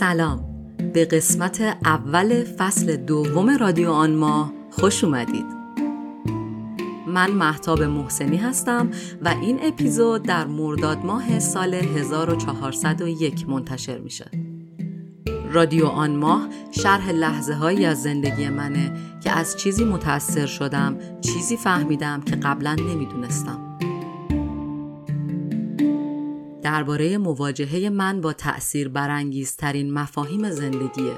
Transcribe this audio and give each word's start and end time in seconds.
سلام. 0.00 0.44
به 0.94 1.04
قسمت 1.04 1.60
اول 1.84 2.44
فصل 2.44 2.96
دوم 2.96 3.50
رادیو 3.50 3.90
آن 3.90 4.14
ماه 4.14 4.52
خوش 4.70 5.04
اومدید. 5.04 5.46
من 7.06 7.30
محتاب 7.30 7.82
محسنی 7.82 8.36
هستم 8.36 8.90
و 9.22 9.28
این 9.28 9.58
اپیزود 9.62 10.22
در 10.22 10.46
مرداد 10.46 10.98
ماه 11.04 11.38
سال 11.38 11.74
1401 11.74 13.48
منتشر 13.48 13.98
میشه. 13.98 14.30
رادیو 15.52 15.86
آن 15.86 16.16
ماه 16.16 16.48
شرح 16.70 17.10
لحظه 17.10 17.54
هایی 17.54 17.84
از 17.84 18.02
زندگی 18.02 18.48
منه 18.48 18.92
که 19.24 19.30
از 19.30 19.56
چیزی 19.56 19.84
متأثر 19.84 20.46
شدم 20.46 20.96
چیزی 21.20 21.56
فهمیدم 21.56 22.20
که 22.20 22.36
قبلا 22.36 22.74
نمی‌دونستم. 22.74 23.69
درباره 26.62 27.18
مواجهه 27.18 27.88
من 27.88 28.20
با 28.20 28.32
تأثیر 28.32 28.88
برانگیزترین 28.88 29.92
مفاهیم 29.92 30.50
زندگیه. 30.50 31.14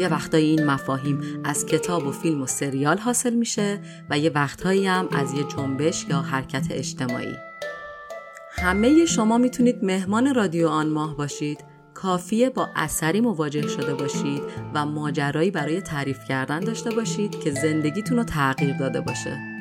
یه 0.00 0.08
وقتایی 0.08 0.50
این 0.50 0.66
مفاهیم 0.66 1.20
از 1.44 1.66
کتاب 1.66 2.06
و 2.06 2.12
فیلم 2.12 2.42
و 2.42 2.46
سریال 2.46 2.98
حاصل 2.98 3.34
میشه 3.34 3.80
و 4.10 4.18
یه 4.18 4.30
وقتهایی 4.30 4.86
هم 4.86 5.08
از 5.12 5.34
یه 5.34 5.44
جنبش 5.44 6.06
یا 6.10 6.20
حرکت 6.20 6.66
اجتماعی. 6.70 7.36
همه 8.50 9.06
شما 9.06 9.38
می‌تونید 9.38 9.84
مهمان 9.84 10.34
رادیو 10.34 10.68
آن 10.68 10.88
ماه 10.88 11.16
باشید 11.16 11.64
کافیه 11.94 12.50
با 12.50 12.68
اثری 12.76 13.20
مواجه 13.20 13.68
شده 13.68 13.94
باشید 13.94 14.42
و 14.74 14.86
ماجرایی 14.86 15.50
برای 15.50 15.80
تعریف 15.80 16.24
کردن 16.24 16.60
داشته 16.60 16.90
باشید 16.90 17.40
که 17.40 17.50
زندگیتون 17.50 18.16
رو 18.16 18.24
تغییر 18.24 18.76
داده 18.76 19.00
باشه. 19.00 19.53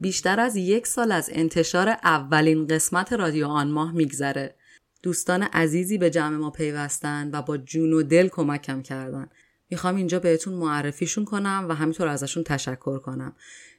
بیشتر 0.00 0.40
از 0.40 0.56
یک 0.56 0.86
سال 0.86 1.12
از 1.12 1.30
انتشار 1.32 1.88
اولین 1.88 2.66
قسمت 2.66 3.12
رادیو 3.12 3.46
آن 3.46 3.70
ماه 3.70 3.92
میگذره. 3.92 4.54
دوستان 5.02 5.42
عزیزی 5.42 5.98
به 5.98 6.10
جمع 6.10 6.36
ما 6.36 6.50
پیوستن 6.50 7.30
و 7.32 7.42
با 7.42 7.58
جون 7.58 7.92
و 7.92 8.02
دل 8.02 8.28
کمکم 8.28 8.82
کردن. 8.82 9.28
می‌خوام 9.70 9.96
اینجا 9.96 10.18
بهتون 10.18 10.54
معرفیشون 10.54 11.24
کنم 11.24 11.66
و 11.68 11.74
همینطور 11.74 12.08
ازشون 12.08 12.44
تشکر 12.44 12.98
کنم. 12.98 13.36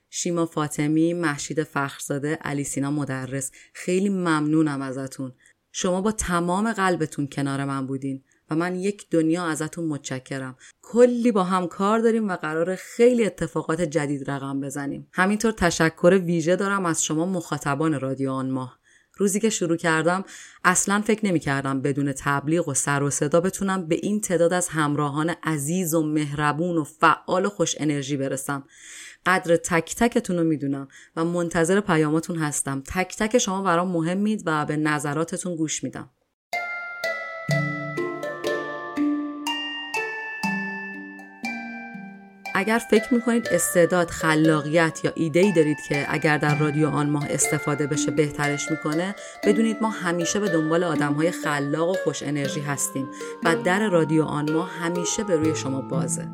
شیما 0.10 0.46
فاطمی، 0.46 1.14
محشید 1.14 1.64
فخرزاده، 1.64 2.36
علی 2.36 2.64
سینا 2.64 2.92
مدرس 2.92 3.52
خیلی 3.74 4.10
ممنونم 4.10 4.82
ازتون. 4.82 5.34
شما 5.72 6.02
با 6.02 6.12
تمام 6.12 6.74
قلبتون 6.74 7.28
کنار 7.28 7.66
من 7.66 7.88
بودین. 7.88 8.24
و 8.50 8.56
من 8.56 8.76
یک 8.76 9.10
دنیا 9.12 9.46
ازتون 9.46 9.86
متشکرم. 9.86 10.56
کلی 10.82 11.32
با 11.32 11.44
هم 11.44 11.68
کار 11.68 12.00
داریم 12.00 12.30
و 12.30 12.36
قرار 12.36 12.76
خیلی 12.76 13.26
اتفاقات 13.26 13.82
جدید 13.82 14.32
رقم 14.32 14.62
بزنیم. 14.62 15.08
همینطور 15.14 15.52
تشکر 15.52 16.22
ویژه 16.26 16.56
دارم 16.56 16.86
از 16.86 17.04
شما 17.04 17.26
مخاطبان 17.26 18.00
رادیو 18.00 18.32
آن 18.32 18.50
ماه. 18.50 18.80
روزی 19.18 19.40
که 19.40 19.50
شروع 19.50 19.78
کردم 19.78 20.24
اصلا 20.64 21.02
فکر 21.02 21.26
نمی 21.26 21.40
کردم 21.40 21.82
بدون 21.82 22.12
تبلیغ 22.12 22.68
و 22.68 22.74
سر 22.74 23.04
و 23.04 23.10
صدا 23.10 23.42
بتونم 23.42 23.88
به 23.88 23.96
این 23.96 24.22
تعداد 24.22 24.54
از 24.54 24.68
همراهان 24.68 25.30
عزیز 25.44 25.94
و 25.94 26.04
مهربون 26.04 26.78
و 26.78 26.84
فعال 26.84 27.46
و 27.46 27.50
خوش 27.50 27.76
انرژی 27.80 28.18
برسم. 28.18 28.64
قدر 29.26 29.56
تک 29.56 29.96
تکتون 29.96 30.38
رو 30.38 30.44
می‌دونم 30.44 30.88
و 31.16 31.26
منتظر 31.26 31.80
پیاماتون 31.80 32.38
هستم. 32.38 32.84
تک 32.86 33.16
تک 33.18 33.38
شما 33.38 33.62
برام 33.62 33.92
مهمید 33.92 34.44
و 34.46 34.66
به 34.66 34.78
نظراتتون 34.78 35.56
گوش 35.56 35.84
میدم. 35.84 36.10
اگر 42.60 42.78
فکر 42.78 43.14
می‌کنید 43.14 43.48
استعداد 43.52 44.10
خلاقیت 44.10 45.00
یا 45.04 45.12
ایده 45.16 45.40
ای 45.40 45.52
دارید 45.52 45.78
که 45.90 46.06
اگر 46.10 46.38
در 46.38 46.58
رادیو 46.58 46.90
آن 46.90 47.10
ماه 47.10 47.26
استفاده 47.30 47.88
بشه 47.88 48.12
بهترش 48.12 48.72
می‌کنه 48.72 49.16
بدونید 49.44 49.78
ما 49.82 49.90
همیشه 49.90 50.40
به 50.40 50.50
دنبال 50.50 50.84
آدم 50.84 51.14
های 51.14 51.32
خلاق 51.32 51.90
و 51.90 51.94
خوش 52.04 52.24
انرژی 52.24 52.62
هستیم 52.62 53.08
و 53.44 53.56
در 53.56 53.90
رادیو 53.90 54.24
آن 54.24 54.52
ماه 54.52 54.70
همیشه 54.70 55.24
به 55.24 55.36
روی 55.36 55.56
شما 55.56 55.82
بازه. 55.82 56.28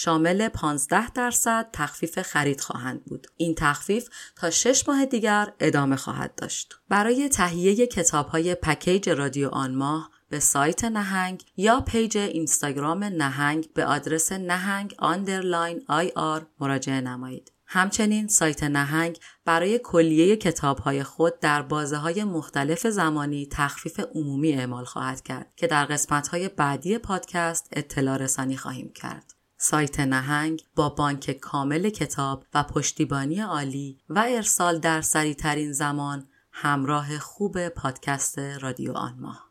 شامل 0.00 0.48
15 0.48 1.10
درصد 1.10 1.68
تخفیف 1.72 2.22
خرید 2.22 2.60
خواهند 2.60 3.04
بود. 3.04 3.26
این 3.36 3.54
تخفیف 3.54 4.08
تا 4.36 4.50
6 4.50 4.88
ماه 4.88 5.06
دیگر 5.06 5.52
ادامه 5.60 5.96
خواهد 5.96 6.34
داشت. 6.34 6.74
برای 6.88 7.28
تهیه 7.28 7.86
کتاب 7.86 8.28
های 8.28 8.54
پکیج 8.54 9.08
رادیو 9.08 9.48
آن 9.48 9.74
ماه 9.74 10.10
به 10.28 10.40
سایت 10.40 10.84
نهنگ 10.84 11.44
یا 11.56 11.80
پیج 11.80 12.16
اینستاگرام 12.18 13.04
نهنگ 13.04 13.72
به 13.74 13.84
آدرس 13.84 14.32
نهنگ 14.32 14.94
underline 14.98 15.84
ir 15.88 16.46
مراجعه 16.60 17.00
نمایید. 17.00 17.52
همچنین 17.66 18.28
سایت 18.28 18.62
نهنگ 18.62 19.18
برای 19.44 19.80
کلیه 19.84 20.36
کتاب 20.36 20.78
های 20.78 21.02
خود 21.02 21.40
در 21.40 21.62
بازه 21.62 21.96
های 21.96 22.24
مختلف 22.24 22.86
زمانی 22.86 23.48
تخفیف 23.52 24.00
عمومی 24.14 24.52
اعمال 24.52 24.84
خواهد 24.84 25.22
کرد 25.22 25.52
که 25.56 25.66
در 25.66 25.84
قسمت 25.84 26.28
های 26.28 26.48
بعدی 26.48 26.98
پادکست 26.98 27.68
اطلاع 27.72 28.16
رسانی 28.16 28.56
خواهیم 28.56 28.92
کرد. 28.92 29.37
سایت 29.60 30.00
نهنگ 30.00 30.64
با 30.74 30.88
بانک 30.88 31.30
کامل 31.30 31.90
کتاب 31.90 32.44
و 32.54 32.62
پشتیبانی 32.62 33.40
عالی 33.40 33.98
و 34.08 34.24
ارسال 34.28 34.78
در 34.78 35.00
سریعترین 35.00 35.72
زمان 35.72 36.28
همراه 36.52 37.18
خوب 37.18 37.68
پادکست 37.68 38.38
رادیو 38.38 38.92
آن 38.92 39.14
ماه. 39.18 39.48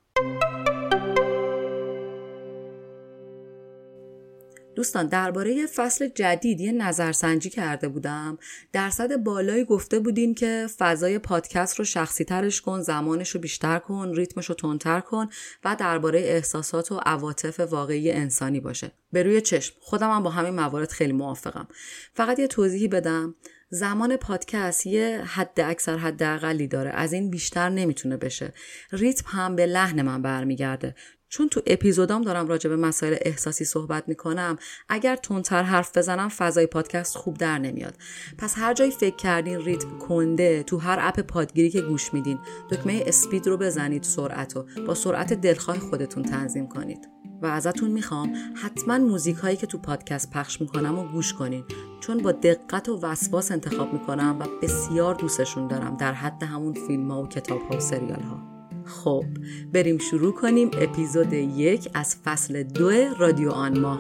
دوستان 4.78 5.08
درباره 5.08 5.66
فصل 5.66 6.08
جدید 6.08 6.62
یه 6.62 6.72
نظرسنجی 6.72 7.50
کرده 7.50 7.88
بودم. 7.88 8.38
درصد 8.74 9.16
بالایی 9.16 9.64
گفته 9.64 10.00
بودین 10.00 10.36
که 10.36 10.68
فضای 10.78 11.20
پادکست 11.20 11.80
رو 11.80 11.86
شخصی 11.86 12.24
ترش 12.24 12.62
کن 12.62 12.82
زمانش 12.82 13.30
رو 13.30 13.40
بیشتر 13.40 13.80
کن 13.80 14.14
ریتمش 14.16 14.46
رو 14.46 14.56
تندتر 14.56 15.00
کن 15.00 15.30
و 15.66 15.76
درباره 15.80 16.20
احساسات 16.20 16.92
و 16.92 17.00
عواطف 17.06 17.60
واقعی 17.60 18.12
انسانی 18.12 18.60
باشه. 18.60 18.92
به 19.12 19.24
روی 19.24 19.42
چشم. 19.42 19.76
خودم 19.80 20.12
هم 20.12 20.24
با 20.24 20.30
همین 20.30 20.54
موارد 20.54 20.92
خیلی 20.92 21.14
موافقم. 21.14 21.68
فقط 22.14 22.40
یه 22.40 22.48
توضیحی 22.48 22.88
بدم. 22.88 23.36
زمان 23.70 24.18
پادکست 24.18 24.86
یه 24.86 25.22
حد 25.26 25.60
اکثر 25.60 25.98
حد 25.98 26.24
اقلی 26.24 26.68
داره. 26.68 26.90
از 26.90 27.14
این 27.14 27.30
بیشتر 27.30 27.70
نمی‌تونه 27.70 28.18
بشه. 28.18 28.54
ریتم 28.92 29.26
هم 29.28 29.56
به 29.56 29.66
لحن 29.66 30.01
من 30.01 30.22
برمیگرده. 30.22 30.96
چون 31.29 31.50
تو 31.50 31.62
اپیزودام 31.68 32.21
دارم 32.21 32.47
راجع 32.47 32.69
به 32.69 32.75
مسائل 32.75 33.15
احساسی 33.21 33.65
صحبت 33.65 34.03
می‌کنم 34.07 34.57
اگر 34.89 35.15
تندتر 35.15 35.63
حرف 35.63 35.97
بزنم 35.97 36.29
فضای 36.29 36.68
پادکست 36.68 37.18
خوب 37.18 37.38
در 37.38 37.57
نمیاد. 37.57 37.95
پس 38.38 38.53
هر 38.57 38.74
جایی 38.74 38.91
فکر 38.91 39.15
کردین 39.15 39.62
ریتم 39.62 39.97
کنده 39.97 40.63
تو 40.63 40.77
هر 40.77 40.97
اپ 41.01 41.19
پادگیری 41.19 41.69
که 41.69 41.81
گوش 41.81 42.13
میدین 42.13 42.39
دکمه 42.71 43.03
اسپید 43.07 43.47
رو 43.47 43.57
بزنید 43.57 44.03
سرعت 44.03 44.56
رو 44.56 44.65
با 44.88 44.94
سرعت 44.94 45.33
دلخواه 45.33 45.79
خودتون 45.79 46.24
تنظیم 46.24 46.68
کنید. 46.68 47.09
و 47.41 47.45
ازتون 47.45 47.91
می‌خوام 47.91 48.33
حتما 48.63 48.97
موزیک 48.97 49.38
هایی 49.38 49.57
که 49.57 49.68
تو 49.68 49.77
پادکست 49.77 50.31
پخش 50.31 50.62
می‌کنم 50.62 51.00
و 51.00 51.03
گوش 51.12 51.33
کنین. 51.33 51.63
چون 52.00 52.18
با 52.18 52.31
دقت 52.31 52.89
و 52.89 53.00
وسواس 53.01 53.51
انتخاب 53.51 53.94
می‌کنم 53.94 54.38
و 54.39 54.45
بسیار 54.62 55.15
دوستشون 55.15 55.68
دارم 55.68 55.97
در 55.97 56.13
حد 56.13 56.44
همون 56.44 56.74
فیلم 56.74 57.12
ها 57.12 57.24
و 57.24 57.27
کتاب 57.27 57.62
ها 57.62 57.77
و 57.77 57.79
سریال 57.79 58.21
ها 58.21 58.56
خب 58.88 59.25
بریم 59.74 59.98
شروع 59.98 60.34
کنیم 60.34 60.72
اپیزود 60.74 61.34
یک 61.34 61.89
از 61.94 62.16
فصل 62.16 62.63
دو 62.63 62.89
رادیو 63.19 63.50
آن 63.51 63.80
ماه. 63.80 64.00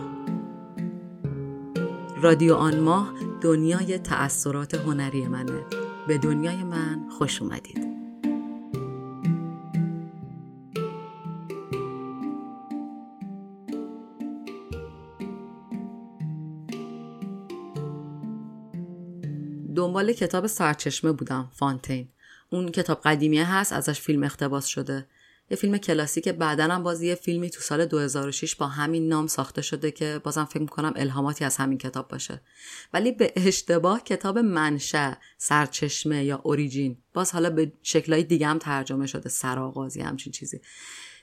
رادیو 2.21 2.55
آن 2.55 2.79
ماه 2.79 3.13
دنیای 3.41 3.97
تأثیرات 3.97 4.73
هنری 4.75 5.27
منه. 5.27 5.61
به 6.07 6.17
دنیای 6.17 6.63
من 6.63 7.09
خوش 7.09 7.41
اومدید. 7.41 7.87
دنبال 19.75 20.13
کتاب 20.13 20.47
سرچشمه 20.47 21.11
بودم 21.11 21.49
فانتین. 21.53 22.09
اون 22.49 22.71
کتاب 22.71 23.01
قدیمیه 23.01 23.53
هست 23.53 23.73
ازش 23.73 24.01
فیلم 24.01 24.23
اختباس 24.23 24.65
شده. 24.65 25.07
یه 25.49 25.57
فیلم 25.57 25.77
کلاسیک 25.77 26.29
بعدا 26.29 26.63
هم 26.63 26.83
باز 26.83 27.01
یه 27.01 27.15
فیلمی 27.15 27.49
تو 27.49 27.61
سال 27.61 27.85
2006 27.85 28.55
با 28.55 28.67
همین 28.67 29.07
نام 29.07 29.27
ساخته 29.27 29.61
شده 29.61 29.91
که 29.91 30.21
بازم 30.23 30.45
فکر 30.45 30.61
می‌کنم 30.61 30.93
الهاماتی 30.95 31.45
از 31.45 31.57
همین 31.57 31.77
کتاب 31.77 32.07
باشه. 32.07 32.41
ولی 32.93 33.11
به 33.11 33.33
اشتباه 33.35 34.03
کتاب 34.03 34.37
منشأ 34.37 35.13
سرچشمه 35.37 36.23
یا 36.23 36.41
اوریجین. 36.43 36.97
باز 37.13 37.31
حالا 37.31 37.49
به 37.49 37.71
شکلهای 37.83 38.23
دیگه 38.23 38.47
هم 38.47 38.57
ترجمه 38.57 39.07
شده 39.07 39.29
سرآغازی 39.29 40.01
همچین 40.01 40.33
چیزی. 40.33 40.61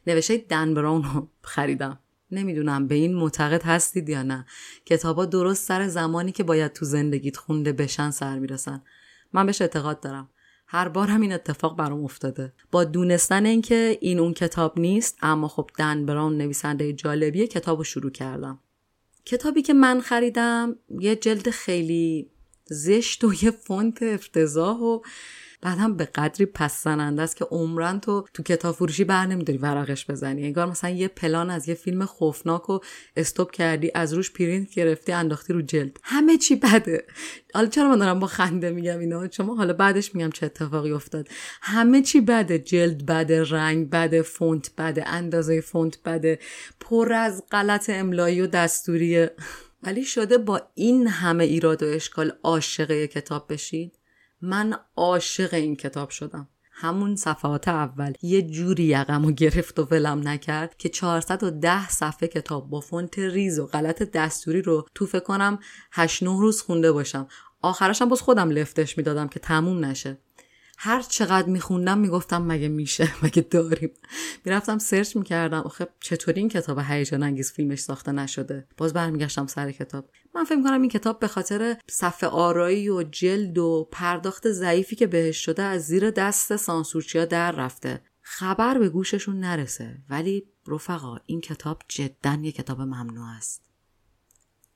نوشته 0.06 0.36
دن 0.36 0.74
براون 0.74 1.04
رو 1.04 1.28
خریدم. 1.42 1.98
نمی‌دونم 2.30 2.86
به 2.86 2.94
این 2.94 3.14
معتقد 3.14 3.62
هستید 3.62 4.08
یا 4.08 4.22
نه. 4.22 4.46
کتابا 4.86 5.24
درست 5.24 5.64
سر 5.66 5.88
زمانی 5.88 6.32
که 6.32 6.42
باید 6.42 6.72
تو 6.72 6.84
زندگیت 6.84 7.36
خونده 7.36 7.72
بشن 7.72 8.10
سر 8.10 8.38
می‌رسن. 8.38 8.82
من 9.32 9.46
بهش 9.46 9.62
اعتقاد 9.62 10.00
دارم. 10.00 10.30
هر 10.74 10.88
بار 10.88 11.08
هم 11.08 11.20
این 11.20 11.32
اتفاق 11.32 11.76
برام 11.76 12.04
افتاده. 12.04 12.52
با 12.70 12.84
دونستن 12.84 13.46
اینکه 13.46 13.98
این 14.00 14.18
اون 14.18 14.34
کتاب 14.34 14.78
نیست 14.78 15.18
اما 15.22 15.48
خب 15.48 15.70
دن 15.78 16.06
براون 16.06 16.38
نویسنده 16.38 16.92
جالبیه 16.92 17.46
کتاب 17.46 17.78
رو 17.78 17.84
شروع 17.84 18.10
کردم. 18.10 18.58
کتابی 19.24 19.62
که 19.62 19.74
من 19.74 20.00
خریدم 20.00 20.76
یه 21.00 21.16
جلد 21.16 21.50
خیلی 21.50 22.30
زشت 22.64 23.24
و 23.24 23.34
یه 23.42 23.50
فونت 23.50 24.02
افتضاح 24.02 24.78
و 24.78 25.00
بعد 25.64 25.78
هم 25.78 25.96
به 25.96 26.04
قدری 26.04 26.46
پس 26.46 26.82
زننده 26.84 27.22
است 27.22 27.36
که 27.36 27.44
عمرن 27.44 28.00
تو 28.00 28.24
تو 28.34 28.42
کتاب 28.42 28.74
فروشی 28.74 29.04
بر 29.04 29.26
نمیداری 29.26 29.58
ورقش 29.58 30.10
بزنی. 30.10 30.44
انگار 30.44 30.66
مثلا 30.66 30.90
یه 30.90 31.08
پلان 31.08 31.50
از 31.50 31.68
یه 31.68 31.74
فیلم 31.74 32.04
خوفناک 32.04 32.70
و 32.70 32.78
استوب 33.16 33.50
کردی 33.50 33.90
از 33.94 34.14
روش 34.14 34.30
پرینت 34.30 34.74
گرفتی 34.74 35.12
انداختی 35.12 35.52
رو 35.52 35.62
جلد. 35.62 36.00
همه 36.02 36.38
چی 36.38 36.56
بده. 36.56 37.04
حالا 37.54 37.66
چرا 37.66 37.88
من 37.88 37.98
دارم 37.98 38.20
با 38.20 38.26
خنده 38.26 38.70
میگم 38.70 38.98
اینا؟ 38.98 39.30
شما 39.30 39.54
حالا 39.54 39.72
بعدش 39.72 40.14
میگم 40.14 40.30
چه 40.30 40.46
اتفاقی 40.46 40.92
افتاد. 40.92 41.28
همه 41.62 42.02
چی 42.02 42.20
بده. 42.20 42.58
جلد 42.58 43.06
بده 43.06 43.42
رنگ 43.42 43.90
بده 43.90 44.22
فونت 44.22 44.70
بده 44.78 45.08
اندازه 45.08 45.60
فونت 45.60 45.98
بده. 46.04 46.38
پر 46.80 47.12
از 47.12 47.44
غلط 47.50 47.90
املایی 47.90 48.40
و 48.40 48.46
دستوریه. 48.46 49.30
ولی 49.82 50.04
شده 50.04 50.38
با 50.38 50.62
این 50.74 51.06
همه 51.06 51.44
ایراد 51.44 51.82
و 51.82 51.86
اشکال 51.86 52.32
عاشق 52.42 53.04
کتاب 53.04 53.52
بشید. 53.52 54.03
من 54.44 54.76
عاشق 54.96 55.54
این 55.54 55.76
کتاب 55.76 56.10
شدم. 56.10 56.48
همون 56.72 57.16
صفحات 57.16 57.68
اول 57.68 58.12
یه 58.22 58.42
جوری 58.42 58.84
یقم 58.84 59.24
و 59.24 59.32
گرفت 59.32 59.78
و 59.78 59.82
ولم 59.82 60.28
نکرد 60.28 60.76
که 60.76 60.88
410 60.88 61.88
صفحه 61.88 62.28
کتاب 62.28 62.70
با 62.70 62.80
فونت 62.80 63.18
ریز 63.18 63.58
و 63.58 63.66
غلط 63.66 64.02
دستوری 64.02 64.62
رو 64.62 64.86
تو 64.94 65.06
فکر 65.06 65.20
کنم 65.20 65.58
8 65.92 66.22
9 66.22 66.40
روز 66.40 66.62
خونده 66.62 66.92
باشم. 66.92 67.28
آخرشم 67.62 68.08
باز 68.08 68.20
خودم 68.20 68.50
لفتش 68.50 68.98
می‌دادم 68.98 69.28
که 69.28 69.40
تموم 69.40 69.84
نشه. 69.84 70.18
هر 70.76 71.02
چقدر 71.02 71.48
میخوندم 71.48 71.98
می‌گفتم 71.98 72.42
مگه 72.42 72.68
میشه 72.68 73.12
مگه 73.22 73.42
داریم؟ 73.42 73.90
می‌رفتم 74.44 74.78
سرچ 74.78 75.16
می‌کردم. 75.16 75.60
آخه 75.60 75.88
چطوری 76.00 76.40
این 76.40 76.48
کتاب 76.48 76.78
هیجان 76.88 77.22
انگیز 77.22 77.52
فیلمش 77.52 77.78
ساخته 77.78 78.12
نشده؟ 78.12 78.66
باز 78.76 78.92
برمیگشتم 78.92 79.46
سر 79.46 79.72
کتاب. 79.72 80.10
من 80.34 80.44
فکر 80.44 80.62
کنم 80.62 80.80
این 80.80 80.90
کتاب 80.90 81.18
به 81.18 81.28
خاطر 81.28 81.76
صفحه 81.86 82.28
آرایی 82.28 82.88
و 82.88 83.02
جلد 83.02 83.58
و 83.58 83.88
پرداخت 83.92 84.50
ضعیفی 84.50 84.96
که 84.96 85.06
بهش 85.06 85.44
شده 85.44 85.62
از 85.62 85.82
زیر 85.82 86.10
دست 86.10 86.56
سانسورچیا 86.56 87.24
در 87.24 87.52
رفته. 87.52 88.02
خبر 88.20 88.78
به 88.78 88.88
گوششون 88.88 89.40
نرسه. 89.40 89.98
ولی 90.10 90.44
رفقا 90.66 91.16
این 91.26 91.40
کتاب 91.40 91.82
جدا 91.88 92.38
یه 92.42 92.52
کتاب 92.52 92.80
ممنوع 92.80 93.28
است. 93.36 93.62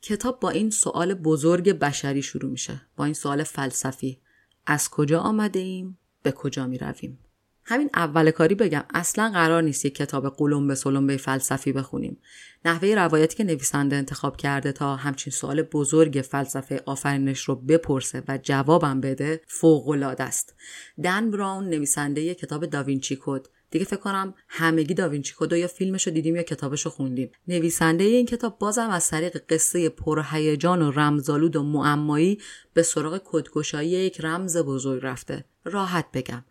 کتاب 0.03 0.41
با 0.41 0.51
این 0.51 0.71
سوال 0.71 1.15
بزرگ 1.15 1.71
بشری 1.73 2.23
شروع 2.23 2.51
میشه. 2.51 2.81
با 2.97 3.05
این 3.05 3.15
سوال 3.15 3.43
فلسفی. 3.43 4.21
از 4.71 4.91
کجا 4.91 5.21
آمده 5.21 5.59
ایم؟ 5.59 5.99
به 6.23 6.33
کجا 6.33 6.67
می 6.67 6.79
رویم؟ 6.79 7.19
همین 7.65 7.91
اول 7.95 8.31
کاری 8.31 8.55
بگم 8.55 8.85
اصلا 8.95 9.31
قرار 9.31 9.63
نیست 9.63 9.85
یک 9.85 9.95
کتاب 9.95 10.29
قلم 10.29 10.67
به 10.67 10.75
سلم 10.75 11.17
فلسفی 11.17 11.73
بخونیم. 11.73 12.19
نحوه 12.65 12.95
روایتی 12.95 13.37
که 13.37 13.45
نویسنده 13.45 13.97
انتخاب 13.97 14.37
کرده 14.37 14.73
تا 14.73 14.97
همچین 14.97 15.31
سوال 15.31 15.63
بزرگ 15.63 16.25
فلسفه 16.31 16.83
آفرینش 16.87 17.41
رو 17.41 17.55
بپرسه 17.55 18.23
و 18.29 18.39
جوابم 18.43 19.01
بده 19.01 19.41
فوق 19.47 19.89
العاده 19.89 20.25
است. 20.25 20.55
دن 21.03 21.31
براون 21.31 21.69
نویسنده 21.69 22.35
کتاب 22.35 22.67
داوینچی 22.67 23.19
کد. 23.21 23.47
دیگه 23.71 23.85
فکر 23.85 23.97
کنم 23.97 24.35
همگی 24.49 24.95
داوینچی 24.95 25.35
کد 25.39 25.53
یا 25.53 25.67
فیلمش 25.67 26.07
رو 26.07 26.13
دیدیم 26.13 26.37
یا 26.37 26.43
کتابش 26.43 26.83
رو 26.83 26.91
خوندیم. 26.91 27.31
نویسنده 27.49 28.05
این 28.05 28.27
کتاب 28.27 28.59
بازم 28.59 28.91
از 28.91 29.11
طریق 29.11 29.43
قصه 29.49 29.89
پرهیجان 29.89 30.83
و 30.83 30.91
رمزالود 30.91 31.57
و 31.57 31.63
معمایی 31.63 32.39
به 32.75 32.83
سراغ 32.83 33.21
کدگشایی 33.25 33.91
یک 33.91 34.21
رمز 34.21 34.57
بزرگ 34.57 35.01
رفته. 35.03 35.45
راحت 35.65 36.07
بگم. 36.15 36.45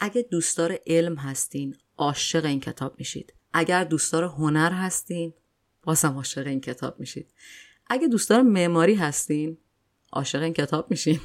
اگه 0.00 0.22
دوستدار 0.30 0.78
علم 0.86 1.14
هستین 1.14 1.76
عاشق 1.96 2.44
این 2.44 2.60
کتاب 2.60 2.94
میشید. 2.98 3.32
اگر 3.52 3.84
دوستدار 3.84 4.24
هنر 4.24 4.72
هستین 4.72 5.34
بازم 5.82 6.12
عاشق 6.12 6.46
این 6.46 6.60
کتاب 6.60 7.00
میشید. 7.00 7.32
اگه 7.86 8.08
دوستدار 8.08 8.42
معماری 8.42 8.94
هستین 8.94 9.58
عاشق 10.12 10.42
این 10.42 10.52
کتاب 10.52 10.90
میشین. 10.90 11.20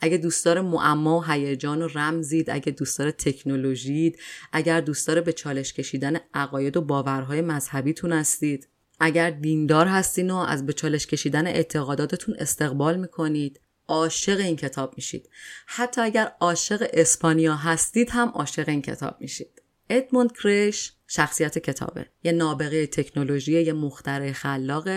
اگه 0.00 0.16
دوستدار 0.16 0.60
معما 0.60 1.18
و 1.18 1.24
هیجان 1.24 1.82
و 1.82 1.88
رمزید 1.94 2.50
اگه 2.50 2.72
دوستدار 2.72 3.10
تکنولوژید 3.10 4.18
اگر 4.52 4.80
دوستدار 4.80 5.20
به 5.20 5.32
چالش 5.32 5.72
کشیدن 5.72 6.16
عقاید 6.34 6.76
و 6.76 6.80
باورهای 6.80 7.40
مذهبیتون 7.40 8.12
هستید. 8.12 8.68
اگر 9.00 9.30
دیندار 9.30 9.86
هستین 9.86 10.30
و 10.30 10.36
از 10.36 10.66
به 10.66 10.72
چالش 10.72 11.06
کشیدن 11.06 11.46
اعتقاداتتون 11.46 12.34
استقبال 12.38 12.96
می‌کنید 12.96 13.60
عاشق 13.88 14.40
این 14.40 14.56
کتاب 14.56 14.92
میشید. 14.96 15.28
حتی 15.66 16.00
اگر 16.00 16.32
عاشق 16.40 16.90
اسپانیا 16.92 17.54
هستید 17.54 18.10
هم 18.10 18.28
عاشق 18.28 18.68
این 18.68 18.82
کتاب 18.82 19.16
میشید. 19.20 19.62
ادموند 19.90 20.32
کرش 20.32 20.92
شخصیت 21.06 21.58
کتابه. 21.58 22.06
یه 22.22 22.32
نابغه 22.32 22.86
تکنولوژی 22.86 23.62
یه 23.62 23.72
مخترع 23.72 24.32
خلاق 24.32 24.88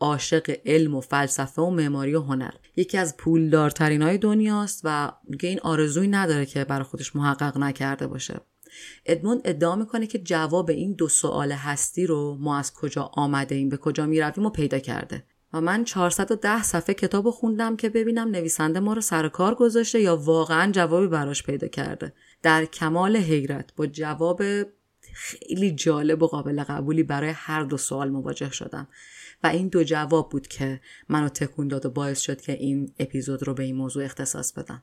عاشق 0.00 0.56
علم 0.66 0.94
و 0.94 1.00
فلسفه 1.00 1.62
و 1.62 1.70
معماری 1.70 2.14
و 2.14 2.20
هنر. 2.20 2.50
یکی 2.76 2.98
از 2.98 3.16
پولدارترین 3.16 4.02
های 4.02 4.18
دنیاست 4.18 4.80
و 4.84 5.12
میگه 5.28 5.48
این 5.48 5.60
آرزویی 5.60 6.08
نداره 6.08 6.46
که 6.46 6.64
برای 6.64 6.84
خودش 6.84 7.16
محقق 7.16 7.58
نکرده 7.58 8.06
باشه. 8.06 8.40
ادموند 9.06 9.40
ادعا 9.44 9.76
می‌کنه 9.76 10.06
که 10.06 10.18
جواب 10.18 10.70
این 10.70 10.92
دو 10.92 11.08
سوال 11.08 11.52
هستی 11.52 12.06
رو 12.06 12.36
ما 12.40 12.58
از 12.58 12.74
کجا 12.74 13.02
آمده 13.02 13.54
ایم 13.54 13.68
به 13.68 13.76
کجا 13.76 14.06
می‌رویم 14.06 14.46
و 14.46 14.50
پیدا 14.50 14.78
کرده. 14.78 15.24
و 15.52 15.60
من 15.60 15.84
410 15.84 16.62
صفحه 16.62 16.94
کتاب 16.94 17.30
خوندم 17.30 17.76
که 17.76 17.88
ببینم 17.88 18.28
نویسنده 18.28 18.80
ما 18.80 18.92
رو 18.92 19.00
سر 19.00 19.28
کار 19.28 19.54
گذاشته 19.54 20.00
یا 20.00 20.16
واقعا 20.16 20.72
جوابی 20.72 21.06
براش 21.06 21.42
پیدا 21.42 21.68
کرده. 21.68 22.12
در 22.42 22.64
کمال 22.64 23.16
حیرت 23.16 23.74
با 23.76 23.86
جواب 23.86 24.42
خیلی 25.12 25.70
جالب 25.70 26.22
و 26.22 26.26
قابل 26.26 26.62
قبولی 26.62 27.02
برای 27.02 27.30
هر 27.30 27.62
دو 27.62 27.76
سوال 27.76 28.10
مواجه 28.10 28.50
شدم. 28.50 28.88
و 29.42 29.46
این 29.46 29.68
دو 29.68 29.84
جواب 29.84 30.30
بود 30.30 30.46
که 30.46 30.80
منو 31.08 31.28
تکون 31.28 31.68
داد 31.68 31.86
و 31.86 31.90
باعث 31.90 32.20
شد 32.20 32.40
که 32.40 32.52
این 32.52 32.92
اپیزود 32.98 33.42
رو 33.42 33.54
به 33.54 33.62
این 33.62 33.76
موضوع 33.76 34.04
اختصاص 34.04 34.52
بدم. 34.52 34.82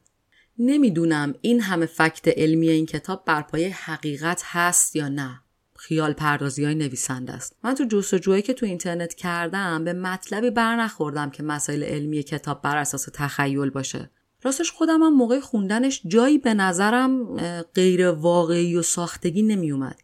نمی‌دونم 0.60 1.36
این 1.42 1.62
همه 1.62 1.86
فکت 1.86 2.28
علمی 2.28 2.70
این 2.70 2.86
کتاب 2.86 3.26
بر 3.26 3.42
پایه 3.42 3.76
حقیقت 3.76 4.42
هست 4.46 4.96
یا 4.96 5.10
نه. 5.10 5.42
خیال 5.76 6.14
پردازی 6.14 6.64
های 6.64 6.76
نویسنده 6.76 7.34
است. 7.34 7.56
من 7.64 7.76
تو 7.76 7.86
جستجوهایی 7.86 8.44
که 8.44 8.54
تو 8.54 8.66
اینترنت 8.66 9.14
کردم 9.14 9.84
به 9.84 9.94
مطلبی 9.94 10.50
بر 10.50 10.76
نخوردم 10.76 11.30
که 11.30 11.44
مسائل 11.44 11.84
علمی 11.84 12.24
کتاب 12.24 12.62
بر 12.62 12.78
اساس 12.78 13.10
تخیل 13.14 13.70
باشه. 13.70 14.10
راستش 14.44 14.72
خودم 14.72 15.04
هم 15.04 15.14
موقع 15.14 15.40
خوندنش 15.40 16.02
جایی 16.08 16.38
به 16.38 16.54
نظرم 16.54 17.36
غیر 17.62 18.08
واقعی 18.08 18.76
و 18.76 18.82
ساختگی 18.82 19.44
نمیومد 19.44 20.00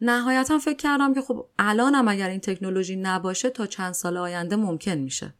نهایتا 0.00 0.58
فکر 0.58 0.76
کردم 0.76 1.14
که 1.14 1.20
خب 1.20 1.46
الانم 1.58 2.08
اگر 2.08 2.28
این 2.28 2.40
تکنولوژی 2.40 2.96
نباشه 2.96 3.50
تا 3.50 3.66
چند 3.66 3.92
سال 3.92 4.16
آینده 4.16 4.56
ممکن 4.56 4.94
میشه. 4.94 5.34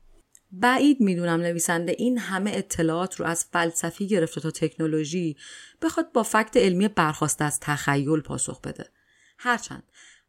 بعید 0.53 1.01
می‌دونم 1.01 1.41
نویسنده 1.41 1.95
این 1.99 2.19
همه 2.19 2.51
اطلاعات 2.55 3.21
رو 3.21 3.27
از 3.27 3.45
فلسفی 3.53 4.07
گرفته 4.07 4.41
تا 4.41 4.51
تکنولوژی 4.51 5.37
بخواد 5.83 6.13
با 6.13 6.23
فکت 6.23 6.57
علمی 6.57 6.89
برخواسته 6.89 7.45
از 7.45 7.61
تخیل 7.61 8.21
پاسخ 8.21 8.61
بده. 8.61 8.91
هرچند 9.39 9.83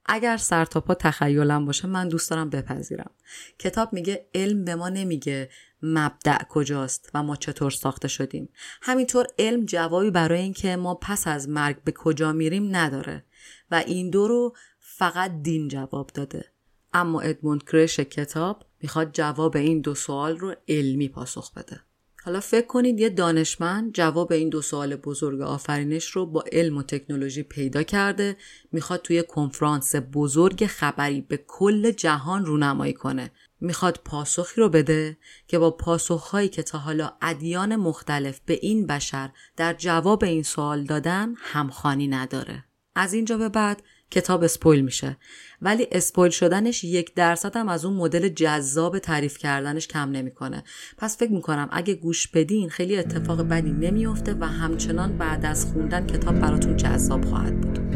اگر 0.05 0.37
سرتاپا 0.37 0.93
تخیلم 0.93 1.65
باشه 1.65 1.87
من 1.87 2.07
دوست 2.07 2.29
دارم 2.29 2.49
بپذیرم. 2.49 3.11
کتاب 3.59 3.93
میگه 3.93 4.27
علم 4.35 4.65
به 4.65 4.75
ما 4.75 4.89
نمیگه 4.89 5.49
مبدع 5.81 6.43
کجاست 6.49 7.09
و 7.13 7.23
ما 7.23 7.35
چطور 7.35 7.71
ساخته 7.71 8.07
شدیم. 8.07 8.49
همینطور 8.81 9.27
علم 9.39 9.65
جوابی 9.65 10.11
برای 10.11 10.41
اینکه 10.41 10.75
ما 10.75 10.95
پس 10.95 11.27
از 11.27 11.49
مرگ 11.49 11.83
به 11.83 11.91
کجا 11.91 12.31
میریم 12.31 12.75
نداره. 12.75 13.23
و 13.71 13.83
این 13.87 14.09
دو 14.09 14.27
رو 14.27 14.55
فقط 14.79 15.31
دین 15.41 15.67
جواب 15.67 16.09
داده. 16.13 16.45
اما 16.93 17.21
ادموند 17.21 17.63
کرش 17.63 17.99
کتاب 17.99 18.65
می‌خواد 18.81 19.11
جواب 19.11 19.55
این 19.57 19.81
دو 19.81 19.95
سوال 19.95 20.37
رو 20.37 20.55
علمی 20.67 21.09
پاسخ 21.09 21.53
بده. 21.53 21.81
حالا 22.23 22.39
فکر 22.39 22.67
کنید 22.67 22.99
یه 22.99 23.09
دانشمند 23.09 23.93
جواب 23.93 24.31
این 24.31 24.49
دو 24.49 24.61
سوال 24.61 24.95
بزرگ 24.95 25.41
آفرینش 25.41 26.05
رو 26.05 26.25
با 26.25 26.43
علم 26.51 26.77
و 26.77 26.83
تکنولوژی 26.83 27.43
پیدا 27.43 27.83
کرده 27.83 28.37
می‌خواد 28.71 29.01
توی 29.01 29.23
کنفرانس 29.23 29.95
بزرگ 30.13 30.65
خبری 30.65 31.21
به 31.21 31.43
کل 31.47 31.91
جهان 31.91 32.45
رونمایی 32.45 32.93
کنه. 32.93 33.31
می‌خواد 33.59 34.01
پاسخی 34.05 34.61
رو 34.61 34.69
بده 34.69 35.17
که 35.47 35.59
با 35.59 35.71
پاسخهایی 35.71 36.49
که 36.49 36.63
تا 36.63 36.77
حالا 36.77 37.11
ادیان 37.21 37.75
مختلف 37.75 38.39
به 38.45 38.59
این 38.61 38.87
بشر 38.87 39.29
در 39.57 39.73
جواب 39.73 40.23
این 40.23 40.43
سوال 40.43 40.83
دادن 40.83 41.33
همخانی 41.37 42.07
نداره. 42.07 42.63
از 42.97 43.13
اینجا 43.13 43.37
به 43.37 43.49
بعد 43.49 43.83
کتاب 44.11 44.43
اسپویل 44.43 44.81
میشه. 44.81 45.17
ولی 45.61 45.87
اسپویل 45.91 46.31
شدنش 46.31 46.83
یک 46.83 47.13
درصد 47.13 47.57
هم 47.57 47.69
از 47.69 47.85
اون 47.85 47.93
مدل 47.93 48.29
جذاب 48.29 48.99
تعریف 48.99 49.37
کردنش 49.37 49.87
کم 49.87 50.11
نمی‌کنه. 50.11 50.63
پس 50.97 51.17
فکر 51.17 51.31
می‌کنم 51.31 51.69
اگه 51.71 51.93
گوش 51.93 52.27
بدین 52.27 52.69
خیلی 52.69 52.97
اتفاق 52.97 53.41
بدی 53.41 53.71
نمیافته 53.71 54.33
و 54.33 54.45
همچنان 54.45 55.17
بعد 55.17 55.45
از 55.45 55.65
خوندن 55.65 56.07
کتاب 56.07 56.39
براتون 56.39 56.77
جذاب 56.77 57.25
خواهد 57.25 57.61
بود. 57.61 57.86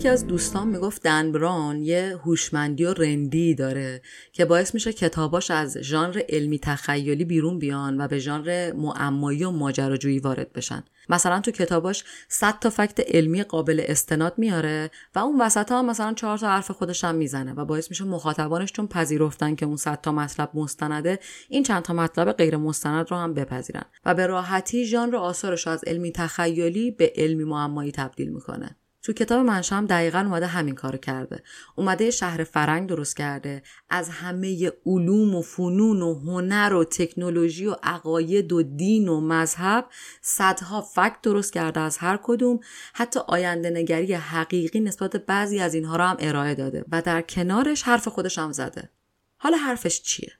یکی 0.00 0.08
از 0.08 0.26
دوستان 0.26 0.68
می‌گفت 0.68 1.02
دن 1.02 1.32
بران 1.32 1.82
یه 1.82 2.18
هوشمندی 2.24 2.84
و 2.84 2.92
رندی 2.92 3.54
داره 3.54 4.02
که 4.32 4.44
باعث 4.44 4.74
میشه 4.74 4.92
کتاباش 4.92 5.50
از 5.50 5.78
ژانر 5.78 6.22
علمی 6.28 6.58
تخیلی 6.58 7.24
بیرون 7.24 7.58
بیان 7.58 8.00
و 8.00 8.08
به 8.08 8.18
ژانر 8.18 8.72
معمایی 8.72 9.44
و 9.44 9.50
ماجراجویی 9.50 10.18
وارد 10.18 10.52
بشن. 10.52 10.84
مثلا 11.08 11.40
تو 11.40 11.50
کتاباش 11.50 12.04
100 12.28 12.58
تا 12.58 12.70
فکت 12.70 13.00
علمی 13.14 13.42
قابل 13.42 13.82
استناد 13.88 14.34
میاره 14.36 14.90
و 15.14 15.18
اون 15.18 15.40
وسط 15.40 15.72
ها 15.72 15.82
مثلا 15.82 16.14
چهار 16.14 16.38
تا 16.38 16.48
حرف 16.48 16.70
خودش 16.70 17.04
هم 17.04 17.14
می‌زنه 17.14 17.52
و 17.52 17.64
باعث 17.64 17.90
میشه 17.90 18.04
مخاطبانش 18.04 18.72
چون 18.72 18.86
پذیرفتن 18.86 19.54
که 19.54 19.66
اون 19.66 19.76
100 19.76 20.00
تا 20.00 20.12
مطلب 20.12 20.50
مستنده 20.54 21.18
این 21.48 21.62
چند 21.62 21.82
تا 21.82 21.94
مطلب 21.94 22.32
غیر 22.32 22.56
مستند 22.56 23.10
رو 23.10 23.16
هم 23.16 23.34
بپذیرن 23.34 23.84
و 24.04 24.14
به 24.14 24.26
راحتی 24.26 24.86
ژانر 24.86 25.16
آثارش 25.16 25.66
از 25.66 25.84
علمی 25.86 26.12
تخیلی 26.12 26.90
به 26.90 27.12
علمی 27.16 27.44
معمایی 27.44 27.92
تبدیل 27.92 28.28
می‌کنه. 28.28 28.76
تو 29.02 29.12
کتاب 29.12 29.46
منشا 29.46 29.76
هم 29.76 29.86
دقیقا 29.86 30.18
اومده 30.18 30.46
همین 30.46 30.74
کار 30.74 30.96
کرده. 30.96 31.42
اومده 31.76 32.10
شهر 32.10 32.44
فرنگ 32.44 32.88
درست 32.88 33.16
کرده. 33.16 33.62
از 33.90 34.08
همه 34.08 34.72
علوم 34.86 35.34
و 35.34 35.42
فنون 35.42 36.02
و 36.02 36.14
هنر 36.14 36.74
و 36.74 36.84
تکنولوژی 36.84 37.66
و 37.66 37.76
عقاید 37.82 38.52
و 38.52 38.62
دین 38.62 39.08
و 39.08 39.20
مذهب 39.20 39.86
صدها 40.22 40.80
فکت 40.80 41.20
درست 41.22 41.52
کرده 41.52 41.80
از 41.80 41.98
هر 41.98 42.18
کدوم. 42.22 42.60
حتی 42.94 43.20
آینده 43.26 43.70
نگری 43.70 44.14
حقیقی 44.14 44.80
نسبت 44.80 45.16
بعضی 45.16 45.60
از 45.60 45.74
اینها 45.74 45.96
رو 45.96 46.04
هم 46.04 46.16
ارائه 46.18 46.54
داده 46.54 46.84
و 46.92 47.02
در 47.02 47.22
کنارش 47.22 47.82
حرف 47.82 48.08
خودش 48.08 48.38
هم 48.38 48.52
زده. 48.52 48.90
حالا 49.36 49.56
حرفش 49.56 50.02
چیه؟ 50.02 50.32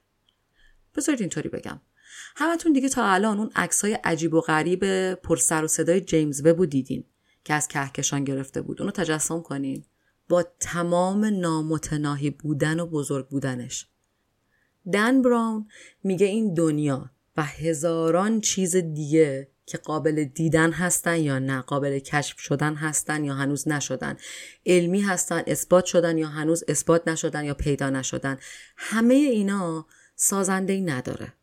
بذارید 0.95 1.21
اینطوری 1.21 1.49
بگم. 1.49 1.81
همتون 2.35 2.73
دیگه 2.73 2.89
تا 2.89 3.05
الان 3.05 3.37
اون 3.37 3.51
عکسای 3.55 3.93
عجیب 3.93 4.33
و 4.33 4.41
غریب 4.41 5.13
پر 5.13 5.35
سر 5.35 5.63
و 5.63 5.67
صدای 5.67 6.01
جیمز 6.01 6.45
وب 6.45 6.65
دیدین 6.65 7.03
که 7.43 7.53
از 7.53 7.67
کهکشان 7.67 8.23
گرفته 8.23 8.61
بود. 8.61 8.81
اونو 8.81 8.91
تجسم 8.91 9.41
کنین. 9.41 9.85
با 10.29 10.43
تمام 10.59 11.25
نامتناهی 11.25 12.29
بودن 12.29 12.79
و 12.79 12.85
بزرگ 12.85 13.27
بودنش. 13.27 13.87
دن 14.93 15.21
براون 15.21 15.67
میگه 16.03 16.25
این 16.25 16.53
دنیا 16.53 17.11
و 17.37 17.43
هزاران 17.43 18.41
چیز 18.41 18.75
دیگه 18.75 19.47
که 19.65 19.77
قابل 19.77 20.23
دیدن 20.23 20.71
هستن 20.71 21.19
یا 21.19 21.39
نه 21.39 21.61
قابل 21.61 21.99
کشف 21.99 22.39
شدن 22.39 22.75
هستن 22.75 23.23
یا 23.23 23.33
هنوز 23.33 23.67
نشدن. 23.67 24.17
علمی 24.65 25.01
هستن 25.01 25.43
اثبات 25.47 25.85
شدن 25.85 26.17
یا 26.17 26.27
هنوز 26.27 26.63
اثبات 26.67 27.07
نشدن 27.07 27.45
یا 27.45 27.53
پیدا 27.53 27.89
نشدن. 27.89 28.37
همه 28.77 29.13
اینا 29.13 29.85
سازنده 30.15 30.73
ای 30.73 30.81
نداره. 30.81 31.33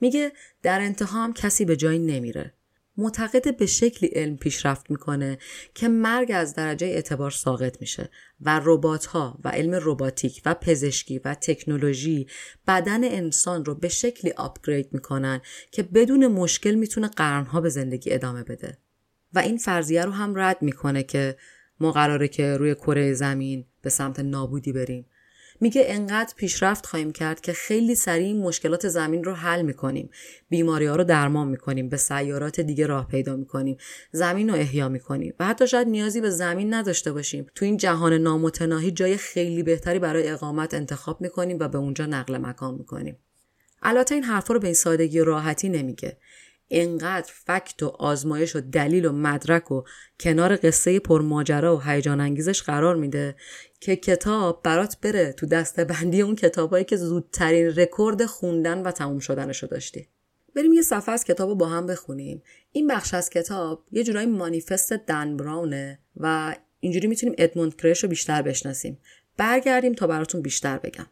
میگه 0.00 0.32
در 0.62 0.80
انتها 0.80 1.24
هم 1.24 1.32
کسی 1.32 1.64
به 1.64 1.76
جایی 1.76 1.98
نمیره. 1.98 2.52
معتقد 2.98 3.56
به 3.56 3.66
شکلی 3.66 4.08
علم 4.08 4.36
پیشرفت 4.36 4.90
می‌کنه 4.90 5.38
که 5.74 5.88
مرگ 5.88 6.30
از 6.34 6.54
درجه 6.54 6.86
اعتبار 6.86 7.30
ساقط 7.30 7.80
میشه 7.80 8.10
و 8.40 8.60
ربات 8.64 9.06
ها 9.06 9.38
و 9.44 9.48
علم 9.48 9.78
رباتیک 9.82 10.42
و 10.44 10.54
پزشکی 10.54 11.18
و 11.18 11.34
تکنولوژی 11.34 12.26
بدن 12.66 13.04
انسان 13.04 13.64
رو 13.64 13.74
به 13.74 13.88
شکلی 13.88 14.30
آپگرید 14.30 14.88
می‌کنن 14.92 15.40
که 15.70 15.82
بدون 15.82 16.26
مشکل 16.26 16.74
می‌تونه 16.74 17.08
قرنها 17.08 17.60
به 17.60 17.68
زندگی 17.68 18.12
ادامه 18.12 18.42
بده. 18.42 18.78
و 19.32 19.38
این 19.38 19.58
فرضیه 19.58 20.04
رو 20.04 20.10
هم 20.10 20.38
رد 20.38 20.62
می‌کنه 20.62 21.02
که 21.02 21.36
ما 21.80 21.92
قراره 21.92 22.28
که 22.28 22.56
روی 22.56 22.74
کره 22.74 23.12
زمین 23.12 23.64
به 23.82 23.90
سمت 23.90 24.20
نابودی 24.20 24.72
بریم. 24.72 25.06
میگه 25.60 25.84
انقدر 25.86 26.34
پیشرفت 26.36 26.86
خواهیم 26.86 27.12
کرد 27.12 27.40
که 27.40 27.52
خیلی 27.52 27.94
سریع 27.94 28.36
مشکلات 28.36 28.88
زمین 28.88 29.24
رو 29.24 29.32
حل 29.32 29.62
می‌کنیم. 29.62 30.10
بیماری 30.48 30.86
ها 30.86 30.96
رو 30.96 31.04
درمان 31.04 31.48
می‌کنیم. 31.48 31.88
به 31.88 31.96
سیارات 31.96 32.60
دیگه 32.60 32.86
راه 32.86 33.08
پیدا 33.08 33.36
می‌کنیم. 33.36 33.76
زمین 34.12 34.48
رو 34.48 34.54
احیا 34.54 34.88
می‌کنیم. 34.88 35.34
و 35.40 35.46
حتی 35.46 35.66
شاید 35.66 35.88
نیازی 35.88 36.20
به 36.20 36.30
زمین 36.30 36.74
نداشته 36.74 37.12
باشیم. 37.12 37.46
تو 37.54 37.64
این 37.64 37.76
جهان 37.76 38.12
نامتناهی 38.12 38.90
جای 38.90 39.16
خیلی 39.16 39.62
بهتری 39.62 39.98
برای 39.98 40.28
اقامت 40.28 40.74
انتخاب 40.74 41.20
می‌کنیم 41.20 41.56
و 41.60 41.68
به 41.68 41.78
اونجا 41.78 42.06
نقل 42.06 42.36
مکان 42.36 42.74
می‌کنیم. 42.74 43.18
البته 43.82 44.14
این 44.14 44.24
حرفا 44.24 44.54
رو 44.54 44.60
به 44.60 44.66
این 44.66 44.74
سادگی 44.74 45.20
راحتی 45.20 45.68
نمیگه. 45.68 46.16
انقدر 46.70 47.32
فکت 47.46 47.82
و 47.82 47.86
آزمایش 47.86 48.56
و 48.56 48.60
دلیل 48.60 49.04
و 49.04 49.12
مدرک 49.12 49.72
و 49.72 49.82
کنار 50.20 50.56
قصه 50.56 50.98
پرماجرا 50.98 51.76
و 51.76 51.80
هیجان 51.80 52.20
انگیزش 52.20 52.62
قرار 52.62 52.96
میده 52.96 53.36
که 53.80 53.96
کتاب 53.96 54.62
برات 54.62 54.96
بره 55.00 55.32
تو 55.32 55.46
دسته 55.46 55.84
بندی 55.84 56.22
اون 56.22 56.36
کتابایی 56.36 56.84
که 56.84 56.96
زودترین 56.96 57.66
رکورد 57.66 58.26
خوندن 58.26 58.82
و 58.82 58.90
تموم 58.90 59.18
شدنش 59.18 59.62
رو 59.62 59.68
داشتی. 59.68 60.08
بریم 60.54 60.72
یه 60.72 60.82
صفحه 60.82 61.12
از 61.12 61.24
کتاب 61.24 61.48
رو 61.48 61.54
با 61.54 61.66
هم 61.66 61.86
بخونیم. 61.86 62.42
این 62.72 62.86
بخش 62.86 63.14
از 63.14 63.30
کتاب 63.30 63.84
یه 63.92 64.04
جورایی 64.04 64.26
مانیفست 64.26 64.92
دن 64.92 65.36
براونه 65.36 65.98
و 66.16 66.56
اینجوری 66.80 67.06
می‌تونیم 67.06 67.34
ادموند 67.38 67.76
کرش 67.76 68.02
رو 68.02 68.08
بیشتر 68.08 68.42
بشناسیم. 68.42 68.98
برگردیم 69.36 69.94
تا 69.94 70.06
براتون 70.06 70.42
بیشتر 70.42 70.78
بگم. 70.78 71.06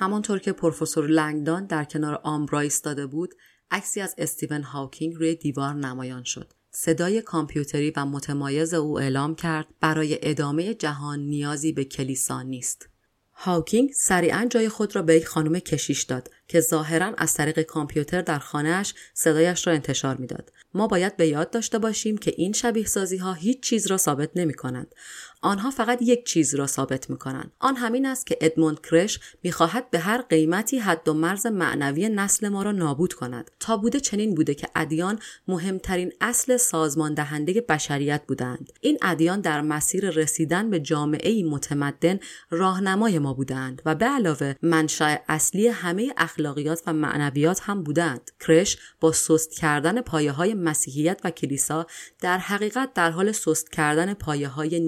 همانطور 0.00 0.38
که 0.38 0.52
پروفسور 0.52 1.06
لنگدان 1.06 1.66
در 1.66 1.84
کنار 1.84 2.20
آمبرا 2.22 2.60
ایستاده 2.60 3.06
بود 3.06 3.34
عکسی 3.70 4.00
از 4.00 4.14
استیون 4.18 4.62
هاوکینگ 4.62 5.14
روی 5.14 5.34
دیوار 5.34 5.74
نمایان 5.74 6.24
شد. 6.24 6.52
صدای 6.70 7.22
کامپیوتری 7.22 7.92
و 7.96 8.04
متمایز 8.04 8.74
او 8.74 9.00
اعلام 9.00 9.34
کرد 9.34 9.66
برای 9.80 10.18
ادامه 10.22 10.74
جهان 10.74 11.18
نیازی 11.18 11.72
به 11.72 11.84
کلیسا 11.84 12.42
نیست. 12.42 12.88
هاوکینگ 13.32 13.92
سریعا 13.92 14.46
جای 14.50 14.68
خود 14.68 14.96
را 14.96 15.02
به 15.02 15.16
یک 15.16 15.26
خانم 15.26 15.58
کشیش 15.58 16.02
داد 16.02 16.30
که 16.48 16.60
ظاهرا 16.60 17.14
از 17.18 17.34
طریق 17.34 17.62
کامپیوتر 17.62 18.22
در 18.22 18.38
خانهاش 18.38 18.94
صدایش 19.14 19.66
را 19.66 19.72
انتشار 19.72 20.16
می‌داد. 20.16 20.52
ما 20.74 20.86
باید 20.86 21.16
به 21.16 21.26
یاد 21.26 21.50
داشته 21.50 21.78
باشیم 21.78 22.18
که 22.18 22.34
این 22.36 22.52
شبیه 22.52 22.86
سازی 22.86 23.16
ها 23.16 23.32
هیچ 23.32 23.62
چیز 23.62 23.86
را 23.86 23.96
ثابت 23.96 24.30
نمی 24.36 24.54
کنند. 24.54 24.94
آنها 25.42 25.70
فقط 25.70 26.02
یک 26.02 26.26
چیز 26.26 26.54
را 26.54 26.66
ثابت 26.66 27.10
می 27.10 27.18
کنند. 27.18 27.52
آن 27.58 27.76
همین 27.76 28.06
است 28.06 28.26
که 28.26 28.38
ادموند 28.40 28.80
کرش 28.80 29.20
می‌خواهد 29.42 29.90
به 29.90 29.98
هر 29.98 30.22
قیمتی 30.22 30.78
حد 30.78 31.08
و 31.08 31.14
مرز 31.14 31.46
معنوی 31.46 32.08
نسل 32.08 32.48
ما 32.48 32.62
را 32.62 32.72
نابود 32.72 33.12
کند. 33.12 33.50
تا 33.60 33.76
بوده 33.76 34.00
چنین 34.00 34.34
بوده 34.34 34.54
که 34.54 34.68
ادیان 34.74 35.18
مهمترین 35.48 36.12
اصل 36.20 36.56
سازمان 36.56 37.14
دهنده 37.14 37.60
بشریت 37.60 38.22
بودند. 38.28 38.72
این 38.80 38.98
ادیان 39.02 39.40
در 39.40 39.60
مسیر 39.60 40.10
رسیدن 40.10 40.70
به 40.70 40.80
جامعه 40.80 41.44
متمدن 41.44 42.18
راهنمای 42.50 43.18
ما 43.18 43.34
بودند 43.34 43.82
و 43.86 43.94
به 43.94 44.04
علاوه 44.06 44.54
منشأ 44.62 45.16
اصلی 45.28 45.68
همه 45.68 46.12
اخلاقیات 46.16 46.82
و 46.86 46.92
معنویات 46.92 47.60
هم 47.62 47.82
بودند. 47.82 48.30
کرش 48.40 48.78
با 49.00 49.12
سست 49.12 49.52
کردن 49.52 50.00
پایه 50.00 50.32
های 50.32 50.54
مسیحیت 50.54 51.20
و 51.24 51.30
کلیسا 51.30 51.86
در 52.20 52.38
حقیقت 52.38 52.94
در 52.94 53.10
حال 53.10 53.32
سست 53.32 53.72
کردن 53.72 54.14
پایه 54.14 54.48
های 54.48 54.80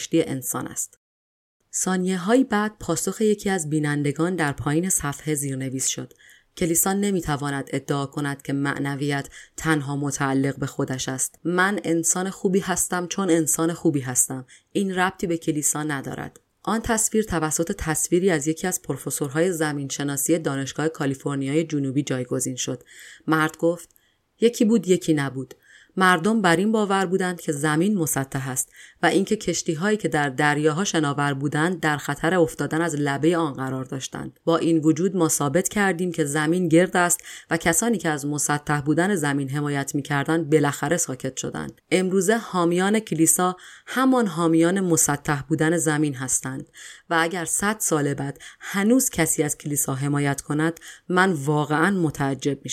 نیکسرشتی 0.00 0.22
انسان 0.22 0.66
است. 0.66 0.98
ثانیه 1.74 2.18
های 2.18 2.44
بعد 2.44 2.78
پاسخ 2.80 3.20
یکی 3.20 3.50
از 3.50 3.70
بینندگان 3.70 4.36
در 4.36 4.52
پایین 4.52 4.88
صفحه 4.90 5.34
زیرنویس 5.34 5.86
شد. 5.86 6.12
کلیسا 6.56 6.92
نمی‌تواند 6.92 7.68
ادعا 7.72 8.06
کند 8.06 8.42
که 8.42 8.52
معنویت 8.52 9.28
تنها 9.56 9.96
متعلق 9.96 10.58
به 10.58 10.66
خودش 10.66 11.08
است. 11.08 11.38
من 11.44 11.80
انسان 11.84 12.30
خوبی 12.30 12.60
هستم 12.60 13.06
چون 13.06 13.30
انسان 13.30 13.72
خوبی 13.72 14.00
هستم. 14.00 14.46
این 14.72 14.94
ربطی 14.94 15.26
به 15.26 15.36
کلیسا 15.36 15.82
ندارد. 15.82 16.40
آن 16.62 16.80
تصویر 16.80 17.24
توسط 17.24 17.72
تصویری 17.72 18.30
از 18.30 18.46
یکی 18.46 18.66
از 18.66 18.82
پروفسورهای 18.82 19.52
زمینشناسی 19.52 20.38
دانشگاه 20.38 20.88
کالیفرنیای 20.88 21.64
جنوبی 21.64 22.02
جایگزین 22.02 22.56
شد. 22.56 22.82
مرد 23.26 23.56
گفت 23.56 23.88
یکی 24.40 24.64
بود 24.64 24.88
یکی 24.88 25.14
نبود. 25.14 25.54
مردم 25.96 26.42
بر 26.42 26.56
این 26.56 26.72
باور 26.72 27.06
بودند 27.06 27.40
که 27.40 27.52
زمین 27.52 27.98
مسطح 27.98 28.50
است 28.50 28.72
و 29.02 29.06
اینکه 29.06 29.36
کشتی 29.36 29.74
هایی 29.74 29.96
که 29.96 30.08
در 30.08 30.28
دریاها 30.28 30.84
شناور 30.84 31.34
بودند 31.34 31.80
در 31.80 31.96
خطر 31.96 32.34
افتادن 32.34 32.80
از 32.80 32.94
لبه 32.94 33.36
آن 33.36 33.52
قرار 33.52 33.84
داشتند. 33.84 34.40
با 34.44 34.56
این 34.56 34.78
وجود 34.78 35.16
ما 35.16 35.28
ثابت 35.28 35.68
کردیم 35.68 36.12
که 36.12 36.24
زمین 36.24 36.68
گرد 36.68 36.96
است 36.96 37.20
و 37.50 37.56
کسانی 37.56 37.98
که 37.98 38.08
از 38.08 38.26
مسطح 38.26 38.80
بودن 38.80 39.14
زمین 39.14 39.48
حمایت 39.48 39.94
می‌کردند 39.94 40.50
بالاخره 40.50 40.96
ساکت 40.96 41.36
شدند. 41.36 41.80
امروزه 41.90 42.36
حامیان 42.36 43.00
کلیسا 43.00 43.56
همان 43.86 44.26
حامیان 44.26 44.80
مسطح 44.80 45.42
بودن 45.42 45.76
زمین 45.76 46.14
هستند 46.14 46.68
و 47.10 47.16
اگر 47.20 47.44
صد 47.44 47.76
سال 47.78 48.14
بعد 48.14 48.38
هنوز 48.60 49.10
کسی 49.10 49.42
از 49.42 49.58
کلیسا 49.58 49.94
حمایت 49.94 50.40
کند 50.40 50.80
من 51.08 51.32
واقعا 51.32 51.90
متعجب 51.90 52.58
می 52.64 52.70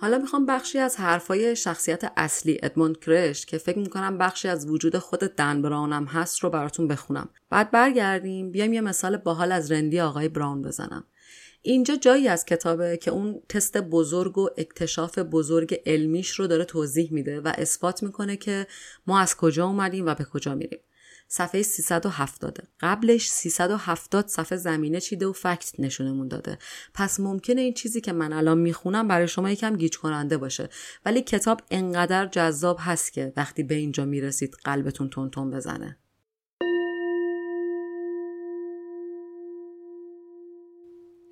حالا 0.00 0.18
می‌خوام 0.18 0.46
بخشی 0.46 0.78
از 0.78 0.96
حرفای 0.96 1.56
شخصیت 1.56 2.12
اصلی 2.16 2.58
ادموند 2.62 3.00
کرش 3.00 3.46
که 3.46 3.58
فکر 3.58 3.78
می‌کنم 3.78 4.18
بخشی 4.18 4.48
از 4.48 4.66
وجود 4.66 4.98
خود 4.98 5.20
دن 5.20 5.62
براونم 5.62 6.04
هست 6.04 6.38
رو 6.38 6.50
براتون 6.50 6.88
بخونم. 6.88 7.28
بعد 7.50 7.70
برگردیم 7.70 8.50
بیایم 8.50 8.72
یه 8.72 8.80
مثال 8.80 9.16
باحال 9.16 9.52
از 9.52 9.72
رندی 9.72 10.00
آقای 10.00 10.28
براون 10.28 10.62
بزنم. 10.62 11.04
اینجا 11.62 11.96
جایی 11.96 12.28
از 12.28 12.44
کتابه 12.44 12.96
که 12.96 13.10
اون 13.10 13.42
تست 13.48 13.76
بزرگ 13.78 14.38
و 14.38 14.48
اکتشاف 14.58 15.18
بزرگ 15.18 15.80
علمیش 15.86 16.30
رو 16.30 16.46
داره 16.46 16.64
توضیح 16.64 17.12
میده 17.12 17.40
و 17.40 17.52
اثبات 17.58 18.02
می‌کنه 18.02 18.36
که 18.36 18.66
ما 19.06 19.20
از 19.20 19.36
کجا 19.36 19.66
اومدیم 19.66 20.06
و 20.06 20.14
به 20.14 20.24
کجا 20.24 20.54
میریم. 20.54 20.80
صفحه 21.32 21.62
370 21.62 22.58
قبلش 22.80 23.28
370 23.28 24.26
صفحه 24.28 24.58
زمینه 24.58 25.00
چیده 25.00 25.26
و 25.26 25.32
فکت 25.32 25.72
نشونمون 25.78 26.28
داده. 26.28 26.58
پس 26.94 27.20
ممکنه 27.20 27.60
این 27.60 27.74
چیزی 27.74 28.00
که 28.00 28.12
من 28.12 28.32
الان 28.32 28.58
می‌خونم 28.58 29.08
برای 29.08 29.28
شما 29.28 29.50
یکم 29.50 29.76
گیج 29.76 29.98
کننده 29.98 30.36
باشه. 30.36 30.68
ولی 31.06 31.22
کتاب 31.22 31.60
انقدر 31.70 32.26
جذاب 32.26 32.76
هست 32.80 33.12
که 33.12 33.32
وقتی 33.36 33.62
به 33.62 33.74
اینجا 33.74 34.04
می‌رسید 34.04 34.56
قلبتون 34.64 35.10
تون 35.10 35.30
تون 35.30 35.50
بزنه. 35.50 35.98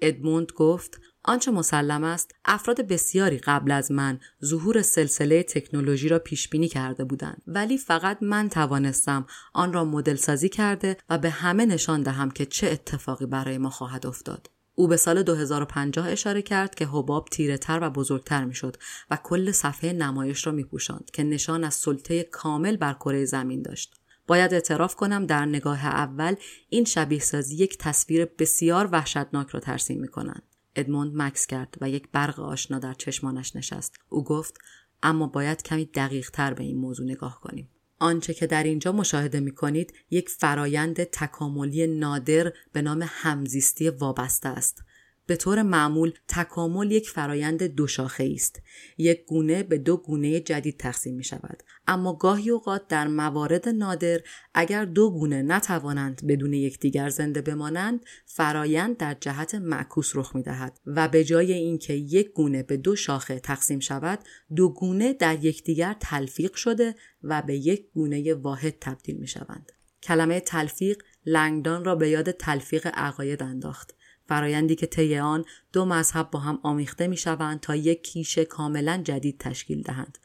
ادموند 0.03 0.53
گفت 0.53 1.01
آنچه 1.25 1.51
مسلم 1.51 2.05
است 2.05 2.35
افراد 2.45 2.81
بسیاری 2.81 3.39
قبل 3.39 3.71
از 3.71 3.93
من 3.93 4.21
ظهور 4.45 4.83
سلسله 4.83 5.43
تکنولوژی 5.43 6.09
را 6.09 6.19
پیش 6.19 6.49
بینی 6.49 6.69
کرده 6.69 7.05
بودند 7.05 7.43
ولی 7.47 7.79
فقط 7.79 8.19
من 8.23 8.49
توانستم 8.49 9.27
آن 9.53 9.73
را 9.73 9.85
مدل 9.85 10.17
سازی 10.17 10.49
کرده 10.49 10.97
و 11.11 11.19
به 11.19 11.31
همه 11.31 11.67
نشان 11.67 12.03
دهم 12.03 12.31
که 12.31 12.47
چه 12.47 12.67
اتفاقی 12.67 13.27
برای 13.27 13.59
ما 13.59 13.71
خواهد 13.71 14.07
افتاد 14.07 14.51
او 14.75 14.89
به 14.89 14.97
سال 14.97 15.23
2050 15.23 16.09
اشاره 16.09 16.43
کرد 16.43 16.75
که 16.75 16.87
حباب 16.87 17.29
تیره 17.31 17.59
تر 17.59 17.79
و 17.83 17.91
بزرگتر 17.91 18.45
می‌شد 18.45 18.77
و 19.11 19.19
کل 19.25 19.53
صفحه 19.53 19.93
نمایش 19.93 20.47
را 20.47 20.53
می 20.53 20.65
پوشند 20.65 21.11
که 21.13 21.23
نشان 21.23 21.65
از 21.65 21.75
سلطه 21.75 22.23
کامل 22.23 22.77
بر 22.77 22.93
کره 22.93 23.25
زمین 23.25 23.63
داشت. 23.63 23.95
باید 24.27 24.55
اعتراف 24.55 24.95
کنم 24.95 25.27
در 25.27 25.47
نگاه 25.47 25.87
اول 25.87 26.35
این 26.69 26.85
شبیه 26.85 27.21
سازی 27.21 27.57
یک 27.57 27.79
تصویر 27.79 28.25
بسیار 28.39 28.89
وحشتناک 28.93 29.49
را 29.49 29.61
ترسیم 29.61 30.01
می 30.01 30.09
کنند. 30.09 30.43
ادموند 30.79 31.13
مکس 31.15 31.47
کرد 31.47 31.75
و 31.81 31.91
یک 31.91 32.09
برق 32.13 32.41
آشنا 32.41 32.79
در 32.79 32.95
چشمانش 32.95 33.57
نشست. 33.57 33.95
او 34.09 34.25
گفت 34.25 34.59
اما 35.03 35.27
باید 35.27 35.63
کمی 35.63 35.85
دقیق 35.85 36.31
تر 36.31 36.55
به 36.55 36.63
این 36.65 36.79
موضوع 36.79 37.07
نگاه 37.07 37.41
کنیم. 37.41 37.71
آنچه 37.99 38.35
که 38.35 38.47
در 38.47 38.63
اینجا 38.63 38.93
مشاهده 38.93 39.41
می 39.41 39.55
کنید 39.55 39.95
یک 40.11 40.29
فرایند 40.29 41.05
تکاملی 41.05 41.87
نادر 41.87 42.53
به 42.73 42.83
نام 42.83 43.05
همزیستی 43.09 43.89
وابسته 43.89 44.49
است. 44.49 44.83
به 45.29 45.37
طور 45.37 45.63
معمول 45.63 46.13
تکامل 46.29 46.93
یک 46.93 47.11
فرایند 47.11 47.63
دو 47.63 47.87
شاخه 47.87 48.33
است. 48.35 48.63
یک 48.99 49.25
گونه 49.27 49.63
به 49.63 49.79
دو 49.79 49.97
گونه 49.97 50.41
جدید 50.41 50.77
تقسیم 50.77 51.15
می 51.15 51.25
شود. 51.25 51.63
اما 51.87 52.13
گاهی 52.13 52.51
اوقات 52.51 52.89
در 52.89 53.09
موارد 53.09 53.69
نادر 53.69 54.21
اگر 54.55 54.85
دو 54.85 55.11
گونه 55.11 55.43
نتوانند 55.43 56.27
بدون 56.27 56.53
یکدیگر 56.53 57.09
زنده 57.09 57.43
بمانند 57.43 58.05
فرایند 58.27 58.97
در 58.97 59.17
جهت 59.21 59.55
معکوس 59.55 60.13
رخ 60.15 60.37
می 60.37 60.43
دهد 60.43 60.81
و 60.87 61.09
به 61.09 61.25
جای 61.25 61.53
اینکه 61.53 61.93
یک 61.93 62.33
گونه 62.33 62.63
به 62.63 62.77
دو 62.77 62.97
شاخه 62.97 63.39
تقسیم 63.39 63.81
شود 63.81 64.19
دو 64.57 64.69
گونه 64.69 65.13
در 65.13 65.45
یکدیگر 65.45 65.97
تلفیق 66.01 66.55
شده 66.55 66.95
و 67.23 67.43
به 67.43 67.57
یک 67.57 67.91
گونه 67.95 68.35
واحد 68.35 68.75
تبدیل 68.81 69.17
می 69.17 69.27
شوند. 69.27 69.73
کلمه 70.03 70.41
تلفیق 70.41 71.03
لنگدان 71.27 71.85
را 71.85 71.95
به 71.95 72.09
یاد 72.09 72.31
تلفیق 72.31 72.91
عقاید 72.95 73.43
انداخت. 73.43 73.98
فرایندی 74.29 74.75
که 74.75 74.87
طی 74.87 75.19
آن 75.19 75.45
دو 75.73 75.85
مذهب 75.85 76.31
با 76.31 76.39
هم 76.39 76.59
آمیخته 76.63 77.07
می 77.07 77.17
شوند 77.17 77.61
تا 77.61 77.77
یک 77.77 78.03
کیش 78.03 78.39
کاملا 78.39 79.03
جدید 79.05 79.39
تشکیل 79.39 79.83
دهند. 79.83 80.19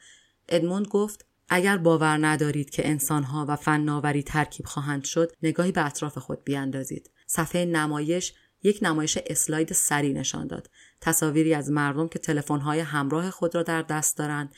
ادموند 0.48 0.86
گفت 0.86 1.26
اگر 1.48 1.76
باور 1.76 2.26
ندارید 2.26 2.70
که 2.70 2.88
انسانها 2.88 3.46
و 3.48 3.56
فناوری 3.56 4.22
ترکیب 4.22 4.66
خواهند 4.66 5.04
شد 5.04 5.32
نگاهی 5.42 5.72
به 5.72 5.86
اطراف 5.86 6.18
خود 6.18 6.44
بیاندازید. 6.44 7.10
صفحه 7.26 7.64
نمایش 7.64 8.32
یک 8.62 8.78
نمایش 8.82 9.18
اسلاید 9.26 9.72
سری 9.72 10.12
نشان 10.12 10.46
داد 10.46 10.70
تصاویری 11.00 11.54
از 11.54 11.70
مردم 11.70 12.08
که 12.08 12.18
تلفن‌های 12.18 12.80
همراه 12.80 13.30
خود 13.30 13.54
را 13.54 13.62
در 13.62 13.82
دست 13.82 14.16
دارند 14.16 14.54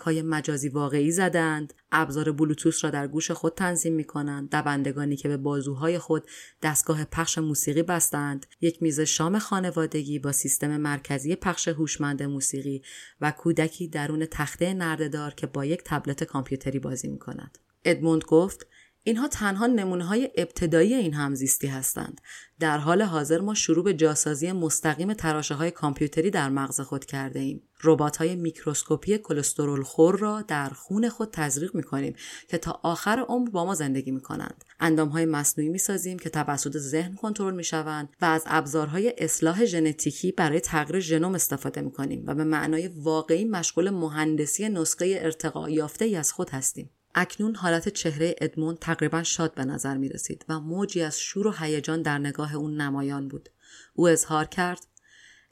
های 0.00 0.22
مجازی 0.22 0.68
واقعی 0.68 1.10
زدند. 1.10 1.74
ابزار 1.92 2.32
بلوتوس 2.32 2.84
را 2.84 2.90
در 2.90 3.06
گوش 3.06 3.30
خود 3.30 3.54
تنظیم 3.54 3.94
می 3.94 4.04
کنند 4.04 4.50
دوندگانی 4.50 5.16
که 5.16 5.28
به 5.28 5.36
بازوهای 5.36 5.98
خود 5.98 6.26
دستگاه 6.62 7.04
پخش 7.04 7.38
موسیقی 7.38 7.82
بستند. 7.82 8.46
یک 8.60 8.82
میز 8.82 9.00
شام 9.00 9.38
خانوادگی 9.38 10.18
با 10.18 10.32
سیستم 10.32 10.76
مرکزی 10.76 11.36
پخش 11.36 11.68
هوشمند 11.68 12.22
موسیقی 12.22 12.82
و 13.20 13.30
کودکی 13.30 13.88
درون 13.88 14.26
تخته 14.26 14.74
نردهدار 14.74 15.34
که 15.34 15.46
با 15.46 15.64
یک 15.64 15.82
تبلت 15.84 16.24
کامپیوتری 16.24 16.78
بازی 16.78 17.08
می 17.08 17.18
کند 17.18 17.58
ادموند 17.84 18.24
گفت 18.24 18.66
اینها 19.08 19.28
تنها 19.28 19.66
نمونه 19.66 20.04
های 20.04 20.30
ابتدایی 20.36 20.94
این 20.94 21.14
همزیستی 21.14 21.66
هستند. 21.66 22.20
در 22.60 22.78
حال 22.78 23.02
حاضر 23.02 23.40
ما 23.40 23.54
شروع 23.54 23.84
به 23.84 23.94
جاسازی 23.94 24.52
مستقیم 24.52 25.12
تراشه 25.12 25.54
های 25.54 25.70
کامپیوتری 25.70 26.30
در 26.30 26.48
مغز 26.48 26.80
خود 26.80 27.04
کرده 27.04 27.40
ایم. 27.40 27.62
ربات 27.84 28.16
های 28.16 28.36
میکروسکوپی 28.36 29.18
کلسترول 29.18 29.82
خور 29.82 30.18
را 30.18 30.42
در 30.42 30.68
خون 30.68 31.08
خود 31.08 31.30
تزریق 31.32 31.74
می 31.74 31.82
کنیم 31.82 32.14
که 32.48 32.58
تا 32.58 32.80
آخر 32.82 33.24
عمر 33.28 33.50
با 33.50 33.64
ما 33.64 33.74
زندگی 33.74 34.10
می 34.10 34.20
کنند. 34.20 34.64
اندام 34.80 35.08
های 35.08 35.26
مصنوعی 35.26 35.70
می 35.70 35.78
سازیم 35.78 36.18
که 36.18 36.30
توسط 36.30 36.76
ذهن 36.76 37.14
کنترل 37.14 37.54
می 37.54 37.64
شوند 37.64 38.08
و 38.20 38.24
از 38.24 38.42
ابزارهای 38.46 39.14
اصلاح 39.18 39.64
ژنتیکی 39.64 40.32
برای 40.32 40.60
تغییر 40.60 41.00
ژنوم 41.00 41.34
استفاده 41.34 41.80
می 41.80 41.90
کنیم 41.90 42.24
و 42.26 42.34
به 42.34 42.44
معنای 42.44 42.88
واقعی 42.88 43.44
مشغول 43.44 43.90
مهندسی 43.90 44.68
نسخه 44.68 45.18
ارتقا 45.20 45.70
یافته 45.70 46.04
ای 46.04 46.16
از 46.16 46.32
خود 46.32 46.50
هستیم. 46.50 46.90
اکنون 47.20 47.54
حالت 47.54 47.88
چهره 47.88 48.34
ادموند 48.40 48.78
تقریبا 48.78 49.22
شاد 49.22 49.54
به 49.54 49.64
نظر 49.64 49.96
می 49.96 50.08
رسید 50.08 50.44
و 50.48 50.60
موجی 50.60 51.02
از 51.02 51.20
شور 51.20 51.46
و 51.46 51.52
هیجان 51.52 52.02
در 52.02 52.18
نگاه 52.18 52.54
اون 52.54 52.80
نمایان 52.80 53.28
بود. 53.28 53.48
او 53.94 54.08
اظهار 54.08 54.44
کرد 54.44 54.86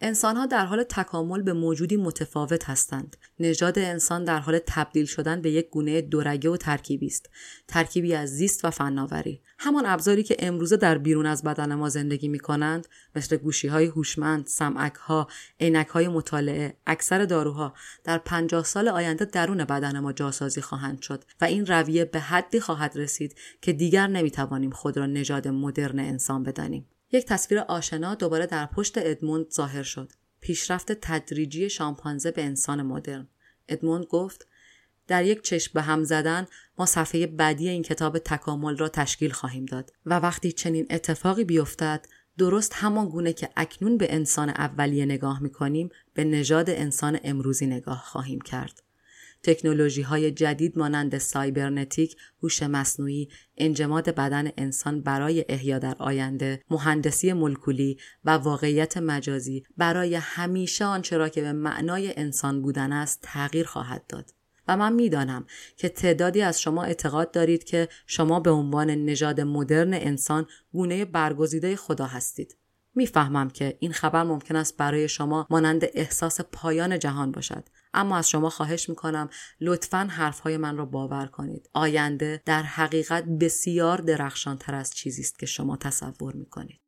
انسانها 0.01 0.47
در 0.47 0.67
حال 0.67 0.83
تکامل 0.83 1.43
به 1.43 1.53
موجودی 1.53 1.97
متفاوت 1.97 2.71
هستند. 2.71 3.17
نژاد 3.41 3.79
انسان 3.79 4.25
در 4.25 4.39
حال 4.39 4.61
تبدیل 4.67 5.07
شدن 5.07 5.43
به 5.43 5.51
یک 5.51 5.71
گونه 5.71 6.01
دورگه 6.01 6.51
و 6.51 6.57
ترکیبی 6.57 7.07
است. 7.07 7.31
ترکیبی 7.69 8.15
از 8.15 8.29
زیست 8.29 8.65
و 8.65 8.71
فناوری. 8.71 9.43
همان 9.59 9.87
ابزاری 9.87 10.23
که 10.23 10.37
امروزه 10.39 10.77
در 10.77 10.99
بیرون 10.99 11.27
از 11.27 11.43
بدن 11.43 11.75
ما 11.75 11.89
زندگی 11.89 12.29
می 12.29 12.39
کنند 12.39 12.89
مثل 13.17 13.37
گوشی 13.37 13.69
های 13.69 13.87
هوشمند، 13.87 14.47
سمعک 14.47 14.95
ها، 14.95 15.29
عینک 15.61 15.89
های 15.89 16.09
مطالعه، 16.09 16.77
اکثر 16.87 17.25
داروها 17.25 17.75
در 18.05 18.19
پنجاه 18.19 18.65
سال 18.65 18.89
آینده 18.89 19.25
درون 19.25 19.65
بدن 19.65 19.99
ما 19.99 20.13
جاسازی 20.13 20.61
خواهند 20.61 21.01
شد 21.01 21.25
و 21.41 21.45
این 21.45 21.67
رویه 21.67 22.05
به 22.05 22.21
حدی 22.21 22.61
خواهد 22.61 22.97
رسید 22.97 23.35
که 23.63 23.73
دیگر 23.73 24.07
نمی 24.07 24.31
توانیم 24.31 24.71
خود 24.71 24.97
را 24.97 25.07
نژاد 25.07 25.49
مدرن 25.49 25.99
انسان 25.99 26.43
بدانیم. 26.43 26.87
یک 27.13 27.27
تصویر 27.27 27.61
آشنا 27.61 28.15
دوباره 28.15 28.47
در 28.47 28.67
پشت 28.67 28.99
ادموند 28.99 29.51
ظاهر 29.51 29.83
شد. 29.83 30.13
پیشرفت 30.41 30.93
تدریجی 30.93 31.71
شامپانزه 31.71 32.31
به 32.31 32.45
انسان 32.45 32.83
مدرن. 32.83 33.29
ادموند 33.69 34.05
گفت 34.05 34.47
در 35.07 35.25
یک 35.25 35.43
چشم 35.43 35.71
به 35.75 35.83
هم 35.83 36.05
زدن 36.05 36.47
ما 36.79 36.87
صفحه 36.87 37.27
بعدی 37.27 37.69
این 37.69 37.83
کتاب 37.83 38.19
تکامل 38.19 38.77
را 38.77 38.89
تشکیل 38.89 39.31
خواهیم 39.31 39.65
داد 39.65 39.93
و 40.07 40.19
وقتی 40.19 40.53
چنین 40.53 40.87
اتفاقی 40.91 41.45
بیفتد 41.45 42.07
درست 42.39 42.73
همان 42.75 43.09
گونه 43.09 43.33
که 43.33 43.49
اکنون 43.57 43.99
به 43.99 44.15
انسان 44.15 44.49
اولیه 44.49 45.05
نگاه 45.05 45.43
می 45.43 45.51
کنیم 45.51 45.91
به 46.15 46.25
نژاد 46.25 46.71
انسان 46.71 47.19
امروزی 47.25 47.67
نگاه 47.67 48.03
خواهیم 48.07 48.41
کرد. 48.41 48.83
تکنولوژی 49.47 50.03
های 50.03 50.31
جدید 50.31 50.79
مانند 50.79 51.19
سایبرنتیک، 51.19 52.17
هوش 52.43 52.63
مصنوعی، 52.63 53.29
انجماد 53.57 54.15
بدن 54.15 54.51
انسان 54.57 55.01
برای 55.01 55.45
احیا 55.49 55.79
در 55.79 55.97
آینده، 55.99 56.63
مهندسی 56.71 57.33
ملکولی 57.33 57.99
و 58.25 58.31
واقعیت 58.31 58.97
مجازی 58.97 59.65
برای 59.77 60.15
همیشه 60.15 60.85
آنچه 60.85 61.17
را 61.17 61.29
که 61.29 61.41
به 61.41 61.53
معنای 61.53 62.15
انسان 62.17 62.63
بودن 62.63 62.93
است 62.93 63.19
تغییر 63.23 63.67
خواهد 63.67 64.07
داد. 64.09 64.31
و 64.69 64.77
من 64.77 64.93
می‌دانم 64.93 65.47
که 65.77 65.89
تعدادی 65.89 66.43
از 66.43 66.61
شما 66.61 66.83
اعتقاد 66.83 67.31
دارید 67.31 67.65
که 67.65 67.89
شما 68.07 68.41
به 68.41 68.51
عنوان 68.51 68.91
نژاد 68.91 69.41
مدرن 69.41 69.95
انسان 69.95 70.47
گونه 70.73 71.05
برگزیده 71.05 71.77
خدا 71.77 72.07
هستید. 72.07 72.57
می‌فهمم 72.95 73.51
که 73.51 73.77
این 73.81 73.93
خبر 73.93 74.23
ممکن 74.23 74.57
است 74.57 74.77
برای 74.77 75.09
شما 75.09 75.47
مانند 75.51 75.85
احساس 75.95 76.41
پایان 76.41 76.99
جهان 76.99 77.33
باشد 77.33 77.65
اما 77.97 78.17
از 78.17 78.29
شما 78.29 78.51
خواهش 78.51 78.89
می‌کنم 78.89 79.29
لطفا 79.61 80.09
حرفهای 80.11 80.57
من 80.57 80.77
را 80.77 80.85
باور 80.85 81.27
کنید. 81.27 81.71
آینده 81.73 82.43
در 82.45 82.63
حقیقت 82.63 83.25
بسیار 83.25 83.99
درخشان 83.99 84.59
تر 84.59 84.75
از 84.75 84.95
چیزی 84.95 85.23
است 85.23 85.39
که 85.39 85.47
شما 85.47 85.77
تصور 85.77 86.35
می‌کنید. 86.35 86.81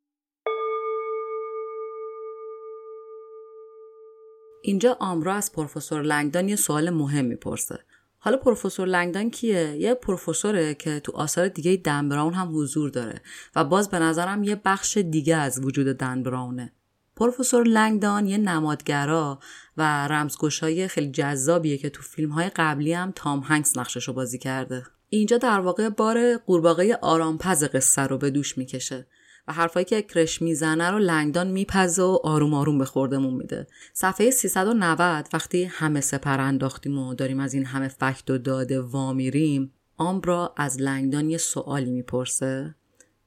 اینجا 4.61 4.97
آمرا 4.99 5.33
از 5.33 5.51
پروفسور 5.51 6.01
لنگدان 6.01 6.49
یه 6.49 6.55
سوال 6.55 6.89
مهم 6.89 7.25
می‌پرسه. 7.25 7.79
حالا 8.17 8.37
پروفسور 8.37 8.87
لنگدان 8.87 9.29
کیه؟ 9.29 9.75
یه 9.75 9.93
پروفسوره 9.93 10.73
که 10.73 10.99
تو 10.99 11.11
آثار 11.11 11.47
دیگه 11.47 11.75
دن 11.75 12.09
براون 12.09 12.33
هم 12.33 12.57
حضور 12.57 12.89
داره 12.89 13.21
و 13.55 13.63
باز 13.63 13.89
به 13.89 13.99
نظرم 13.99 14.43
یه 14.43 14.61
بخش 14.65 14.97
دیگه 14.97 15.35
از 15.35 15.65
وجود 15.65 15.97
دن 15.97 16.23
براونه 16.23 16.73
پروفسور 17.19 17.63
لنگدان 17.63 18.25
یه 18.25 18.37
نمادگرا 18.37 19.39
و 19.77 20.07
رمزگشای 20.07 20.87
خیلی 20.87 21.11
جذابیه 21.11 21.77
که 21.77 21.89
تو 21.89 22.01
فیلم 22.01 22.29
های 22.29 22.49
قبلی 22.49 22.93
هم 22.93 23.11
تام 23.15 23.39
هنگس 23.39 23.77
نقشش 23.77 24.07
رو 24.07 24.13
بازی 24.13 24.37
کرده. 24.37 24.83
اینجا 25.09 25.37
در 25.37 25.59
واقع 25.59 25.89
بار 25.89 26.37
قورباغه 26.37 26.95
آرامپز 27.01 27.63
قصه 27.63 28.01
رو 28.01 28.17
به 28.17 28.29
دوش 28.29 28.57
می‌کشه 28.57 29.07
و 29.47 29.53
حرفایی 29.53 29.85
که 29.85 30.01
کرش 30.01 30.41
می‌زنه 30.41 30.91
رو 30.91 30.99
لنگدان 30.99 31.47
میپزه 31.47 32.03
و 32.03 32.17
آروم 32.23 32.53
آروم 32.53 32.77
به 32.77 32.85
خوردمون 32.85 33.33
میده. 33.33 33.67
صفحه 33.93 34.31
390 34.31 35.27
وقتی 35.33 35.63
همه 35.63 36.01
سپر 36.01 36.41
انداختیم 36.41 36.99
و 36.99 37.13
داریم 37.13 37.39
از 37.39 37.53
این 37.53 37.65
همه 37.65 37.87
فکت 37.87 38.29
و 38.29 38.37
داده 38.37 38.81
وامیریم 38.81 39.73
آمبرا 39.97 40.53
از 40.57 40.81
لنگدان 40.81 41.29
یه 41.29 41.37
سوالی 41.37 41.91
می‌پرسه 41.91 42.75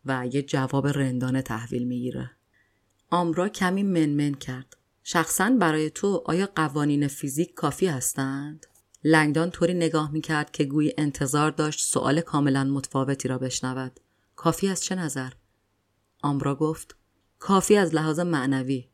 و 0.04 0.26
یه 0.32 0.42
جواب 0.42 0.86
رندانه 0.86 1.42
تحویل 1.42 1.84
می‌گیره. 1.84 2.30
آمبرا 3.14 3.48
کمی 3.48 3.82
منمن 3.82 4.34
کرد 4.34 4.76
شخصا 5.02 5.50
برای 5.50 5.90
تو 5.90 6.22
آیا 6.26 6.48
قوانین 6.56 7.08
فیزیک 7.08 7.54
کافی 7.54 7.86
هستند؟ 7.86 8.66
لنگدان 9.04 9.50
طوری 9.50 9.74
نگاه 9.74 10.12
می‌کرد 10.12 10.50
که 10.50 10.64
گویی 10.64 10.94
انتظار 10.98 11.50
داشت 11.50 11.80
سوال 11.80 12.20
کاملا 12.20 12.64
متفاوتی 12.64 13.28
را 13.28 13.38
بشنود. 13.38 14.00
کافی 14.36 14.68
از 14.68 14.84
چه 14.84 14.94
نظر؟ 14.94 15.32
آمبرا 16.22 16.54
گفت 16.54 16.96
کافی 17.38 17.76
از 17.76 17.94
لحاظ 17.94 18.20
معنوی 18.20 18.88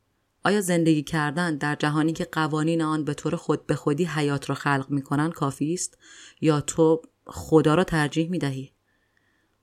آیا 0.45 0.61
زندگی 0.61 1.03
کردن 1.03 1.57
در 1.57 1.75
جهانی 1.75 2.13
که 2.13 2.25
قوانین 2.25 2.83
آن 2.83 3.05
به 3.05 3.15
طور 3.15 3.37
خود 3.37 3.67
به 3.67 3.75
خودی 3.75 4.05
حیات 4.05 4.49
را 4.51 4.55
خلق 4.55 4.87
می 4.91 5.03
کنن 5.03 5.31
کافی 5.31 5.75
است 5.75 5.99
یا 6.41 6.61
تو 6.61 7.03
خدا 7.27 7.75
را 7.75 7.85
ترجیح 7.85 8.31
می 8.31 8.39
دهی؟ 8.39 8.73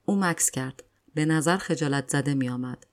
او 0.06 0.16
مکس 0.16 0.52
کرد. 0.52 0.84
به 1.16 1.26
نظر 1.26 1.58
خجالت 1.58 2.10
زده 2.10 2.34
می 2.34 2.50
آمد. 2.50 2.86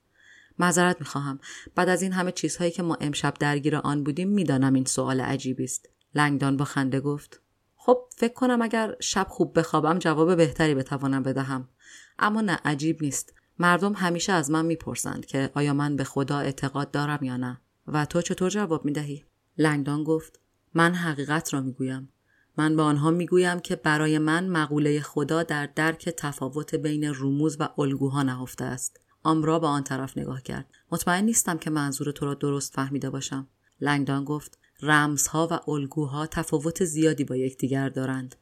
معذرت 0.59 1.01
می 1.01 1.07
خواهم. 1.07 1.38
بعد 1.75 1.88
از 1.88 2.03
این 2.03 2.12
همه 2.12 2.33
چیزهایی 2.33 2.71
که 2.71 2.83
ما 2.83 2.97
امشب 3.01 3.35
درگیر 3.41 3.77
آن 3.77 4.05
بودیم 4.05 4.29
می‌دانم 4.29 4.75
این 4.75 4.85
سوال 4.85 5.21
عجیبی 5.21 5.65
است. 5.65 5.88
لنگدان 6.15 6.57
با 6.57 6.65
خنده 6.65 7.01
گفت. 7.01 7.41
خب 7.77 7.99
فکر 8.17 8.35
کنم 8.35 8.62
اگر 8.62 8.97
شب 9.01 9.27
خوب 9.31 9.59
بخوابم 9.59 9.99
جواب 9.99 10.37
بهتری 10.37 10.75
بتوانم 10.75 11.23
بدهم. 11.23 11.69
اما 12.19 12.41
نه 12.41 12.59
عجیب 12.65 13.03
نیست. 13.03 13.35
مردم 13.59 13.93
همیشه 13.93 14.33
از 14.33 14.51
من 14.51 14.67
می‌پرسند 14.67 15.27
که 15.27 15.51
آیا 15.55 15.75
من 15.75 15.97
به 15.97 16.05
خدا 16.05 16.38
اعتقاد 16.38 16.91
دارم 16.91 17.19
یا 17.23 17.37
نه 17.37 17.61
و 17.87 18.05
تو 18.05 18.23
چطور 18.23 18.51
جواب 18.51 18.85
می‌دهی 18.85 19.25
لنگدان 19.59 20.05
گفت 20.05 20.41
من 20.75 20.95
حقیقت 20.95 21.55
را 21.55 21.61
می‌گویم 21.61 22.09
من 22.57 22.77
به 22.77 22.83
آنها 22.83 23.11
می‌گویم 23.11 23.61
که 23.61 23.77
برای 23.77 24.19
من 24.19 24.49
مقوله 24.49 25.01
خدا 25.01 25.43
در 25.43 25.67
درک 25.67 26.09
تفاوت 26.09 26.75
بین 26.75 27.05
رموز 27.05 27.57
و 27.61 27.69
الگوها 27.79 28.23
نهفته 28.23 28.65
است 28.65 29.01
آمرا 29.23 29.59
به 29.59 29.67
آن 29.67 29.83
طرف 29.83 30.19
نگاه 30.19 30.43
کرد 30.43 30.67
مطمئن 30.93 31.25
نیستم 31.25 31.59
که 31.59 31.71
منظور 31.71 32.13
تو 32.13 32.27
را 32.27 32.35
درست 32.35 32.75
فهمیده 32.75 33.11
باشم 33.11 33.49
لنگدان 33.81 34.25
گفت 34.25 34.59
رمزها 34.83 35.49
و 35.51 35.71
الگوها 35.71 36.27
تفاوت 36.27 36.85
زیادی 36.85 37.25
با 37.25 37.37
یکدیگر 37.37 37.89
دارند. 37.89 38.35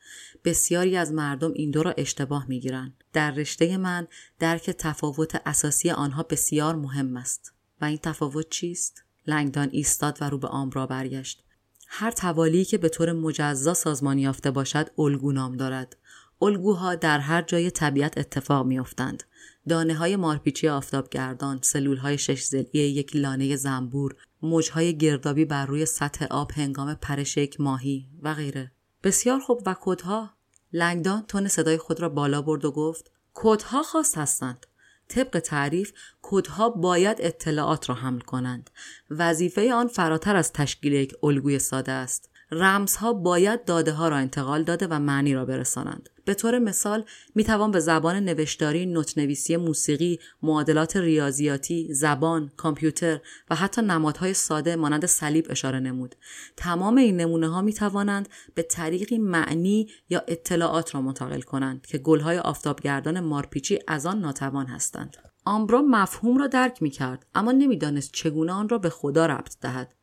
بسیاری 0.44 0.96
از 0.96 1.12
مردم 1.12 1.52
این 1.54 1.70
دو 1.70 1.82
را 1.82 1.94
اشتباه 1.96 2.46
می 2.48 2.60
گیرند. 2.60 3.04
در 3.12 3.30
رشته 3.30 3.76
من 3.76 4.06
درک 4.38 4.70
تفاوت 4.70 5.42
اساسی 5.46 5.90
آنها 5.90 6.22
بسیار 6.22 6.74
مهم 6.74 7.16
است. 7.16 7.52
و 7.80 7.84
این 7.84 7.98
تفاوت 7.98 8.48
چیست؟ 8.48 9.04
لنگدان 9.26 9.68
ایستاد 9.72 10.18
و 10.20 10.30
رو 10.30 10.38
به 10.38 10.48
آمرا 10.48 10.86
برگشت. 10.86 11.44
هر 11.86 12.10
توالی 12.10 12.64
که 12.64 12.78
به 12.78 12.88
طور 12.88 13.12
مجزا 13.12 13.74
سازمان 13.74 14.18
یافته 14.18 14.50
باشد 14.50 14.90
الگو 14.98 15.32
نام 15.32 15.56
دارد. 15.56 15.96
الگوها 16.42 16.94
در 16.94 17.18
هر 17.18 17.42
جای 17.42 17.70
طبیعت 17.70 18.18
اتفاق 18.18 18.66
میافتند. 18.66 19.22
دانه 19.70 19.94
های 19.94 20.16
مارپیچی 20.16 20.68
آفتابگردان، 20.68 21.60
سلول 21.62 21.96
های 21.96 22.18
شش 22.18 22.42
زلی 22.42 22.66
یک 22.72 23.16
لانه 23.16 23.56
زنبور، 23.56 24.16
موجهای 24.42 24.98
گردابی 24.98 25.44
بر 25.44 25.66
روی 25.66 25.86
سطح 25.86 26.26
آب 26.30 26.52
هنگام 26.52 26.94
پرش 26.94 27.36
یک 27.36 27.60
ماهی 27.60 28.08
و 28.22 28.34
غیره. 28.34 28.72
بسیار 29.02 29.40
خوب 29.40 29.62
و 29.66 29.76
کدها؟ 29.80 30.30
لنگدان 30.72 31.24
تون 31.28 31.48
صدای 31.48 31.78
خود 31.78 32.00
را 32.00 32.08
بالا 32.08 32.42
برد 32.42 32.64
و 32.64 32.70
گفت 32.70 33.10
کدها 33.34 33.82
خاص 33.82 34.18
هستند. 34.18 34.66
طبق 35.08 35.38
تعریف 35.38 35.92
کدها 36.22 36.68
باید 36.68 37.16
اطلاعات 37.20 37.88
را 37.88 37.94
حمل 37.94 38.20
کنند. 38.20 38.70
وظیفه 39.10 39.74
آن 39.74 39.88
فراتر 39.88 40.36
از 40.36 40.52
تشکیل 40.52 40.92
یک 40.92 41.14
الگوی 41.22 41.58
ساده 41.58 41.92
است. 41.92 42.29
رمزها 42.52 43.12
باید 43.12 43.64
داده 43.64 43.92
ها 43.92 44.08
را 44.08 44.16
انتقال 44.16 44.62
داده 44.62 44.86
و 44.86 44.98
معنی 44.98 45.34
را 45.34 45.44
برسانند. 45.44 46.08
به 46.24 46.34
طور 46.34 46.58
مثال 46.58 47.04
می 47.34 47.44
توان 47.44 47.70
به 47.70 47.80
زبان 47.80 48.16
نوشتاری، 48.16 48.86
نوتنویسی 48.86 49.56
موسیقی، 49.56 50.18
معادلات 50.42 50.96
ریاضیاتی، 50.96 51.94
زبان، 51.94 52.50
کامپیوتر 52.56 53.20
و 53.50 53.54
حتی 53.54 53.82
نمادهای 53.82 54.34
ساده 54.34 54.76
مانند 54.76 55.06
صلیب 55.06 55.46
اشاره 55.50 55.80
نمود. 55.80 56.14
تمام 56.56 56.96
این 56.96 57.16
نمونه 57.16 57.48
ها 57.48 57.62
می 57.62 57.72
توانند 57.72 58.28
به 58.54 58.62
طریقی 58.62 59.18
معنی 59.18 59.88
یا 60.08 60.22
اطلاعات 60.28 60.94
را 60.94 61.00
منتقل 61.00 61.40
کنند 61.40 61.86
که 61.86 61.98
گلهای 61.98 62.38
آفتابگردان 62.38 63.20
مارپیچی 63.20 63.78
از 63.88 64.06
آن 64.06 64.20
ناتوان 64.20 64.66
هستند. 64.66 65.16
آمبرا 65.44 65.82
مفهوم 65.82 66.38
را 66.38 66.46
درک 66.46 66.82
می 66.82 66.90
کرد 66.90 67.26
اما 67.34 67.52
نمی‌دانست 67.52 68.10
چگونه 68.12 68.52
آن 68.52 68.68
را 68.68 68.78
به 68.78 68.90
خدا 68.90 69.26
ربط 69.26 69.56
دهد. 69.60 69.94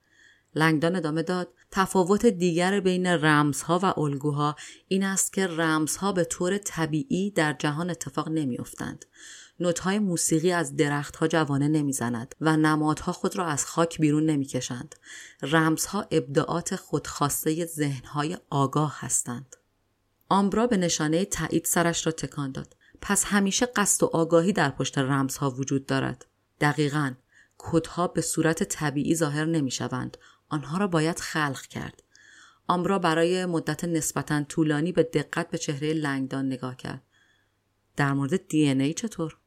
لنگدان 0.58 0.96
ادامه 0.96 1.24
داد. 1.24 1.54
تفاوت 1.72 2.26
دیگر 2.26 2.80
بین 2.80 3.08
رمزها 3.08 3.80
و 3.84 4.00
الگوها 4.00 4.56
این 4.88 5.04
است 5.04 5.34
که 5.34 5.48
رمزها 5.48 6.12
به 6.12 6.24
طور 6.24 6.58
طبیعی 6.58 7.32
در 7.32 7.54
جهان 7.54 7.90
اتفاق 7.90 8.30
نمیافتند. 8.30 9.06
نوتهای 9.60 10.00
موسیقی 10.00 10.52
از 10.52 10.76
درختها 10.76 11.28
جوانه 11.28 11.68
نمی‌زند 11.68 12.36
و 12.42 12.58
نمادها 12.58 13.12
خود 13.12 13.36
را 13.36 13.46
از 13.46 13.66
خاک 13.66 14.02
بیرون 14.02 14.26
نمی‌کشند. 14.26 14.96
رمزها 15.42 16.08
ابداعات 16.12 16.76
خودخواسته 16.76 17.66
ذهنهای 17.66 18.38
آگاه 18.50 18.96
هستند. 19.00 19.56
آمبرا 20.30 20.68
به 20.68 20.78
نشانه 20.78 21.26
تایید 21.26 21.66
سرش 21.66 22.06
را 22.06 22.12
تکان 22.12 22.52
داد. 22.52 22.76
پس 23.02 23.26
همیشه 23.26 23.66
قصد 23.66 24.04
و 24.04 24.10
آگاهی 24.14 24.54
در 24.54 24.70
پشت 24.70 24.98
رمزها 24.98 25.50
وجود 25.50 25.86
دارد. 25.86 26.26
دقیقا 26.62 27.14
کدها 27.58 28.08
به 28.08 28.22
صورت 28.22 28.64
طبیعی 28.64 29.16
ظاهر 29.16 29.46
نمی 29.46 29.72
شوند. 29.72 30.18
آنها 30.50 30.78
را 30.78 30.88
باید 30.88 31.20
خلق 31.20 31.62
کرد. 31.62 32.04
آمرا 32.68 33.00
برای 33.00 33.46
مدت 33.46 33.84
نسبتا 33.84 34.44
طولانی 34.44 34.92
به 34.92 35.04
دقت 35.04 35.50
به 35.50 35.58
چهره 35.58 35.94
لنگدان 35.94 36.46
نگاه 36.46 36.76
کرد. 36.76 37.04
در 37.96 38.14
مورد 38.14 38.48
دی 38.48 38.70
ای 38.70 38.94
چطور؟ 38.94 39.38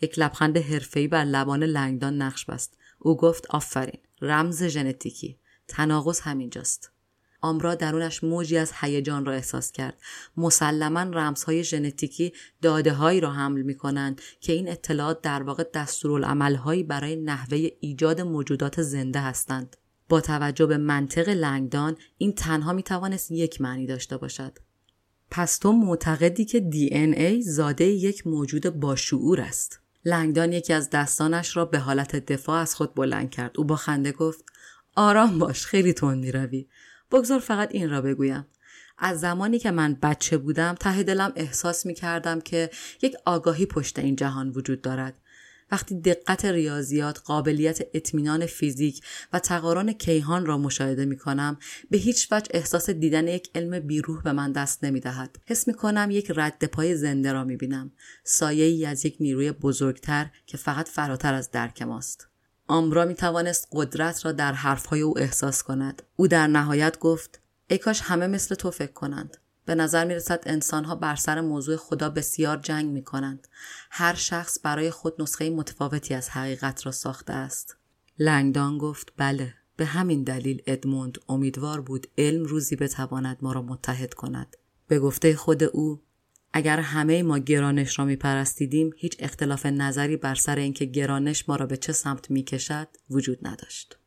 یک 0.00 0.18
لبخند 0.18 0.56
حرفه‌ای 0.58 1.08
بر 1.08 1.24
لبان 1.24 1.62
لنگدان 1.62 2.22
نقش 2.22 2.44
بست. 2.44 2.78
او 2.98 3.16
گفت 3.16 3.46
آفرین. 3.46 4.00
رمز 4.20 4.64
ژنتیکی. 4.64 5.38
تناقض 5.68 6.20
همینجاست. 6.20 6.92
آمرا 7.42 7.74
درونش 7.74 8.24
موجی 8.24 8.56
از 8.56 8.72
هیجان 8.80 9.24
را 9.24 9.32
احساس 9.32 9.72
کرد 9.72 9.98
مسلما 10.36 11.00
رمزهای 11.00 11.64
ژنتیکی 11.64 12.32
داده 12.62 12.92
هایی 12.92 13.20
را 13.20 13.32
حمل 13.32 13.62
می 13.62 13.74
کنند 13.74 14.20
که 14.40 14.52
این 14.52 14.68
اطلاعات 14.68 15.22
در 15.22 15.42
واقع 15.42 15.64
دستورالعملهایی 15.74 16.82
برای 16.82 17.16
نحوه 17.16 17.68
ایجاد 17.80 18.20
موجودات 18.20 18.82
زنده 18.82 19.20
هستند 19.20 19.76
با 20.10 20.20
توجه 20.20 20.66
به 20.66 20.76
منطق 20.76 21.28
لنگدان 21.28 21.96
این 22.18 22.32
تنها 22.32 22.72
می 22.72 22.82
توانست 22.82 23.30
یک 23.30 23.60
معنی 23.60 23.86
داشته 23.86 24.16
باشد. 24.16 24.58
پس 25.30 25.58
تو 25.58 25.72
معتقدی 25.72 26.44
که 26.44 26.60
دی 26.60 26.94
ای 26.94 27.42
زاده 27.42 27.84
یک 27.84 28.26
موجود 28.26 28.80
باشعور 28.80 29.40
است. 29.40 29.80
لنگدان 30.04 30.52
یکی 30.52 30.72
از 30.72 30.90
دستانش 30.90 31.56
را 31.56 31.64
به 31.64 31.78
حالت 31.78 32.16
دفاع 32.16 32.60
از 32.60 32.74
خود 32.74 32.94
بلند 32.94 33.30
کرد. 33.30 33.58
او 33.58 33.64
با 33.64 33.76
خنده 33.76 34.12
گفت 34.12 34.44
آرام 34.96 35.38
باش 35.38 35.66
خیلی 35.66 35.92
تند 35.92 36.36
روی 36.36 36.66
بگذار 37.12 37.38
فقط 37.38 37.68
این 37.72 37.90
را 37.90 38.00
بگویم. 38.00 38.46
از 38.98 39.20
زمانی 39.20 39.58
که 39.58 39.70
من 39.70 39.94
بچه 40.02 40.38
بودم 40.38 40.74
ته 40.74 41.02
دلم 41.02 41.32
احساس 41.36 41.86
می 41.86 41.94
کردم 41.94 42.40
که 42.40 42.70
یک 43.02 43.16
آگاهی 43.24 43.66
پشت 43.66 43.98
این 43.98 44.16
جهان 44.16 44.48
وجود 44.48 44.82
دارد. 44.82 45.14
وقتی 45.72 46.00
دقت 46.00 46.44
ریاضیات، 46.44 47.18
قابلیت 47.18 47.78
اطمینان 47.94 48.46
فیزیک 48.46 49.02
و 49.32 49.38
تقارن 49.38 49.92
کیهان 49.92 50.46
را 50.46 50.58
مشاهده 50.58 51.04
می 51.04 51.16
کنم 51.16 51.58
به 51.90 51.98
هیچ 51.98 52.28
وجه 52.32 52.48
احساس 52.54 52.90
دیدن 52.90 53.28
یک 53.28 53.50
علم 53.54 53.80
بیروح 53.80 54.22
به 54.22 54.32
من 54.32 54.52
دست 54.52 54.84
نمی 54.84 55.00
دهد. 55.00 55.36
حس 55.46 55.68
می 55.68 55.74
کنم 55.74 56.10
یک 56.10 56.32
رد 56.36 56.64
پای 56.64 56.96
زنده 56.96 57.32
را 57.32 57.44
می 57.44 57.56
بینم. 57.56 57.92
سایه 58.24 58.64
ای 58.64 58.86
از 58.86 59.04
یک 59.06 59.16
نیروی 59.20 59.52
بزرگتر 59.52 60.30
که 60.46 60.56
فقط 60.56 60.88
فراتر 60.88 61.34
از 61.34 61.50
درک 61.50 61.82
ماست. 61.82 62.28
آمبرا 62.66 63.04
می 63.04 63.14
توانست 63.14 63.68
قدرت 63.72 64.24
را 64.24 64.32
در 64.32 64.52
حرفهای 64.52 65.00
او 65.00 65.18
احساس 65.18 65.62
کند. 65.62 66.02
او 66.16 66.28
در 66.28 66.46
نهایت 66.46 66.98
گفت 66.98 67.40
ای 67.70 67.78
کاش 67.78 68.00
همه 68.00 68.26
مثل 68.26 68.54
تو 68.54 68.70
فکر 68.70 68.92
کنند. 68.92 69.36
به 69.64 69.74
نظر 69.74 70.04
می 70.04 70.14
رسد 70.14 70.42
انسان 70.46 70.84
ها 70.84 70.94
بر 70.94 71.14
سر 71.14 71.40
موضوع 71.40 71.76
خدا 71.76 72.10
بسیار 72.10 72.56
جنگ 72.56 72.90
می 72.90 73.04
کنند. 73.04 73.48
هر 73.90 74.14
شخص 74.14 74.58
برای 74.62 74.90
خود 74.90 75.22
نسخه 75.22 75.50
متفاوتی 75.50 76.14
از 76.14 76.30
حقیقت 76.30 76.86
را 76.86 76.92
ساخته 76.92 77.32
است. 77.32 77.76
لنگدان 78.18 78.78
گفت 78.78 79.12
بله. 79.16 79.54
به 79.76 79.86
همین 79.86 80.22
دلیل 80.22 80.62
ادموند 80.66 81.18
امیدوار 81.28 81.80
بود 81.80 82.06
علم 82.18 82.44
روزی 82.44 82.76
بتواند 82.76 83.38
ما 83.42 83.52
را 83.52 83.62
متحد 83.62 84.14
کند. 84.14 84.56
به 84.88 84.98
گفته 84.98 85.36
خود 85.36 85.62
او 85.62 86.02
اگر 86.52 86.80
همه 86.80 87.22
ما 87.22 87.38
گرانش 87.38 87.98
را 87.98 88.04
می 88.04 88.16
پرستیدیم 88.16 88.90
هیچ 88.96 89.16
اختلاف 89.18 89.66
نظری 89.66 90.16
بر 90.16 90.34
سر 90.34 90.56
اینکه 90.56 90.84
گرانش 90.84 91.48
ما 91.48 91.56
را 91.56 91.66
به 91.66 91.76
چه 91.76 91.92
سمت 91.92 92.30
می 92.30 92.42
کشد 92.42 92.88
وجود 93.10 93.38
نداشت. 93.42 93.99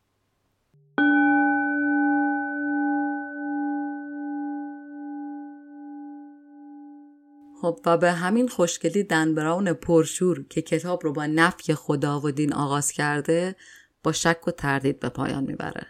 خب 7.63 7.80
و 7.86 7.97
به 7.97 8.12
همین 8.12 8.47
خوشگلی 8.47 9.04
دن 9.04 9.36
براون 9.36 9.73
پرشور 9.73 10.45
که 10.49 10.62
کتاب 10.62 11.04
رو 11.04 11.13
با 11.13 11.26
نفی 11.26 11.73
خدا 11.73 12.19
و 12.19 12.32
دین 12.32 12.54
آغاز 12.54 12.91
کرده 12.91 13.56
با 14.04 14.12
شک 14.12 14.47
و 14.47 14.52
تردید 14.52 14.99
به 14.99 15.10
پایان 15.10 15.43
می‌بره. 15.43 15.88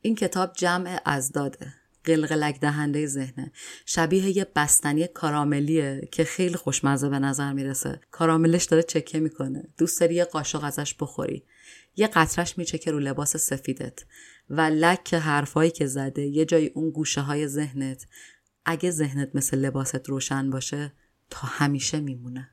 این 0.00 0.14
کتاب 0.14 0.52
جمع 0.52 1.00
ازداده. 1.04 1.74
قلقلک 2.04 2.60
دهنده 2.60 3.06
ذهنه. 3.06 3.52
شبیه 3.86 4.36
یه 4.36 4.46
بستنی 4.56 5.06
کاراملیه 5.06 6.08
که 6.12 6.24
خیلی 6.24 6.56
خوشمزه 6.56 7.08
به 7.08 7.18
نظر 7.18 7.52
می‌رسه. 7.52 8.00
کاراملش 8.10 8.64
داره 8.64 8.82
چکه 8.82 9.20
می‌کنه. 9.20 9.68
دوست 9.78 10.00
داری 10.00 10.14
یه 10.14 10.24
قاشق 10.24 10.64
ازش 10.64 10.94
بخوری. 10.94 11.44
یه 11.96 12.06
قطرش 12.06 12.58
میچکه 12.58 12.90
رو 12.90 12.98
لباس 12.98 13.36
سفیدت. 13.36 14.04
و 14.50 14.60
لک 14.60 15.14
حرفایی 15.14 15.70
که 15.70 15.86
زده 15.86 16.22
یه 16.22 16.44
جای 16.44 16.66
اون 16.66 16.90
گوشه 16.90 17.20
های 17.20 17.48
ذهنت. 17.48 18.06
اگه 18.64 18.90
ذهنت 18.90 19.30
مثل 19.34 19.58
لباست 19.58 20.08
روشن 20.08 20.50
باشه 20.50 20.92
تا 21.32 21.46
همیشه 21.46 22.00
میمونه. 22.00 22.48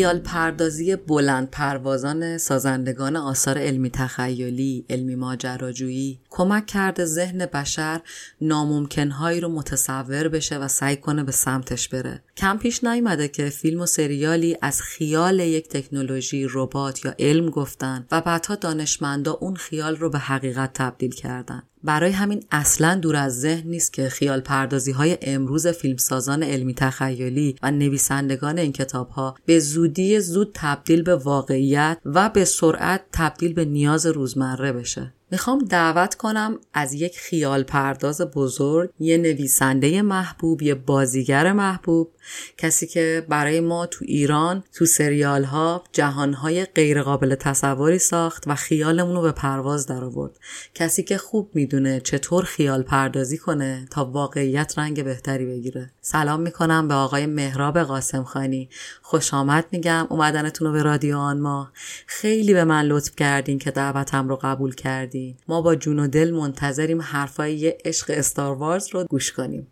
خیال 0.00 0.18
پردازی 0.18 0.96
بلند 0.96 1.50
پروازان 1.50 2.38
سازندگان 2.38 3.16
آثار 3.16 3.58
علمی 3.58 3.90
تخیلی، 3.90 4.84
علمی 4.90 5.14
ماجراجویی 5.14 6.18
کمک 6.30 6.66
کرده 6.66 7.04
ذهن 7.04 7.46
بشر 7.46 8.00
ناممکنهایی 8.40 9.40
رو 9.40 9.48
متصور 9.48 10.28
بشه 10.28 10.58
و 10.58 10.68
سعی 10.68 10.96
کنه 10.96 11.24
به 11.24 11.32
سمتش 11.32 11.88
بره. 11.88 12.22
کم 12.36 12.58
پیش 12.58 12.84
نیامده 12.84 13.28
که 13.28 13.48
فیلم 13.48 13.80
و 13.80 13.86
سریالی 13.86 14.56
از 14.62 14.82
خیال 14.82 15.40
یک 15.40 15.68
تکنولوژی، 15.68 16.46
ربات 16.50 17.04
یا 17.04 17.14
علم 17.18 17.50
گفتن 17.50 18.06
و 18.10 18.20
بعدها 18.20 18.54
دانشمندا 18.54 19.32
اون 19.32 19.56
خیال 19.56 19.96
رو 19.96 20.10
به 20.10 20.18
حقیقت 20.18 20.72
تبدیل 20.72 21.10
کردن. 21.10 21.62
برای 21.84 22.10
همین 22.10 22.44
اصلا 22.50 22.94
دور 22.94 23.16
از 23.16 23.40
ذهن 23.40 23.68
نیست 23.68 23.92
که 23.92 24.08
خیال 24.08 24.40
پردازی 24.40 24.92
های 24.92 25.18
امروز 25.22 25.66
فیلمسازان 25.66 26.42
علمی 26.42 26.74
تخیلی 26.74 27.56
و 27.62 27.70
نویسندگان 27.70 28.58
این 28.58 28.72
کتاب 28.72 29.08
ها 29.08 29.36
به 29.46 29.58
زودی 29.58 30.20
زود 30.20 30.50
تبدیل 30.54 31.02
به 31.02 31.16
واقعیت 31.16 31.98
و 32.04 32.28
به 32.28 32.44
سرعت 32.44 33.00
تبدیل 33.12 33.52
به 33.52 33.64
نیاز 33.64 34.06
روزمره 34.06 34.72
بشه. 34.72 35.12
می‌خوام 35.32 35.58
دعوت 35.58 36.14
کنم 36.14 36.58
از 36.74 36.92
یک 36.94 37.18
خیال 37.18 37.62
پرداز 37.62 38.20
بزرگ 38.20 38.90
یه 38.98 39.16
نویسنده 39.16 40.02
محبوب 40.02 40.62
یه 40.62 40.74
بازیگر 40.74 41.52
محبوب 41.52 42.12
کسی 42.58 42.86
که 42.86 43.26
برای 43.28 43.60
ما 43.60 43.86
تو 43.86 44.04
ایران 44.08 44.64
تو 44.72 44.86
سریال 44.86 45.44
ها 45.44 45.84
جهان 45.92 46.34
های 46.34 46.64
غیر 46.64 47.02
قابل 47.02 47.34
تصوری 47.34 47.98
ساخت 47.98 48.44
و 48.46 48.54
خیالمون 48.54 49.16
رو 49.16 49.22
به 49.22 49.32
پرواز 49.32 49.86
در 49.86 50.04
آورد 50.04 50.38
کسی 50.74 51.02
که 51.02 51.18
خوب 51.18 51.50
می‌دونه 51.54 52.00
چطور 52.00 52.44
خیال 52.44 52.82
پردازی 52.82 53.38
کنه 53.38 53.86
تا 53.90 54.04
واقعیت 54.04 54.78
رنگ 54.78 55.04
بهتری 55.04 55.46
بگیره. 55.46 55.92
سلام 56.12 56.40
می‌کنم 56.40 56.88
به 56.88 56.94
آقای 56.94 57.26
مهراب 57.26 57.78
قاسم 57.78 58.22
خانی. 58.22 58.68
خوش 59.02 59.34
آمد 59.34 59.64
میگم. 59.72 60.06
اومدنتون 60.08 60.66
رو 60.66 60.72
به 60.72 60.82
رادیو 60.82 61.16
آن 61.16 61.40
ما. 61.40 61.70
خیلی 62.06 62.54
به 62.54 62.64
من 62.64 62.84
لطف 62.84 63.16
کردین 63.16 63.58
که 63.58 63.70
دعوتم 63.70 64.28
رو 64.28 64.38
قبول 64.42 64.74
کردین. 64.74 65.36
ما 65.48 65.62
با 65.62 65.74
جون 65.74 65.98
و 65.98 66.06
دل 66.06 66.30
منتظریم 66.30 67.02
حرفای 67.02 67.54
یه 67.54 67.78
عشق 67.84 68.06
استاروارز 68.14 68.94
رو 68.94 69.04
گوش 69.04 69.32
کنیم. 69.32 69.66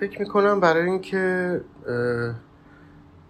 فکر 0.00 0.20
می‌کنم 0.20 0.60
برای 0.60 0.90
اینکه 0.90 1.60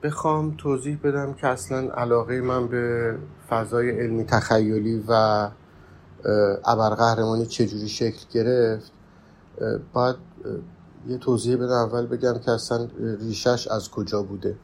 بخوام 0.02 0.54
توضیح 0.58 0.98
بدم 1.04 1.34
که 1.34 1.46
اصلا 1.46 1.90
علاقه 1.90 2.40
من 2.40 2.68
به 2.68 3.14
فضای 3.48 3.90
علمی 3.90 4.24
تخیلی 4.24 5.04
و 5.08 5.12
ابرقهرمانی 6.64 7.46
چجوری 7.46 7.88
شکل 7.88 8.24
گرفت 8.32 8.92
باید 9.92 10.16
یه 11.06 11.18
توضیح 11.18 11.56
بدم. 11.56 11.72
اول 11.72 12.06
بگم 12.06 12.38
که 12.38 12.50
اصلا 12.50 12.88
ریشش 13.20 13.68
از 13.68 13.90
کجا 13.90 14.22
بوده. 14.22 14.56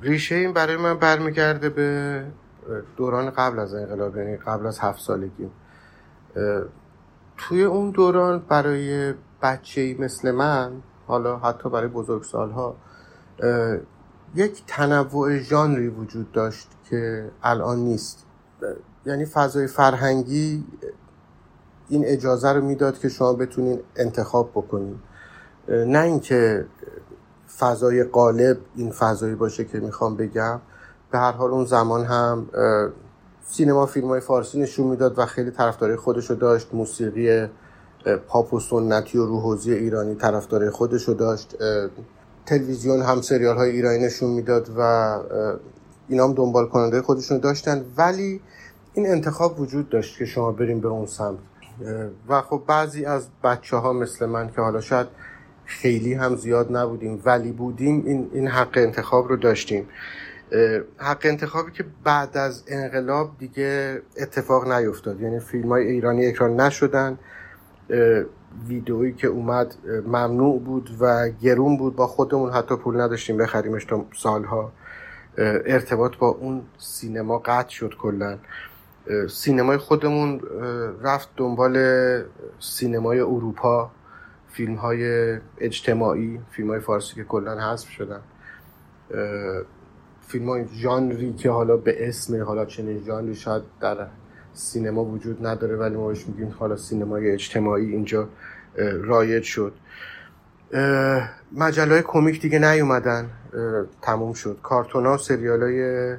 ریشه 0.00 0.34
این 0.34 0.52
برای 0.52 0.76
من 0.76 0.98
برمیگرده 0.98 1.68
به 1.68 2.24
دوران 2.96 3.30
قبل 3.30 3.58
از 3.58 3.74
انقلاب 3.74 4.16
یعنی 4.16 4.36
قبل 4.36 4.66
از 4.66 4.78
هفت 4.78 5.00
سالگی. 5.00 5.50
توی 7.36 7.64
اون 7.64 7.90
دوران 7.90 8.42
برای 8.48 9.14
بچه 9.42 9.96
مثل 9.98 10.30
من 10.30 10.72
حالا 11.06 11.38
حتی 11.38 11.68
برای 11.70 11.88
بزرگسالها 11.88 12.76
یک 14.34 14.62
تنوع 14.66 15.38
ژانری 15.38 15.88
وجود 15.88 16.32
داشت 16.32 16.68
که 16.90 17.30
الان 17.42 17.78
نیست. 17.78 18.26
یعنی 19.06 19.24
فضای 19.24 19.66
فرهنگی 19.66 20.64
این 21.88 22.04
اجازه 22.06 22.52
رو 22.52 22.60
می‌داد 22.60 22.98
که 22.98 23.08
شما 23.08 23.32
بتونین 23.32 23.80
انتخاب 23.96 24.50
بکنین. 24.50 24.98
نه 25.68 26.00
اینکه 26.00 26.66
فضای 27.58 28.04
قالب 28.04 28.58
این 28.74 28.90
فضایی 28.90 29.34
باشه 29.34 29.64
که 29.64 29.80
می‌خوام 29.80 30.16
بگم 30.16 30.60
به 31.10 31.18
هر 31.18 31.32
حال 31.32 31.50
اون 31.50 31.64
زمان 31.64 32.04
هم 32.04 32.46
سینما 33.48 33.86
فیلم 33.86 34.08
های 34.08 34.20
فارسی 34.20 34.60
نشون 34.60 34.86
می‌داد 34.86 35.18
و 35.18 35.26
خیلی 35.26 35.50
طرفداری 35.50 35.96
خودشو 35.96 36.34
داشت 36.34 36.74
موسیقی 36.74 37.46
پاپ 38.28 38.54
و 38.54 38.60
سنتی 38.60 39.18
و 39.18 39.26
روحوزی 39.26 39.72
ایرانی 39.72 40.14
طرفدار 40.14 40.70
خودشو 40.70 41.12
داشت. 41.12 41.56
تلویزیون 42.46 43.02
هم 43.02 43.20
سریال 43.20 43.56
های 43.56 43.70
ایرانی 43.70 43.98
نشون 43.98 44.30
می‌داد 44.30 44.70
و 44.78 44.80
اینا 46.08 46.24
هم 46.24 46.34
دنبال 46.34 46.66
کننده 46.66 47.02
خودشون 47.02 47.38
داشتن. 47.38 47.84
ولی 47.96 48.40
این 48.94 49.06
انتخاب 49.06 49.60
وجود 49.60 49.88
داشت 49.88 50.18
که 50.18 50.24
شما 50.24 50.52
بریم 50.52 50.80
به 50.80 50.88
اون 50.88 51.06
سمت. 51.06 51.38
و 52.28 52.40
خب 52.40 52.62
بعضی 52.66 53.04
از 53.04 53.28
بچه 53.44 53.76
ها 53.76 53.92
مثل 53.92 54.26
من 54.26 54.50
که 54.50 54.60
حالا 54.60 54.80
شاید 54.80 55.06
خیلی 55.64 56.14
هم 56.14 56.36
زیاد 56.36 56.76
نبودیم 56.76 57.22
ولی 57.24 57.52
بودیم 57.52 58.02
این, 58.06 58.30
این 58.32 58.48
حق 58.48 58.72
انتخاب 58.76 59.28
رو 59.28 59.36
داشتیم. 59.36 59.88
حق 60.96 61.20
انتخابی 61.24 61.72
که 61.72 61.84
بعد 62.04 62.36
از 62.36 62.64
انقلاب 62.68 63.30
دیگه 63.38 64.02
اتفاق 64.20 64.72
نیفتاد. 64.72 65.20
یعنی 65.20 65.40
فیلم 65.40 65.68
های 65.68 65.86
ایرانی 65.86 66.26
اکران 66.26 66.60
نشدن. 66.60 67.18
ویدئویی 68.68 69.12
که 69.12 69.26
اومد 69.26 69.74
ممنوع 70.06 70.60
بود 70.60 70.90
و 71.00 71.28
گرون 71.28 71.76
بود. 71.76 71.96
با 71.96 72.06
خودمون 72.06 72.50
حتی 72.52 72.76
پول 72.76 73.00
نداشتیم 73.00 73.36
بخریمش 73.36 73.84
تا 73.84 74.04
سالها. 74.16 74.72
ارتباط 75.38 76.16
با 76.16 76.28
اون 76.28 76.62
سینما 76.78 77.38
قطع 77.38 77.70
شد 77.70 77.94
کلا. 77.98 78.38
سینمای 79.28 79.76
خودمون 79.76 80.40
رفت 81.02 81.28
دنبال 81.36 81.76
سینمای 82.60 83.20
اروپا 83.20 83.90
فیلم 84.50 84.74
های 84.74 85.36
اجتماعی 85.58 86.40
فیلم 86.50 86.70
های 86.70 86.80
فارسی 86.80 87.14
که 87.14 87.24
کلا 87.24 87.60
حذف 87.60 87.88
شدن. 87.88 88.20
فیلم 90.26 90.48
های 90.48 90.64
ژانری 90.74 91.32
که 91.32 91.50
حالا 91.50 91.76
به 91.76 92.08
اسم 92.08 92.42
حالا 92.42 92.64
چنین 92.64 93.04
ژانری 93.04 93.34
شاید 93.34 93.62
در 93.80 94.06
سینما 94.56 95.04
وجود 95.04 95.46
نداره 95.46 95.76
ولی 95.76 95.96
ما 95.96 96.08
بهش 96.08 96.26
میگیم 96.26 96.54
حالا 96.58 96.76
سینمای 96.76 97.30
اجتماعی 97.30 97.90
اینجا 97.90 98.28
رایج 99.02 99.42
شد. 99.42 99.72
مجله 101.52 101.92
های 101.92 102.02
کمیک 102.02 102.40
دیگه 102.40 102.58
نیومدن 102.58 103.30
تموم 104.02 104.32
شد. 104.32 104.58
کارتون 104.62 105.06
ها 105.06 105.14
و 105.14 105.18
سریال 105.18 105.62
های 105.62 106.16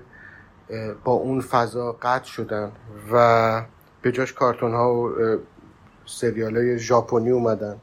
با 1.03 1.11
اون 1.11 1.41
فضا 1.41 1.91
قطع 2.01 2.25
شدن 2.25 2.71
و 3.11 3.61
به 4.01 4.11
جاش 4.11 4.33
کارتون 4.33 4.73
ها 4.73 4.93
و 4.93 5.11
سریال 6.05 6.57
های 6.57 6.79
ژاپنی 6.79 7.31
اومدن. 7.31 7.75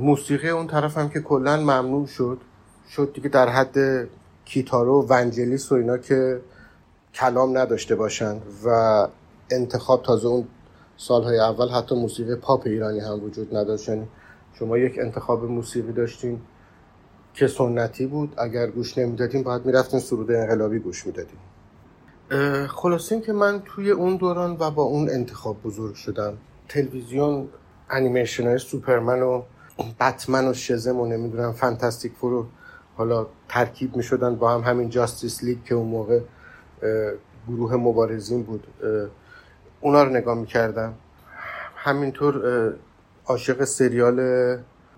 موسیقی 0.00 0.48
اون 0.48 0.66
طرف 0.66 0.98
هم 0.98 1.08
که 1.08 1.20
کلا 1.20 1.56
ممنوع 1.56 2.06
شد. 2.06 2.38
شد 2.90 3.12
دیگه 3.14 3.28
در 3.28 3.48
حد 3.48 4.08
کیتارو 4.44 5.02
و 5.02 5.06
ونجلیس 5.08 5.72
و 5.72 5.74
اینا 5.74 5.98
که 5.98 6.40
کلام 7.14 7.58
نداشته 7.58 7.94
باشن 7.94 8.36
و 8.64 9.08
انتخاب 9.50 10.02
تازه 10.02 10.28
اون 10.28 10.44
سالهای 10.96 11.38
اول 11.38 11.68
حتی 11.68 11.94
موسیقی 11.94 12.34
پاپ 12.34 12.62
ایرانی 12.66 13.00
هم 13.00 13.24
وجود 13.24 13.56
نداشت. 13.56 13.88
یعنی 13.88 14.06
شما 14.58 14.78
یک 14.78 14.98
انتخاب 14.98 15.44
موسیقی 15.44 15.92
داشتین 15.92 16.40
که 17.34 17.46
سنتی 17.46 18.06
بود 18.06 18.34
اگر 18.38 18.66
گوش 18.66 18.98
نمی‌دادیم 18.98 19.42
باید 19.42 19.66
می‌رفتین 19.66 20.00
سرود 20.00 20.30
انقلابی 20.30 20.78
گوش 20.78 21.06
می‌دادیم 21.06 21.38
خلاصین 22.66 23.20
که 23.20 23.32
من 23.32 23.62
توی 23.64 23.90
اون 23.90 24.16
دوران 24.16 24.56
و 24.60 24.70
با 24.70 24.82
اون 24.82 25.10
انتخاب 25.10 25.62
بزرگ 25.62 25.94
شدم. 25.94 26.34
تلویزیون 26.68 27.48
انیمیشن 27.90 28.46
های 28.46 28.58
سوپرمن 28.58 29.22
و 29.22 29.42
بتمن 30.00 30.48
و 30.48 30.52
شزم 30.52 31.00
و 31.00 31.06
نمی‌دونم 31.06 31.52
فانتاستیک 31.52 32.12
فورو 32.12 32.46
حالا 32.96 33.26
ترکیب 33.48 33.96
می‌شدن 33.96 34.34
با 34.34 34.54
هم 34.54 34.60
همین 34.60 34.88
جاستیس 34.88 35.44
لیگ 35.44 35.64
که 35.64 35.74
اون 35.74 35.86
موقع 35.86 36.20
گروه 37.48 37.76
مبارزین 37.76 38.42
بود. 38.42 38.66
اونا 39.84 40.02
رو 40.02 40.10
نگاه 40.10 40.38
می‌کردم. 40.38 40.94
همینطور 41.76 42.42
عاشق 43.26 43.64
سریال 43.64 44.18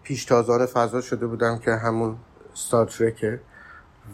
پیشتازان 0.02 0.66
فضا 0.66 1.00
شده 1.00 1.26
بودم 1.26 1.58
که 1.58 1.70
همون 1.70 2.16
ستار 2.54 2.90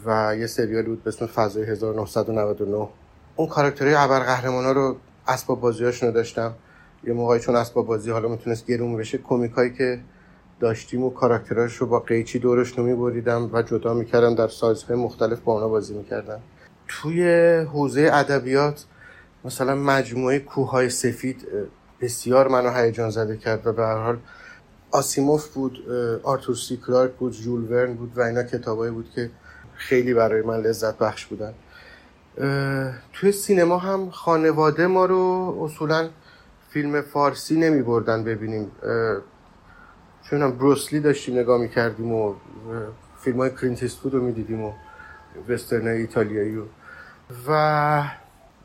و 0.05 0.35
یه 0.39 0.47
سریال 0.47 0.85
بود 0.85 1.03
به 1.03 1.07
اسم 1.07 1.25
فضای 1.25 1.63
1999 1.63 2.89
اون 3.35 3.47
کاراکترهای 3.47 3.95
ابرقهرمانا 3.95 4.71
رو 4.71 4.95
اسباب 5.27 5.61
بازیاشون 5.61 6.09
رو 6.09 6.15
داشتم 6.15 6.53
یه 7.03 7.13
موقعی 7.13 7.39
چون 7.39 7.55
اسباب 7.55 7.85
بازی 7.85 8.11
حالا 8.11 8.27
می‌تونست 8.27 8.65
گرون 8.65 8.97
بشه 8.97 9.17
کمیکایی 9.17 9.73
که 9.73 9.99
داشتیم 10.59 11.03
و 11.03 11.09
کاراکتراش 11.09 11.75
رو 11.75 11.87
با 11.87 11.99
قیچی 11.99 12.39
دورش 12.39 12.79
نمی 12.79 12.95
بریدم 12.95 13.49
و 13.53 13.61
جدا 13.61 13.93
می‌کردم 13.93 14.35
در 14.35 14.47
سایزهای 14.47 14.99
مختلف 14.99 15.39
با 15.39 15.53
اونا 15.53 15.67
بازی 15.67 15.93
می‌کردم. 15.93 16.39
توی 16.87 17.27
حوزه 17.73 18.09
ادبیات 18.13 18.85
مثلا 19.45 19.75
مجموعه 19.75 20.39
کوههای 20.39 20.89
سفید 20.89 21.47
بسیار 22.01 22.47
منو 22.47 22.69
هیجان 22.69 23.09
زده 23.09 23.37
کرد 23.37 23.67
و 23.67 23.73
به 23.73 23.83
هر 23.83 23.97
حال 23.97 24.17
آسیموف 24.91 25.47
بود 25.53 25.89
آرتور 26.23 26.55
سی 26.55 26.77
کلارک 26.77 27.11
بود 27.11 27.33
جول 27.33 27.71
ورن 27.71 27.93
بود 27.93 28.17
و 28.17 28.21
اینا 28.21 28.43
کتابایی 28.43 28.91
بود 28.91 29.09
که 29.15 29.29
خیلی 29.75 30.13
برای 30.13 30.41
من 30.41 30.59
لذت 30.59 30.97
بخش 30.97 31.25
بودن. 31.25 31.53
توی 33.13 33.31
سینما 33.31 33.77
هم 33.77 34.09
خانواده 34.09 34.87
ما 34.87 35.05
رو 35.05 35.57
اصولا 35.61 36.09
فیلم 36.69 37.01
فارسی 37.01 37.59
نمی 37.59 37.81
بردن 37.81 38.23
ببینیم. 38.23 38.71
چون 40.29 40.41
هم 40.41 40.51
بروسلی 40.51 40.99
داشتیم 40.99 41.37
نگاه 41.39 41.61
می 41.61 41.69
کردیم 41.69 42.11
و 42.11 42.35
فیلم 43.19 43.37
های 43.37 43.49
کلینت 43.49 43.99
رو 44.03 44.21
می 44.21 44.31
دیدیم 44.31 44.61
و 44.61 44.73
وسترن 45.49 45.87
ایتالیایی 45.87 46.57
و 47.47 48.03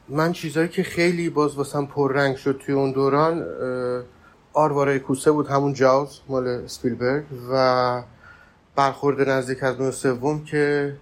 من 0.08 0.32
چیزایی 0.32 0.68
که 0.68 0.82
خیلی 0.82 1.30
باز 1.30 1.56
واسم 1.56 1.86
پررنگ 1.86 2.36
شد 2.36 2.62
توی 2.66 2.74
اون 2.74 2.92
دوران 2.92 3.44
آرواره 4.52 4.98
کوسه 4.98 5.30
بود 5.32 5.48
همون 5.48 5.72
جاوز 5.74 6.20
مال 6.28 6.66
سپیلبرگ 6.66 7.24
و 7.52 8.02
برخورد 8.76 9.28
نزدیک 9.28 9.62
از 9.62 9.80
نوع 9.80 9.90
سوم 9.90 10.44
که 10.44 10.96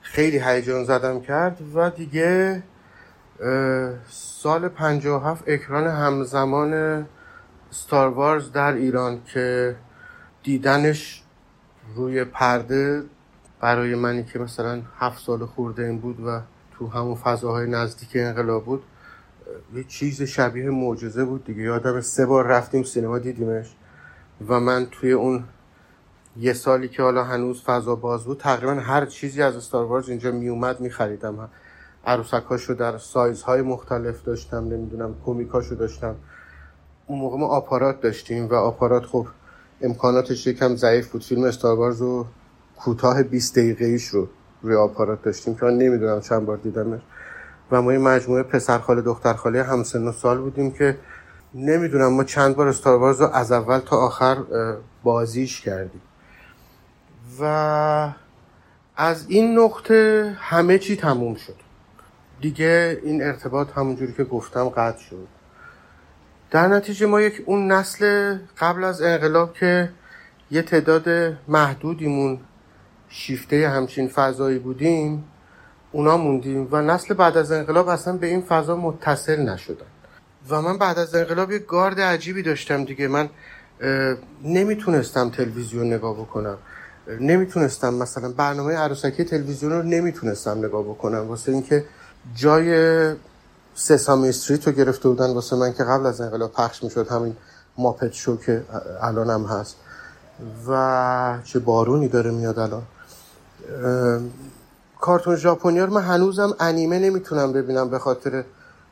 خیلی 0.00 0.38
هیجان 0.38 0.84
زدم 0.84 1.20
کرد 1.20 1.58
و 1.74 1.90
دیگه 1.90 2.62
سال 4.08 4.68
57 4.68 5.44
اکران 5.46 5.86
همزمان 5.86 7.06
ستار 7.70 8.08
وارز 8.08 8.52
در 8.52 8.72
ایران 8.72 9.20
که 9.24 9.76
دیدنش 10.42 11.22
روی 11.94 12.24
پرده 12.24 13.02
برای 13.60 13.94
منی 13.94 14.24
که 14.24 14.38
مثلا 14.38 14.82
هفت 14.98 15.24
سال 15.24 15.46
خورده 15.46 15.82
این 15.82 15.98
بود 15.98 16.20
و 16.26 16.40
تو 16.82 16.88
همون 16.88 17.14
فضاهای 17.14 17.70
نزدیک 17.70 18.08
انقلاب 18.14 18.64
بود 18.64 18.82
یه 19.74 19.84
چیز 19.84 20.22
شبیه 20.22 20.70
معجزه 20.70 21.24
بود 21.24 21.44
دیگه. 21.44 21.62
یادم 21.62 22.00
سه 22.00 22.26
بار 22.26 22.46
رفتیم 22.46 22.82
سینما 22.82 23.18
دیدیمش 23.18 23.76
و 24.48 24.60
من 24.60 24.86
توی 24.90 25.12
اون 25.12 25.44
یه 26.36 26.52
سالی 26.52 26.88
که 26.88 27.02
حالا 27.02 27.24
هنوز 27.24 27.62
فضا 27.62 27.94
باز 27.94 28.24
بود 28.24 28.38
تقریبا 28.38 28.72
هر 28.74 29.06
چیزی 29.06 29.42
از 29.42 29.56
استار 29.56 29.84
وارز 29.84 30.08
اینجا 30.08 30.30
می 30.32 30.48
اومد 30.48 30.80
می 30.80 30.90
خریدم 30.90 31.48
عروسکاشو 32.04 32.74
در 32.74 32.98
سایزهای 32.98 33.62
مختلف 33.62 34.22
داشتم 34.22 34.64
نمی‌دونم 34.64 35.14
کمیکاشو 35.24 35.74
داشتم. 35.74 36.16
اون 37.06 37.18
موقع 37.18 37.38
ما 37.38 37.46
آپارات 37.46 38.00
داشتیم 38.00 38.48
و 38.48 38.54
آپارات 38.54 39.06
خب 39.06 39.26
امکاناتش 39.80 40.46
یکم 40.46 40.76
ضعیف 40.76 41.08
بود. 41.12 41.24
فیلم 41.24 41.44
استار 41.44 41.78
وارز 41.78 42.00
رو 42.00 42.26
کوتاه 42.76 43.22
20 43.22 43.58
دقیقه 43.58 43.84
ایش 43.84 44.06
رو 44.06 44.28
روی 44.62 44.74
آپارات 44.74 45.22
داشتیم 45.22 45.54
که 45.54 45.64
من 45.64 45.78
نمی‌دونم 45.78 46.20
چند 46.20 46.46
بار 46.46 46.56
دیدمش. 46.56 47.00
و 47.70 47.82
ما 47.82 47.92
یه 47.92 47.98
مجموعه 47.98 48.42
پسرخاله 48.42 49.02
دخترخاله 49.02 49.62
همسن 49.62 50.08
و 50.08 50.12
سال 50.12 50.38
بودیم 50.38 50.70
که 50.70 50.98
نمی‌دونم 51.54 52.12
ما 52.12 52.24
چند 52.24 52.56
بار 52.56 52.68
استار 52.68 52.98
وارز 52.98 53.20
رو 53.20 53.26
از 53.26 53.52
اول 53.52 53.78
تا 53.78 53.96
آخر 53.96 54.36
بازیش 55.02 55.60
کردیم. 55.60 56.02
و 57.40 58.12
از 58.96 59.24
این 59.28 59.58
نقطه 59.58 60.32
همه 60.38 60.78
چی 60.78 60.96
تموم 60.96 61.34
شد. 61.34 61.56
دیگه 62.40 63.00
این 63.02 63.22
ارتباط 63.22 63.68
همونجوری 63.74 64.12
که 64.12 64.24
گفتم 64.24 64.68
قطع 64.68 65.02
شد. 65.02 65.26
در 66.50 66.68
نتیجه 66.68 67.06
ما 67.06 67.20
یک 67.20 67.42
اون 67.46 67.72
نسل 67.72 68.38
قبل 68.58 68.84
از 68.84 69.02
انقلاب 69.02 69.54
که 69.54 69.90
یه 70.50 70.62
تعداد 70.62 71.08
محدودیمون 71.48 72.40
شیفته 73.14 73.68
همچین 73.68 74.08
فضایی 74.08 74.58
بودیم 74.58 75.24
اونا 75.92 76.16
موندیم 76.16 76.68
و 76.70 76.82
نسل 76.82 77.14
بعد 77.14 77.36
از 77.36 77.52
انقلاب 77.52 77.88
اصلا 77.88 78.16
به 78.16 78.26
این 78.26 78.42
فضا 78.42 78.76
متصل 78.76 79.40
نشدن. 79.40 79.86
و 80.50 80.62
من 80.62 80.78
بعد 80.78 80.98
از 80.98 81.14
انقلاب 81.14 81.52
یه 81.52 81.58
گارد 81.58 82.00
عجیبی 82.00 82.42
داشتم 82.42 82.84
دیگه. 82.84 83.08
من 83.08 83.28
نمی‌تونستم 84.44 85.30
تلویزیون 85.30 85.92
نگاه 85.92 86.14
بکنم. 86.14 86.56
نمی‌تونستم 87.20 87.94
مثلا 87.94 88.32
برنامه 88.32 88.74
عروسکی 88.74 89.24
تلویزیون 89.24 89.72
رو 89.72 89.82
نمی‌تونستم 89.82 90.58
نگاه 90.58 90.82
بکنم. 90.82 91.28
واسه 91.28 91.52
اینکه 91.52 91.84
جای 92.34 93.14
سسامی 93.74 94.28
استریت 94.28 94.66
رو 94.66 94.72
گرفته 94.72 95.08
بودن. 95.08 95.30
واسه 95.30 95.56
من 95.56 95.72
که 95.72 95.84
قبل 95.84 96.06
از 96.06 96.20
انقلاب 96.20 96.52
پخش 96.52 96.84
می‌شد 96.84 97.08
همین 97.08 97.36
ماپت 97.78 98.12
شو 98.12 98.36
که 98.36 98.62
الان 99.02 99.30
هم 99.30 99.44
هست. 99.44 99.76
و 100.68 101.38
چه 101.44 101.58
بارونی 101.58 102.08
داره 102.08 102.30
میاد 102.30 102.58
الان. 102.58 102.82
کارتون 105.00 105.36
ژاپنیا 105.36 105.84
رو 105.84 105.92
من 105.92 106.02
هنوزم 106.02 106.54
انیمه 106.60 106.98
نمی‌تونم 106.98 107.52
ببینم 107.52 107.90
به 107.90 107.98
خاطر 107.98 108.44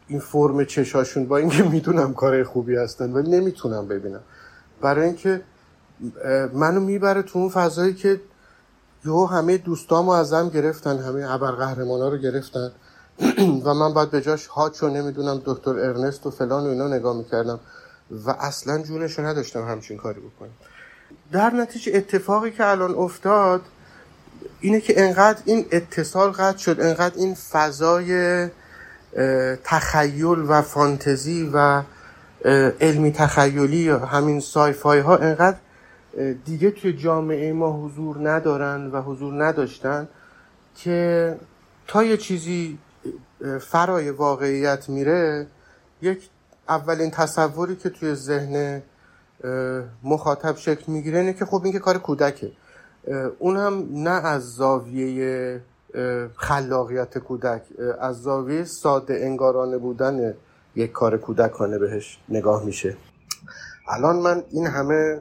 این 0.09 0.21
فرم 0.21 0.65
چشاشون 0.65 1.27
با 1.27 1.37
اینکه 1.37 1.63
می‌دونم 1.63 2.15
کار 2.15 2.45
خوبی 2.45 2.77
هستن 2.77 3.13
ولی 3.13 3.31
نمی‌تونم 3.31 3.89
ببینم. 3.89 4.21
برای 4.81 5.05
اینکه 5.05 5.41
منو 6.55 6.81
می‌بره 6.81 7.23
تو 7.23 7.39
اون 7.39 7.49
فضایی 7.49 7.95
که 7.95 8.21
یهو 9.05 9.27
همه 9.27 9.57
دوستامو 9.57 10.11
ازم 10.11 10.49
گرفتن 10.49 10.99
همه 10.99 11.31
ابرقهرمانا 11.31 12.09
رو 12.09 12.17
گرفتن. 12.17 12.73
و 13.65 13.75
من 13.75 13.93
باید 13.95 14.11
به 14.11 14.21
جاش 14.21 14.47
هاچو 14.47 14.89
نمی‌دونم 14.89 15.43
دکتر 15.45 15.71
ارنست 15.71 16.27
و 16.27 16.31
فلان 16.31 16.65
و 16.67 16.69
اینا 16.69 16.89
نگاه 16.89 17.17
می‌کردم. 17.17 17.61
و 18.27 18.31
اصلا 18.31 18.83
جونش 18.83 19.19
رو 19.19 19.25
نداشتم 19.25 19.69
همچین 19.69 19.97
کاری 19.97 20.21
بکنم. 20.21 20.51
در 21.33 21.51
نتیجه 21.55 21.93
اتفاقی 21.95 22.51
که 22.51 22.67
الان 22.67 22.95
افتاد 22.95 23.61
اینه 24.61 24.81
که 24.81 25.01
انقدر 25.03 25.39
این 25.45 25.67
اتصال 25.73 26.31
قطع 26.31 26.59
شد 26.59 26.81
انقدر 26.81 27.15
این 27.17 27.35
فضای 27.35 28.49
تخیل 29.65 30.45
و 30.49 30.63
فانتزی 30.63 31.51
و 31.55 31.83
علمی 32.81 33.13
تخیلی 33.13 33.89
همین 33.89 34.41
سایفای 34.41 34.99
ها 34.99 35.17
انقدر 35.17 35.57
دیگه 36.45 36.71
توی 36.71 36.93
جامعه 36.93 37.53
ما 37.53 37.73
حضور 37.73 38.31
ندارن 38.31 38.87
و 38.87 39.03
حضور 39.03 39.45
نداشتن 39.45 40.09
که 40.77 41.37
تا 41.87 42.05
یه 42.05 42.17
چیزی 42.17 42.79
فرای 43.61 44.11
واقعیت 44.11 44.89
میره 44.89 45.47
یک 46.03 46.29
اولین 46.69 47.11
تصوری 47.11 47.77
که 47.77 47.91
توی 47.91 48.15
ذهن 48.15 48.83
مخاطب 50.03 50.57
شکل 50.57 50.93
می‌گیره 50.93 51.19
اینه 51.19 51.33
که 51.33 51.45
خب 51.45 51.61
این 51.65 51.73
که 51.73 51.79
کار 51.79 51.99
کودکه. 51.99 52.53
اون 53.39 53.57
هم 53.57 53.89
نه 53.93 54.11
از 54.11 54.55
زاویه 54.55 55.61
خلاقیت 56.37 57.19
کودک 57.19 57.63
از 58.01 58.23
زاویه 58.23 58.65
ساده 58.65 59.15
انگارانه 59.15 59.79
بودن 59.79 60.35
یک 60.77 60.93
کار 60.93 61.19
کودکانه 61.19 61.79
بهش 61.79 62.19
نگاه 62.29 62.65
میشه. 62.65 62.97
الان 63.89 64.17
من 64.17 64.45
این 64.51 64.67
همه 64.67 65.21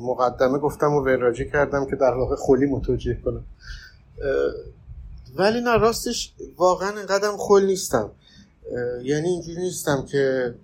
مقدمه 0.00 0.58
گفتم 0.58 0.92
و 0.92 1.00
وراجی 1.00 1.50
کردم 1.50 1.86
که 1.86 1.96
در 1.96 2.14
واقع 2.14 2.36
خلی 2.36 2.66
متوجه 2.66 3.18
کنم. 3.24 3.44
ولی 5.36 5.60
نه 5.60 5.76
راستش 5.76 6.34
واقعا 6.56 6.98
اینقدرم 6.98 7.36
خل 7.36 7.64
نیستم. 7.66 8.10
یعنی 9.02 9.28
اینجوری 9.28 9.60
نیستم 9.60 10.04
که 10.04 10.54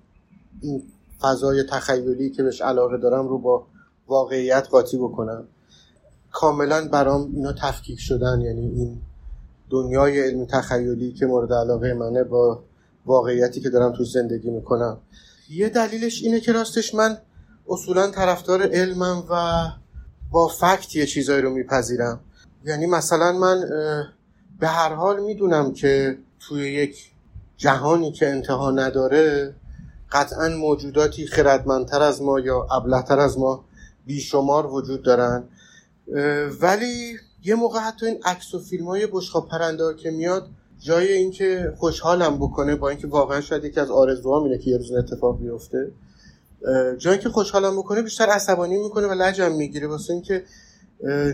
این 0.62 0.82
فضای 1.20 1.62
تخیلی 1.62 2.30
که 2.30 2.43
بهش 2.43 2.61
علاقه 2.61 2.97
دارم 2.97 3.28
رو 3.28 3.38
با 3.38 3.66
واقعیت 4.09 4.68
قاطی 4.70 4.99
بکنم. 4.99 5.45
کاملا 6.31 6.89
برام 6.89 7.31
اینا 7.35 7.53
تفکیک 7.53 8.01
شدن. 8.01 8.41
یعنی 8.41 8.61
این 8.61 9.01
دنیای 9.70 10.20
علمی 10.20 10.47
تخیلی 10.47 11.12
که 11.12 11.26
مورد 11.26 11.53
علاقه 11.53 11.95
منه 11.95 12.24
با 12.24 12.62
واقعیتی 13.07 13.61
که 13.61 13.70
دارم 13.70 13.93
تو 13.93 14.05
زندگی 14.05 14.51
می‌کنم. 14.51 14.99
یه 15.51 15.68
دلیلش 15.68 16.22
اینه 16.22 16.41
که 16.41 16.53
راستش 16.53 16.95
من 16.95 17.18
اصولا 17.68 18.11
طرفدار 18.11 18.62
علمم 18.62 19.24
و 19.31 19.64
با 20.31 20.49
فکت 20.49 20.97
یه 20.97 21.07
چیزایی 21.07 21.43
رو 21.43 21.51
میپذیرم. 21.51 22.20
یعنی 22.64 22.87
مثلا 22.87 23.33
من 23.33 23.64
به 24.61 24.68
هر 24.68 24.95
حال 24.95 25.20
می‌دونم 25.20 25.72
که 25.72 26.18
توی 26.41 26.72
یک 26.72 27.11
جهانی 27.57 28.12
که 28.12 28.28
انتها 28.28 28.70
نداره 28.70 29.55
قطعا 30.12 30.49
موجوداتی 30.49 31.26
خردمندتر 31.26 32.03
از 32.03 32.22
ما 32.22 32.41
یا 32.41 32.66
ابلهتر 32.70 33.18
از 33.18 33.39
ما 33.39 33.64
بیشمار 34.07 34.66
وجود 34.66 35.03
دارن. 35.03 35.45
ولی 36.61 37.17
یه 37.45 37.55
موقع 37.55 37.79
حتی 37.79 38.07
این 38.07 38.21
عکس 38.25 38.55
و 38.55 38.59
فیلم 38.59 38.87
های 38.87 39.07
بشخاب 39.07 39.49
پرنده 39.49 39.95
که 39.95 40.11
میاد 40.11 40.49
جای 40.79 41.13
اینکه 41.13 41.75
خوشحالم 41.77 42.37
بکنه 42.37 42.77
با 42.77 42.89
اینکه 42.89 43.07
واقعا 43.07 43.41
شاید 43.41 43.65
یکی 43.65 43.81
از 43.81 43.91
آرزوهام 43.91 44.45
اینه 44.45 44.59
که 44.59 44.71
یه 44.71 44.77
روز 44.77 44.93
اتفاق 44.93 45.39
بیفته 45.39 45.93
جایی 46.99 47.19
که 47.19 47.29
خوشحالم 47.29 47.77
بکنه 47.77 48.03
بیشتر 48.03 48.25
عصبانی 48.25 48.77
می‌کنه 48.79 49.07
و 49.07 49.13
لجم 49.13 49.53
می‌گیره. 49.53 49.87
واسه 49.87 50.13
اینکه 50.13 50.45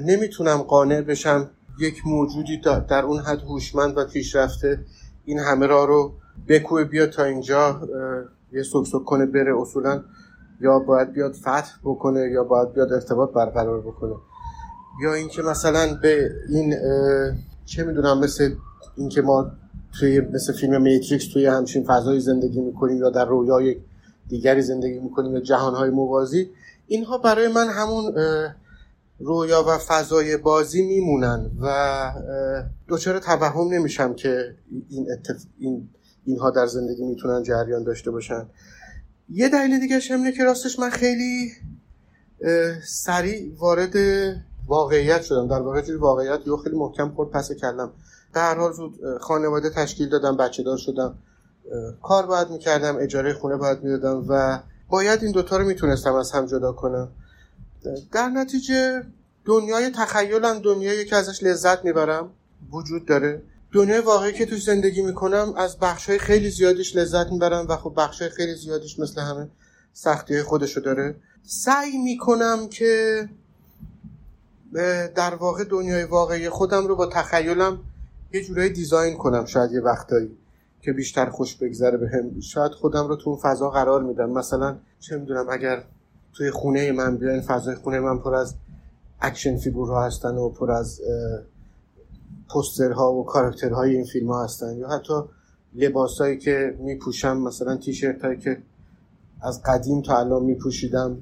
نمی‌تونم 0.05 0.57
قانع 0.57 1.01
بشم 1.01 1.51
یک 1.81 2.07
موجودی 2.07 2.61
در 2.89 3.05
اون 3.05 3.19
حد 3.19 3.41
هوشمند 3.41 3.99
و 3.99 4.05
پیشرفته 4.05 4.81
این 5.25 5.39
همه 5.39 5.67
را 5.67 5.85
رو 5.85 6.13
بکوه 6.49 6.85
بیاد 6.85 7.11
تا 7.11 7.25
اینجا 7.25 7.81
یه 8.53 8.63
سک 8.63 9.05
کنه 9.07 9.27
بره 9.27 9.61
اصولا 9.61 10.03
یا 10.61 10.79
باید 10.79 11.13
بیاد 11.13 11.33
فتح 11.35 11.73
بکنه 11.85 12.31
یا 12.31 12.45
باید 12.45 12.73
بیاد 12.73 12.93
ارتباط 12.93 13.33
برقرار 13.33 13.81
بکنه. 13.81 14.15
یا 15.03 15.15
اینکه 15.15 15.43
مثلا 15.43 15.95
به 16.03 16.31
این 16.49 16.75
چه 17.65 17.85
می‌دونم 17.85 18.19
مثل 18.19 18.55
اینکه 18.97 19.23
ما 19.23 19.51
توی 19.99 20.21
مثل 20.21 20.53
فیلم 20.53 20.83
میتریکس 20.83 21.33
توی 21.33 21.47
همچین 21.47 21.85
فضای 21.85 22.21
زندگی 22.21 22.61
می‌کنیم 22.61 22.97
یا 22.97 23.11
در 23.11 23.25
رویای 23.25 23.77
دیگری 24.29 24.63
زندگی 24.63 24.99
می‌کنیم 24.99 25.35
یا 25.35 25.41
جهانهای 25.41 25.91
موازی 25.91 26.51
اینها 26.87 27.19
برای 27.19 27.49
من 27.49 27.69
همون 27.69 28.15
رویا 29.21 29.65
و 29.69 29.79
فضای 29.79 30.37
بازی 30.37 30.83
میمونن 30.83 31.51
و 31.61 32.13
دوچار 32.89 33.19
توهم 33.19 33.75
نمیشم 33.75 34.15
که 34.15 34.55
این, 34.91 35.07
اتف... 35.13 35.45
این 35.59 35.89
اینها 36.25 36.51
در 36.51 36.67
زندگی 36.67 37.05
می‌تونن 37.05 37.43
جریان 37.43 37.85
داشته 37.85 38.11
باشن. 38.11 38.47
یه 39.29 39.49
دلیل 39.49 39.81
دیگه 39.81 39.99
همینه 40.11 40.33
که 40.33 40.45
راستش 40.45 40.79
من 40.79 40.91
خیلی 40.91 41.53
سریع 42.85 43.57
وارد 43.59 43.95
واقعیت 44.67 45.23
شدم. 45.23 45.49
در 45.49 45.61
واقع 45.61 45.81
جوری 45.81 45.99
واقعیت 45.99 46.41
رو 46.47 46.57
خیلی 46.57 46.77
محکم 46.77 47.11
خورد 47.11 47.31
پس 47.31 47.53
کلم 47.53 47.91
در 48.35 48.59
حال 48.59 48.73
زود 48.73 49.19
خانواده 49.21 49.71
تشکیل 49.71 50.09
دادم 50.09 50.37
بچه 50.37 50.63
دار 50.63 50.77
شدم 50.77 51.19
کار 52.03 52.27
باید 52.27 52.51
می‌کردم 52.51 52.97
اجاره 53.01 53.35
خونه 53.35 53.57
باید 53.57 53.83
می‌دادم 53.83 54.25
و 54.29 54.61
باید 54.89 55.23
این 55.23 55.33
دوتا 55.33 55.57
رو 55.57 55.65
می‌تونستم 55.65 56.15
از 56.15 56.33
هم 56.33 56.47
جدا 56.47 56.73
کنم. 56.73 57.09
در 58.13 58.29
نتیجه 58.29 59.03
دنیای 59.45 59.91
تخیلم 59.91 60.59
دنیایی 60.59 61.05
که 61.05 61.17
ازش 61.17 61.43
لذت 61.43 61.85
می‌برم. 61.85 62.31
وجود 62.73 63.07
داره. 63.07 63.43
دنیای 63.73 64.01
واقعی 64.01 64.33
که 64.33 64.47
توش 64.47 64.65
زندگی 64.65 65.03
می‌کنم 65.03 65.55
از 65.57 65.79
بخشای 65.79 66.19
خیلی 66.19 66.51
زیادیش 66.51 66.97
لذت 66.97 67.33
می‌برم 67.33 67.67
و 67.69 67.77
خب 67.77 67.93
بخشای 67.97 68.29
خیلی 68.29 68.55
زیادیش 68.55 68.99
مثل 68.99 69.21
همه 69.21 69.49
سختی 69.93 70.43
خودشو 70.43 70.81
داره. 70.81 71.17
سعی 71.43 71.99
می‌کنم 71.99 72.69
که 72.69 73.29
در 75.15 75.35
واقع 75.35 75.65
دنیای 75.65 76.05
واقعی 76.05 76.49
خودم 76.49 76.87
رو 76.87 76.97
با 76.97 77.07
تخیلم 77.07 77.79
یه 78.33 78.45
جورایی 78.45 78.71
دیزاین 78.71 79.17
کنم 79.17 79.45
شاید 79.45 79.73
یه 79.73 79.81
وقتایی 79.81 80.31
که 80.81 80.93
بیشتر 80.93 81.31
خوش 81.31 81.57
بگذره 81.57 81.99
به 81.99 82.09
هم 82.09 82.41
شاید 82.41 82.73
خودم 82.73 83.09
رو 83.09 83.17
تو 83.17 83.31
اون 83.31 83.39
فضا 83.39 83.71
قرار 83.71 84.03
میدم. 84.03 84.31
مثلا 84.31 84.77
چه 85.01 85.17
می‌دونم 85.17 85.47
اگر 85.51 85.85
توی 86.33 86.51
خونه 86.51 86.93
من 86.93 87.17
بیاین 87.17 87.41
فضای 87.41 87.75
خونه 87.75 88.01
من 88.01 88.19
پر 88.19 88.35
از 88.35 88.55
action 89.21 89.57
figure 89.57 90.00
ها 90.00 90.07
هستن 90.07 90.35
و 90.35 90.49
پر 90.49 90.71
از 90.71 91.01
پوسترها 92.49 93.13
و 93.13 93.25
کاراکترهای 93.25 93.97
این 93.97 94.05
فیلم 94.05 94.33
ها 94.33 94.45
هستن. 94.45 94.77
یا 94.77 94.89
حتی 94.89 95.15
لباسایی 95.75 96.39
که 96.39 96.77
میپوشم 96.79 97.37
مثلا 97.37 97.77
تیشرت 97.77 98.25
هایی 98.25 98.39
که 98.39 98.63
از 99.43 99.63
قدیم 99.63 100.03
تا 100.03 100.19
الان 100.19 100.43
میپوشیدم 100.43 101.19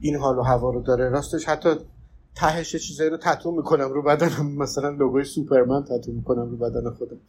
این 0.00 0.16
حال 0.16 0.38
و 0.38 0.42
هوا 0.42 0.70
رو 0.70 0.80
داره. 0.80 1.08
راستش 1.08 1.48
حتی 1.48 1.76
تهش 2.34 2.76
چیزایی 2.76 3.10
رو 3.10 3.16
تتو 3.16 3.50
می‌کنم 3.50 3.92
رو 3.92 4.02
بدنم 4.02 4.56
مثلا 4.56 4.88
لوگوی 4.88 5.24
سوپرمن 5.24 5.84
تتو 5.84 6.12
می‌کنم 6.12 6.50
رو 6.50 6.56
بدن 6.56 6.90
خودم. 6.90 7.20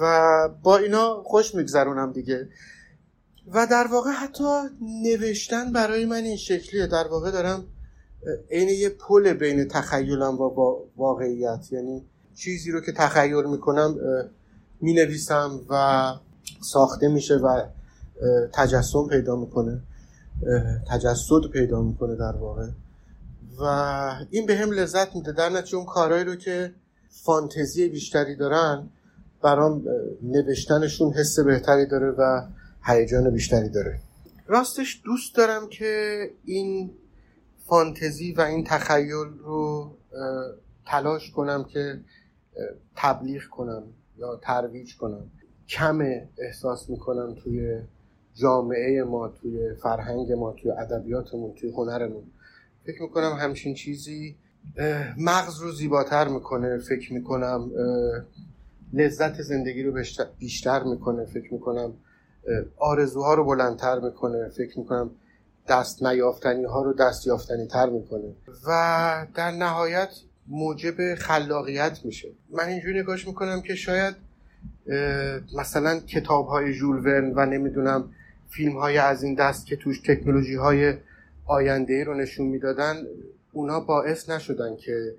و 0.00 0.48
با 0.62 0.76
اینا 0.76 1.22
خوش 1.22 1.54
میگذرونم 1.54 2.12
دیگه. 2.12 2.48
و 3.54 3.66
در 3.70 3.86
واقع 3.86 4.10
حتی 4.10 4.44
نوشتن 5.02 5.72
برای 5.72 6.04
من 6.06 6.16
این 6.16 6.36
شکلیه. 6.36 6.86
در 6.86 7.08
واقع 7.08 7.30
دارم 7.30 7.64
عین 8.50 8.68
یه 8.68 8.88
پل 8.88 9.32
بین 9.32 9.68
تخیلم 9.68 10.40
و 10.40 10.76
واقعیت. 10.96 11.72
یعنی 11.72 12.04
چیزی 12.34 12.70
رو 12.70 12.80
که 12.80 12.92
تخیل 12.92 13.44
می‌کنم 13.44 13.96
می‌نویسم 14.80 15.60
و 15.70 16.12
ساخته 16.60 17.08
میشه 17.08 17.36
و 17.36 17.62
تجسم 18.52 19.08
پیدا 19.08 19.36
می‌کنه. 19.36 19.82
تجسد 20.90 21.50
پیدا 21.52 21.82
می‌کنه 21.82 22.16
در 22.16 22.36
واقع. 22.36 22.66
و 23.60 23.64
این 24.30 24.46
به 24.46 24.56
هم 24.56 24.70
لذت 24.70 25.16
میده. 25.16 25.32
در 25.32 25.48
نتیجه 25.48 25.76
اون 25.76 25.86
کارهایی 25.86 26.24
رو 26.24 26.36
که 26.36 26.74
فانتزی 27.10 27.88
بیشتری 27.88 28.36
دارن 28.36 28.88
برام 29.42 29.84
نوشتنشون 30.22 31.12
حس 31.12 31.38
بهتری 31.38 31.86
داره 31.86 32.10
و 32.10 32.46
هیجان 32.84 33.30
بیشتری 33.30 33.68
داره. 33.68 33.98
راستش 34.46 35.02
دوست 35.04 35.34
دارم 35.36 35.68
که 35.68 36.22
این 36.44 36.90
فانتزی 37.66 38.32
و 38.32 38.40
این 38.40 38.64
تخیل 38.64 39.28
رو 39.44 39.90
تلاش 40.86 41.30
کنم 41.30 41.64
که 41.64 42.00
تبلیغ 42.96 43.42
کنم 43.44 43.82
یا 44.18 44.40
ترویج 44.42 44.96
کنم. 44.96 45.30
کم 45.68 45.98
احساس 46.38 46.90
می‌کنم 46.90 47.34
توی 47.34 47.80
جامعه 48.34 49.02
ما 49.02 49.28
توی 49.28 49.74
فرهنگ 49.74 50.32
ما 50.32 50.52
توی 50.52 50.70
ادبیاتمون 50.70 51.54
توی 51.54 51.70
هنرمون. 51.70 52.22
فکر 52.88 53.02
می‌کنم 53.02 53.36
همچین 53.40 53.74
چیزی 53.74 54.36
مغز 55.18 55.60
رو 55.60 55.72
زیباتر 55.72 56.28
می‌کنه 56.28 56.78
فکر 56.78 57.12
می‌کنم 57.12 57.70
لذت 58.92 59.42
زندگی 59.42 59.82
رو 59.82 60.02
بیشتر 60.38 60.82
می‌کنه 60.82 61.24
فکر 61.24 61.54
می‌کنم 61.54 61.92
آرزوها 62.78 63.34
رو 63.34 63.44
بلندتر 63.44 63.98
می‌کنه 64.00 64.48
فکر 64.48 64.78
می‌کنم 64.78 65.10
دست 65.68 66.02
نیافتنی 66.02 66.64
ها 66.64 66.82
رو 66.82 66.92
دست 66.92 67.26
یافتنی 67.26 67.66
تر 67.66 67.90
می‌کنه. 67.90 68.32
و 68.66 69.26
در 69.34 69.50
نهایت 69.50 70.10
موجب 70.46 71.14
خلاقیت 71.14 72.00
میشه. 72.04 72.28
من 72.50 72.64
اینجوری 72.64 73.00
نگاش 73.00 73.26
می‌کنم 73.26 73.62
که 73.62 73.74
شاید 73.74 74.14
مثلا 75.58 76.00
کتاب 76.00 76.46
های 76.46 76.74
جول 76.74 77.06
ورن 77.06 77.32
و 77.36 77.46
نمی‌دونم 77.46 78.10
فیلم 78.48 78.78
های 78.78 78.98
از 78.98 79.22
این 79.22 79.34
دست 79.34 79.66
که 79.66 79.76
توش 79.76 80.00
تکنولوژی 80.00 80.54
های 80.54 80.94
آینده 81.48 81.94
ای 81.94 82.04
رو 82.04 82.14
نشون 82.14 82.46
می‌دادن 82.46 82.94
اونا 83.52 83.80
باعث 83.80 84.30
نشدن 84.30 84.76
که 84.76 85.14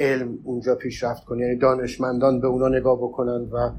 علم 0.00 0.38
اونجا 0.44 0.74
پیشرفت 0.74 1.24
کنه. 1.24 1.42
یعنی 1.42 1.56
دانشمندان 1.56 2.40
به 2.40 2.46
اونا 2.46 2.68
نگاه 2.68 2.98
بکنن 2.98 3.40
و 3.40 3.70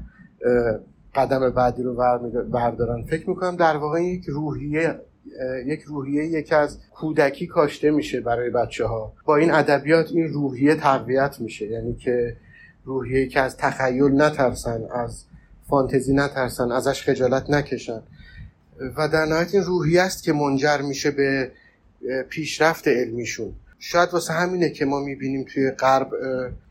قدم 1.14 1.50
بعدی 1.50 1.82
رو 1.82 1.94
بردارن. 2.50 3.02
فکر 3.02 3.28
می‌کنم 3.28 3.56
در 3.56 3.76
واقع 3.76 4.02
یک 4.02 4.24
روحیه 4.24 5.00
یک 5.66 5.80
روحیه 5.80 6.24
یکی 6.24 6.54
از 6.54 6.78
کودکی 6.90 7.46
کاشته 7.46 7.90
میشه 7.90 8.20
برای 8.20 8.50
بچه 8.50 8.86
ها 8.86 9.12
با 9.24 9.36
این 9.36 9.50
ادبیات 9.50 10.06
این 10.10 10.28
روحیه 10.28 10.74
تقویت 10.74 11.40
میشه. 11.40 11.66
یعنی 11.66 11.94
که 11.94 12.36
روحیه 12.84 13.26
که 13.26 13.40
از 13.40 13.56
تخیل 13.56 14.22
نترسن 14.22 14.84
از 14.94 15.24
فانتزی 15.68 16.14
نترسن 16.14 16.72
ازش 16.72 17.02
خجالت 17.02 17.50
نکشن. 17.50 18.02
و 18.96 19.08
در 19.08 19.24
نهایت 19.24 19.54
این 19.54 19.64
روحیه 19.64 20.02
است 20.02 20.22
که 20.22 20.32
منجر 20.32 20.78
میشه 20.82 21.10
به 21.10 21.50
پیشرفت 22.28 22.88
علمیشون. 22.88 23.52
شاید 23.78 24.08
واسه 24.12 24.32
همینه 24.32 24.70
که 24.70 24.84
ما 24.84 25.00
می‌بینیم 25.00 25.44
توی 25.54 25.70
غرب 25.70 26.10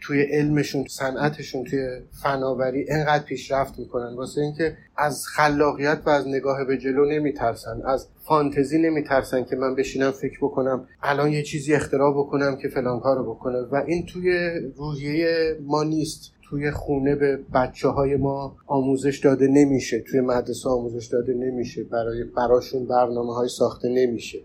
توی 0.01 0.21
علمشون 0.21 0.85
صنعتشون 0.87 1.63
توی 1.63 1.99
فناوری 2.23 2.85
انقدر 2.89 3.23
پیشرفت 3.23 3.79
می‌کنن. 3.79 4.15
واسه 4.15 4.41
اینکه 4.41 4.77
از 4.97 5.25
خلاقیت 5.27 6.01
و 6.05 6.09
از 6.09 6.27
نگاه 6.27 6.65
به 6.65 6.77
جلو 6.77 7.05
نمیترسن. 7.05 7.81
از 7.85 8.07
فانتزی 8.27 8.77
نمیترسن 8.77 9.43
که 9.43 9.55
من 9.55 9.75
بشینم 9.75 10.11
فکر 10.11 10.37
بکنم 10.41 10.87
الان 11.03 11.31
یه 11.31 11.43
چیزی 11.43 11.73
اختراع 11.73 12.13
بکنم 12.13 12.57
که 12.61 12.67
فلان 12.67 12.99
کارو 12.99 13.33
بکنه. 13.33 13.57
و 13.57 13.83
این 13.87 14.05
توی 14.05 14.51
روحیه 14.75 15.57
ما 15.61 15.83
نیست. 15.83 16.33
توی 16.49 16.71
خونه 16.71 17.15
به 17.15 17.39
بچه 17.53 17.87
های 17.87 18.15
ما 18.15 18.55
آموزش 18.67 19.17
داده 19.17 19.47
نمیشه. 19.47 19.99
توی 19.99 20.21
مدرسه 20.21 20.69
آموزش 20.69 21.05
داده 21.05 21.33
نمیشه. 21.33 21.83
برای 21.83 22.23
براشون 22.23 22.87
برنامه 22.87 23.33
های 23.33 23.49
ساخته 23.49 23.89
نمیشه. 23.89 24.39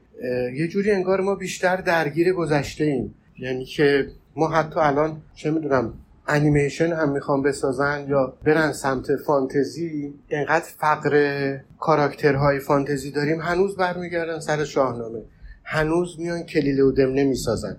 یه 0.54 0.68
جوری 0.68 0.90
انگار 0.90 1.20
ما 1.20 1.34
بیشتر 1.34 1.76
درگیر 1.76 2.32
گذشته 2.32 2.84
ایم. 2.84 3.14
یعنی 3.38 3.64
که 3.64 4.08
ما 4.36 4.48
حتی 4.48 4.80
الان 4.80 5.22
چه 5.34 5.50
می‌دونم 5.50 5.92
انیمیشن 6.28 6.92
هم 6.92 7.12
می‌خوام 7.12 7.42
بسازن 7.42 8.06
یا 8.08 8.34
برن 8.44 8.72
سمت 8.72 9.16
فانتزی. 9.16 10.14
انقدر 10.30 10.66
فقر 10.78 11.56
کاراکترهای 11.80 12.58
فانتزی 12.58 13.10
داریم 13.10 13.40
هنوز 13.40 13.76
برمیگردن 13.76 14.40
سر 14.40 14.64
شاهنامه. 14.64 15.22
هنوز 15.64 16.20
میان 16.20 16.42
کلیله 16.42 16.82
و 16.82 16.92
دمنه 16.92 17.24
می‌سازن 17.24 17.76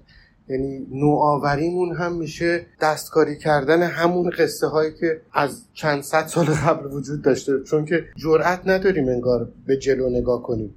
یعنی 0.50 0.88
نوآوریمون 0.92 1.96
هم 1.96 2.18
میشه 2.18 2.66
دستکاری 2.82 3.38
کردن 3.38 3.84
همون 3.84 4.30
قصه 4.30 4.68
هایی 4.68 4.92
که 5.00 5.22
از 5.34 5.64
چند 5.74 6.02
صد 6.02 6.28
سال 6.28 6.46
قبل 6.46 6.86
وجود 6.86 7.22
داشته. 7.22 7.64
چون 7.64 7.86
که 7.86 8.06
جرأت 8.16 8.62
نداریم 8.66 9.08
انگار 9.08 9.52
به 9.68 9.78
جلو 9.78 10.10
نگاه 10.10 10.44
کنیم. 10.44 10.76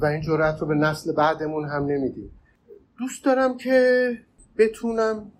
و 0.00 0.06
این 0.06 0.20
جرأت 0.20 0.60
رو 0.60 0.66
به 0.66 0.74
نسل 0.74 1.12
بعدمون 1.12 1.64
هم 1.64 1.84
نمیدیم. 1.84 2.30
دوست 2.98 3.24
دارم 3.24 3.56
که 3.56 4.10
بتونم 4.58 5.32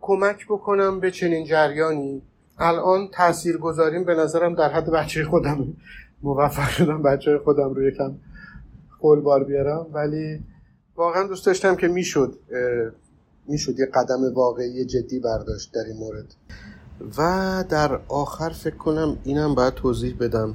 کمک 0.00 0.46
بکنم 0.46 1.00
به 1.00 1.10
چنین 1.10 1.46
جریانی. 1.46 2.22
الان 2.58 3.08
تأثیر 3.12 3.58
گذاریم 3.58 4.04
به 4.04 4.14
نظرم 4.14 4.54
در 4.54 4.72
حد 4.72 4.90
بچه 4.90 5.24
خودم. 5.24 5.76
موفق 6.22 6.68
شدم 6.68 7.02
بچه 7.02 7.38
خودم 7.44 7.74
رو 7.74 7.82
یکم 7.82 8.14
بار 9.00 9.44
بیارم. 9.44 9.86
ولی 9.92 10.44
واقعا 10.96 11.26
دوست 11.26 11.46
داشتم 11.46 11.76
که 11.76 11.88
می‌شد 11.88 12.38
می‌شد 13.48 13.78
یه 13.78 13.86
قدم 13.86 14.34
واقعی 14.34 14.84
جدی 14.84 15.20
برداشت 15.20 15.74
در 15.74 15.84
این 15.88 15.96
مورد. 15.96 16.34
و 17.18 17.64
در 17.68 18.00
آخر 18.08 18.48
فکر 18.48 18.76
کنم 18.76 19.18
اینم 19.24 19.54
باید 19.54 19.74
توضیح 19.74 20.16
بدم. 20.20 20.54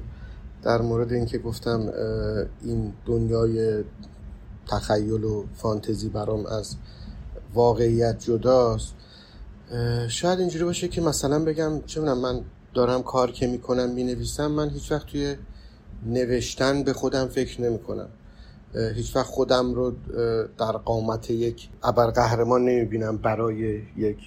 در 0.64 0.82
مورد 0.82 1.14
اینکه 1.14 1.38
گفتم 1.38 1.94
این 2.62 2.94
دنیای 3.06 3.84
تخیل 4.68 5.24
و 5.24 5.44
فانتزی 5.54 6.10
برام 6.10 6.46
از 6.46 6.76
واقعیت 7.54 8.20
جداست 8.20 8.94
شاید 10.08 10.40
اینجوری 10.40 10.66
باشه 10.66 10.88
که 10.88 11.02
مثلا 11.02 11.46
بگم 11.46 11.82
چه 11.86 12.02
من 12.02 12.42
دارم 12.74 13.04
کار 13.04 13.32
که 13.32 13.48
می‌کنم 13.48 13.90
می‌نویسم 13.90 14.48
من 14.48 14.70
هیچ 14.70 14.92
وقت 14.92 15.08
توی 15.08 15.36
نوشتن 16.06 16.84
به 16.84 16.94
خودم 16.94 17.28
فکر 17.28 17.62
نمی 17.62 17.80
کنم 17.80 18.10
هیچ 18.96 19.16
وقت 19.16 19.26
خودم 19.26 19.74
رو 19.74 19.94
در 20.58 20.72
قامت 20.72 21.30
یک 21.30 21.70
ابرقهرمان 21.84 22.66
نمی‌بینم 22.66 23.18
برای 23.18 23.82
یک 23.98 24.18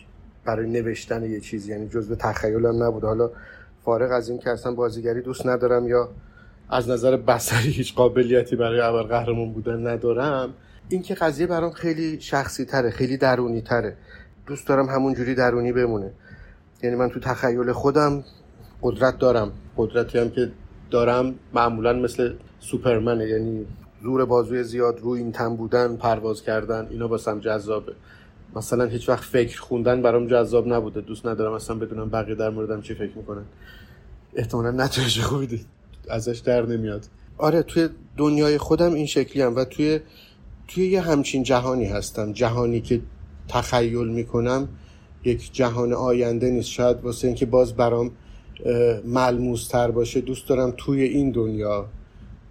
برای 0.45 0.71
نوشتن 0.71 1.25
یه 1.25 1.41
چیزی 1.41 1.71
یعنی 1.71 1.89
جزء 1.89 2.15
تخیلم 2.15 2.83
نبود 2.83 3.05
حالا 3.05 3.31
فارغ 3.87 4.13
از 4.13 4.29
این 4.29 4.39
که 4.39 4.51
اصلا 4.51 4.73
بازیگری 4.73 5.23
دوست 5.23 5.47
ندارم 5.47 5.89
یا 5.89 6.09
از 6.69 6.91
نظر 6.91 7.17
بصری 7.17 7.71
هیچ 7.71 7.95
قابلیتی 7.95 8.57
برای 8.57 8.81
ابرقهرمان 8.81 9.53
بودن 9.53 9.87
ندارم 9.87 10.55
این 10.89 11.03
که 11.03 11.15
قضیه 11.15 11.47
برام 11.47 11.71
خیلی 11.71 12.21
شخصی 12.21 12.65
تره 12.65 12.91
خیلی 12.91 13.17
درونی 13.17 13.61
تره. 13.61 13.97
دوست 14.47 14.69
دارم 14.69 14.87
همونجوری 14.89 15.35
درونی 15.35 15.73
بمونه. 15.73 16.11
یعنی 16.83 16.97
من 16.97 17.09
تو 17.11 17.21
تخیل 17.21 17.73
خودم 17.73 18.25
قدرت 18.83 19.19
دارم. 19.19 19.53
قدرتی 19.77 20.19
هم 20.19 20.31
که 20.31 20.51
دارم 20.91 21.35
معمولا 21.55 21.93
مثل 21.93 22.35
سوپرمنه. 22.61 23.29
یعنی 23.29 23.67
زور 24.03 24.25
بازوی 24.25 24.63
زیاد 24.63 25.01
روی 25.01 25.21
این 25.21 25.33
تن 25.33 25.57
بودن 25.57 25.97
پرواز 25.97 26.43
کردن 26.43 26.87
اینا 26.91 27.09
واسم 27.09 27.41
جذابه. 27.41 27.93
مثلا 28.57 28.85
هیچ 28.85 29.09
وقت 29.09 29.25
فکر 29.25 29.61
خوندن 29.61 30.03
برام 30.03 30.27
جذاب 30.27 30.69
نبوده. 30.69 31.01
دوست 31.01 31.27
ندارم 31.27 31.53
اصلا 31.53 31.77
بدونم 31.77 32.11
بقیه 32.11 32.35
در 32.35 32.51
موردم 32.51 32.81
چی 32.81 32.95
فکر 32.95 33.17
می‌کنن. 33.17 33.45
احتمالا 34.35 34.71
نتایج 34.71 35.21
خوبی 35.21 35.61
ازش 36.09 36.39
در 36.39 36.67
نمیاد. 36.67 37.07
آره 37.39 37.63
توی 37.63 37.89
دنیای 38.17 38.59
خودم 38.59 38.95
این 38.95 39.07
شکلی 39.07 39.43
هم 39.43 39.57
و 39.57 39.65
توی 39.65 40.01
توی 40.69 40.87
یه 40.89 41.01
همچین 41.01 41.43
جهانی 41.43 41.87
هستم. 41.87 42.33
جهانی 42.33 42.81
که 42.81 43.01
تخیل 43.49 44.09
می‌کنم 44.09 44.69
یک 45.25 45.53
جهان 45.53 45.93
آینده 45.93 46.51
نیست. 46.51 46.69
شاید 46.69 47.01
واسه 47.01 47.27
اینکه 47.27 47.47
باز 47.47 47.75
برام 47.75 48.11
ملموس 49.05 49.69
تر 49.69 49.91
باشه 49.91 50.21
دوست 50.21 50.49
دارم 50.49 50.75
توی 50.77 51.03
این 51.03 51.31
دنیا 51.31 51.87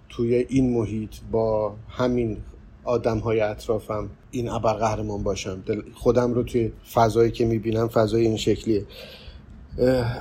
توی 0.10 0.36
این 0.36 0.74
محیط 0.74 1.12
با 1.32 1.76
همین 1.90 2.38
آدم 2.86 3.18
های 3.18 3.40
اطرافم 3.40 4.10
این 4.32 4.50
ابرقهرمان 4.50 5.24
باشم. 5.24 5.64
خودم 5.94 6.34
رو 6.34 6.44
توی 6.44 6.72
فضایی 6.94 7.32
که 7.32 7.46
می‌بینم 7.46 7.88
فضای 7.88 8.26
این 8.26 8.38
شکلیه. 8.38 8.86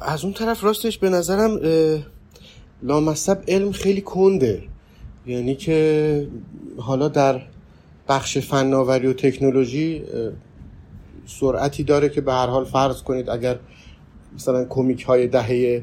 از 0.02 0.24
اون 0.24 0.32
طرف 0.32 0.64
راستش 0.64 0.98
به 0.98 1.08
نظرم 1.08 1.60
لامصب 2.82 3.38
علم 3.48 3.72
خیلی 3.72 4.00
کنده. 4.00 4.62
یعنی 5.26 5.54
که 5.54 6.28
حالا 6.76 7.08
در 7.08 7.40
بخش 8.08 8.38
فناوری 8.38 9.06
و 9.06 9.12
تکنولوژی 9.12 10.04
سرعتی 11.26 11.84
داره 11.84 12.08
که 12.08 12.20
به 12.20 12.32
هر 12.32 12.46
حال 12.46 12.64
فرض 12.64 13.02
کنید 13.02 13.30
اگر 13.30 13.58
مثلا 14.34 14.64
کمیک 14.64 15.02
های 15.02 15.26
دهه 15.26 15.82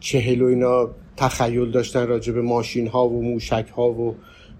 چهل 0.00 0.42
و 0.42 0.46
اینا 0.46 0.88
تخیل 1.16 1.70
داشتن 1.70 2.06
راجع 2.06 2.32
به 2.32 2.42
ماشین 2.42 2.86
ها 2.86 3.08
و 3.08 3.22
موشک 3.22 3.66
ها 3.76 3.90
و 3.90 4.14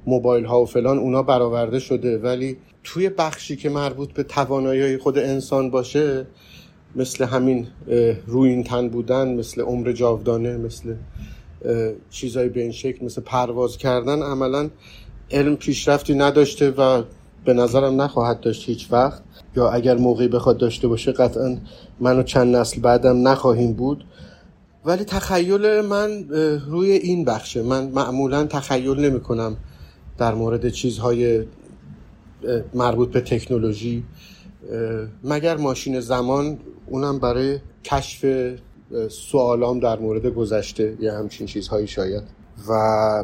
موبایل 0.07 0.45
ها 0.45 0.63
و 0.63 0.67
فلان 0.67 0.99
اونا 0.99 1.23
برآورده 1.23 1.79
شده 1.79 2.19
ولی 2.19 2.57
توی 2.85 3.09
بخشی 3.09 3.57
که 3.57 3.71
مربوط 3.71 4.13
به 4.13 4.23
توانایی 4.23 4.99
خود 4.99 5.19
انسان 5.19 5.71
باشه 5.71 6.27
مثل 6.97 7.25
همین 7.25 7.67
روی 8.27 8.51
این 8.51 8.65
تن 8.65 8.89
بودن 8.89 9.35
مثل 9.35 9.61
عمر 9.61 9.93
جاودانه 9.93 10.57
مثل 10.57 10.95
چیزایی 12.11 12.49
به 12.49 12.61
این 12.61 12.73
شکل 12.73 13.05
مثل 13.05 13.23
پرواز 13.23 13.77
کردن 13.77 14.23
عملا 14.23 14.71
علم 15.31 15.57
پیشرفتی 15.57 16.15
نداشته 16.15 16.71
و 16.71 17.03
به 17.45 17.55
نظرم 17.55 18.03
نخواهد 18.03 18.41
داشت 18.41 18.69
هیچ 18.69 18.89
وقت. 18.91 19.23
یا 19.57 19.71
اگر 19.71 19.97
موقعی 19.97 20.29
بخواد 20.29 20.59
داشته 20.59 20.89
باشه 20.89 21.13
قطعا 21.13 21.57
من 22.01 22.19
و 22.19 22.23
چند 22.23 22.57
نسل 22.57 22.81
بعدم 22.81 23.29
نخواهیم 23.29 23.73
بود. 23.73 24.05
ولی 24.85 25.05
تخیل 25.05 25.81
من 25.81 26.29
روی 26.69 26.91
این 26.91 27.25
بخشه. 27.25 27.63
من 27.63 27.89
معمولا 27.89 28.45
تخیل 28.45 29.01
نمی 29.01 29.21
کنم 29.21 29.57
در 30.19 30.35
مورد 30.35 30.69
چیزهای 30.69 31.45
مربوط 32.75 33.11
به 33.11 33.21
تکنولوژی. 33.21 34.05
مگر 35.25 35.57
ماشین 35.57 36.01
زمان 36.01 36.59
اونم 36.87 37.19
برای 37.19 37.59
کشف 37.85 38.25
سوالام 39.09 39.81
در 39.81 39.99
مورد 39.99 40.27
گذشته 40.27 40.97
یا 41.01 41.19
همچین 41.19 41.47
چیزهایی 41.47 41.87
شاید؟ 41.87 42.23
و 42.69 42.73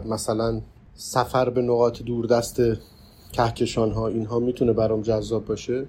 مثلا 0.07 0.61
سفر 0.95 1.51
به 1.51 1.63
نقاط 1.63 2.03
دوردست 2.03 2.63
کهکشان 3.33 3.93
ها 3.93 4.09
اینها 4.09 4.39
می‌تونه 4.39 4.73
برام 4.73 5.03
جذاب 5.03 5.45
باشه. 5.45 5.87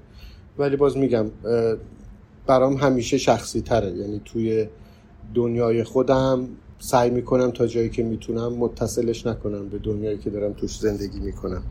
ولی 0.58 0.76
باز 0.76 0.98
میگم 0.98 1.26
برام 2.48 2.76
همیشه 2.76 3.18
شخصی 3.18 3.62
تره 3.62 3.92
یعنی 3.92 4.22
توی 4.26 4.68
دنیای 5.34 5.84
خودم 5.84 6.48
سعی 6.80 7.10
می‌کنم 7.10 7.52
تا 7.52 7.68
جایی 7.68 7.90
که 7.90 8.04
می‌تونم 8.04 8.54
متصلش 8.54 9.28
نکنم 9.28 9.70
به 9.70 9.78
دنیایی 9.78 10.18
که 10.18 10.30
دارم 10.30 10.54
توش 10.54 10.80
زندگی 10.80 11.20
می‌کنم. 11.20 11.64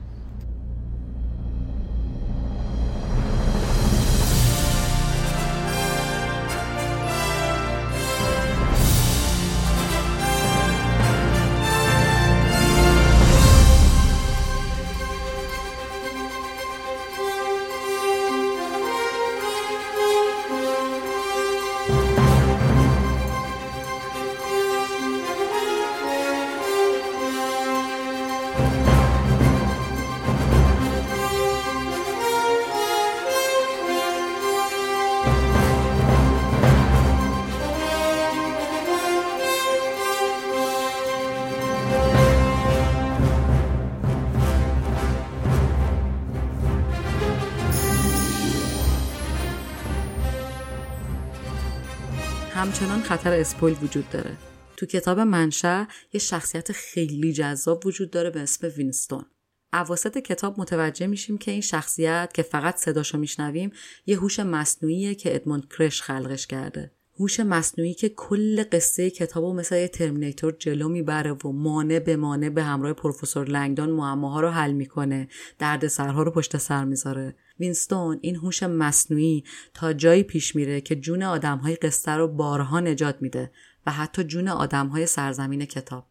خطر 53.09 53.33
spoil 53.33 53.77
وجود 53.83 54.11
داره. 54.11 54.37
تو 54.77 54.87
کتاب 54.87 55.21
منشأ 55.21 55.85
یه 56.13 56.21
شخصیت 56.21 56.73
خیلی 56.73 57.33
جذاب 57.33 57.87
وجود 57.87 58.11
داره 58.11 58.31
به 58.31 58.41
اسم 58.41 58.73
وینستون. 58.77 59.25
اواسط 59.73 60.19
کتاب 60.19 60.61
متوجه 60.61 61.07
میشیم 61.07 61.39
که 61.39 61.51
این 61.51 61.61
شخصیت 61.61 62.31
که 62.35 62.43
فقط 62.43 62.77
صداشو 62.77 63.19
میشنویم 63.19 63.73
یه 64.07 64.19
هوش 64.19 64.41
مصنوعیه 64.41 65.15
که 65.15 65.35
ادموند 65.35 65.69
کرش 65.79 66.03
خلقش 66.03 66.47
کرده. 66.47 66.93
هوش 67.21 67.41
مصنوعی 67.41 67.95
که 67.95 68.09
کل 68.09 68.65
قصه 68.73 69.11
کتاب 69.11 69.45
و 69.45 69.55
مثل 69.55 69.77
یه 69.77 69.89
ترمینیتور 69.89 70.57
جلو 70.59 70.89
می‌بره 70.89 71.33
و 71.33 71.53
مانع 71.53 71.99
به 71.99 72.17
مانع 72.17 72.49
به 72.49 72.63
همراه 72.63 72.93
پروفسور 72.93 73.49
لنگدان 73.49 73.91
معماها 73.91 74.41
رو 74.41 74.49
حل 74.49 74.73
می‌کنه. 74.73 75.29
درد 75.59 75.87
سرها 75.87 76.23
رو 76.23 76.31
پشت 76.31 76.57
سر 76.57 76.85
می‌ذاره. 76.85 77.35
وینستون 77.61 78.19
این 78.23 78.37
هوش 78.37 78.63
مصنوعی 78.63 79.45
تا 79.75 79.93
جایی 79.93 80.23
پیش 80.23 80.57
میره 80.57 80.81
که 80.81 80.97
جون 80.97 81.23
آدمهای 81.23 81.77
قصه 81.77 82.11
رو 82.11 82.29
بارها 82.29 82.81
نجات 82.81 83.23
میده 83.23 83.51
و 83.87 83.93
حتی 83.93 84.25
جون 84.25 84.49
آدمهای 84.49 85.07
سرزمین 85.07 85.65
کتاب. 85.65 86.07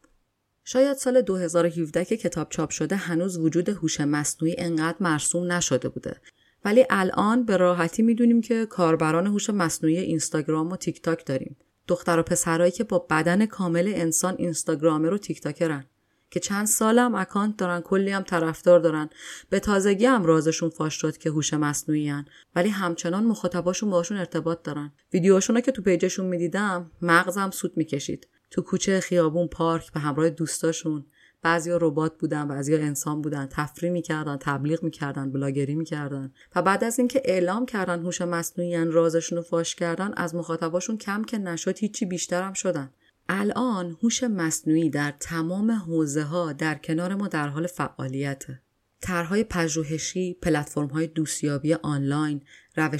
شاید 0.63 0.97
سال 0.97 1.21
2017 1.21 2.05
که 2.05 2.17
کتاب 2.17 2.49
چاپ 2.49 2.69
شده 2.69 2.95
هنوز 2.95 3.37
وجود 3.37 3.69
هوش 3.69 4.01
مصنوعی 4.01 4.55
انقدر 4.57 4.97
مرسوم 4.99 5.51
نشده 5.51 5.89
بوده. 5.89 6.21
ولی 6.65 6.85
الان 6.89 7.45
به 7.45 7.57
راحتی 7.57 8.03
می‌دونیم 8.03 8.41
که 8.41 8.65
کاربران 8.65 9.27
هوش 9.27 9.49
مصنوعی 9.49 9.97
اینستاگرام 9.97 10.71
و 10.71 10.75
تیک 10.75 11.01
تاک 11.01 11.25
داریم. 11.25 11.57
دختر 11.87 12.19
و 12.19 12.23
پسرهایی 12.23 12.71
که 12.71 12.83
با 12.83 12.99
بدن 13.09 13.45
کامل 13.45 13.93
انسان 13.95 14.35
اینستاگرامر 14.37 15.13
و 15.13 15.17
تیک 15.17 15.41
تاکرن. 15.41 15.85
که 16.29 16.39
چند 16.39 16.67
سالم 16.67 17.15
اکانت 17.15 17.57
دارن 17.57 17.81
کلی 17.81 18.11
هم 18.11 18.23
طرفدار 18.23 18.79
دارن. 18.79 19.09
به 19.49 19.59
تازگی 19.59 20.05
هم 20.05 20.25
رازشون 20.25 20.69
فاش 20.69 20.93
شد 20.93 21.17
که 21.17 21.29
هوش 21.29 21.53
مصنوعی 21.53 22.09
هن. 22.09 22.25
ولی 22.55 22.69
همچنان 22.69 23.23
مخاطباشون 23.23 23.89
باشون 23.89 24.17
ارتباط 24.17 24.63
دارن. 24.63 24.91
ویدیوهاشون 25.13 25.61
که 25.61 25.71
تو 25.71 25.81
پیجشون 25.81 26.25
می‌دیدم 26.25 26.91
مغزم 27.01 27.51
سود 27.51 27.77
می‌کشید. 27.77 28.27
تو 28.51 28.61
کوچه 28.61 28.99
خیابون 28.99 29.47
پارک 29.47 29.91
به 29.91 29.99
همراه 29.99 30.29
دوستاشون. 30.29 31.05
بعضیا 31.41 31.77
ربات 31.81 32.17
بودن 32.17 32.47
بعضیا 32.47 32.77
انسان 32.77 33.21
بودن. 33.21 33.47
تفریح 33.51 33.91
می‌کردن 33.91 34.37
تبلیغ 34.37 34.83
می‌کردن 34.83 35.31
بلاگری 35.31 35.75
می‌کردن. 35.75 36.33
و 36.55 36.61
بعد 36.61 36.83
از 36.83 36.99
اینکه 36.99 37.21
اعلام 37.25 37.65
کردن 37.65 38.01
هوش 38.01 38.21
مصنوعی 38.21 38.85
رازشون 38.85 39.37
رو 39.37 39.43
فاش 39.43 39.75
کردن 39.75 40.13
از 40.17 40.35
مخاطباشون 40.35 40.97
کم 40.97 41.23
که 41.23 41.37
نشد 41.37 41.77
هیچی 41.77 42.05
بیشترم 42.05 42.53
شدن. 42.53 42.89
الان 43.29 43.97
هوش 44.03 44.23
مصنوعی 44.23 44.89
در 44.89 45.13
تمام 45.19 45.71
حوزه 45.71 46.23
ها 46.23 46.53
در 46.53 46.75
کنار 46.75 47.15
ما 47.15 47.27
در 47.27 47.47
حال 47.47 47.67
فعالیته 47.67 48.61
طرحهای 49.01 49.43
پژوهشی، 49.43 50.37
های 50.93 51.07
دوستیابی 51.07 51.73
آنلاین، 51.73 52.41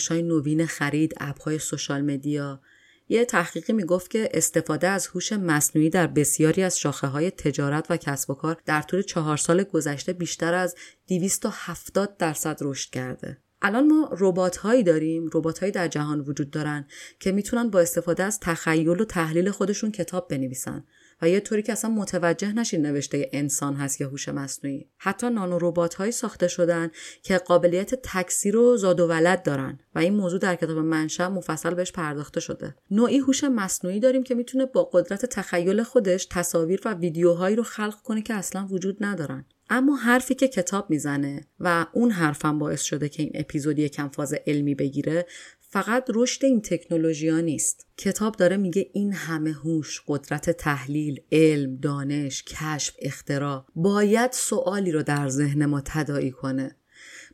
های 0.10 0.22
نوین 0.22 0.66
خرید، 0.66 1.14
های 1.46 1.60
سوشال 1.60 2.02
مدیا، 2.02 2.62
یه 3.10 3.26
تحقیقی 3.26 3.74
می‌گفت 3.74 4.12
که 4.12 4.30
استفاده 4.34 4.88
از 4.88 5.08
هوش 5.08 5.34
مصنوعی 5.34 5.90
در 5.90 6.08
بسیاری 6.08 6.64
از 6.64 6.80
شاخه 6.80 7.08
های 7.08 7.32
تجارت 7.32 7.92
و 7.92 7.98
کسب 7.98 8.30
و 8.30 8.34
کار 8.34 8.62
در 8.66 8.82
طول 8.82 9.02
چهار 9.02 9.38
سال 9.38 9.64
گذشته 9.64 10.14
بیشتر 10.14 10.54
از 10.54 10.76
270 11.08 12.18
درصد 12.18 12.58
رشد 12.62 12.90
کرده. 12.90 13.38
الان 13.62 13.88
ما 13.88 14.10
ربات 14.20 14.58
هایی 14.58 14.84
داریم 14.84 15.30
ربات 15.34 15.60
هایی 15.60 15.72
در 15.72 15.88
جهان 15.88 16.20
وجود 16.20 16.50
دارن 16.50 16.88
که 17.20 17.32
می‌تونن 17.32 17.70
با 17.70 17.80
استفاده 17.80 18.24
از 18.24 18.40
تخیل 18.40 19.02
و 19.02 19.06
تحلیل 19.06 19.52
خودشون 19.52 19.92
کتاب 19.92 20.28
بنویسن 20.28 20.84
و 21.22 21.30
یه 21.30 21.40
طوری 21.40 21.62
که 21.62 21.72
اصلا 21.72 21.92
متوجه 21.92 22.54
نشین 22.54 22.82
نوشته 22.82 23.30
انسان 23.34 23.76
هست 23.76 24.02
یا 24.02 24.10
هوش 24.10 24.30
مصنوعی. 24.30 24.90
حتی 24.98 25.30
نانو 25.30 25.58
ربات 25.62 25.94
هایی 25.96 26.12
ساخته 26.12 26.48
شدن 26.48 26.92
که 27.24 27.38
قابلیت 27.38 27.96
تکثیر 27.96 28.58
و 28.58 28.78
زاد 28.78 29.00
و 29.00 29.08
ولد 29.08 29.44
دارن 29.44 29.80
و 29.96 30.00
این 30.00 30.14
موضوع 30.16 30.40
در 30.40 30.56
کتاب 30.56 30.78
منشأ 30.78 31.30
مفصل 31.30 31.74
بهش 31.74 31.92
پرداخته 31.92 32.40
شده. 32.40 32.76
نوعی 32.92 33.18
هوش 33.18 33.44
مصنوعی 33.44 34.00
داریم 34.00 34.24
که 34.24 34.36
می‌تونه 34.36 34.66
با 34.66 34.84
قدرت 34.84 35.26
تخیل 35.26 35.84
خودش 35.84 36.28
تصاویر 36.32 36.82
و 36.86 36.94
ویدیوهایی 36.94 37.56
رو 37.56 37.64
خلق 37.64 38.02
کنه 38.04 38.22
که 38.22 38.34
اصلا 38.34 38.68
وجود 38.72 38.98
ندارن. 39.02 39.46
اما 39.70 39.96
حرفی 39.96 40.36
که 40.36 40.48
کتاب 40.48 40.90
می‌زنه 40.90 41.48
و 41.60 41.86
اون 41.94 42.12
حرفم 42.12 42.60
باعث 42.60 42.82
شده 42.82 43.10
که 43.10 43.24
این 43.24 43.32
اپیزود 43.36 43.80
یکم 43.80 44.10
فاز 44.10 44.34
علمی 44.48 44.76
بگیره 44.76 45.26
فقط 45.70 46.06
رشد 46.14 46.46
این 46.46 46.62
تکنولوژی 46.62 47.30
ها 47.30 47.40
نیست. 47.40 47.88
کتاب 47.98 48.36
داره 48.36 48.58
میگه 48.58 48.90
این 48.94 49.14
همه 49.14 49.52
هوش 49.52 50.02
قدرت 50.08 50.50
تحلیل 50.50 51.22
علم 51.32 51.76
دانش 51.76 52.44
کشف 52.44 52.96
اختراع 53.00 53.66
باید 53.76 54.32
سوالی 54.32 54.92
رو 54.92 55.04
در 55.04 55.30
ذهن 55.30 55.66
ما 55.66 55.82
تداعی 55.86 56.32
کنه. 56.32 56.76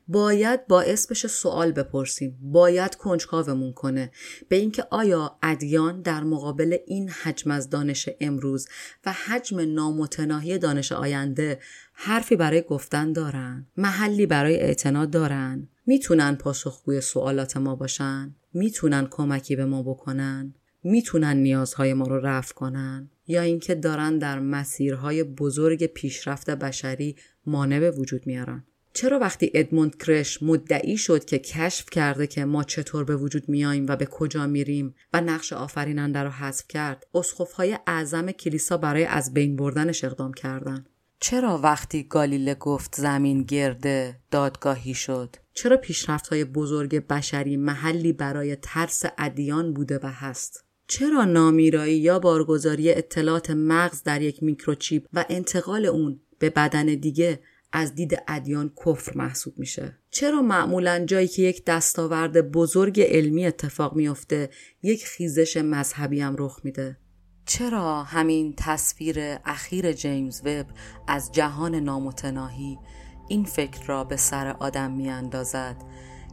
باید 0.08 0.68
باعث 0.68 1.08
بشه 1.08 1.28
سوال 1.28 1.72
بپرسیم. 1.72 2.40
باید 2.42 2.96
کنجکاومون 2.96 3.74
کنه. 3.74 4.12
به 4.50 4.56
اینکه 4.56 4.84
آیا 4.90 5.38
ادیان 5.44 6.02
در 6.02 6.24
مقابل 6.24 6.78
این 6.88 7.10
حجم 7.10 7.52
از 7.52 7.70
دانش 7.70 8.10
امروز 8.20 8.68
و 9.06 9.14
حجم 9.14 9.60
نامتناهی 9.60 10.58
دانش 10.58 10.92
آینده 10.92 11.60
حرفی 11.94 12.36
برای 12.36 12.62
گفتن 12.62 13.14
دارن؟ 13.14 13.68
محلی 13.78 14.26
برای 14.26 14.56
اعتنا 14.56 15.06
دارن؟ 15.06 15.68
می‌تونن 15.86 16.36
پاسخگوی 16.36 17.02
سوالات 17.02 17.58
ما 17.58 17.76
باشن؟ 17.76 18.36
می‌تونن 18.54 19.08
کمکی 19.12 19.56
به 19.56 19.66
ما 19.66 19.84
بکنن؟ 19.84 20.54
می‌تونن 20.84 21.38
نیازهای 21.38 21.94
ما 21.94 22.08
رو 22.08 22.20
رفع 22.20 22.54
کنن؟ 22.54 23.10
یا 23.28 23.42
اینکه 23.42 23.76
دارن 23.76 24.18
در 24.18 24.40
مسیرهای 24.40 25.24
بزرگ 25.24 25.86
پیشرفت 25.86 26.50
بشری 26.50 27.16
مانع 27.46 27.80
به 27.80 27.92
وجود 27.92 28.28
میارن؟ 28.28 28.64
چرا 28.94 29.20
وقتی 29.20 29.52
ادموند 29.54 29.98
کرش 29.98 30.44
مدعی 30.44 30.98
شد 30.98 31.26
که 31.26 31.40
کشف 31.40 31.90
کرده 31.90 32.28
که 32.28 32.46
ما 32.46 32.64
چطور 32.64 33.04
به 33.04 33.16
وجود 33.16 33.50
میاییم 33.50 33.86
و 33.90 33.96
به 33.96 34.06
کجا 34.06 34.48
میریم 34.48 34.96
و 35.14 35.22
نقش 35.22 35.54
آفریننده 35.54 36.20
رو 36.20 36.30
حذف 36.30 36.68
کرد 36.68 37.08
اسخفهای 37.14 37.78
اعظم 37.88 38.32
کلیسا 38.32 38.78
برای 38.78 39.06
از 39.06 39.34
بین 39.34 39.56
بردنش 39.56 40.04
اقدام 40.04 40.34
کردند. 40.34 40.90
چرا 41.20 41.58
وقتی 41.58 42.04
گالیله 42.04 42.56
گفت 42.56 42.96
زمین 42.96 43.44
گرده 43.44 44.20
دادگاهی 44.32 44.94
شد؟ 44.94 45.36
چرا 45.54 45.78
پیشرفت 45.78 46.28
های 46.28 46.44
بزرگ 46.44 47.08
بشری 47.08 47.58
محلی 47.58 48.14
برای 48.14 48.56
ترس 48.56 49.04
ادیان 49.18 49.74
بوده 49.74 50.00
و 50.04 50.08
هست؟ 50.08 50.66
چرا 50.88 51.26
نامیرایی 51.26 51.98
یا 51.98 52.20
بارگذاری 52.20 52.94
اطلاعات 52.94 53.50
مغز 53.50 54.04
در 54.04 54.22
یک 54.22 54.44
میکروچیپ 54.44 55.06
و 55.14 55.26
انتقال 55.30 55.86
اون 55.86 56.20
به 56.40 56.50
بدن 56.50 56.86
دیگه 56.86 57.40
از 57.74 57.96
دید 57.96 58.24
ادیان 58.28 58.72
کفر 58.86 59.18
محسوب 59.18 59.54
میشه. 59.60 59.98
چرا 60.10 60.42
معمولا 60.42 61.06
جایی 61.06 61.28
که 61.28 61.42
یک 61.42 61.66
دستاورد 61.66 62.52
بزرگ 62.52 63.02
علمی 63.02 63.46
اتفاق 63.46 63.96
میافته 63.96 64.50
یک 64.84 65.06
خیزش 65.06 65.58
مذهبی 65.58 66.20
هم 66.20 66.36
رخ 66.40 66.60
میده؟ 66.64 66.98
چرا 67.46 68.04
همین 68.04 68.54
تصویر 68.58 69.20
اخیر 69.46 69.92
جیمز 69.92 70.42
وب 70.46 70.66
از 71.08 71.32
جهان 71.32 71.76
نامتناهی 71.76 72.80
این 73.28 73.44
فکر 73.44 73.86
را 73.86 74.04
به 74.04 74.18
سر 74.18 74.48
آدم 74.48 74.92
می 74.92 75.10
اندازد 75.10 75.76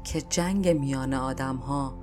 که 0.05 0.21
جنگ 0.21 0.69
میان 0.69 1.15
آدم 1.15 1.57
ها 1.57 1.99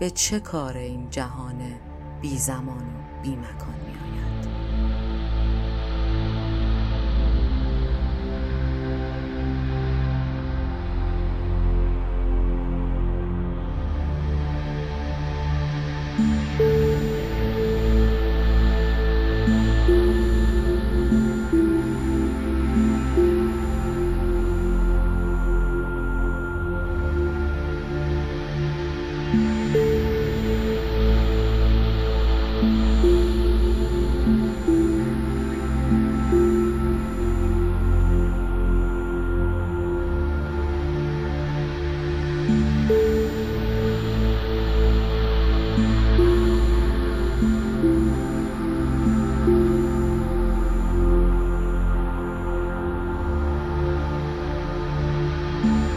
به 0.00 0.10
چه 0.10 0.40
کار 0.40 0.76
این 0.76 1.10
جهان 1.10 1.80
بی 2.22 2.38
زمان 2.38 2.82
و 2.82 3.22
بی 3.22 3.36
مکان 3.36 4.03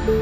وقتی 0.07 0.13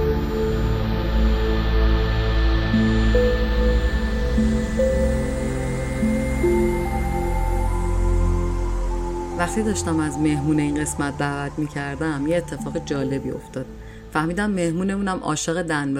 داشتم 9.63 9.99
از 9.99 10.17
مهمون 10.17 10.59
این 10.59 10.81
قسمت 10.81 11.17
دعوت 11.17 11.59
می 11.59 11.67
کردم 11.67 12.27
یه 12.27 12.38
اتفاق 12.38 12.86
جالبی 12.86 13.31
افتاد. 13.31 13.65
فهمیدم 14.11 14.51
مهمونمونم 14.51 15.17
عاشق 15.17 15.61
دن 15.61 15.97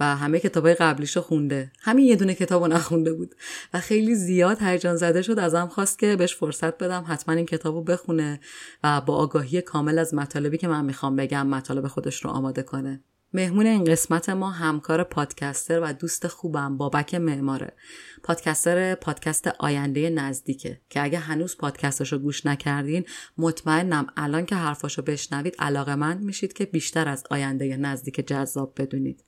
و 0.00 0.04
همه 0.04 0.40
کتابای 0.40 0.74
قبلیشو 0.74 1.20
خونده. 1.20 1.72
همین 1.80 2.04
یه 2.04 2.16
دونه 2.16 2.34
کتابو 2.34 2.66
نخونده 2.66 3.12
بود 3.12 3.34
و 3.74 3.80
خیلی 3.80 4.14
زیاد 4.14 4.62
هیجان 4.62 4.96
زده 4.96 5.22
شد. 5.22 5.38
ازم 5.38 5.66
خواست 5.66 5.98
که 5.98 6.16
بهش 6.16 6.36
فرصت 6.36 6.78
بدم 6.78 7.04
حتما 7.08 7.34
این 7.34 7.46
کتابو 7.46 7.82
بخونه 7.82 8.40
و 8.84 9.00
با 9.00 9.16
آگاهی 9.16 9.62
کامل 9.62 9.98
از 9.98 10.14
مطالبی 10.14 10.58
که 10.58 10.68
من 10.68 10.84
می‌خوام 10.84 11.16
بگم 11.16 11.46
مطالب 11.46 11.86
خودش 11.86 12.24
رو 12.24 12.30
آماده 12.30 12.62
کنه. 12.62 13.00
مهمون 13.32 13.66
این 13.66 13.84
قسمت 13.84 14.28
ما 14.28 14.50
همکار 14.50 15.04
پادکستر 15.04 15.80
و 15.80 15.92
دوست 15.92 16.26
خوبم 16.26 16.76
بابک 16.76 17.14
معماره. 17.14 17.72
پادکستر 18.22 18.94
پادکست 18.94 19.48
آینده 19.48 20.10
نزدیکه 20.10 20.80
که 20.90 21.02
اگه 21.02 21.18
هنوز 21.18 21.56
پادکستاشو 21.56 22.18
گوش 22.18 22.46
نکردین 22.46 23.04
مطمئنم 23.38 24.06
الان 24.16 24.46
که 24.46 24.54
حرفاشو 24.54 25.02
بشنوید 25.02 25.56
علاقه 25.58 25.94
مند 25.94 26.22
میشید 26.22 26.52
که 26.52 26.64
بیشتر 26.64 27.08
از 27.08 27.24
آینده 27.30 27.76
نزدیک 27.76 28.26
جذاب 28.26 28.72
بدونید. 28.76 29.24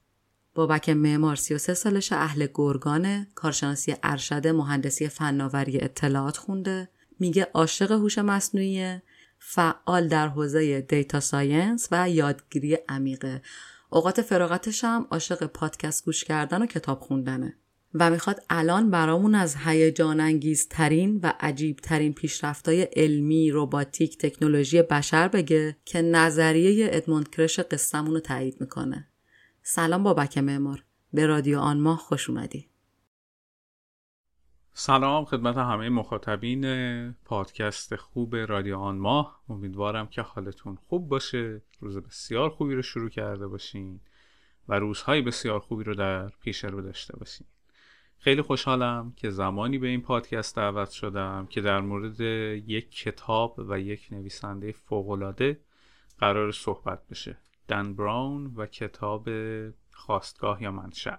بابک 0.54 0.88
معمار 0.88 1.36
33 1.36 1.74
سالش 1.74 2.12
اهل 2.12 2.46
گرگانه 2.54 3.28
کارشناسی 3.34 3.96
ارشد 4.02 4.46
مهندسی 4.46 5.08
فناوری 5.08 5.80
اطلاعات 5.80 6.36
خونده. 6.36 6.88
میگه 7.18 7.48
عاشق 7.54 7.92
هوش 7.92 8.18
مصنوعی 8.18 8.98
فعال 9.38 10.08
در 10.08 10.28
حوزه 10.28 10.80
data 10.80 11.20
science 11.20 11.88
و 11.90 12.10
یادگیری 12.10 12.78
عمیقه. 12.88 13.42
اوقات 13.90 14.22
فراغتش 14.22 14.84
هم 14.84 15.06
عاشق 15.10 15.46
پادکست 15.46 16.04
گوش 16.04 16.24
کردن 16.24 16.62
و 16.62 16.66
کتاب 16.66 17.00
خوندنه 17.00 17.56
و 17.94 18.10
می‌خواد 18.10 18.42
الان 18.50 18.90
برامون 18.90 19.34
از 19.34 19.56
هیجان 19.64 20.40
ترین 20.70 21.20
و 21.22 21.32
عجیب 21.40 21.76
ترین 21.76 22.12
پیشرفتای 22.12 22.82
علمی، 22.82 23.50
روباتیک، 23.50 24.18
تکنولوژی 24.18 24.82
بشر 24.82 25.28
بگه 25.28 25.76
که 25.84 26.02
نظریه 26.02 26.88
ادموند 26.92 27.30
کرش 27.30 27.60
قصهمون 27.60 28.14
رو 28.14 28.20
تایید 28.20 28.60
می‌کنه. 28.60 29.08
سلام 29.62 30.02
بابک 30.02 30.38
معمار. 30.38 30.84
به 31.12 31.26
رادیو 31.26 31.58
آن 31.58 31.80
ماه 31.80 31.98
خوش 31.98 32.30
اومدی. 32.30 32.68
سلام 34.80 35.24
خدمت 35.24 35.56
همه 35.56 35.88
مخاطبین 35.88 37.12
پادکست 37.12 37.96
خوب 37.96 38.36
رادیو 38.36 38.78
آن 38.78 38.98
ماه. 38.98 39.40
امیدوارم 39.48 40.06
که 40.06 40.22
حالتون 40.22 40.78
خوب 40.88 41.08
باشه 41.08 41.62
روز 41.80 41.98
بسیار 41.98 42.50
خوبی 42.50 42.74
رو 42.74 42.82
شروع 42.82 43.08
کرده 43.08 43.46
باشین 43.46 44.00
و 44.68 44.78
روزهای 44.78 45.22
بسیار 45.22 45.60
خوبی 45.60 45.84
رو 45.84 45.94
در 45.94 46.28
پیش 46.28 46.64
رو 46.64 46.82
داشته 46.82 47.16
باشین. 47.16 47.46
خیلی 48.18 48.42
خوشحالم 48.42 49.12
که 49.16 49.30
زمانی 49.30 49.78
به 49.78 49.88
این 49.88 50.00
پادکست 50.00 50.56
دعوت 50.56 50.90
شدم 50.90 51.46
که 51.50 51.60
در 51.60 51.80
مورد 51.80 52.20
یک 52.20 52.90
کتاب 52.90 53.54
و 53.58 53.80
یک 53.80 54.08
نویسنده 54.10 54.72
فوقالعاده 54.72 55.60
قرار 56.18 56.52
صحبت 56.52 57.08
بشه. 57.10 57.36
دن 57.68 57.94
براون 57.94 58.54
و 58.56 58.66
کتاب 58.66 59.28
خواستگاه 59.92 60.62
یا 60.62 60.70
منشأ. 60.70 61.16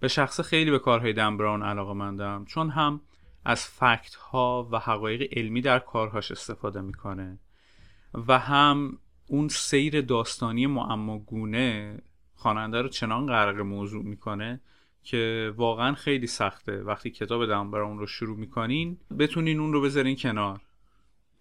به 0.00 0.08
شخص 0.08 0.40
خیلی 0.40 0.70
به 0.70 0.78
کارهای 0.78 1.12
دن 1.12 1.36
براون 1.36 1.62
علاقه 1.62 1.92
مندم 1.92 2.44
چون 2.44 2.70
هم 2.70 3.00
از 3.44 3.64
فکت 3.64 4.14
ها 4.14 4.68
و 4.72 4.78
حقایق 4.78 5.38
علمی 5.38 5.60
در 5.60 5.78
کارهاش 5.78 6.30
استفاده 6.30 6.80
می‌کنه 6.80 7.38
و 8.14 8.38
هم 8.38 8.98
اون 9.26 9.48
سیر 9.48 10.00
داستانی 10.00 10.66
معماگونه 10.66 11.98
خواننده 12.34 12.82
رو 12.82 12.88
چنان 12.88 13.26
غرق 13.26 13.60
موضوع 13.60 14.04
می‌کنه 14.04 14.60
که 15.02 15.52
واقعا 15.56 15.94
خیلی 15.94 16.26
سخته. 16.26 16.82
وقتی 16.82 17.10
کتاب 17.10 17.46
دن 17.46 17.70
براون 17.70 17.98
رو 17.98 18.06
شروع 18.06 18.36
می‌کنین 18.36 18.98
بتونین 19.18 19.60
اون 19.60 19.72
رو 19.72 19.80
بذارین 19.80 20.16
کنار. 20.16 20.60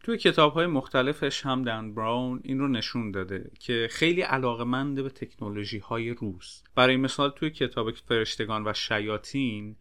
توی 0.08 0.18
کتاب 0.18 0.54
های 0.54 0.68
مختلفش 0.68 1.46
هم 1.46 1.64
دن 1.64 1.94
براون 1.94 2.42
این 2.44 2.60
رو 2.60 2.68
نشون 2.68 3.12
داده 3.12 3.52
که 3.60 3.88
خیلی 3.92 4.22
علاقمنده 4.22 5.04
به 5.04 5.10
تکنولوژی 5.10 5.78
های 5.78 6.10
روز 6.10 6.64
برای 6.76 6.98
مثال 6.98 7.30
توی 7.30 7.50
کتاب 7.50 7.92
فرشتگان 7.92 8.68
و 8.68 8.74
شیاطین 8.74 9.76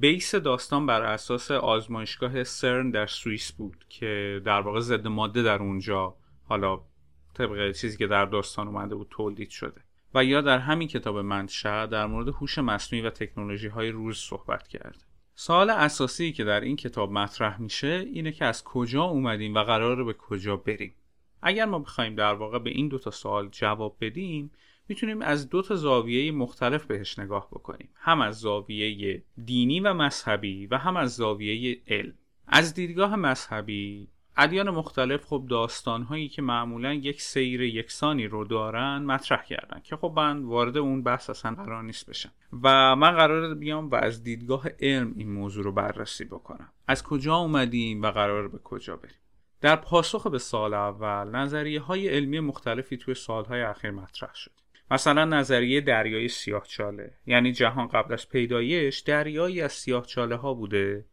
بیس 0.00 0.34
داستان 0.34 0.86
بر 0.86 1.02
اساس 1.02 1.50
آزمایشگاه 1.50 2.44
سرن 2.44 2.90
در 2.90 3.06
سوئیس 3.06 3.52
بود 3.52 3.84
که 3.88 4.42
در 4.44 4.60
واقع 4.60 4.80
ضد 4.80 5.06
ماده 5.06 5.42
در 5.42 5.58
اونجا 5.58 6.16
حالا 6.44 6.80
طبق 7.34 7.72
چیزی 7.72 7.96
که 7.96 8.06
در 8.06 8.24
داستان 8.24 8.68
اومده 8.68 8.94
بود 8.94 9.08
تولید 9.10 9.50
شده. 9.50 9.80
و 10.14 10.24
یا 10.24 10.40
در 10.40 10.58
همین 10.58 10.88
کتاب 10.88 11.18
منشأ 11.18 11.86
در 11.86 12.06
مورد 12.06 12.28
هوش 12.28 12.58
مصنوعی 12.58 13.06
و 13.06 13.10
تکنولوژی 13.10 13.68
های 13.68 13.90
روز 13.90 14.16
صحبت 14.16 14.68
کرده. 14.68 15.11
سوال 15.34 15.70
اساسی 15.70 16.32
که 16.32 16.44
در 16.44 16.60
این 16.60 16.76
کتاب 16.76 17.12
مطرح 17.12 17.60
میشه 17.60 18.06
اینه 18.12 18.32
که 18.32 18.44
از 18.44 18.64
کجا 18.64 19.02
اومدیم 19.02 19.54
و 19.54 19.62
قرار 19.62 20.04
به 20.04 20.12
کجا 20.12 20.56
بریم. 20.56 20.94
اگر 21.42 21.64
ما 21.64 21.78
بخوایم 21.78 22.14
در 22.14 22.34
واقع 22.34 22.58
به 22.58 22.70
این 22.70 22.88
دو 22.88 22.98
تا 22.98 23.10
سوال 23.10 23.48
جواب 23.48 23.96
بدیم 24.00 24.50
می‌تونیم 24.88 25.22
از 25.22 25.48
دو 25.48 25.62
تا 25.62 25.74
زاویه 25.74 26.32
مختلف 26.32 26.84
بهش 26.84 27.18
نگاه 27.18 27.48
بکنیم. 27.50 27.88
هم 27.94 28.20
از 28.20 28.40
زاویه 28.40 29.22
دینی 29.44 29.80
و 29.80 29.94
مذهبی 29.94 30.66
و 30.66 30.78
هم 30.78 30.96
از 30.96 31.16
زاویه 31.16 31.82
علم. 31.86 32.14
از 32.46 32.74
دیدگاه 32.74 33.16
مذهبی 33.16 34.08
ادیان 34.36 34.70
مختلف 34.70 35.24
خب 35.24 35.46
داستانهایی 35.50 36.28
که 36.28 36.42
معمولا 36.42 36.94
یک 36.94 37.22
سیر 37.22 37.62
یکسانی 37.62 38.26
رو 38.26 38.44
دارن 38.44 38.98
مطرح 38.98 39.44
کردن 39.44 39.80
که 39.84 39.96
خب 39.96 40.12
من 40.16 40.42
وارد 40.42 40.76
اون 40.76 41.02
بحث 41.02 41.30
اصلا 41.30 41.54
قرار 41.54 41.82
نیست 41.82 42.10
بشم. 42.10 42.30
و 42.62 42.96
من 42.96 43.10
قرار 43.10 43.54
بیام 43.54 43.90
و 43.90 43.94
از 43.94 44.22
دیدگاه 44.22 44.68
علم 44.80 45.14
این 45.16 45.32
موضوع 45.32 45.64
رو 45.64 45.72
بررسی 45.72 46.24
بکنم. 46.24 46.72
از 46.86 47.02
کجا 47.02 47.36
اومدیم 47.36 48.02
و 48.02 48.10
قرار 48.10 48.48
به 48.48 48.58
کجا 48.58 48.96
بریم؟ 48.96 49.14
در 49.60 49.76
پاسخ 49.76 50.26
به 50.26 50.38
سال 50.38 50.74
اول 50.74 51.36
نظریه 51.36 51.80
های 51.80 52.08
علمی 52.08 52.40
مختلفی 52.40 52.96
توی 52.96 53.14
سالهای 53.14 53.62
اخیر 53.62 53.90
مطرح 53.90 54.34
شد. 54.34 54.52
مثلا 54.90 55.24
نظریه 55.24 55.80
دریای 55.80 56.28
سیاهچاله 56.28 57.14
یعنی 57.26 57.52
جهان 57.52 57.86
قبل 57.86 58.14
از 58.14 58.28
پیدایش 58.28 58.98
دریایی 58.98 59.60
از 59.60 59.72
سیاهچاله 59.72 60.36
ها 60.36 60.54
بوده 60.54 61.06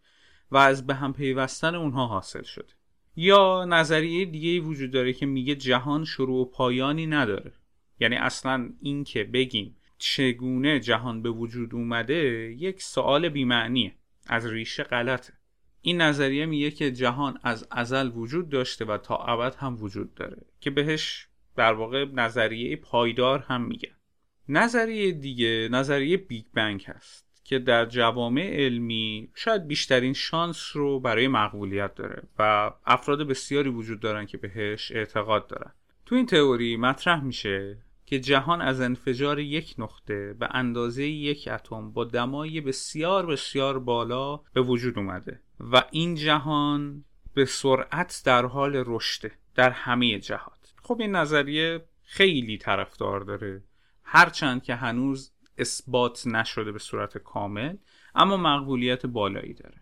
و 0.52 0.58
از 0.58 0.88
به 0.88 0.94
هم 0.94 1.14
پیوستن 1.14 1.76
اونها 1.76 2.08
حاصل 2.08 2.44
شده. 2.44 2.79
یا 3.16 3.66
نظریه 3.66 4.26
دیگه 4.26 4.60
وجود 4.60 4.92
داره 4.92 5.14
که 5.14 5.26
میگه 5.26 5.56
جهان 5.56 6.06
شروع 6.06 6.42
و 6.42 6.46
پایانی 6.46 7.08
نداره. 7.08 7.54
یعنی 8.00 8.16
اصلا 8.16 8.70
این 8.82 9.04
که 9.04 9.24
بگیم 9.24 9.76
چگونه 9.98 10.80
جهان 10.80 11.22
به 11.22 11.30
وجود 11.30 11.76
اومده 11.76 12.16
یک 12.58 12.82
سوال 12.82 13.30
بیمعنیه. 13.30 13.96
از 14.28 14.46
ریشه 14.46 14.84
غلطه. 14.84 15.34
این 15.82 16.02
نظریه 16.02 16.46
میگه 16.46 16.72
که 16.72 16.92
جهان 16.92 17.40
از 17.44 17.68
ازل 17.72 18.12
وجود 18.16 18.50
داشته 18.50 18.86
و 18.86 18.98
تا 18.98 19.16
ابد 19.16 19.56
هم 19.56 19.84
وجود 19.84 20.14
داره. 20.14 20.46
که 20.60 20.70
بهش 20.70 21.28
در 21.56 21.74
واقع 21.74 22.06
نظریه 22.06 22.76
پایدار 22.76 23.40
هم 23.40 23.62
میگه 23.62 23.92
نظریه 24.50 25.12
دیگه 25.12 25.70
نظریه 25.72 26.18
بیگ 26.18 26.46
بنگ 26.54 26.84
هست. 26.88 27.29
که 27.50 27.60
در 27.60 27.86
جوامع 27.86 28.56
علمی 28.56 29.30
شاید 29.36 29.68
بیشترین 29.68 30.14
شانس 30.14 30.76
رو 30.76 31.00
برای 31.00 31.28
مقبولیت 31.28 31.96
داره 31.96 32.24
و 32.40 32.72
افراد 32.86 33.28
بسیاری 33.28 33.70
وجود 33.70 34.00
دارن 34.00 34.26
که 34.26 34.38
بهش 34.38 34.92
اعتقاد 34.92 35.48
دارن. 35.48 35.72
تو 36.06 36.16
این 36.16 36.26
تئوری 36.26 36.78
مطرح 36.78 37.24
میشه 37.24 37.78
که 38.06 38.20
جهان 38.20 38.62
از 38.62 38.82
انفجار 38.82 39.40
یک 39.40 39.76
نقطه 39.78 40.34
به 40.34 40.48
اندازه 40.52 41.08
یک 41.08 41.50
اتم 41.52 41.92
با 41.92 42.06
دمای 42.06 42.62
بسیار 42.62 43.26
بسیار 43.26 43.80
بالا 43.80 44.38
به 44.54 44.62
وجود 44.62 44.98
اومده 44.98 45.40
و 45.60 45.84
این 45.92 46.16
جهان 46.16 47.04
به 47.34 47.46
سرعت 47.46 48.22
در 48.26 48.46
حال 48.46 48.84
رشده 48.86 49.32
در 49.56 49.70
همه 49.70 50.20
جهات. 50.20 50.74
خب 50.84 50.98
این 51.00 51.16
نظریه 51.16 51.86
خیلی 52.04 52.58
طرفدار 52.58 53.20
داره. 53.20 53.64
هرچند 54.04 54.64
که 54.64 54.76
هنوز 54.76 55.32
اثبات 55.60 56.28
نشده 56.28 56.72
به 56.72 56.80
صورت 56.80 57.18
کامل 57.18 57.76
اما 58.16 58.38
مقبولیت 58.38 59.06
بالایی 59.06 59.54
داره. 59.54 59.82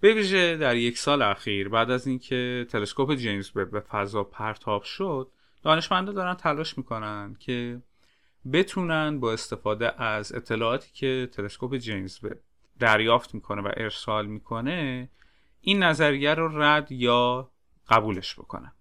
به 0.00 0.14
ویژه 0.14 0.56
در 0.56 0.76
یک 0.76 0.98
سال 0.98 1.22
اخیر 1.22 1.68
بعد 1.68 1.90
از 1.90 2.06
اینکه 2.06 2.66
تلسکوپ 2.70 3.14
جیمز 3.14 3.50
به 3.50 3.80
فضا 3.80 4.24
پرتاب 4.24 4.82
شد 4.82 5.30
دانشمندا 5.62 6.12
دارن 6.12 6.34
تلاش 6.34 6.78
می‌کنن 6.78 7.36
که 7.38 7.82
بتونن 8.52 9.20
با 9.20 9.32
استفاده 9.32 10.02
از 10.02 10.32
اطلاعاتی 10.34 10.88
که 10.92 11.28
تلسکوپ 11.32 11.76
جیمز 11.76 12.24
وب 12.24 12.38
دریافت 12.78 13.34
می‌کنه 13.34 13.62
و 13.62 13.70
ارسال 13.76 14.26
می‌کنه 14.26 15.08
این 15.60 15.82
نظریه 15.82 16.34
رو 16.34 16.62
رد 16.62 16.92
یا 16.92 17.50
قبولش 17.88 18.34
بکنن. 18.34 18.72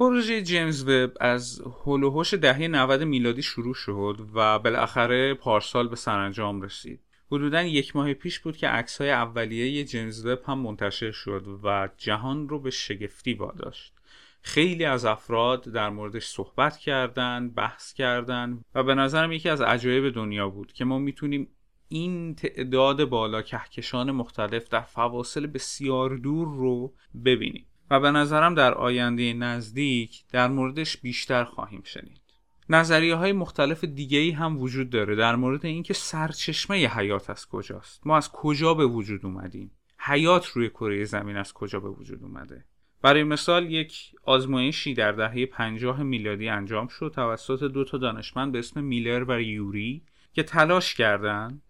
پروژه 0.00 0.42
جیمز 0.42 0.88
وب 0.88 1.12
از 1.20 1.62
هلوهوش 1.86 2.34
دهه 2.34 2.68
90 2.68 3.02
میلادی 3.02 3.42
شروع 3.42 3.74
شد 3.74 4.16
و 4.34 4.58
بالاخره 4.58 5.34
پارسال 5.34 5.88
به 5.88 5.96
سرانجام 5.96 6.62
رسید. 6.62 7.00
حدودا 7.32 7.62
یک 7.62 7.96
ماه 7.96 8.14
پیش 8.14 8.38
بود 8.38 8.56
که 8.56 8.68
عکس 8.68 9.00
های 9.00 9.10
اولیه 9.10 9.84
جیمز 9.84 10.26
وب 10.26 10.38
هم 10.46 10.58
منتشر 10.58 11.10
شد 11.10 11.46
و 11.64 11.88
جهان 11.96 12.48
رو 12.48 12.58
به 12.58 12.70
شگفتی 12.70 13.34
واداشت. 13.34 13.94
خیلی 14.42 14.84
از 14.84 15.04
افراد 15.04 15.64
در 15.64 15.90
موردش 15.90 16.24
صحبت 16.24 16.76
کردن، 16.76 17.48
بحث 17.48 17.92
کردن 17.92 18.64
و 18.74 18.82
به 18.82 18.94
نظرم 18.94 19.32
یکی 19.32 19.48
از 19.48 19.60
عجایب 19.60 20.14
دنیا 20.14 20.48
بود 20.48 20.72
که 20.72 20.84
ما 20.84 20.98
می‌تونیم 20.98 21.48
این 21.88 22.34
تعداد 22.34 23.04
بالا 23.04 23.42
کهکشان 23.42 24.10
مختلف 24.10 24.68
در 24.68 24.80
فواصل 24.80 25.46
بسیار 25.46 26.16
دور 26.16 26.48
رو 26.48 26.94
ببینیم. 27.24 27.66
و 27.90 28.00
به 28.00 28.10
نظرم 28.10 28.54
در 28.54 28.74
آینده 28.74 29.32
نزدیک 29.32 30.24
در 30.32 30.48
موردش 30.48 30.96
بیشتر 30.96 31.44
خواهیم 31.44 31.82
شنید. 31.84 32.20
نظریه 32.68 33.14
های 33.14 33.32
مختلف 33.32 33.84
دیگه 33.84 34.18
ای 34.18 34.30
هم 34.30 34.58
وجود 34.58 34.90
داره 34.90 35.16
در 35.16 35.36
مورد 35.36 35.66
اینکه 35.66 35.94
سرچشمه 35.94 36.86
حیات 36.86 37.30
از 37.30 37.48
کجاست. 37.48 38.06
ما 38.06 38.16
از 38.16 38.32
کجا 38.32 38.74
به 38.74 38.86
وجود 38.86 39.26
اومدیم؟ 39.26 39.70
حیات 39.98 40.46
روی 40.46 40.68
کره 40.68 41.04
زمین 41.04 41.36
از 41.36 41.52
کجا 41.52 41.80
به 41.80 41.88
وجود 41.88 42.22
اومده؟ 42.22 42.64
برای 43.02 43.24
مثال 43.24 43.72
یک 43.72 44.12
آزمایشی 44.24 44.94
در 44.94 45.12
دهه 45.12 45.46
50 45.46 46.02
میلادی 46.02 46.48
انجام 46.48 46.88
شد 46.88 47.12
توسط 47.14 47.62
دو 47.62 47.84
تا 47.84 47.98
دانشمند 47.98 48.52
به 48.52 48.58
اسم 48.58 48.84
میلر 48.84 49.24
و 49.28 49.42
یوری 49.42 50.02
که 50.32 50.42
تلاش 50.42 50.94
کردند 50.94 51.62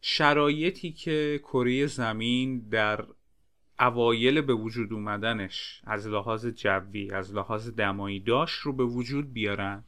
شرایطی 0.00 0.92
که 0.92 1.40
کره 1.42 1.86
زمین 1.86 2.68
در 2.68 3.04
اوایل 3.80 4.40
به 4.40 4.54
وجود 4.54 4.92
اومدنش 4.92 5.82
از 5.84 6.08
لحاظ 6.08 6.46
جوی 6.46 7.10
از 7.10 7.34
لحاظ 7.34 7.70
دمایی 7.70 8.20
داشت 8.20 8.58
رو 8.58 8.72
به 8.72 8.84
وجود 8.84 9.32
بیارن 9.32 9.84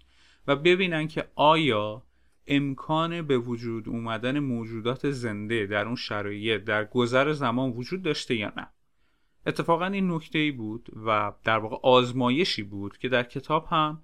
و 0.47 0.57
ببینن 0.57 1.09
که 1.09 1.29
آیا 1.35 2.03
امکان 2.47 3.23
به 3.23 3.39
وجود 3.39 3.89
اومدن 3.89 4.39
موجودات 4.39 5.11
زنده 5.11 5.67
در 5.67 5.87
اون 5.87 5.97
شرایط 5.97 6.65
در 6.65 6.85
گذر 6.85 7.33
زمان 7.33 7.71
وجود 7.71 8.03
داشته 8.03 8.35
یا 8.35 8.53
نه. 8.57 8.69
اتفاقا 9.47 9.87
این 9.87 10.13
نکته 10.13 10.39
ای 10.39 10.51
بود 10.51 10.89
و 11.07 11.33
در 11.45 11.59
واقع 11.59 11.77
آزمایشی 11.83 12.63
بود 12.63 12.99
که 12.99 13.09
در 13.09 13.23
کتاب 13.23 13.67
هم 13.71 14.03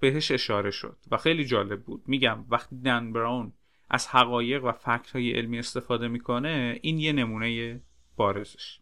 بهش 0.00 0.30
اشاره 0.30 0.70
شد 0.70 0.96
و 1.10 1.16
خیلی 1.16 1.44
جالب 1.44 1.82
بود. 1.82 2.02
میگم 2.06 2.44
وقتی 2.48 2.76
دن 2.76 3.12
براون 3.12 3.52
از 3.90 4.08
حقایق 4.08 4.64
و 4.64 4.72
فکت 4.72 5.10
های 5.10 5.32
علمی 5.32 5.58
استفاده 5.58 6.08
می‌کنه 6.08 6.78
این 6.82 6.98
یه 6.98 7.12
نمونه 7.12 7.80
بارزش. 8.16 8.80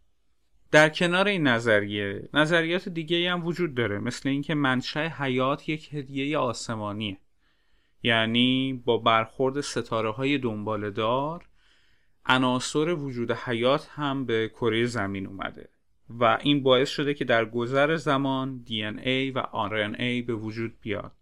در 0.74 0.88
کنار 0.88 1.28
این 1.28 1.46
نظریه 1.46 2.28
نظریات 2.34 2.88
دیگه 2.88 3.32
هم 3.32 3.46
وجود 3.46 3.74
داره 3.74 3.98
مثل 3.98 4.28
اینکه 4.28 4.54
منشأ 4.54 5.08
حیات 5.08 5.68
یک 5.68 5.94
هدیه 5.94 6.38
آسمانیه. 6.38 7.16
یعنی 8.02 8.82
با 8.84 8.98
برخورد 8.98 9.60
ستاره 9.60 10.10
های 10.10 10.38
دنبال 10.38 10.90
دار 10.90 11.44
عناصر 12.26 12.88
وجود 12.94 13.32
حیات 13.32 13.88
هم 13.90 14.26
به 14.26 14.48
کره 14.48 14.86
زمین 14.86 15.26
اومده 15.26 15.68
و 16.10 16.38
این 16.42 16.62
باعث 16.62 16.88
شده 16.88 17.14
که 17.14 17.24
در 17.24 17.44
گذر 17.44 17.96
زمان 17.96 18.64
DNA 18.68 19.32
و 19.34 19.42
RNA 19.42 20.26
به 20.26 20.34
وجود 20.34 20.80
بیاد 20.80 21.12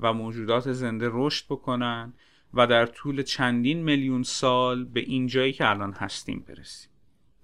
و 0.00 0.12
موجودات 0.12 0.72
زنده 0.72 1.08
رشد 1.12 1.44
بکنن 1.48 2.12
و 2.54 2.66
در 2.66 2.86
طول 2.86 3.22
چندین 3.22 3.82
میلیون 3.82 4.22
سال 4.22 4.84
به 4.84 5.00
این 5.00 5.26
جایی 5.26 5.52
که 5.52 5.70
الان 5.70 5.92
هستیم 5.92 6.44
برسیم. 6.48 6.93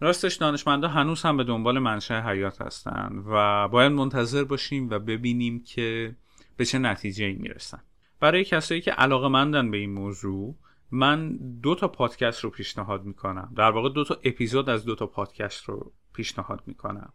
راستش 0.00 0.34
دانشمندا 0.34 0.88
هنوز 0.88 1.22
هم 1.22 1.36
به 1.36 1.44
دنبال 1.44 1.78
منشأ 1.78 2.20
حیات 2.20 2.62
هستند 2.62 3.24
و 3.26 3.68
باید 3.68 3.92
منتظر 3.92 4.44
باشیم 4.44 4.90
و 4.90 4.98
ببینیم 4.98 5.62
که 5.62 6.16
به 6.56 6.64
چه 6.64 6.78
نتیجه 6.78 7.24
ای 7.24 7.34
می‌رسن. 7.34 7.82
برای 8.20 8.44
کسایی 8.44 8.80
که 8.80 8.90
علاقه 8.90 9.28
مندن 9.28 9.70
به 9.70 9.76
این 9.76 9.92
موضوع 9.92 10.56
من 10.90 11.36
دو 11.62 11.74
تا 11.74 11.88
پادکست 11.88 12.44
رو 12.44 12.50
پیشنهاد 12.50 13.04
می‌کنم. 13.04 13.52
در 13.56 13.70
واقع 13.70 13.88
دو 13.88 14.04
تا 14.04 14.18
اپیزود 14.24 14.70
از 14.70 14.84
دو 14.84 14.94
تا 14.94 15.06
پادکست 15.06 15.64
رو 15.64 15.92
پیشنهاد 16.14 16.62
می‌کنم. 16.66 17.12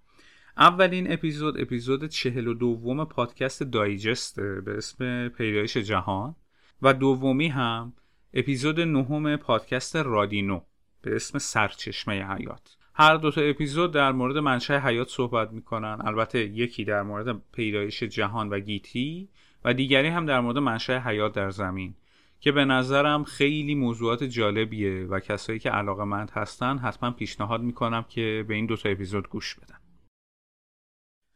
اولین 0.58 1.14
اپیزود 1.14 1.60
اپیزود 1.62 2.06
چهل 2.08 2.48
و 2.48 2.54
دوم 2.54 3.06
پادکست 3.06 3.64
دایجسته 3.64 4.62
به 4.62 4.78
اسم 4.78 5.30
پیدایش 5.30 5.78
جهان 5.78 6.36
و 6.82 6.94
دومی 6.94 7.48
هم 7.48 7.94
اپیزود 8.34 8.80
نهم 8.80 9.38
پادکست 9.38 9.96
رادینو 9.96 10.62
به 11.02 11.16
اسم 11.16 11.40
سرچشمه 11.40 12.24
حیات. 12.24 12.75
هر 12.98 13.16
دو 13.16 13.32
تا 13.32 13.42
اپیزود 13.42 13.92
در 13.92 14.12
مورد 14.12 14.38
منشأ 14.38 14.80
حیات 14.80 15.10
صحبت 15.10 15.52
می‌کنن. 15.52 15.98
البته 16.06 16.40
یکی 16.40 16.86
در 16.86 17.04
مورد 17.04 17.42
پیدایش 17.52 18.04
جهان 18.04 18.50
و 18.50 18.60
گیتی 18.60 19.30
و 19.66 19.74
دیگری 19.74 20.08
هم 20.08 20.26
در 20.26 20.40
مورد 20.40 20.58
منشأ 20.58 21.00
حیات 21.00 21.34
در 21.34 21.50
زمین 21.50 21.96
که 22.40 22.52
به 22.52 22.66
نظرم 22.66 23.24
خیلی 23.24 23.76
موضوعات 23.76 24.24
جالبیه 24.24 25.06
و 25.06 25.20
کسایی 25.20 25.60
که 25.60 25.70
علاقه 25.70 26.04
مند 26.04 26.32
هستن 26.32 26.78
حتما 26.78 27.12
پیشنهاد 27.12 27.62
می‌کنم 27.62 28.06
که 28.10 28.46
به 28.48 28.54
این 28.54 28.66
دوتا 28.66 28.90
اپیزود 28.90 29.30
گوش 29.30 29.56
بدن. 29.56 29.78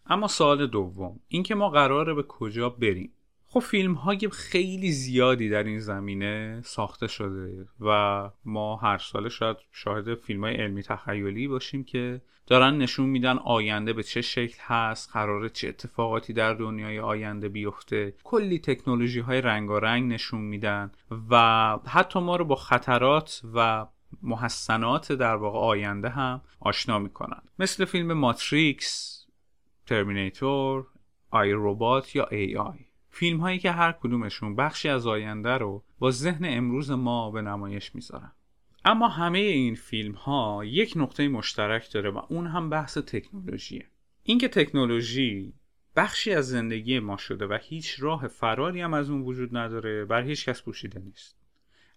اما 0.06 0.28
سوال 0.28 0.68
دوم 0.68 1.20
اینکه 1.28 1.56
ما 1.56 1.70
قراره 1.70 2.14
به 2.14 2.24
کجا 2.24 2.70
بریم؟ 2.70 3.14
خب 3.52 3.60
فیلم 3.60 3.94
های 3.94 4.30
خیلی 4.32 4.92
زیادی 4.92 5.50
در 5.50 5.64
این 5.64 5.80
زمینه 5.80 6.62
ساخته 6.66 7.08
شده 7.08 7.68
و 7.80 8.30
ما 8.46 8.76
هر 8.76 8.98
سال 8.98 9.30
شاید 9.30 9.58
شاهد 9.72 10.16
فیلم 10.16 10.44
های 10.44 10.56
علمی 10.56 10.84
تخیلی 10.84 11.48
باشیم 11.48 11.84
که 11.84 12.22
دارن 12.48 12.78
نشون 12.78 13.10
میدن 13.10 13.38
آینده 13.38 13.94
به 13.94 14.04
چه 14.04 14.22
شکل 14.22 14.58
هست 14.62 15.10
قراره 15.14 15.50
چه 15.50 15.68
اتفاقاتی 15.68 16.34
در 16.34 16.54
دنیای 16.54 17.00
آینده 17.00 17.50
بیفته. 17.50 18.14
کلی 18.24 18.60
تکنولوژی 18.60 19.20
های 19.20 19.42
رنگارنگ 19.42 20.14
نشون 20.14 20.42
میدن 20.42 20.92
و 21.30 21.78
حتی 21.88 22.20
ما 22.20 22.36
رو 22.36 22.46
با 22.46 22.56
خطرات 22.56 23.42
و 23.54 23.86
محسنات 24.22 25.12
در 25.12 25.36
واقع 25.36 25.60
آینده 25.60 26.10
هم 26.10 26.42
آشنا 26.60 27.00
می‌کنن. 27.00 27.42
مثل 27.60 27.86
فیلم 27.86 28.14
ماتریکس 28.14 29.20
ترمینیتور 29.86 30.88
آی 31.32 31.52
روبات 31.52 32.16
یا 32.16 32.26
ای 32.26 32.58
آی 32.58 32.89
فیلم 33.10 33.40
هایی 33.40 33.60
که 33.60 33.72
هر 33.72 33.92
کدومشون 33.92 34.56
بخشی 34.56 34.90
از 34.90 35.08
آینده 35.08 35.58
رو 35.58 35.84
با 36.00 36.12
ذهن 36.12 36.46
امروز 36.46 36.92
ما 36.92 37.32
به 37.32 37.42
نمایش 37.42 37.96
می‌ذارن. 37.96 38.32
اما 38.86 39.08
همه 39.08 39.40
این 39.40 39.76
فیلم 39.76 40.14
ها 40.14 40.66
یک 40.66 40.94
نقطه 40.96 41.28
مشترک 41.28 41.92
داره 41.92 42.10
و 42.10 42.22
اون 42.30 42.48
هم 42.48 42.70
بحث 42.70 42.98
تکنولوژیه. 42.98 43.86
اینکه 44.24 44.48
تکنولوژی 44.48 45.54
بخشی 45.96 46.34
از 46.34 46.50
زندگی 46.50 47.00
ما 47.00 47.18
شده 47.18 47.48
و 47.48 47.58
هیچ 47.62 47.96
راه 48.00 48.28
فراری 48.28 48.82
هم 48.82 48.94
از 48.94 49.10
اون 49.10 49.22
وجود 49.22 49.58
نداره 49.58 50.06
بر 50.06 50.22
هیچ 50.22 50.50
کس 50.50 50.62
پوشیده 50.62 51.00
نیست. 51.00 51.36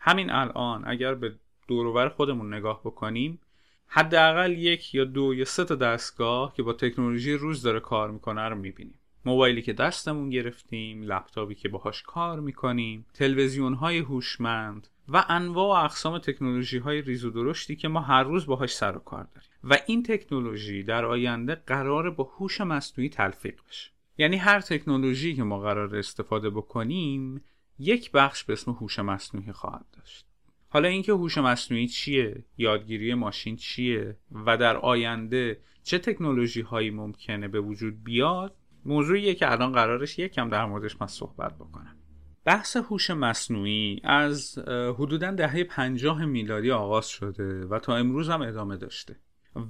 همین 0.01 0.31
الان 0.31 0.83
اگر 0.87 1.15
به 1.15 1.35
دوروبر 1.69 2.09
خودمون 2.09 2.55
نگاه 2.55 2.81
بکنیم 2.81 3.41
حداقل 3.87 4.53
یک 4.53 4.95
یا 4.95 5.05
دو 5.05 5.35
یا 5.35 5.45
سه 5.45 5.65
تا 5.65 5.75
دستگاه 5.75 6.55
که 6.55 6.63
با 6.63 6.73
تکنولوژی 6.73 7.33
روز 7.33 7.63
داره 7.63 7.81
کار 7.81 8.11
می‌کنه 8.11 8.49
رو 8.49 8.57
می‌بینیم. 8.57 8.99
موبایلی 9.25 9.63
که 9.63 9.73
دستمون 9.73 10.31
گرفتیم 10.31 11.03
لپتاپی 11.03 11.55
که 11.55 11.69
باهاش 11.69 12.03
کار 12.03 12.41
می‌کنیم 12.41 13.07
تلویزیون 13.15 13.75
های 13.75 13.99
هوشمند 13.99 14.89
و 15.09 15.25
انواع 15.29 15.83
و 15.83 15.85
اقسام 15.85 16.19
تکنولوژی 16.19 16.79
های 16.79 17.03
ریز 17.03 17.25
و 17.25 17.31
درشتی 17.31 17.77
که 17.77 17.89
ما 17.89 18.01
هر 18.01 18.23
روز 18.23 18.47
باهاش 18.47 18.75
سر 18.75 18.97
و 18.97 19.01
کار 19.01 19.25
داریم. 19.35 19.51
و 19.65 19.79
این 19.87 20.03
تکنولوژی 20.03 20.83
در 20.83 21.05
آینده 21.05 21.55
قرار 21.55 22.11
با 22.11 22.25
هوش 22.25 22.61
مصنوعی 22.61 23.09
تلفیق 23.09 23.61
بشه. 23.69 23.91
یعنی 24.19 24.37
هر 24.37 24.61
تکنولوژی 24.61 25.35
که 25.35 25.43
ما 25.43 25.59
قرار 25.59 25.97
استفاده 25.97 26.51
بکنیم 26.51 27.45
یک 27.79 28.11
بخش 28.11 28.45
به 28.45 28.53
اسم 28.53 28.71
هوش 28.71 28.99
مصنوعی 28.99 29.53
خواهد 29.53 29.87
داشت. 29.93 30.27
حالا 30.69 30.89
اینکه 30.89 31.13
هوش 31.13 31.39
مصنوعی 31.39 31.89
چیه؟ 31.89 32.45
یادگیری 32.59 33.15
ماشین 33.15 33.57
چیه؟ 33.57 34.17
و 34.47 34.57
در 34.57 34.77
آینده 34.77 35.61
چه 35.83 35.99
تکنولوژی 35.99 36.61
هایی 36.61 36.91
ممکنه 36.91 37.49
به 37.49 37.61
وجود 37.61 38.05
بیاد؟ 38.05 38.57
موضوعیه 38.85 39.35
که 39.35 39.53
الان 39.53 39.73
قرارش 39.73 40.19
یکم 40.19 40.49
در 40.49 40.67
موردش 40.67 41.01
من 41.01 41.07
صحبت 41.07 41.55
بکنم. 41.55 41.97
بحث 42.45 42.77
هوش 42.77 43.11
مصنوعی 43.11 44.01
از 44.05 44.59
حدودا 44.69 45.31
دهه 45.31 45.65
پنجاه 45.65 46.25
میلادی 46.25 46.71
آغاز 46.71 47.09
شده 47.09 47.67
و 47.67 47.79
تا 47.79 47.97
امروز 47.97 48.29
هم 48.29 48.43
ادامه 48.43 48.77
داشته. 48.77 49.17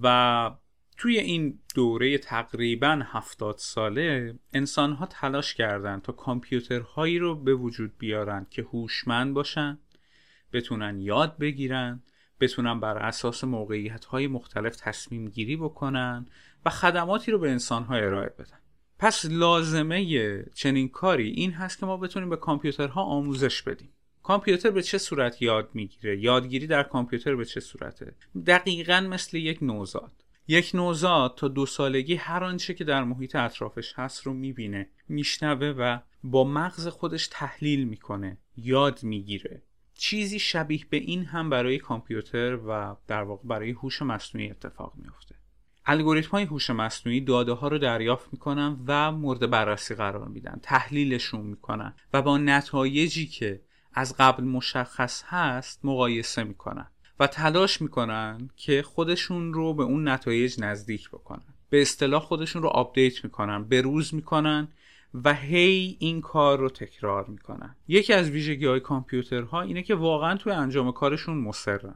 و 0.03 0.51
توی 0.97 1.19
این 1.19 1.59
دوره 1.75 2.19
تقریبا 2.19 3.03
هفتاد 3.05 3.55
ساله 3.59 4.39
انسان 4.53 4.93
ها 4.93 5.07
تلاش 5.07 5.55
کردند 5.55 6.03
تا 6.03 6.13
کامپیوترهایی 6.13 7.19
رو 7.19 7.35
به 7.35 7.55
وجود 7.55 7.99
بیارن 7.99 8.47
که 8.51 8.63
هوشمند 8.63 9.35
باشن 9.35 9.79
بتونن 10.53 11.01
یاد 11.01 11.39
بگیرن 11.39 12.03
بتونن 12.41 12.81
بر 12.81 12.99
اساس 12.99 13.45
موقعیت 13.45 14.05
های 14.05 14.27
مختلف 14.27 14.77
تصمیم 14.77 15.29
گیری 15.29 15.57
بکنن 15.57 16.27
و 16.65 16.71
خدماتی 16.71 17.33
رو 17.33 17.39
به 17.39 17.51
انسان 17.51 17.87
ارائه 17.91 18.29
بدن. 18.29 18.62
پس 19.03 19.25
لازمه 19.25 20.45
چنین 20.55 20.89
کاری 20.89 21.31
این 21.31 21.53
هست 21.53 21.79
که 21.79 21.87
ما 21.87 21.97
بتونیم 21.97 22.31
به 22.31 22.37
کامپیوترها 22.37 23.03
آموزش 23.03 23.63
بدیم. 23.63 23.89
کامپیوتر 24.23 24.71
به 24.71 24.83
چه 24.83 24.99
صورت 24.99 25.43
یاد 25.43 25.71
می‌گیره؟ 25.75 26.19
یادگیری 26.19 26.67
در 26.67 26.83
کامپیوتر 26.83 27.37
به 27.37 27.45
چه 27.45 27.61
صورته؟ 27.61 28.15
دقیقا 28.47 29.01
مثل 29.01 29.37
یک 29.37 29.59
نوزاد. 29.63 30.13
یک 30.49 30.71
نوزاد 30.75 31.35
تا 31.35 31.49
دو 31.49 31.67
سالگی 31.67 32.15
هر 32.15 32.45
آنچه 32.45 32.75
که 32.75 32.85
در 32.85 33.05
محیط 33.05 33.37
اطرافش 33.37 33.93
هست 33.97 34.23
رو 34.23 34.33
می‌بینه 34.33 34.89
میشنوه 35.09 35.67
و 35.67 35.99
با 36.25 36.45
مغز 36.45 36.89
خودش 36.89 37.27
تحلیل 37.27 37.85
می‌کنه 37.85 38.39
یاد 38.57 39.03
می‌گیره. 39.03 39.63
چیزی 39.95 40.39
شبیه 40.39 40.85
به 40.91 40.97
این 40.97 41.25
هم 41.25 41.51
برای 41.51 41.79
کامپیوتر 41.79 42.59
و 42.67 42.97
در 43.07 43.23
واقع 43.23 43.49
برای 43.49 43.71
هوش 43.71 44.03
مصنوعی 44.03 44.51
اتفاق 44.51 44.93
میفته 44.97 45.32
الگوریتم 45.87 46.31
های 46.31 46.45
هوش 46.45 46.71
مصنوعی 46.71 47.21
داده 47.21 47.53
ها 47.53 47.69
رو 47.69 47.79
دریافت 47.79 48.29
می‌کنن 48.33 48.77
و 48.87 49.13
مورد 49.13 49.51
بررسی 49.51 49.95
قرار 49.95 50.29
میدن 50.29 50.61
تحلیلشون 50.63 51.41
می‌کنن 51.41 51.95
و 52.13 52.23
با 52.23 52.39
نتایجی 52.39 53.27
که 53.27 53.61
از 53.95 54.17
قبل 54.19 54.45
مشخص 54.45 55.23
هست 55.27 55.85
مقایسه 55.85 56.45
می‌کنن 56.45 56.87
و 57.21 57.27
تلاش 57.27 57.83
می‌کنن 57.83 58.51
که 58.57 58.83
خودشون 58.83 59.55
رو 59.55 59.75
به 59.75 59.83
اون 59.83 60.09
نتایج 60.09 60.61
نزدیک 60.61 61.09
بکنن. 61.09 61.55
به 61.71 61.83
اصطلاح 61.83 62.23
خودشون 62.23 62.63
رو 62.63 62.69
update 62.69 63.25
می‌کنن 63.25 63.71
روز 63.71 64.15
می‌کنن 64.15 64.69
و 65.25 65.35
هی 65.35 65.97
این 66.01 66.21
کار 66.21 66.59
رو 66.59 66.69
تکرار 66.69 67.27
می‌کنن. 67.27 67.77
یکی 67.89 68.13
از 68.13 68.31
ویژگی 68.31 68.67
های 68.67 68.81
کامپیوترها 68.81 69.63
اینه 69.63 69.83
که 69.83 69.95
واقعا 69.95 70.37
توی 70.37 70.53
انجام 70.53 70.93
کارشون 70.93 71.37
مصرن 71.37 71.95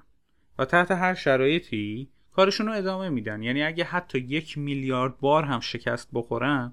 و 0.58 0.64
تحت 0.64 0.90
هر 0.90 1.14
شرایطی 1.14 2.08
کارشون 2.36 2.66
رو 2.66 2.72
ادامه 2.72 3.08
میدن. 3.08 3.42
یعنی 3.42 3.62
اگه 3.62 3.84
حتی 3.84 4.18
یک 4.18 4.58
میلیارد 4.58 5.18
بار 5.18 5.44
هم 5.44 5.60
شکست 5.60 6.08
بخورن 6.12 6.72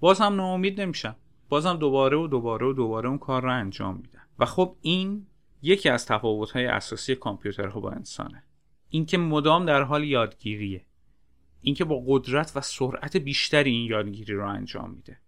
باز 0.00 0.20
هم 0.20 0.34
ناامید 0.34 0.80
نمیشن. 0.80 1.16
باز 1.48 1.66
هم 1.66 1.76
دوباره 1.76 2.16
و 2.16 2.26
دوباره 2.26 2.66
و 2.66 2.72
دوباره 2.72 3.08
اون 3.08 3.18
کار 3.18 3.42
رو 3.42 3.52
انجام 3.52 3.96
میدن. 3.96 4.22
و 4.38 4.44
خب 4.44 4.76
این 4.80 5.26
یکی 5.62 5.88
از 5.88 6.06
تفاوت‌های 6.06 6.66
اساسی 6.66 7.14
کامپیوترها 7.14 7.80
با 7.80 7.90
انسانه. 7.90 8.42
اینکه 8.88 9.18
مدام 9.18 9.66
در 9.66 9.82
حال 9.82 10.04
یادگیریه. 10.04 10.84
اینکه 11.60 11.84
با 11.84 12.02
قدرت 12.06 12.52
و 12.56 12.60
سرعت 12.60 13.16
بیشتری 13.16 13.70
این 13.70 13.90
یادگیری 13.90 14.34
رو 14.34 14.48
انجام 14.48 14.90
میده. 14.90 15.18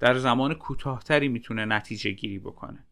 در 0.00 0.14
زمان 0.14 0.54
کوتاهتری 0.54 1.28
می‌تونه 1.28 1.64
نتیجه 1.64 2.10
گیری 2.10 2.38
بکنه. 2.38 2.84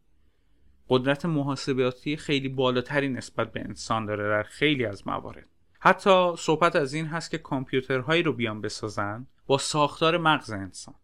قدرت 0.88 1.26
محاسباتی 1.26 2.16
خیلی 2.16 2.49
بالاتری 2.49 3.09
نسبت 3.09 3.53
به 3.53 3.61
انسان 3.61 4.07
داره 4.07 4.28
در 4.28 4.43
خیلی 4.43 4.84
از 4.84 5.07
موارد. 5.07 5.51
حتی 5.85 6.37
صحبت 6.37 6.76
از 6.76 6.95
این 6.95 7.07
هست 7.07 7.30
که 7.30 7.39
کامپیوترهایی 7.39 8.22
رو 8.22 8.33
بیان 8.33 8.61
بسازن 8.61 9.26
با 9.47 9.59
ساختار 9.59 10.18
مغز 10.18 10.51
انسان. 10.51 10.95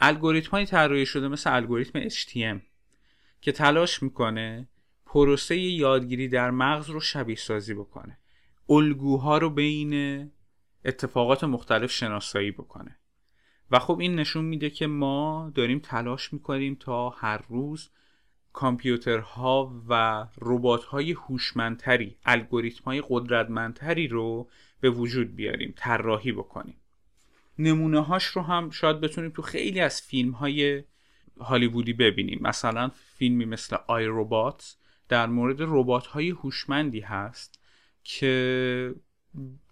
الگوریتم 0.00 0.64
طراحی 0.64 1.06
شده 1.06 1.28
مثل 1.28 1.54
الگوریتم 1.54 2.08
HTM 2.08 2.60
که 3.40 3.52
تلاش 3.52 4.02
می‌کنه 4.02 4.68
پروسه 5.06 5.56
یادگیری 5.56 6.28
در 6.28 6.50
مغز 6.50 6.90
رو 6.90 7.00
شبیه 7.00 7.36
سازی 7.36 7.74
بکنه. 7.74 8.18
الگوها 8.68 9.38
رو 9.38 9.50
بین 9.50 10.30
اتفاقات 10.84 11.44
مختلف 11.44 11.90
شناسایی 11.90 12.50
بکنه. 12.50 12.98
و 13.70 13.78
خب 13.78 13.98
این 13.98 14.14
نشون 14.14 14.44
میده 14.44 14.70
که 14.70 14.86
ما 14.86 15.52
داریم 15.54 15.78
تلاش 15.78 16.32
می‌کنیم 16.32 16.74
تا 16.74 17.10
هر 17.10 17.44
روز 17.48 17.90
کامپیوترها 18.58 19.82
و 19.88 20.26
ربات‌های 20.40 21.12
هوشمندتری 21.12 22.16
الگوریتم‌های 22.24 23.02
قدرتمندتری 23.08 24.08
رو 24.08 24.48
به 24.80 24.90
وجود 24.90 25.36
بیاریم 25.36 25.74
طراحی 25.76 26.32
بکنیم. 26.32 26.76
نمونه 27.58 28.00
هاش 28.00 28.24
رو 28.24 28.42
هم 28.42 28.70
شاید 28.70 29.00
بتونیم 29.00 29.30
تو 29.30 29.42
خیلی 29.42 29.80
از 29.80 30.02
فیلم 30.02 30.30
های 30.30 30.84
هالیوودی 31.40 31.92
ببینیم. 31.92 32.38
مثلا 32.42 32.90
فیلمی 32.94 33.44
مثل 33.44 33.76
آی 33.86 34.04
روبات 34.04 34.76
در 35.08 35.26
مورد 35.26 35.56
ربات 35.60 36.06
های 36.06 36.30
هوشمندی 36.30 37.00
هست 37.00 37.60
که 38.04 38.94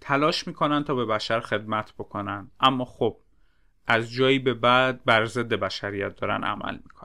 تلاش 0.01 0.47
می‌کنن 0.47 0.85
تا 0.85 0.95
به 0.95 1.05
بشر 1.05 1.41
خدمت 1.41 1.95
بکنن. 1.99 2.51
اما 2.61 2.85
خب 2.85 3.17
از 3.87 4.13
جایی 4.13 4.39
به 4.39 4.55
بعد 4.55 5.05
بر 5.05 5.25
ضد 5.25 5.55
بشریت 5.55 6.17
دارن 6.17 6.45
عمل 6.45 6.75
می‌کنن. 6.75 6.96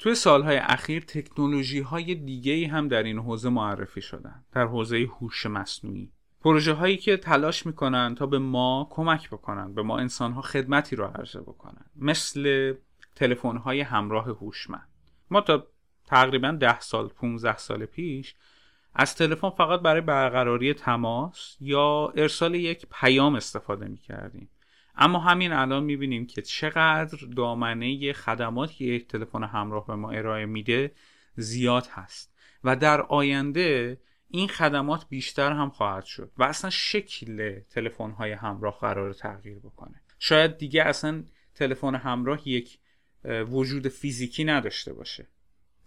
توی 0.00 0.14
سالهای 0.14 0.56
اخیر 0.56 1.02
تکنولوژی 1.02 1.80
های 1.80 2.14
دیگه 2.14 2.68
هم 2.68 2.88
در 2.88 3.02
این 3.02 3.18
حوزه 3.18 3.48
معرفی 3.48 4.00
شدن 4.00 4.44
در 4.52 4.66
حوزه 4.66 5.08
هوش 5.20 5.46
مصنوعی. 5.46 6.12
پروژه 6.40 6.72
هایی 6.72 6.96
که 6.96 7.16
تلاش 7.16 7.66
می‌کنن 7.66 8.14
تا 8.14 8.26
به 8.26 8.38
ما 8.38 8.88
کمک 8.90 9.30
بکنن 9.30 9.74
به 9.74 9.82
ما 9.82 9.98
انسان 9.98 10.32
ها 10.32 10.42
خدمتی 10.42 10.96
رو 10.96 11.04
عرضه 11.04 11.40
بکنن. 11.40 11.84
مثل 11.96 12.74
تلفن 13.14 13.56
های 13.56 13.80
همراه 13.80 14.24
هوشمند. 14.24 14.88
ما 15.30 15.40
تا 15.40 15.66
تقریبا 16.06 16.50
ده 16.50 16.80
سال 16.80 17.08
15 17.08 17.56
سال 17.56 17.84
پیش 17.84 18.34
از 18.94 19.16
تلفن 19.16 19.50
فقط 19.50 19.80
برای 19.80 20.00
برقراری 20.00 20.74
تماس 20.74 21.56
یا 21.60 22.12
ارسال 22.16 22.54
یک 22.54 22.86
پیام 23.00 23.34
استفاده 23.34 23.88
می 23.88 23.98
کردیم 23.98 24.48
اما 25.00 25.18
همین 25.18 25.52
الان 25.52 25.84
می 25.84 25.96
بینیم 25.96 26.26
که 26.26 26.42
چقدر 26.42 27.18
دامنه 27.36 28.12
خدماتی 28.12 28.74
که 28.74 28.84
یک 28.84 29.08
تلفن 29.08 29.44
همراه 29.44 29.86
به 29.86 29.94
ما 29.94 30.10
ارائه 30.10 30.46
میده 30.46 30.92
زیاد 31.36 31.86
هست. 31.86 32.34
و 32.64 32.76
در 32.76 33.00
آینده 33.00 34.00
این 34.28 34.48
خدمات 34.48 35.08
بیشتر 35.08 35.52
هم 35.52 35.70
خواهد 35.70 36.04
شد 36.04 36.32
و 36.38 36.42
اصلا 36.42 36.70
شکل 36.70 37.60
تلفن 37.60 38.10
های 38.10 38.32
همراه 38.32 38.78
قرار 38.80 39.12
تغییر 39.12 39.58
بکنه. 39.58 40.02
شاید 40.18 40.58
دیگه 40.58 40.82
اصلا 40.82 41.24
تلفن 41.54 41.94
همراه 41.94 42.48
یک 42.48 42.78
وجود 43.24 43.88
فیزیکی 43.88 44.44
نداشته 44.44 44.92
باشه. 44.92 45.26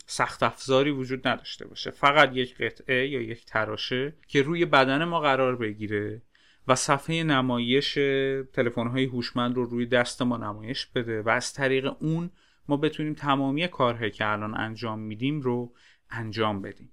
سخت 0.05 0.43
افزاری 0.43 0.91
وجود 0.91 1.28
نداشته 1.28 1.68
باشه. 1.68 1.91
فقط 1.91 2.30
یک 2.34 2.57
قطعه 2.57 3.07
یا 3.07 3.22
یک 3.22 3.45
تراشه 3.45 4.14
که 4.28 4.41
روی 4.41 4.66
بدن 4.66 5.03
ما 5.03 5.20
قرار 5.20 5.55
بگیره 5.55 6.22
و 6.68 6.76
صفحه 6.76 7.24
نمایش 7.24 7.93
تلفن 8.53 8.88
های 8.88 9.05
هوشمند 9.05 9.55
رو 9.55 9.66
روی 9.66 9.86
دست 9.86 10.22
ما 10.22 10.38
نمایش 10.38 10.86
بده 10.86 11.22
و 11.22 11.30
از 11.30 11.53
طریق 11.53 11.95
اون 11.99 12.30
ما 12.68 12.78
بتونیم 12.78 13.14
تمامی 13.14 13.68
کارهایی 13.68 14.11
که 14.11 14.28
الان 14.28 14.57
انجام 14.57 14.99
میدیم 14.99 15.41
رو 15.41 15.74
انجام 16.09 16.61
بدیم. 16.61 16.89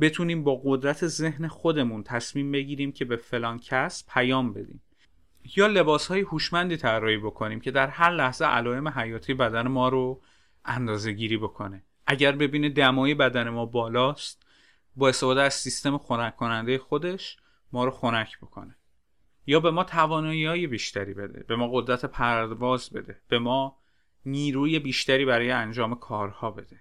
بتونیم 0.00 0.44
با 0.44 0.60
قدرت 0.64 1.06
ذهن 1.06 1.48
خودمون 1.48 2.02
تصمیم 2.02 2.52
بگیریم 2.52 2.92
که 2.92 3.04
به 3.04 3.16
فلان 3.16 3.58
کس 3.58 4.04
پیام 4.08 4.52
بدیم. 4.52 4.82
یا 5.56 5.66
لباس 5.66 6.06
های 6.06 6.20
هوشمندی 6.20 6.76
طراحی 6.76 7.16
بکنیم 7.16 7.60
که 7.60 7.70
در 7.70 7.86
هر 7.86 8.10
لحظه 8.10 8.44
علائم 8.44 8.88
حیاتی 8.88 9.34
بدن 9.34 9.68
ما 9.68 9.88
رو 9.88 10.22
اندازه 10.64 11.12
گیری 11.12 11.36
بکنه. 11.36 11.82
اگر 12.06 12.32
ببینه 12.32 12.68
دمای 12.68 13.14
بدن 13.14 13.48
ما 13.48 13.66
بالاست 13.66 14.46
با 14.96 15.08
استفاده 15.08 15.42
از 15.42 15.54
سیستم 15.54 15.98
خنک 15.98 16.36
کننده 16.36 16.78
خودش 16.78 17.36
ما 17.72 17.84
رو 17.84 17.90
خنک 17.90 18.38
بکنه. 18.38 18.76
یا 19.46 19.60
به 19.60 19.70
ما 19.70 19.84
توانایی 19.84 20.66
بیشتری 20.66 21.14
بده 21.14 21.44
به 21.48 21.56
ما 21.56 21.68
قدرت 21.72 22.04
پرواز 22.04 22.90
بده 22.90 23.20
به 23.28 23.38
ما 23.38 23.78
نیروی 24.26 24.78
بیشتری 24.78 25.24
برای 25.24 25.50
انجام 25.50 25.94
کارها 25.94 26.50
بده. 26.50 26.80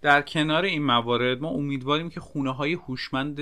در 0.00 0.22
کنار 0.22 0.64
این 0.64 0.82
موارد 0.82 1.40
ما 1.40 1.48
امیدواریم 1.48 2.10
که 2.10 2.20
خونه 2.20 2.54
های 2.54 2.72
هوشمند 2.72 3.40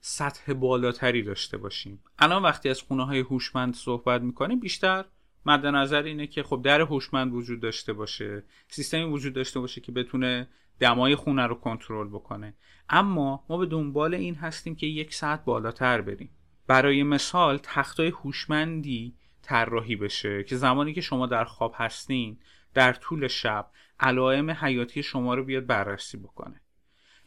سطح 0.00 0.52
بالاتری 0.52 1.22
داشته 1.22 1.56
باشیم. 1.56 2.04
الان 2.18 2.42
وقتی 2.42 2.68
از 2.68 2.82
خونه 2.82 3.06
های 3.06 3.20
هوشمند 3.20 3.74
صحبت 3.74 4.22
می‌کنیم 4.22 4.60
بیشتر 4.60 5.04
مد 5.46 5.66
نظر 5.66 6.02
اینه 6.02 6.26
که 6.26 6.42
خب 6.42 6.62
در 6.64 6.80
هوشمند 6.80 7.34
وجود 7.34 7.60
داشته 7.60 7.92
باشه 7.92 8.44
سیستمی 8.68 9.04
وجود 9.04 9.32
داشته 9.32 9.60
باشه 9.60 9.80
که 9.80 9.92
بتونه 9.92 10.48
دمای 10.78 11.14
خونه 11.14 11.46
رو 11.46 11.54
کنترل 11.54 12.08
بکنه. 12.08 12.54
اما 12.88 13.44
ما 13.48 13.56
به 13.56 13.66
دنبال 13.66 14.14
این 14.14 14.34
هستیم 14.34 14.74
که 14.74 14.86
یک 14.86 15.14
ساعت 15.14 15.44
بالاتر 15.44 16.00
بریم. 16.00 16.30
برای 16.66 17.02
مثال 17.02 17.58
تختای 17.62 18.08
هوشمندی 18.08 19.14
طراحی 19.42 19.96
بشه 19.96 20.44
که 20.44 20.56
زمانی 20.56 20.92
که 20.92 21.00
شما 21.00 21.26
در 21.26 21.44
خواب 21.44 21.74
هستین 21.76 22.38
در 22.74 22.92
طول 22.92 23.28
شب 23.28 23.70
علائم 24.00 24.50
حیاتی 24.50 25.02
شما 25.02 25.34
رو 25.34 25.44
بیاد 25.44 25.66
بررسی 25.66 26.16
بکنه. 26.16 26.60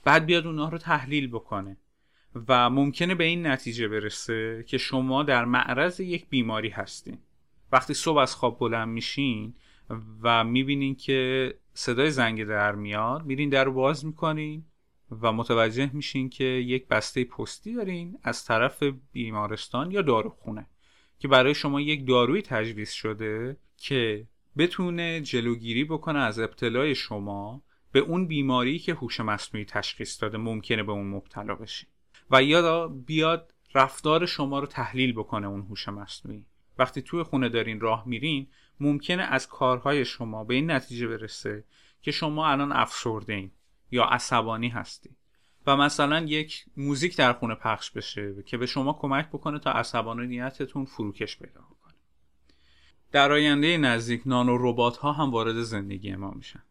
بعد 0.03 0.25
بیاد 0.25 0.47
اونها 0.47 0.69
رو 0.69 0.77
تحلیل 0.77 1.27
بکنه 1.27 1.77
و 2.47 2.69
ممکنه 2.69 3.15
به 3.15 3.23
این 3.23 3.47
نتیجه 3.47 3.87
برسه 3.87 4.63
که 4.67 4.77
شما 4.77 5.23
در 5.23 5.45
معرض 5.45 5.99
یک 5.99 6.29
بیماری 6.29 6.69
هستین. 6.69 7.17
وقتی 7.71 7.93
صبح 7.93 8.17
از 8.17 8.35
خواب 8.35 8.59
بلند 8.59 8.87
میشین 8.87 9.53
و 10.21 10.43
می‌بینین 10.43 10.95
که 10.95 11.53
صدای 11.73 12.11
زنگ 12.11 12.43
در 12.43 12.75
میاد 12.75 13.25
میرین 13.25 13.49
در 13.49 13.63
رو 13.63 13.73
باز 13.73 14.05
می‌کنین 14.05 14.65
و 15.21 15.31
متوجه 15.31 15.89
میشین 15.93 16.29
که 16.29 16.43
یک 16.43 16.87
بسته 16.87 17.23
پستی 17.23 17.73
دارین 17.73 18.17
از 18.23 18.45
طرف 18.45 18.83
بیمارستان 19.11 19.91
یا 19.91 20.01
داروخونه 20.01 20.67
که 21.19 21.27
برای 21.27 21.55
شما 21.55 21.81
یک 21.81 22.07
داروی 22.07 22.41
تجویز 22.41 22.91
شده 22.91 23.57
که 23.77 24.27
بتونه 24.57 25.21
جلوگیری 25.21 25.83
بکنه 25.83 26.19
از 26.19 26.39
ابتلای 26.39 26.95
شما 26.95 27.61
به 27.91 27.99
اون 27.99 28.27
بیماری 28.27 28.79
که 28.79 28.93
هوش 28.93 29.19
مصنوعی 29.19 29.65
تشخیص 29.65 30.21
داده 30.21 30.37
ممکنه 30.37 30.83
به 30.83 30.91
اون 30.91 31.07
مبتلا 31.07 31.55
بشین. 31.55 31.89
و 32.31 32.43
یا 32.43 32.87
بیاد 32.87 33.53
رفتار 33.75 34.25
شما 34.25 34.59
رو 34.59 34.65
تحلیل 34.65 35.13
بکنه 35.13 35.47
اون 35.47 35.61
هوش 35.61 35.89
مصنوعی. 35.89 36.45
وقتی 36.77 37.01
توی 37.01 37.23
خونه 37.23 37.49
دارین 37.49 37.79
راه 37.79 38.03
میرین 38.07 38.47
ممکنه 38.79 39.23
از 39.23 39.47
کارهای 39.47 40.05
شما 40.05 40.43
به 40.43 40.53
این 40.53 40.71
نتیجه 40.71 41.07
برسه 41.07 41.63
که 42.01 42.11
شما 42.11 42.47
الان 42.47 42.71
افسرده 42.71 43.33
این 43.33 43.51
یا 43.91 44.03
عصبانی 44.03 44.69
هستی. 44.69 45.09
و 45.67 45.77
مثلا 45.77 46.19
یک 46.19 46.65
موزیک 46.77 47.17
در 47.17 47.33
خونه 47.33 47.55
پخش 47.55 47.91
بشه 47.91 48.43
که 48.45 48.57
به 48.57 48.65
شما 48.65 48.93
کمک 48.93 49.29
بکنه 49.29 49.59
تا 49.59 49.71
عصبانیتتون 49.71 50.85
فروکش 50.85 51.39
پیدا 51.39 51.61
کنه 51.61 51.93
در 53.11 53.31
آینده 53.31 53.77
نزدیک 53.77 54.21
نانو 54.25 54.57
ربات 54.59 54.97
ها 54.97 55.11
هم 55.11 55.31
وارد 55.31 55.61
زندگی 55.61 56.15
ما 56.15 56.31
میشن. 56.31 56.63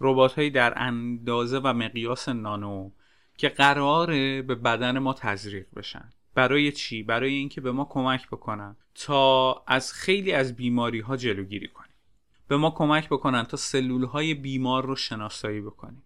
ربات 0.00 0.32
هایی 0.32 0.50
در 0.50 0.78
اندازه 0.78 1.58
و 1.58 1.72
مقیاس 1.72 2.28
نانو 2.28 2.90
که 3.36 3.48
قراره 3.48 4.42
به 4.42 4.54
بدن 4.54 4.98
ما 4.98 5.12
تزریق 5.12 5.66
بشن. 5.76 6.12
برای 6.34 6.72
چی؟ 6.72 7.02
برای 7.02 7.34
اینکه 7.34 7.60
به 7.60 7.72
ما 7.72 7.84
کمک 7.84 8.28
بکنن 8.28 8.76
تا 8.94 9.64
از 9.66 9.92
خیلی 9.92 10.32
از 10.32 10.56
بیماری 10.56 11.00
ها 11.00 11.16
جلوگیری 11.16 11.68
کنیم. 11.68 11.94
به 12.48 12.56
ما 12.56 12.70
کمک 12.70 13.08
بکنن 13.08 13.42
تا 13.42 13.56
سلول 13.56 14.04
های 14.04 14.34
بیمار 14.34 14.86
رو 14.86 14.96
شناسایی 14.96 15.60
بکنیم. 15.60 16.02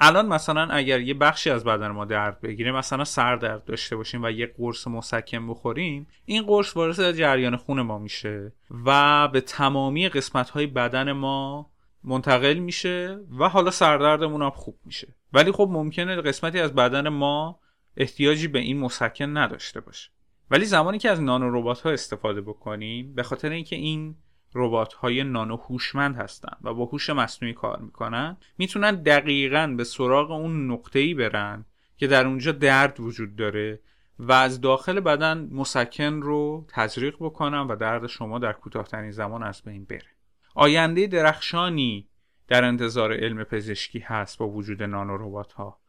الان 0.00 0.26
مثلا 0.26 0.68
اگر 0.70 1.00
یه 1.00 1.14
بخشی 1.14 1.50
از 1.50 1.64
بدن 1.64 1.88
ما 1.88 2.04
درد 2.04 2.40
بگیره 2.40 2.72
مثلا 2.72 3.04
سر 3.04 3.36
درد 3.36 3.64
داشته 3.64 3.96
باشیم 3.96 4.22
و 4.22 4.30
یه 4.30 4.54
قرص 4.58 4.86
مسکن 4.86 5.48
بخوریم 5.48 6.06
این 6.24 6.42
قرص 6.42 6.76
وارد 6.76 7.12
جریان 7.12 7.56
خون 7.56 7.82
ما 7.82 7.98
میشه 7.98 8.52
و 8.84 9.28
به 9.28 9.40
تمامی 9.40 10.08
قسمت 10.08 10.50
های 10.50 10.66
بدن 10.66 11.12
ما 11.12 11.70
منتقل 12.04 12.54
میشه 12.54 13.18
و 13.38 13.48
حالا 13.48 13.70
سردردمون 13.70 14.42
هم 14.42 14.50
خوب 14.50 14.78
میشه. 14.84 15.14
ولی 15.32 15.52
خب 15.52 15.68
ممکنه 15.72 16.16
قسمتی 16.16 16.60
از 16.60 16.74
بدن 16.74 17.08
ما 17.08 17.60
احتیاجی 17.96 18.48
به 18.48 18.58
این 18.58 18.80
مسکن 18.80 19.36
نداشته 19.36 19.80
باشه. 19.80 20.10
ولی 20.50 20.64
زمانی 20.64 20.98
که 20.98 21.10
از 21.10 21.22
نانو 21.22 21.74
ها 21.74 21.90
استفاده 21.90 22.40
بکنیم 22.40 23.14
به 23.14 23.22
خاطر 23.22 23.50
اینکه 23.50 23.76
این 23.76 24.16
ربات 24.54 24.92
های 24.92 25.24
نانو 25.24 25.56
هوشمند 25.56 26.16
هستن 26.16 26.56
و 26.62 26.74
با 26.74 26.84
هوش 26.84 27.10
مصنوعی 27.10 27.54
کار 27.54 27.78
می‌کنن 27.78 28.36
می‌تونن 28.58 29.02
دقیقا 29.02 29.74
به 29.76 29.84
سراغ 29.84 30.30
اون 30.30 30.70
نقطه 30.70 30.98
ای 30.98 31.14
برن 31.14 31.64
که 31.96 32.06
در 32.06 32.26
اونجا 32.26 32.52
درد 32.52 33.00
وجود 33.00 33.36
داره 33.36 33.80
و 34.18 34.32
از 34.32 34.60
داخل 34.60 35.00
بدن 35.00 35.48
مسکن 35.52 36.22
رو 36.22 36.66
تزریق 36.68 37.16
بکنن 37.20 37.60
و 37.60 37.76
درد 37.76 38.06
شما 38.06 38.38
در 38.38 38.52
کوتاهترین 38.52 39.10
زمان 39.10 39.42
از 39.42 39.62
بین 39.62 39.84
بره. 39.84 40.10
آینده 40.54 41.06
درخشانی 41.06 42.08
در 42.48 42.64
انتظار 42.64 43.12
علم 43.12 43.44
پزشکی 43.44 43.98
هست 43.98 44.38
با 44.38 44.48
وجود 44.48 44.82
نانو 44.82 45.16
ربات 45.16 45.52
ها 45.52 45.80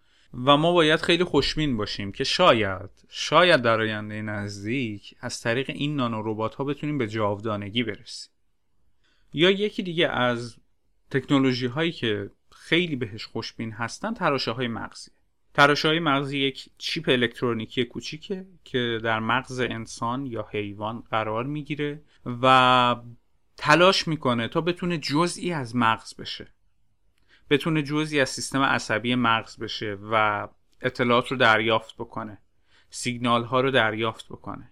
و 0.46 0.58
ما 0.58 0.74
باید 0.74 1.02
خیلی 1.02 1.24
خوشبین 1.24 1.78
باشیم 1.78 2.12
که 2.12 2.24
شاید 2.24 2.90
شاید 3.10 3.62
در 3.62 3.80
آینده 3.80 4.22
نزدیک 4.22 5.16
از 5.22 5.42
طریق 5.42 5.70
این 5.70 5.96
نانو 5.96 6.22
ربات 6.26 6.56
ها 6.56 6.64
بتونیم 6.64 6.98
به 6.98 7.08
جاودانگی 7.08 7.84
برسیم. 7.84 8.32
یا 9.34 9.50
یکی 9.50 9.84
دیگه 9.84 10.08
از 10.08 10.58
تکنولوژی 11.12 11.68
هایی 11.68 11.92
که 11.92 12.32
خیلی 12.52 12.96
بهش 12.96 13.26
خوشبین 13.26 13.72
هستن 13.72 14.14
تراشه 14.14 14.52
های 14.52 14.68
مغزی. 14.68 15.12
تراشه 15.54 15.88
های 15.88 16.00
مغزی 16.00 16.40
یک 16.40 16.70
چیپ 16.78 17.10
الکترونیکی 17.10 17.86
کوچیکه 17.86 18.46
که 18.64 19.00
در 19.04 19.20
مغز 19.20 19.60
انسان 19.60 20.26
یا 20.26 20.48
حیوان 20.52 21.00
قرار 21.00 21.44
می‌گیره 21.44 22.02
و 22.42 22.96
تلاش 23.58 24.08
می‌کنه 24.08 24.48
تا 24.48 24.62
بتونه 24.62 24.98
جزئی 24.98 25.52
از 25.52 25.76
مغز 25.76 26.16
بشه. 26.16 26.48
بتونه 27.50 27.84
جزئی 27.84 28.20
از 28.20 28.30
سیستم 28.30 28.62
عصبی 28.62 29.16
مغز 29.16 29.58
بشه 29.58 29.98
و 30.12 30.48
اطلاعات 30.82 31.28
رو 31.28 31.38
دریافت 31.38 31.96
بکنه. 31.96 32.38
سیگنال 32.90 33.44
ها 33.44 33.62
رو 33.62 33.72
دریافت 33.72 34.26
بکنه. 34.26 34.72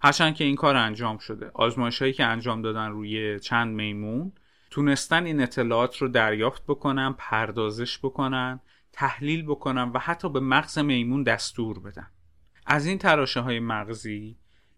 هرچند 0.00 0.34
که 0.34 0.44
این 0.44 0.56
کار 0.56 0.76
انجام 0.76 1.18
شده. 1.18 1.50
آزمایش 1.54 2.02
هایی 2.02 2.12
که 2.12 2.24
انجام 2.24 2.62
دادن 2.62 2.90
روی 2.90 3.40
چند 3.40 3.74
میمون 3.74 4.32
تونستن 4.70 5.24
این 5.24 5.42
اطلاعات 5.42 5.96
رو 5.96 6.08
دریافت 6.08 6.62
بکنن 6.64 7.14
پردازش 7.18 7.98
بکنن 7.98 8.60
تحلیل 8.92 9.42
بکنن 9.42 9.90
و 9.94 9.98
حتی 9.98 10.28
به 10.28 10.40
مغز 10.40 10.78
میمون 10.78 11.22
دستور 11.22 11.80
بدن. 11.80 12.06
از 12.66 12.86
این 12.86 12.98
تراشه 12.98 13.40
های 13.40 13.60
مغزی 13.60 14.36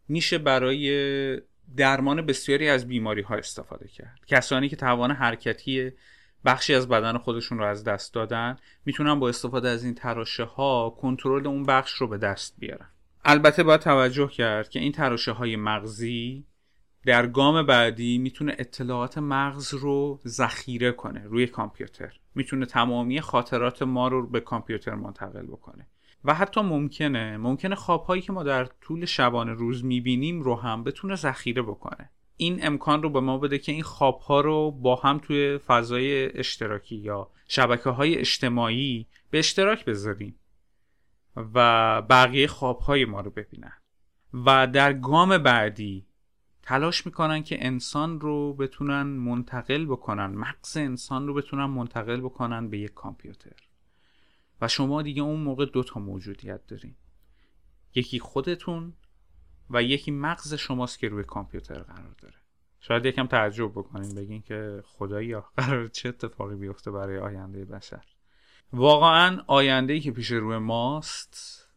میشه 0.09 0.39
برای 0.39 1.41
درمان 1.77 2.27
بسیاری 2.27 2.69
از 2.69 2.89
بیماری 2.89 3.23
ها 3.23 3.35
استفاده 3.35 3.89
کرد. 3.89 4.21
کسانی 4.27 4.69
که 4.69 4.77
توان 4.77 5.11
حرکتی 5.11 5.93
بخشی 6.45 6.75
از 6.75 6.89
بدن 6.89 7.19
خودشون 7.19 7.59
رو 7.59 7.65
از 7.65 7.85
دست 7.85 8.15
دادن 8.15 8.57
می‌تونن 8.85 9.21
با 9.21 9.29
استفاده 9.29 9.69
از 9.69 9.85
این 9.85 9.95
تراشه 9.95 10.45
ها 10.45 10.97
کنترل 11.01 11.47
اون 11.47 11.63
بخش 11.63 11.93
رو 11.93 12.09
به 12.09 12.19
دست 12.19 12.55
بیارن. 12.59 12.89
البته 13.31 13.63
باید 13.63 13.81
توجه 13.81 14.29
کرد 14.29 14.69
که 14.69 14.81
این 14.81 14.93
تراشه 14.93 15.33
های 15.33 15.57
مغزی 15.57 16.47
در 17.07 17.27
گام 17.27 17.67
بعدی 17.67 18.19
می‌تونه 18.19 18.57
اطلاعات 18.59 19.19
مغز 19.19 19.75
رو 19.75 20.21
ذخیره 20.27 20.93
کنه 20.93 21.25
روی 21.25 21.47
کامپیوتر. 21.47 22.21
می‌تونه 22.35 22.67
تمامی 22.67 23.21
خاطرات 23.21 23.83
ما 23.83 24.09
رو 24.09 24.27
به 24.27 24.41
کامپیوتر 24.41 24.95
منتقل 24.95 25.47
بکنه. 25.47 25.87
و 26.25 26.35
حتی 26.35 26.61
ممکنه 26.61 27.37
ممکنه 27.37 27.75
خوابهایی 27.75 28.23
که 28.23 28.33
ما 28.33 28.43
در 28.43 28.65
طول 28.65 29.05
شبانه 29.05 29.53
روز 29.53 29.85
می‌بینیم 29.85 30.43
رو 30.43 30.55
هم 30.55 30.85
بتونه 30.85 31.15
ذخیره 31.15 31.63
بکنه. 31.63 32.11
این 32.37 32.67
امکان 32.67 33.03
رو 33.03 33.11
به 33.11 33.21
ما 33.21 33.39
بده 33.39 33.59
که 33.59 33.73
این 33.73 33.83
خوابها 33.83 34.41
رو 34.41 34.71
با 34.71 34.97
هم 34.97 35.19
توی 35.19 35.59
فضای 35.59 36.39
اشتراکی 36.39 36.97
یا 36.97 37.31
شبکه 37.49 37.91
های 37.91 38.17
اجتماعی 38.17 39.07
به 39.31 39.39
اشتراک 39.39 39.85
بذاریم. 39.85 40.35
و 41.55 42.03
بقیه 42.03 42.47
خوابهای 42.47 43.05
ما 43.05 43.21
رو 43.21 43.31
ببینن. 43.31 43.73
و 44.33 44.67
در 44.67 44.93
گام 44.93 45.39
بعدی 45.39 46.07
تلاش 46.63 47.07
می‌کنن 47.07 47.43
که 47.43 47.67
انسان 47.67 48.21
رو 48.21 48.55
بتونن 48.55 49.03
منتقل 49.03 49.87
بکنن 49.87 50.27
مغز 50.27 50.77
انسان 50.77 51.27
رو 51.27 51.35
بتونن 51.35 51.65
منتقل 51.65 52.21
بکنن 52.21 52.69
به 52.69 52.79
یک 52.79 52.95
کامپیوتر. 52.95 53.57
و 54.61 54.69
شما 54.69 55.03
دیگه 55.03 55.23
اون 55.23 55.41
موقع 55.41 55.67
دو 55.67 55.83
تا 55.83 56.01
موجودیت 56.01 56.67
دارین. 56.67 56.95
یکی 57.95 58.19
خودتون 58.19 58.93
و 59.71 59.83
یکی 59.83 60.11
مغز 60.11 60.55
شماست 60.55 60.99
که 60.99 61.09
روی 61.09 61.25
کامپیوتر 61.25 61.79
قرار 61.79 62.15
داره. 62.19 62.35
شاید 62.81 63.07
یکم 63.07 63.27
تعجب 63.27 63.71
بکنین 63.71 64.15
بگین 64.15 64.43
که 64.43 64.83
خدایا 64.87 65.41
قرار 65.57 65.89
چه 65.89 66.09
اتفاقی 66.09 66.57
بیفته 66.57 66.91
برای 66.91 67.19
آینده 67.19 67.65
بشر؟ 67.65 68.05
واقعا 68.73 69.43
آینده 69.47 70.01
که 70.01 70.13
پیش 70.13 70.31
روی 70.31 70.59
ماست 70.59 71.69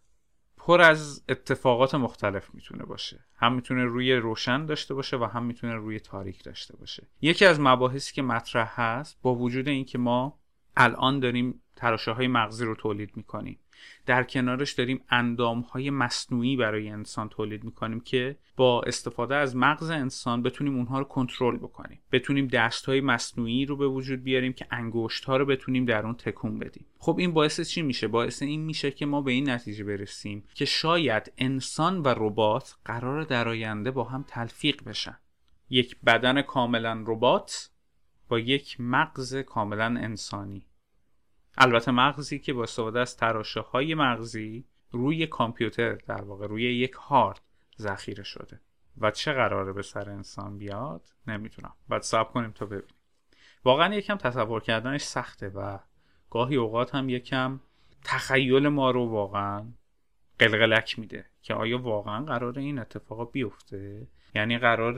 پر 0.58 0.82
از 0.82 1.24
اتفاقات 1.30 1.96
مختلف 1.96 2.54
می‌تونه 2.54 2.84
باشه. 2.84 3.26
هم 3.36 3.54
می‌تونه 3.54 3.84
روی 3.84 4.16
روشن 4.16 4.66
داشته 4.66 4.94
باشه 4.94 5.18
و 5.18 5.24
هم 5.24 5.44
می‌تونه 5.44 5.74
روی 5.76 6.00
تاریک 6.00 6.44
داشته 6.44 6.78
باشه. 6.78 7.08
یکی 7.22 7.46
از 7.46 7.60
مباحثی 7.60 8.14
که 8.14 8.22
مطرح 8.22 8.82
هست 8.82 9.18
با 9.22 9.36
وجود 9.36 9.68
اینکه 9.68 9.98
ما 9.98 10.40
الان 10.78 11.20
داریم 11.20 11.62
تراشه 11.76 12.12
های 12.12 12.28
مغزی 12.28 12.66
رو 12.66 12.76
تولید 12.76 13.18
می‌کنیم. 13.18 13.60
در 14.06 14.24
کنارش 14.24 14.74
داریم 14.74 15.02
اندام 15.10 15.60
های 15.60 15.90
مصنوعی 15.90 16.56
برای 16.56 16.90
انسان 16.90 17.30
تولید 17.30 17.64
می‌کنیم 17.64 18.00
که 18.00 18.38
با 18.56 18.82
استفاده 18.82 19.36
از 19.36 19.56
مغز 19.56 19.90
انسان 19.90 20.44
بتونیم 20.44 20.76
اونها 20.76 21.00
رو 21.00 21.06
کنترل 21.06 21.58
بکنیم. 21.58 22.00
بتونیم 22.12 22.48
دست 22.48 22.86
های 22.86 23.02
مصنوعی 23.02 23.66
رو 23.66 23.78
به 23.78 23.88
وجود 23.88 24.24
بیاریم 24.24 24.54
که 24.54 24.68
انگشت 24.72 25.26
ها 25.26 25.38
رو 25.38 25.46
بتونیم 25.46 25.86
در 25.86 26.06
اون 26.06 26.16
تکون 26.16 26.60
بدیم. 26.60 26.86
خب 26.98 27.16
این 27.20 27.34
باعث 27.34 27.62
چی 27.62 27.82
میشه؟ 27.82 28.08
باعث 28.08 28.42
این 28.42 28.62
میشه 28.62 28.92
که 28.92 29.06
ما 29.06 29.22
به 29.22 29.32
این 29.32 29.50
نتیجه 29.50 29.84
برسیم 29.84 30.44
که 30.54 30.66
شاید 30.66 31.32
انسان 31.38 32.02
و 32.02 32.08
ربات 32.18 32.76
قرار 32.86 33.24
در 33.24 33.48
آینده 33.48 33.92
با 33.92 34.04
هم 34.04 34.26
تلفیق 34.28 34.84
بشن. 34.84 35.18
یک 35.70 35.96
بدن 36.06 36.42
کاملا 36.42 37.04
ربات 37.08 37.70
با 38.30 38.40
یک 38.40 38.76
مغز 38.80 39.36
کاملا 39.36 39.86
انسانی. 39.86 40.66
البته 41.64 41.92
مغزی 41.92 42.40
که 42.40 42.54
با 42.54 42.64
استفاده 42.64 43.00
از 43.00 43.18
تراشه 43.18 43.60
های 43.60 43.96
مغزی 43.96 44.66
روی 44.92 45.28
کامپیوتر 45.28 45.94
در 45.94 46.22
واقع 46.22 46.48
روی 46.48 46.64
یک 46.64 46.92
هارد 46.92 47.42
ذخیره 47.80 48.24
شده. 48.24 48.60
و 48.98 49.12
چه 49.12 49.34
قراره 49.34 49.74
به 49.74 49.82
سر 49.82 50.10
انسان 50.10 50.58
بیاد؟ 50.58 51.02
نمی‌تونم 51.28 51.74
بعد 51.90 52.02
صبر 52.02 52.32
کنیم 52.32 52.52
تا 52.52 52.66
ببینیم. 52.66 52.96
واقعا 53.64 53.96
یکم 53.96 54.16
تصور 54.16 54.62
کردنش 54.62 55.02
سخته 55.02 55.50
و 55.50 55.80
گاهی 56.30 56.56
اوقات 56.56 56.96
هم 56.96 57.10
یکم 57.10 57.60
تخیل 58.04 58.68
ما 58.68 58.92
رو 58.92 59.06
واقعا 59.06 59.66
قلقلک 60.40 61.00
میده 61.00 61.26
که 61.42 61.54
آیا 61.54 61.82
واقعا 61.82 62.26
قرار 62.26 62.60
این 62.60 62.80
اتفاق 62.80 63.32
بیفته؟ 63.32 64.08
یعنی 64.36 64.58
قرار 64.58 64.96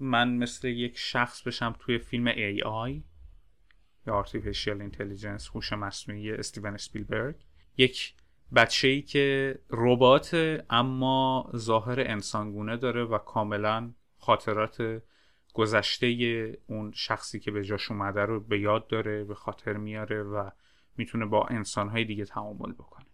من 0.00 0.36
مثل 0.36 0.68
یک 0.68 0.98
شخص 0.98 1.42
بشم 1.42 1.74
توی 1.78 1.98
فیلم 1.98 2.32
AI 2.32 3.02
یا 4.06 4.24
Artificial 4.24 4.92
Intelligence 4.92 5.50
هوش 5.54 5.72
مصنوعی 5.72 6.32
استیون 6.32 6.74
اسپیلبرگ 6.74 7.36
یک 7.76 8.14
بچه 8.54 8.88
ای 8.88 9.02
که 9.02 9.58
ربات 9.70 10.60
اما 10.70 11.50
ظاهر 11.56 12.00
انسانگونه 12.00 12.76
داره 12.76 13.04
و 13.04 13.18
کاملا 13.18 13.92
خاطرات 14.18 15.02
گذشته 15.54 16.06
اون 16.66 16.92
شخصی 16.94 17.40
که 17.40 17.50
به 17.50 17.64
جاش 17.64 17.90
اومده 17.90 18.20
رو 18.20 18.40
به 18.40 18.60
یاد 18.60 18.86
داره 18.86 19.24
به 19.24 19.34
خاطر 19.34 19.72
میاره 19.72 20.22
و 20.22 20.50
می‌تونه 20.96 21.26
با 21.26 21.46
انسانهای 21.46 22.04
دیگه 22.04 22.24
تعامل 22.24 22.72
بکنه. 22.72 23.06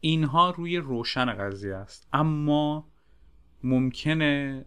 اینها 0.00 0.50
روی 0.50 0.76
روشن 0.76 1.32
قضیه 1.32 1.74
است. 1.74 2.08
اما 2.12 2.90
ممکنه 3.64 4.64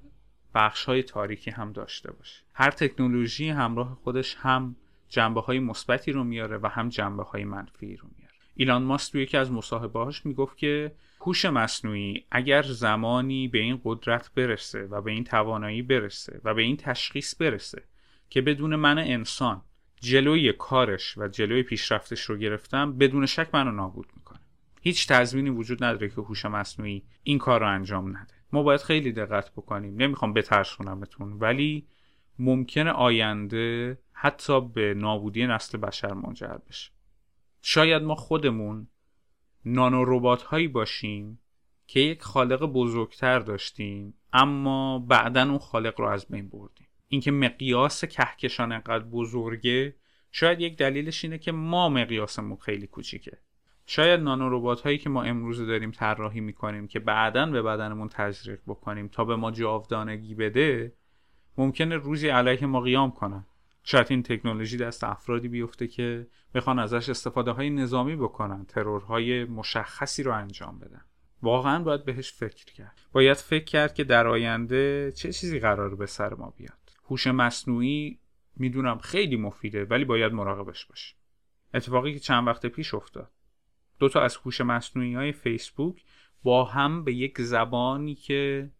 بخش 0.56 0.86
های 0.86 1.04
تاریکی 1.04 1.52
هم 1.52 1.72
داشته 1.72 2.12
باشه. 2.12 2.44
هر 2.54 2.72
تکنولوژی 2.72 3.50
همراه 3.50 3.96
خودش 4.04 4.36
هم 4.40 4.76
جنبه 5.12 5.42
های 5.42 5.60
مثبتی 5.60 6.12
رو 6.12 6.24
میاره 6.24 6.58
و 6.58 6.68
هم 6.68 6.90
جنبه 6.90 7.24
های 7.24 7.44
منفی 7.44 7.96
رو 7.96 8.10
میاره. 8.18 8.34
ایلان 8.56 8.84
ماسک 8.84 9.12
توی 9.12 9.24
یکی 9.24 9.38
از 9.38 9.52
مصاحبه‌هاش 9.52 10.26
می‌گفت 10.26 10.58
که 10.58 10.92
هوش 11.22 11.46
مصنوعی 11.46 12.26
اگر 12.32 12.62
زمانی 12.62 13.48
به 13.48 13.60
این 13.60 13.82
قدرت 13.84 14.32
برسه 14.36 14.84
و 14.84 15.02
به 15.02 15.12
این 15.12 15.24
توانایی 15.24 15.82
برسه 15.82 16.42
و 16.44 16.54
به 16.54 16.62
این 16.62 16.78
تشخیص 16.78 17.42
برسه 17.42 17.84
که 18.30 18.42
بدون 18.42 18.76
من 18.76 18.98
انسان 18.98 19.62
جلوی 20.02 20.54
کارش 20.54 21.18
و 21.18 21.28
جلوی 21.28 21.64
پیشرفتش 21.64 22.22
رو 22.22 22.38
گرفتم 22.38 22.98
بدون 22.98 23.26
شک 23.26 23.50
منو 23.54 23.72
نابود 23.72 24.08
می‌کنه. 24.18 24.40
هیچ 24.82 25.08
تضمینی 25.08 25.50
وجود 25.50 25.84
نداره 25.84 26.10
که 26.10 26.22
هوش 26.22 26.46
مصنوعی 26.46 27.04
این 27.24 27.38
کار 27.38 27.60
رو 27.60 27.68
انجام 27.68 28.18
نده. 28.18 28.34
ما 28.52 28.64
باید 28.64 28.82
خیلی 28.82 29.12
دقت 29.12 29.52
بکنیم. 29.52 29.96
نمی‌خوام 29.96 30.34
بترسونمتون 30.34 31.34
ولی 31.34 31.88
ممکنه 32.40 32.92
آینده 32.92 33.98
حتی 34.24 34.62
به 34.62 34.94
نابودی 34.94 35.48
نسل 35.48 35.78
بشر 35.78 36.14
منجر 36.14 36.58
بشه. 36.70 36.92
شاید 37.62 38.04
ما 38.04 38.16
خودمون 38.16 38.88
نانو 39.66 40.04
ربات 40.08 40.42
هایی 40.42 40.68
باشیم 40.68 41.40
که 41.88 42.00
یک 42.00 42.22
خالق 42.22 42.66
بزرگتر 42.66 43.40
داشتیم 43.40 44.14
اما 44.34 45.00
بعدا 45.00 45.42
اون 45.44 45.58
خالق 45.58 46.00
رو 46.00 46.08
از 46.08 46.28
بین 46.28 46.50
بردیم. 46.50 46.88
اینکه 47.08 47.32
مقیاس 47.32 48.06
کهکشان 48.06 48.72
انقدر 48.72 49.04
بزرگه 49.04 49.96
شاید 50.32 50.62
یک 50.62 50.78
دلیلش 50.78 51.24
اینه 51.24 51.38
که 51.38 51.52
ما 51.52 51.90
مقیاسمون 51.90 52.58
خیلی 52.58 52.88
کوچیکه. 52.88 53.38
شاید 53.86 54.20
نانو 54.20 54.50
ربات 54.50 54.82
هایی 54.82 54.98
که 54.98 55.10
ما 55.10 55.24
امروز 55.24 55.62
داریم 55.62 55.92
طراحی 55.92 56.42
می‌کنیم 56.42 56.88
که 56.88 57.00
بعدا 57.00 57.46
به 57.46 57.62
بدنمون 57.62 58.10
تزریق 58.10 58.60
بکنیم 58.68 59.08
تا 59.08 59.26
به 59.26 59.36
ما 59.36 59.52
جاودانگی 59.52 60.36
بده 60.36 60.94
ممکنه 61.58 61.96
روزی 61.96 62.30
علیه 62.30 62.66
ما 62.66 62.82
قیام 62.82 63.12
کنن. 63.12 63.46
شاید 63.84 64.08
این 64.10 64.24
تکنولوژی 64.24 64.78
دست 64.78 65.04
افرادی 65.04 65.48
بیفته 65.48 65.88
که 65.88 66.28
بخوان 66.54 66.80
ازش 66.80 67.10
استفاده 67.10 67.52
های 67.52 67.70
نظامی 67.70 68.16
بکنن 68.16 68.66
ترورهای 68.66 69.46
مشخصی 69.46 70.24
رو 70.24 70.34
انجام 70.34 70.80
بدن. 70.80 71.02
واقعا 71.42 71.84
باید 71.84 72.06
بهش 72.06 72.34
فکر 72.34 72.66
کرد. 72.66 73.02
باید 73.12 73.38
فکر 73.38 73.64
کرد 73.64 73.94
که 73.94 74.04
در 74.04 74.28
آینده 74.28 75.12
چه 75.12 75.32
چیزی 75.34 75.60
قرار 75.60 75.96
به 75.96 76.06
سر 76.06 76.34
ما 76.34 76.54
بیاد. 76.58 76.92
هوش 77.10 77.28
مصنوعی 77.28 78.20
می‌دونم 78.56 78.98
خیلی 78.98 79.36
مفیده 79.36 79.86
ولی 79.86 80.06
باید 80.06 80.34
مراقبش 80.34 80.86
باشیم 80.86 81.18
اتفاقی 81.74 82.14
که 82.14 82.20
چند 82.20 82.48
وقت 82.48 82.66
پیش 82.66 82.94
افتاد. 82.94 83.32
دو 84.00 84.10
تا 84.10 84.22
از 84.22 84.38
هوش 84.38 84.62
مصنوعی 84.62 85.16
های 85.16 85.32
فیسبوک 85.32 86.04
با 86.44 86.66
هم 86.66 87.04
به 87.04 87.14
یک 87.14 87.42
زبانی 87.42 88.16
که 88.16 88.72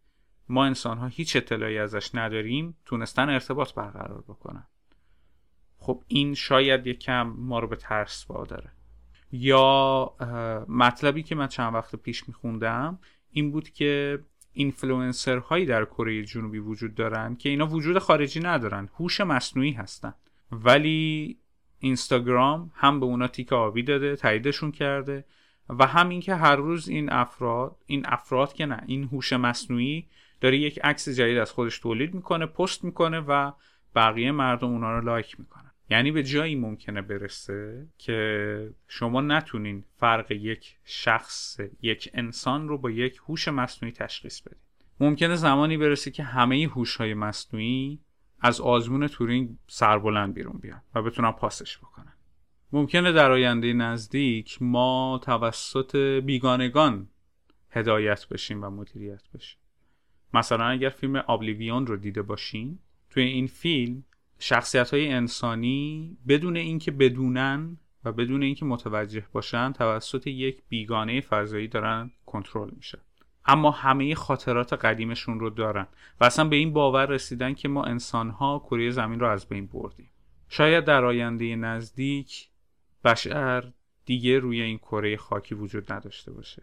ما 0.48 0.64
انسان 0.64 0.98
ها 0.98 1.06
هیچ 1.06 1.36
اطلاعی 1.36 1.78
ازش 1.78 2.14
نداریم 2.14 2.76
تونستن 2.84 3.28
ارتباط 3.28 3.74
برقرار 3.74 4.24
بکنن. 4.28 4.66
خب 5.82 6.02
این 6.08 6.34
شاید 6.34 6.86
یک 6.86 6.98
کم 6.98 7.22
ما 7.22 7.58
رو 7.58 7.68
به 7.68 7.76
ترس 7.76 8.26
واداره. 8.28 8.70
یا 9.32 10.12
مطلبی 10.68 11.22
که 11.22 11.34
من 11.34 11.46
چند 11.46 11.74
وقت 11.74 11.96
پیش 11.96 12.28
میخوندم 12.28 12.98
این 13.30 13.50
بود 13.50 13.70
که 13.70 14.18
اینفلوئنسر 14.52 15.38
هایی 15.38 15.66
در 15.66 15.84
کره 15.84 16.24
جنوبی 16.24 16.58
وجود 16.58 16.94
دارن 16.94 17.36
که 17.36 17.48
اینا 17.48 17.66
وجود 17.66 17.98
خارجی 17.98 18.40
ندارن 18.40 18.88
هوش 18.98 19.20
مصنوعی 19.20 19.72
هستن. 19.72 20.14
ولی 20.52 21.38
اینستاگرام 21.78 22.70
هم 22.74 23.00
به 23.00 23.06
اونا 23.06 23.28
تیک 23.28 23.52
آبی 23.52 23.82
داده 23.82 24.16
تاییدشون 24.16 24.72
کرده 24.72 25.24
و 25.68 25.86
هم 25.86 26.08
اینکه 26.08 26.34
هر 26.34 26.56
روز 26.56 26.88
این 26.88 27.12
افراد 27.12 27.76
این 27.86 28.02
افراد 28.06 28.52
که 28.52 28.66
نه 28.66 28.82
این 28.86 29.04
هوش 29.04 29.32
مصنوعی 29.32 30.06
داره 30.40 30.58
یک 30.58 30.80
عکس 30.84 31.08
جدید 31.08 31.38
از 31.38 31.52
خودش 31.52 31.78
تولید 31.78 32.14
می‌کنه 32.14 32.46
پست 32.46 32.84
می‌کنه 32.84 33.20
و 33.20 33.52
بقیه 33.94 34.32
مردم 34.32 34.68
اونا 34.68 34.98
رو 34.98 35.04
لایک 35.04 35.40
می‌کنن. 35.40 35.61
یعنی 35.92 36.12
به 36.12 36.22
جایی 36.22 36.54
ممکنه 36.54 37.02
برسه 37.02 37.86
که 37.98 38.70
شما 38.88 39.20
نتونین 39.20 39.84
فرق 39.96 40.30
یک 40.30 40.76
شخص 40.84 41.60
یک 41.82 42.10
انسان 42.14 42.68
رو 42.68 42.78
با 42.78 42.90
یک 42.90 43.16
هوش 43.28 43.48
مصنوعی 43.48 43.92
تشخیص 43.92 44.40
بدید 44.40 44.58
ممکنه 45.00 45.36
زمانی 45.36 45.76
برسه 45.76 46.10
که 46.10 46.22
همه 46.22 46.68
هوش 46.74 46.96
های 46.96 47.14
مصنوعی 47.14 47.98
از 48.40 48.60
آزمون 48.60 49.06
تورینگ 49.06 49.56
سربلند 49.66 50.34
بیرون 50.34 50.58
بیان 50.62 50.82
و 50.94 51.02
بتونن 51.02 51.30
پاسش 51.30 51.78
بکنن. 51.78 52.12
ممکنه 52.72 53.12
در 53.12 53.30
آینده 53.30 53.72
نزدیک 53.72 54.58
ما 54.60 55.20
توسط 55.24 55.96
بیگانگان 55.96 57.08
هدایت 57.70 58.28
بشیم 58.28 58.64
و 58.64 58.70
مدیریت 58.70 59.22
بشیم. 59.34 59.58
مثلا 60.34 60.64
اگر 60.64 60.88
فیلم 60.88 61.16
آبلیویون 61.16 61.86
رو 61.86 61.96
دیده 61.96 62.22
باشین 62.22 62.78
توی 63.10 63.22
این 63.22 63.46
فیلم 63.46 64.04
شخصیت 64.44 64.90
های 64.94 65.08
انسانی 65.08 66.16
بدون 66.28 66.56
اینکه 66.56 66.90
بدونن 66.90 67.76
و 68.04 68.12
بدون 68.12 68.42
اینکه 68.42 68.64
متوجه 68.64 69.24
باشن 69.32 69.72
توسط 69.72 70.26
یک 70.26 70.62
بیگانه 70.68 71.20
فضایی 71.20 71.68
دارن 71.68 72.10
کنترل 72.26 72.70
میشه. 72.76 72.98
اما 73.46 73.70
همه 73.70 74.14
خاطرات 74.14 74.72
قدیمشون 74.72 75.40
رو 75.40 75.50
دارن 75.50 75.86
و 76.20 76.24
اصلا 76.24 76.44
به 76.44 76.56
این 76.56 76.72
باور 76.72 77.06
رسیدن 77.06 77.54
که 77.54 77.68
ما 77.68 77.84
انسانها 77.84 78.58
کره 78.58 78.90
زمین 78.90 79.20
رو 79.20 79.26
از 79.26 79.48
بین 79.48 79.66
بردیم. 79.66 80.10
شاید 80.48 80.84
در 80.84 81.04
آینده 81.04 81.56
نزدیک 81.56 82.48
بشر 83.04 83.72
دیگه 84.04 84.38
روی 84.38 84.62
این 84.62 84.78
کره 84.78 85.16
خاکی 85.16 85.54
وجود 85.54 85.92
نداشته 85.92 86.32
باشه. 86.32 86.62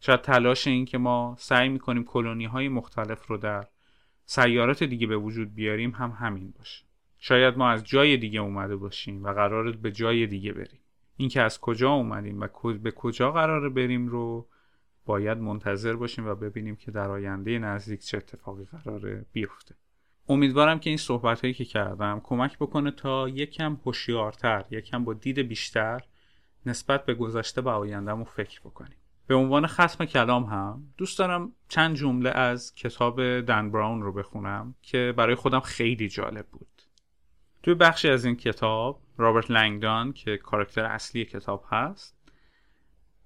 شاید 0.00 0.20
تلاش 0.20 0.66
این 0.66 0.84
که 0.84 0.98
ما 0.98 1.36
سعی 1.38 1.68
می‌کنیم 1.68 2.04
کلونی 2.04 2.44
های 2.44 2.68
مختلف 2.68 3.26
رو 3.26 3.36
در 3.36 3.66
سیارات 4.24 4.82
دیگه 4.82 5.06
به 5.06 5.16
وجود 5.16 5.54
بیاریم 5.54 5.90
هم 5.90 6.10
همین 6.10 6.54
باشه. 6.58 6.87
شاید 7.18 7.58
ما 7.58 7.70
از 7.70 7.84
جای 7.84 8.16
دیگه 8.16 8.40
اومده 8.40 8.76
باشیم 8.76 9.24
و 9.24 9.32
قرار 9.32 9.72
به 9.72 9.92
جای 9.92 10.26
دیگه 10.26 10.52
بریم. 10.52 10.80
اینکه 11.16 11.42
از 11.42 11.60
کجا 11.60 11.90
اومدیم 11.90 12.40
و 12.40 12.48
به 12.82 12.90
کجا 12.90 13.32
قرار 13.32 13.68
بریم 13.68 14.08
رو 14.08 14.48
باید 15.06 15.38
منتظر 15.38 15.96
باشیم 15.96 16.26
و 16.26 16.34
ببینیم 16.34 16.76
که 16.76 16.90
در 16.90 17.10
آینده 17.10 17.58
نزدیک 17.58 18.00
چه 18.00 18.16
اتفاقی 18.16 18.64
قراره 18.64 19.26
بیفته. 19.32 19.74
امیدوارم 20.28 20.78
که 20.78 20.90
این 20.90 20.96
صحبت 20.96 21.40
هایی 21.40 21.54
که 21.54 21.64
کردم 21.64 22.20
کمک 22.24 22.58
بکنه 22.58 22.90
تا 22.90 23.28
یکم 23.28 23.78
هوشیارتر 23.84 24.64
یکم 24.70 25.04
با 25.04 25.14
دید 25.14 25.38
بیشتر 25.38 26.00
نسبت 26.66 27.04
به 27.04 27.14
گذشته 27.14 27.60
و 27.60 27.68
آیندهمون 27.68 28.24
فکر 28.24 28.60
بکنیم. 28.60 28.96
به 29.26 29.34
عنوان 29.34 29.66
ختم 29.66 30.04
کلام 30.04 30.44
هم 30.44 30.82
دوست 30.96 31.18
دارم 31.18 31.52
چند 31.68 31.96
جمله 31.96 32.30
از 32.30 32.74
کتاب 32.74 33.40
دن 33.40 33.70
براون 33.70 34.02
رو 34.02 34.12
بخونم 34.12 34.74
که 34.82 35.14
برای 35.16 35.34
خودم 35.34 35.60
خیلی 35.60 36.08
جالب 36.08 36.46
بود. 36.46 36.77
توی 37.62 37.74
بخشی 37.74 38.08
از 38.08 38.24
این 38.24 38.36
کتاب 38.36 39.00
رابرت 39.16 39.50
لنگدان 39.50 40.12
که 40.12 40.36
کارکتر 40.36 40.84
اصلی 40.84 41.24
کتاب 41.24 41.64
هست 41.70 42.18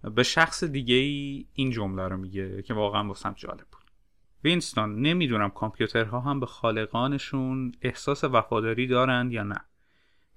به 0.03 0.23
شخص 0.23 0.65
دیگه 0.65 0.95
ای 0.95 1.47
این 1.53 1.71
جمله 1.71 2.09
رو 2.09 2.17
میگه 2.17 2.63
که 2.63 2.75
واقعا 2.75 3.09
واسم 3.09 3.35
جالب 3.37 3.67
بود. 3.73 3.83
وینستون 4.45 5.03
نمی‌دونم 5.03 5.51
کامپیوترها 5.51 6.21
هم 6.21 6.41
به 6.41 6.47
خالقانشون 6.47 7.73
احساس 7.83 8.25
وفاداری 8.25 8.87
دارند 8.87 9.33
یا 9.33 9.43
نه. 9.43 9.61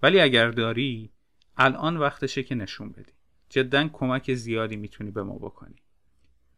ولی 0.03 0.19
اگر 0.19 0.51
داری 0.51 1.11
الان 1.57 1.97
وقتشه 1.97 2.43
که 2.43 2.55
نشون 2.55 2.89
بدی. 2.89 3.11
جدا 3.49 3.88
کمک 3.88 4.34
زیادی 4.34 4.76
می‌تونی 4.76 5.11
به 5.11 5.23
ما 5.23 5.35
بکنی. 5.35 5.76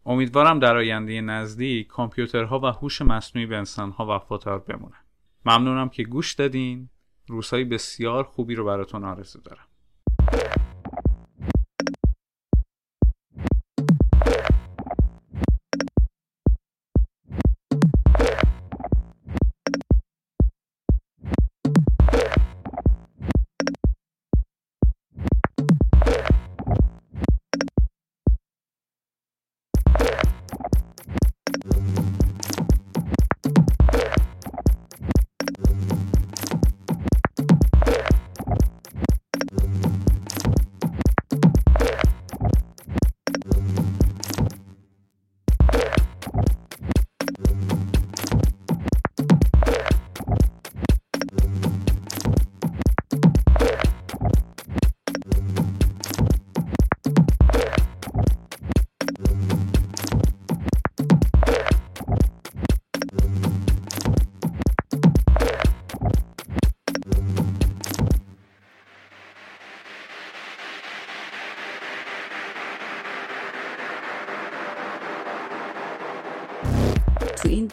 امیدوارم 0.05 0.59
در 0.59 0.77
آینده 0.77 1.21
نزدیک 1.21 1.87
کامپیوترها 1.87 2.59
و 2.59 2.65
هوش 2.65 3.01
مصنوعی 3.01 3.45
به 3.45 3.57
انسانها 3.57 4.15
وفادار 4.15 4.59
بمونن. 4.59 5.03
ممنونم 5.45 5.89
که 5.89 6.03
گوش 6.03 6.33
دادین. 6.33 6.89
روزهای 7.27 7.63
بسیار 7.63 8.23
خوبی 8.23 8.55
رو 8.55 8.65
براتون 8.65 9.03
آرزو 9.03 9.39
دارم. 9.39 9.67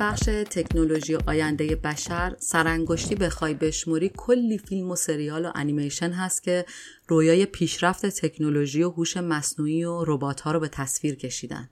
بخش 0.04 0.24
تکنولوژی 0.50 1.18
آینده 1.26 1.76
بشر 1.76 2.36
سرانگشتی 2.38 3.14
بخوای 3.14 3.54
بشموری 3.54 4.10
کلی 4.16 4.58
فیلم 4.58 4.90
و 4.90 4.96
سریال 4.96 5.46
و 5.46 5.52
انیمیشن 5.54 6.10
هست 6.10 6.42
که 6.42 6.64
رویای 7.08 7.46
پیشرفت 7.46 8.06
تکنولوژی 8.06 8.82
و 8.82 8.90
هوش 8.90 9.16
مصنوعی 9.16 9.84
و 9.84 10.04
ربات 10.04 10.40
ها 10.40 10.52
رو 10.52 10.60
به 10.60 10.68
تصویر 10.68 11.14
کشیدن. 11.14 11.70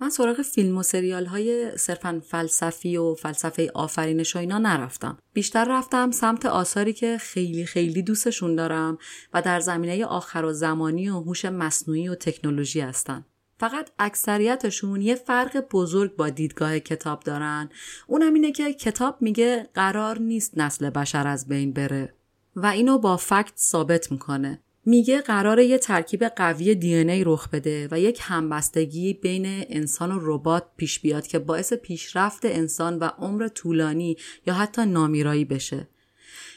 من 0.00 0.10
سراغ 0.10 0.42
فیلم 0.42 0.78
و 0.78 0.82
سریال 0.82 1.26
های 1.26 1.76
صرفا 1.76 2.22
فلسفی 2.26 2.96
و 2.96 3.14
فلسفه 3.14 3.70
آفرینش 3.74 4.36
و 4.36 4.38
اینا 4.38 4.58
نرفتم. 4.58 5.18
بیشتر 5.32 5.66
رفتم 5.68 6.10
سمت 6.10 6.46
آثاری 6.46 6.92
که 6.92 7.18
خیلی 7.18 7.66
خیلی 7.66 8.02
دوستشون 8.02 8.56
دارم 8.56 8.98
و 9.34 9.42
در 9.42 9.60
زمینه 9.60 10.04
آخر 10.04 10.44
و 10.44 10.52
زمانی 10.52 11.08
و 11.08 11.20
هوش 11.20 11.44
مصنوعی 11.44 12.08
و 12.08 12.14
تکنولوژی 12.14 12.80
هستن. 12.80 13.24
فقط 13.58 13.90
اکثریتشون 13.98 15.00
یه 15.00 15.14
فرق 15.14 15.66
بزرگ 15.70 16.16
با 16.16 16.28
دیدگاه 16.28 16.78
کتاب 16.78 17.20
دارن 17.20 17.70
اونم 18.06 18.34
اینه 18.34 18.52
که 18.52 18.72
کتاب 18.72 19.16
میگه 19.20 19.68
قرار 19.74 20.18
نیست 20.18 20.58
نسل 20.58 20.90
بشر 20.90 21.26
از 21.26 21.48
بین 21.48 21.72
بره 21.72 22.14
و 22.56 22.66
اینو 22.66 22.98
با 22.98 23.16
فکت 23.16 23.52
ثابت 23.56 24.12
می‌کنه 24.12 24.60
میگه 24.84 25.20
قراره 25.20 25.64
یه 25.64 25.78
ترکیب 25.78 26.24
قوی 26.24 26.74
دی 26.74 26.94
ای 26.94 27.24
رخ 27.24 27.48
بده 27.48 27.88
و 27.90 28.00
یک 28.00 28.18
همبستگی 28.22 29.14
بین 29.14 29.46
انسان 29.46 30.12
و 30.12 30.18
ربات 30.22 30.64
پیش 30.76 31.00
بیاد 31.00 31.26
که 31.26 31.38
باعث 31.38 31.72
پیشرفت 31.72 32.44
انسان 32.44 32.98
و 32.98 33.04
عمر 33.04 33.48
طولانی 33.48 34.16
یا 34.46 34.54
حتی 34.54 34.86
نامیرایی 34.86 35.44
بشه. 35.44 35.88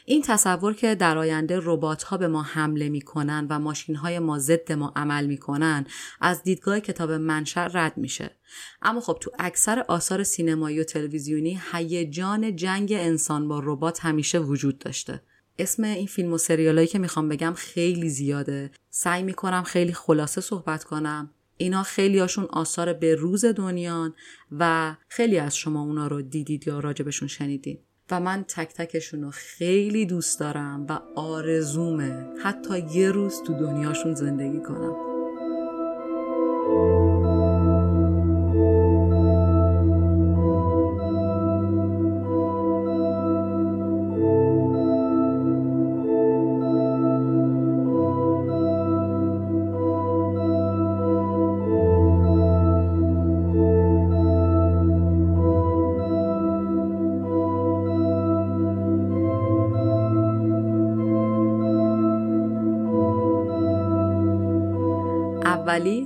این 0.05 0.21
تصور 0.21 0.73
که 0.73 0.95
در 0.95 1.17
آینده 1.17 1.59
ربات 1.63 2.03
ها 2.03 2.17
به 2.17 2.27
ما 2.27 2.41
حمله 2.41 2.89
می‌کنن 2.89 3.47
و 3.49 3.59
ماشین 3.59 3.95
های 3.95 4.19
ما 4.19 4.39
ضد 4.39 4.71
ما 4.71 4.93
عمل 4.95 5.25
می‌کنن 5.25 5.85
از 6.21 6.43
دیدگاه 6.43 6.79
کتاب 6.79 7.11
منشأ 7.11 7.67
رد 7.73 7.97
میشه. 7.97 8.37
اما 8.81 9.01
خب 9.01 9.17
تو 9.21 9.31
اکثر 9.39 9.79
آثار 9.79 10.23
سینمایی 10.23 10.79
و 10.79 10.83
تلویزیونی 10.83 11.59
هیجان 11.71 12.55
جنگ 12.55 12.93
انسان 12.93 13.47
با 13.47 13.61
ربات 13.63 14.05
همیشه 14.05 14.39
وجود 14.39 14.79
داشته. 14.79 15.21
اسم 15.59 15.83
این 15.83 16.07
فیلم 16.07 16.33
و 16.33 16.37
سریالایی 16.37 16.87
که 16.87 16.99
می‌خوام 16.99 17.29
بگم 17.29 17.53
خیلی 17.57 18.09
زیاده. 18.09 18.71
سعی 18.89 19.23
می‌کنم 19.23 19.63
خیلی 19.63 19.93
خلاصه 19.93 20.41
صحبت 20.41 20.83
کنم. 20.83 21.29
اینا 21.57 21.83
خیلی 21.83 22.19
هاشون 22.19 22.45
آثار 22.45 22.93
به 22.93 23.15
روز 23.15 23.45
دنیان 23.45 24.13
و 24.51 24.95
خیلی 25.07 25.37
از 25.37 25.57
شما 25.57 25.81
اونا 25.81 26.07
رو 26.07 26.21
دیدید 26.21 26.67
یا 26.67 26.79
راجبشون 26.79 27.27
شنیدین. 27.27 27.79
و 28.11 28.19
من 28.19 28.43
تک 28.43 28.73
تکشون 28.73 29.21
رو 29.21 29.31
خیلی 29.31 30.05
دوست 30.05 30.39
دارم 30.39 30.85
و 30.89 30.99
آرزومه 31.15 32.27
حتی 32.43 32.79
یه 32.79 33.11
روز 33.11 33.41
تو 33.47 33.53
دنیاشون 33.53 34.15
زندگی 34.15 34.59
کنم. 34.59 35.10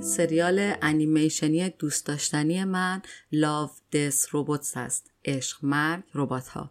سریال 0.02 0.74
انیمیشنی 0.82 1.68
دوست 1.68 2.06
داشتنی 2.06 2.64
من 2.64 3.02
Love 3.34 3.70
Death 3.94 4.28
Robots 4.28 4.76
است. 4.76 5.10
عشق 5.24 5.64
مرگ 5.64 6.02
ربات 6.14 6.48
ها 6.48 6.70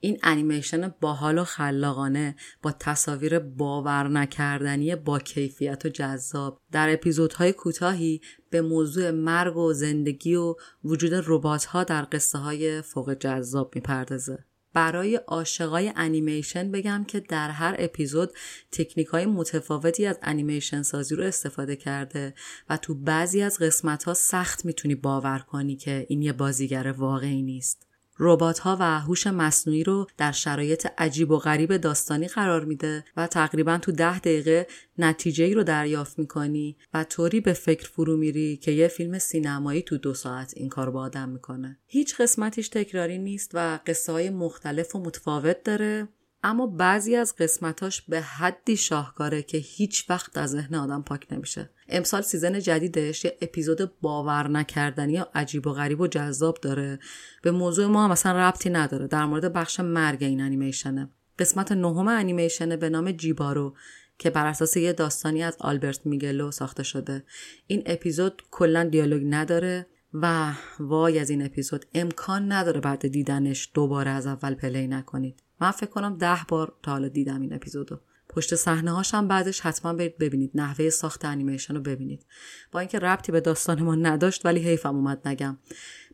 این 0.00 0.18
انیمیشن 0.22 0.94
باحال 1.00 1.38
و 1.38 1.44
خلاقانه 1.44 2.36
با 2.62 2.72
تصاویر 2.72 3.38
باور 3.38 4.08
نکردنی 4.08 4.96
با 4.96 5.18
کیفیت 5.18 5.86
و 5.86 5.88
جذاب. 5.88 6.60
در 6.72 6.92
اپیزودهای 6.92 7.52
کوتاهی 7.52 8.20
به 8.50 8.60
موضوع 8.60 9.10
مرگ 9.10 9.56
و 9.56 9.72
زندگی 9.72 10.34
و 10.34 10.54
وجود 10.84 11.24
ربات 11.26 11.64
ها 11.64 11.84
در 11.84 12.06
قصه 12.12 12.38
های 12.38 12.82
فوق 12.82 13.14
جذاب 13.14 13.72
می‌پردازه. 13.74 14.44
برای 14.76 15.16
عاشقای 15.16 15.92
انیمیشن 15.96 16.70
بگم 16.70 17.04
که 17.08 17.20
در 17.20 17.50
هر 17.50 17.76
اپیزود 17.78 18.30
تکنیک 18.72 19.06
های 19.06 19.26
متفاوتی 19.26 20.06
از 20.06 20.18
انیمیشن 20.22 20.82
سازی 20.82 21.14
رو 21.14 21.24
استفاده 21.24 21.76
کرده 21.76 22.34
و 22.68 22.76
تو 22.76 22.94
بعضی 22.94 23.42
از 23.42 23.58
قسمت 23.58 24.04
ها 24.04 24.14
سخت 24.14 24.64
می‌تونی 24.64 24.94
باور 24.94 25.38
کنی 25.38 25.76
که 25.76 26.06
این 26.08 26.22
یه 26.22 26.32
بازیگر 26.32 26.94
واقعی 26.98 27.42
نیست. 27.42 27.85
ربات 28.18 28.58
ها 28.58 28.76
و 28.80 29.00
هوش 29.00 29.26
مصنوعی 29.26 29.84
رو 29.84 30.06
در 30.16 30.32
شرایط 30.32 30.86
عجیب 30.98 31.30
و 31.30 31.38
غریب 31.38 31.76
داستانی 31.76 32.28
قرار 32.28 32.64
میده 32.64 33.04
و 33.16 33.26
تقریبا 33.26 33.78
تو 33.78 33.92
ده 33.92 34.18
دقیقه 34.18 34.66
نتیجه 34.98 35.44
ای 35.44 35.54
رو 35.54 35.62
دریافت 35.62 36.18
می‌کنی 36.18 36.76
و 36.94 37.04
طوری 37.04 37.40
به 37.40 37.52
فکر 37.52 37.88
فرو 37.88 38.16
میری 38.16 38.56
که 38.56 38.70
یه 38.70 38.88
فیلم 38.88 39.18
سینمایی 39.18 39.82
تو 39.82 39.98
دو 39.98 40.14
ساعت 40.14 40.52
این 40.56 40.68
کار 40.68 40.90
با 40.90 41.00
آدم 41.00 41.28
می‌کنه. 41.28 41.78
هیچ 41.86 42.20
قسمتیش 42.20 42.68
تکراری 42.68 43.18
نیست 43.18 43.50
و 43.54 43.78
قصه 43.86 44.12
های 44.12 44.30
مختلف 44.30 44.96
و 44.96 44.98
متفاوت 44.98 45.62
داره. 45.62 46.08
اما 46.46 46.66
بعضی 46.66 47.16
از 47.16 47.36
قسمتاش 47.36 48.02
به 48.02 48.20
حدی 48.20 48.76
شاهکاره 48.76 49.42
که 49.42 49.58
هیچ 49.58 50.10
وقت 50.10 50.38
از 50.38 50.50
ذهن 50.50 50.74
آدم 50.74 51.02
پاک 51.02 51.26
نمیشه. 51.30 51.70
امسال 51.88 52.22
season 52.22 52.60
جدیدش 52.60 53.24
یه 53.24 53.38
اپیزود 53.40 54.00
باور 54.00 54.48
نکردنی 54.48 55.12
یا 55.12 55.30
عجیب 55.34 55.66
و 55.66 55.72
غریب 55.72 56.00
و 56.00 56.06
جذاب 56.06 56.58
داره. 56.62 56.98
به 57.42 57.50
موضوع 57.50 57.86
ما 57.86 58.04
هم 58.04 58.10
مثلا 58.10 58.48
ربطی 58.48 58.70
نداره. 58.70 59.06
در 59.06 59.24
مورد 59.24 59.52
بخش 59.52 59.80
مرگ 59.80 60.24
این 60.24 60.40
انیمیشنه. 60.40 61.10
قسمت 61.38 61.72
نهم 61.72 62.08
انیمیشنه 62.08 62.76
به 62.76 62.88
نام 62.88 63.12
جیبارو 63.12 63.74
که 64.18 64.30
بر 64.30 64.46
اساس 64.46 64.76
یه 64.76 64.92
داستانی 64.92 65.42
از 65.42 65.56
آلبرتو 65.60 66.06
میلگو 66.06 66.50
ساخته 66.50 66.82
شده. 66.82 67.24
این 67.66 67.82
اپیزود 67.86 68.42
کلا 68.50 68.84
دیالوگ 68.84 69.22
نداره 69.24 69.86
و 70.14 70.52
وای 70.80 71.18
از 71.18 71.30
این 71.30 71.44
اپیزود. 71.44 71.86
امکان 71.94 72.52
نداره 72.52 72.80
بعد 72.80 73.08
دیدنش 73.08 73.70
دوباره 73.74 74.10
از 74.10 74.26
اول 74.26 74.54
play 74.54 74.86
نکنید. 74.86 75.45
من 75.60 75.70
فکر 75.70 75.90
کنم 75.90 76.16
ده 76.16 76.38
بار 76.48 76.72
تا 76.82 76.92
حالا 76.92 77.08
دیدم 77.08 77.40
این 77.40 77.54
اپیزودو. 77.54 78.00
پشت 78.28 78.54
صحنه 78.54 78.90
هاشم 78.90 79.28
بعدش 79.28 79.60
حتما 79.60 79.92
برید 79.92 80.18
ببینید. 80.18 80.50
نحوه 80.54 80.90
ساخت 80.90 81.24
انیمیشن 81.24 81.74
رو 81.74 81.80
ببینید. 81.80 82.26
با 82.72 82.80
اینکه 82.80 82.98
ربطی 82.98 83.32
به 83.32 83.40
داستان 83.40 83.82
ما 83.82 83.94
نداشت 83.94 84.46
ولی 84.46 84.60
حیفم 84.60 84.96
اومد 84.96 85.28
نگم. 85.28 85.58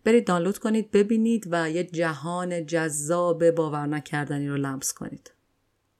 برید 0.04 0.26
دانلود 0.26 0.58
کنید 0.58 0.90
ببینید 0.90 1.48
و 1.50 1.70
یه 1.70 1.84
جهان 1.84 2.66
جذاب 2.66 3.50
باور 3.50 3.86
نکردنی 3.86 4.48
رو 4.48 4.56
لمس 4.56 4.92
کنید. 4.92 5.32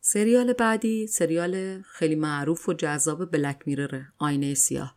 سریال 0.01 0.52
بعدی 0.52 1.06
سریال 1.06 1.82
خیلی 1.82 2.14
معروف 2.14 2.69
و 2.69 2.73
جذاب 2.73 3.31
بلک 3.31 3.62
میرره 3.66 4.12
آینه 4.19 4.55
سیاه. 4.55 4.97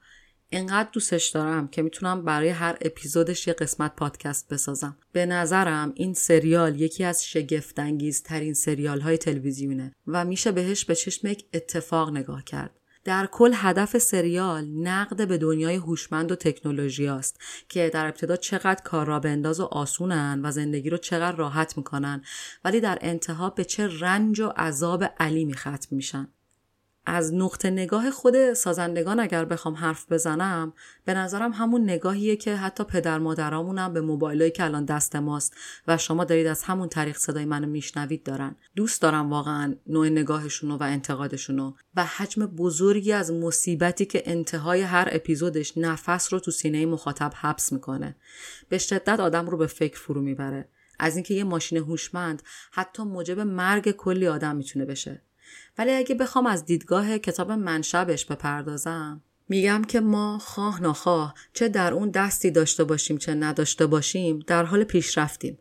انقدر 0.52 0.90
دوستش 0.94 1.28
دارم 1.28 1.68
که 1.68 1.82
می‌تونم 1.82 2.26
برای 2.26 2.50
هر 2.50 2.78
اپیزودش 2.82 3.48
یه 3.48 3.54
قسمت 3.54 3.96
پادکست 3.96 4.54
بسازم. 4.54 4.98
به 5.12 5.26
نظرم 5.26 5.92
این 5.96 6.14
سریال 6.14 6.82
یکی 6.82 7.04
از 7.04 7.26
شگفتانگیز 7.26 8.24
ترین 8.24 8.54
سریال 8.54 9.02
های 9.02 9.18
تلویزیونه 9.18 9.96
و 10.08 10.26
میشه 10.26 10.52
بهش 10.52 10.86
به 10.86 10.96
چشم 10.96 11.28
یک 11.28 11.46
اتفاق 11.54 12.12
نگاه 12.12 12.44
کرد. 12.44 12.80
در 13.04 13.28
کل 13.32 13.52
هدف 13.56 13.98
سریال 13.98 14.66
نقد 14.66 15.28
به 15.28 15.38
دنیای 15.38 15.76
هوشمند 15.76 16.32
و 16.32 16.36
تکنولوژی 16.36 17.08
است 17.08 17.40
که 17.70 17.90
در 17.94 18.06
ابتدا 18.06 18.36
چقدر 18.36 18.82
کار 18.84 19.08
را 19.08 19.20
بنداز 19.20 19.60
و 19.60 19.64
آسونن 19.64 20.42
و 20.44 20.52
زندگی 20.52 20.90
رو 20.90 20.98
چقدر 20.98 21.38
راحت 21.38 21.78
می‌کنن 21.78 22.24
ولی 22.64 22.80
در 22.80 22.98
انتها 23.02 23.50
به 23.50 23.64
چه 23.64 24.00
رنج 24.00 24.40
و 24.40 24.48
عذاب 24.48 25.04
علیمی 25.04 25.54
ختم 25.54 25.88
میشن. 25.92 26.28
از 27.06 27.34
نقطه 27.34 27.70
نگاه 27.70 28.12
خود 28.12 28.54
سازندگان 28.54 29.20
اگر 29.20 29.46
بخوام 29.46 29.74
حرف 29.74 30.12
بزنم 30.12 30.74
به 31.06 31.14
نظرم 31.14 31.52
همون 31.52 31.84
نگاهیه 31.84 32.36
که 32.36 32.56
حتی 32.56 32.84
پدر 32.84 33.20
مادرامونم 33.20 33.94
به 33.94 34.02
موبایلایی 34.02 34.52
که 34.52 34.64
الان 34.64 34.86
دست 34.86 35.16
ماست 35.16 35.56
و 35.88 35.98
شما 35.98 36.24
دارید 36.24 36.48
از 36.48 36.64
همون 36.64 36.90
طریق 36.90 37.18
صدای 37.18 37.46
منو 37.46 37.68
میشنوید 37.68 38.24
دارن. 38.24 38.56
دوست 38.76 39.02
دارم 39.02 39.30
واقعا 39.30 39.76
نوع 39.88 40.10
نگاهشونو 40.10 40.78
و 40.78 40.84
انتقادشونو 40.84 41.74
و 41.96 42.06
حجم 42.06 42.46
بزرگی 42.46 43.12
از 43.12 43.32
مصیبتی 43.32 44.06
که 44.06 44.24
انتهای 44.26 44.82
هر 44.82 45.10
اپیزودش 45.12 45.78
نفس 45.78 46.34
رو 46.34 46.40
تو 46.40 46.52
سینه 46.52 46.86
مخاطب 46.86 47.34
حبس 47.36 47.74
می‌کنه. 47.74 48.16
به 48.70 48.78
شدت 48.78 49.20
آدم 49.20 49.50
رو 49.50 49.58
به 49.58 49.68
فکر 49.68 50.00
فرو 50.00 50.22
می‌بره. 50.22 50.70
از 51.00 51.16
اینکه 51.16 51.34
یه 51.34 51.44
ماشین 51.44 51.78
هوشمند 51.78 52.44
حتی 52.72 53.04
موجب 53.04 53.40
مرگ 53.40 53.92
کلی 53.92 54.28
آدم 54.28 54.56
می‌تونه 54.56 54.86
بشه. 54.86 55.22
ولی 55.78 55.92
اگه 55.92 56.16
بخوام 56.16 56.46
از 56.46 56.66
دیدگاه 56.66 57.18
کتاب 57.18 57.52
منشبش 57.52 58.26
بپردازم 58.26 59.22
میگم 59.50 59.82
که 59.84 60.00
ما 60.00 60.40
خواه 60.40 60.84
نخواه 60.84 61.34
چه 61.54 61.70
در 61.70 61.94
اون 61.94 62.10
دستی 62.10 62.52
داشته 62.52 62.84
باشیم 62.84 63.18
چه 63.18 63.34
نداشته 63.34 63.86
باشیم 63.86 64.40
در 64.48 64.64
حال 64.64 64.84
پیشرفتیم. 64.84 65.58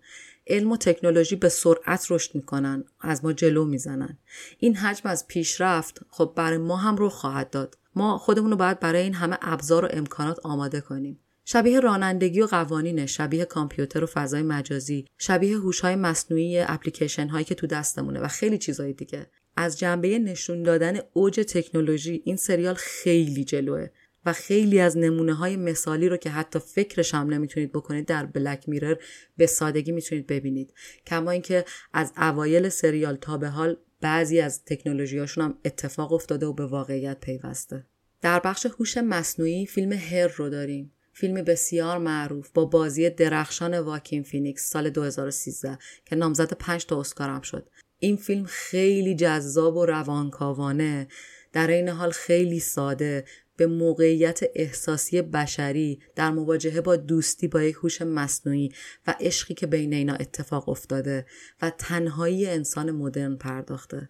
علم 0.46 0.72
و 0.72 0.76
تکنولوژی 0.76 1.36
به 1.36 1.48
سرعت 1.48 2.06
رشد 2.10 2.34
می‌کنن 2.34 2.84
از 3.00 3.24
ما 3.24 3.32
جلو 3.32 3.64
می‌زنن. 3.64 4.18
این 4.58 4.76
حجم 4.76 5.08
از 5.08 5.26
پیشرفت 5.26 6.00
خب 6.10 6.32
برای 6.36 6.58
ما 6.58 6.76
هم 6.76 6.96
رو 6.96 7.08
خواهد 7.08 7.50
داد. 7.50 7.78
ما 7.94 8.18
خودمون 8.18 8.50
رو 8.50 8.56
باید 8.56 8.80
برای 8.80 9.02
این 9.02 9.14
همه 9.14 9.38
ابزار 9.42 9.84
و 9.84 9.88
امکانات 9.90 10.38
آماده 10.42 10.80
کنیم. 10.80 11.20
شبیه 11.44 11.80
رانندگی 11.80 12.40
و 12.40 12.46
قوانین 12.46 13.06
شبیه 13.06 13.44
کامپیوتر 13.44 14.04
و 14.04 14.06
فضای 14.06 14.42
مجازی 14.42 15.06
شبیه 15.18 15.58
هوش‌های 15.58 15.96
مصنوعی 15.96 16.60
اپلیکیشن 16.60 17.28
هایی 17.28 17.44
که 17.44 17.54
تو 17.54 17.66
دستمونه 17.66 18.20
و 18.20 18.28
خیلی 18.28 18.58
چیزهای 18.58 18.92
دیگه. 18.92 19.26
از 19.56 19.78
جنبه 19.78 20.18
نشون 20.18 20.62
دادن 20.62 20.98
اوج 21.12 21.34
تکنولوژی 21.34 22.22
این 22.24 22.36
سریال 22.36 22.74
خیلی 22.74 23.44
جلوئه 23.44 23.88
و 24.26 24.32
خیلی 24.32 24.80
از 24.80 24.98
نمونه 24.98 25.34
های 25.34 25.56
مثالی 25.56 26.08
رو 26.08 26.16
که 26.16 26.30
حتی 26.30 26.58
فکرش 26.58 27.14
هم 27.14 27.34
نمی‌تونید 27.34 27.72
بکنید 27.72 28.06
در 28.06 28.26
بلک 28.26 28.68
میرر 28.68 28.96
به 29.36 29.46
سادگی 29.46 29.92
می‌تونید 29.92 30.26
ببینید. 30.26 30.74
کما 31.06 31.30
اینکه 31.30 31.64
از 31.92 32.12
اوایل 32.16 32.68
سریال 32.68 33.16
تا 33.16 33.38
به 33.38 33.48
حال 33.48 33.76
بعضی 34.00 34.40
از 34.40 34.64
تکنولوژیاشون 34.64 35.44
هم 35.44 35.58
اتفاق 35.64 36.12
افتاده 36.12 36.46
و 36.46 36.52
به 36.52 36.66
واقعیت 36.66 37.20
پیوسته. 37.20 37.86
در 38.22 38.40
بخش 38.40 38.66
هوش 38.66 38.98
مصنوعی 38.98 39.66
فیلم 39.66 39.92
هر 39.92 40.26
رو 40.26 40.48
داریم. 40.48 40.92
فیلمی 41.12 41.42
بسیار 41.42 41.98
معروف 41.98 42.50
با 42.54 42.64
بازی 42.64 43.10
درخشان 43.10 43.78
واکین 43.78 44.22
فینیکس 44.22 44.70
سال 44.70 44.90
2013 44.90 45.78
که 46.04 46.16
نامزد 46.16 46.52
5 46.52 46.86
تا 46.86 47.00
اسکار 47.00 47.28
هم 47.28 47.40
شد. 47.40 47.68
این 48.04 48.16
فیلم 48.16 48.44
خیلی 48.44 49.14
جذاب 49.14 49.76
و 49.76 49.86
روانکاوانه 49.86 51.08
در 51.52 51.66
این 51.66 51.88
حال 51.88 52.10
خیلی 52.10 52.60
ساده 52.60 53.24
به 53.56 53.66
موقعیت 53.66 54.40
احساسی 54.54 55.22
بشری 55.22 56.00
در 56.16 56.30
مواجهه 56.30 56.80
با 56.80 56.96
دوستی 56.96 57.48
با 57.48 57.62
یک 57.62 57.74
هوش 57.74 58.02
مصنوعی 58.02 58.72
و 59.06 59.14
عشقی 59.20 59.54
که 59.54 59.66
بین 59.66 59.92
اینا 59.92 60.14
اتفاق 60.14 60.68
افتاده 60.68 61.26
و 61.62 61.70
تنهایی 61.70 62.46
انسان 62.46 62.90
مدرن 62.90 63.36
پرداخته. 63.36 64.08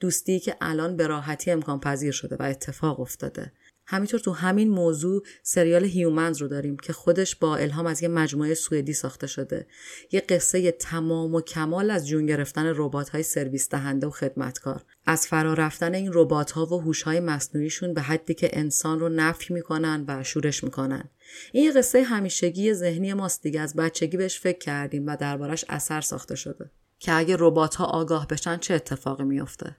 دوستی 0.00 0.40
که 0.40 0.56
الان 0.60 0.96
به 0.96 1.06
راحتی 1.06 1.50
امکان 1.50 1.80
پذیر 1.80 2.12
شده 2.12 2.36
و 2.36 2.42
اتفاق 2.42 3.00
افتاده. 3.00 3.52
همینطور 3.90 4.20
تو 4.20 4.32
همین 4.32 4.70
موضوع 4.70 5.22
سریال 5.42 5.84
هیومنز 5.84 6.42
رو 6.42 6.48
داریم 6.48 6.76
که 6.76 6.92
خودش 6.92 7.36
با 7.36 7.56
الهام 7.56 7.86
از 7.86 8.02
یه 8.02 8.08
مجموعه 8.08 8.54
سوئدی 8.54 8.92
ساخته 8.92 9.26
شده. 9.26 9.66
یه 10.12 10.20
قصه 10.20 10.70
تمام 10.70 11.34
و 11.34 11.40
کمال 11.40 11.90
از 11.90 12.08
جون 12.08 12.26
گرفتن 12.26 12.72
ربات 12.76 13.08
های 13.08 13.22
سرویس 13.22 13.68
دهنده 13.68 14.06
و 14.06 14.10
خدمتکار. 14.10 14.84
از 15.06 15.26
فرا 15.26 15.54
رفتن 15.54 15.94
این 15.94 16.10
ربات 16.14 16.50
ها 16.50 16.66
و 16.66 16.80
هوش 16.80 17.02
های 17.02 17.20
مصنوعیشون 17.20 17.94
به 17.94 18.00
حدی 18.00 18.34
که 18.34 18.50
انسان 18.52 19.00
رو 19.00 19.08
نفی 19.08 19.54
می‌کنن 19.54 20.04
و 20.08 20.22
شورش 20.24 20.64
می‌کنن. 20.64 21.04
این 21.52 21.64
یه 21.64 21.72
قصه 21.72 22.02
همیشگی 22.02 22.74
ذهنی 22.74 23.14
ماست 23.14 23.42
دیگه. 23.42 23.60
از 23.60 23.74
بچگی 23.74 24.16
بهش 24.16 24.40
فکر 24.40 24.58
کردیم 24.58 25.06
و 25.06 25.16
دربارش 25.16 25.64
اثر 25.68 26.00
ساخته 26.00 26.34
شده. 26.34 26.70
که 26.98 27.12
اگه 27.12 27.36
ربات 27.38 27.74
ها 27.74 27.84
آگاه 27.84 28.26
بشن 28.26 28.56
چه 28.56 28.74
اتفاقی 28.74 29.24
میافته؟ 29.24 29.76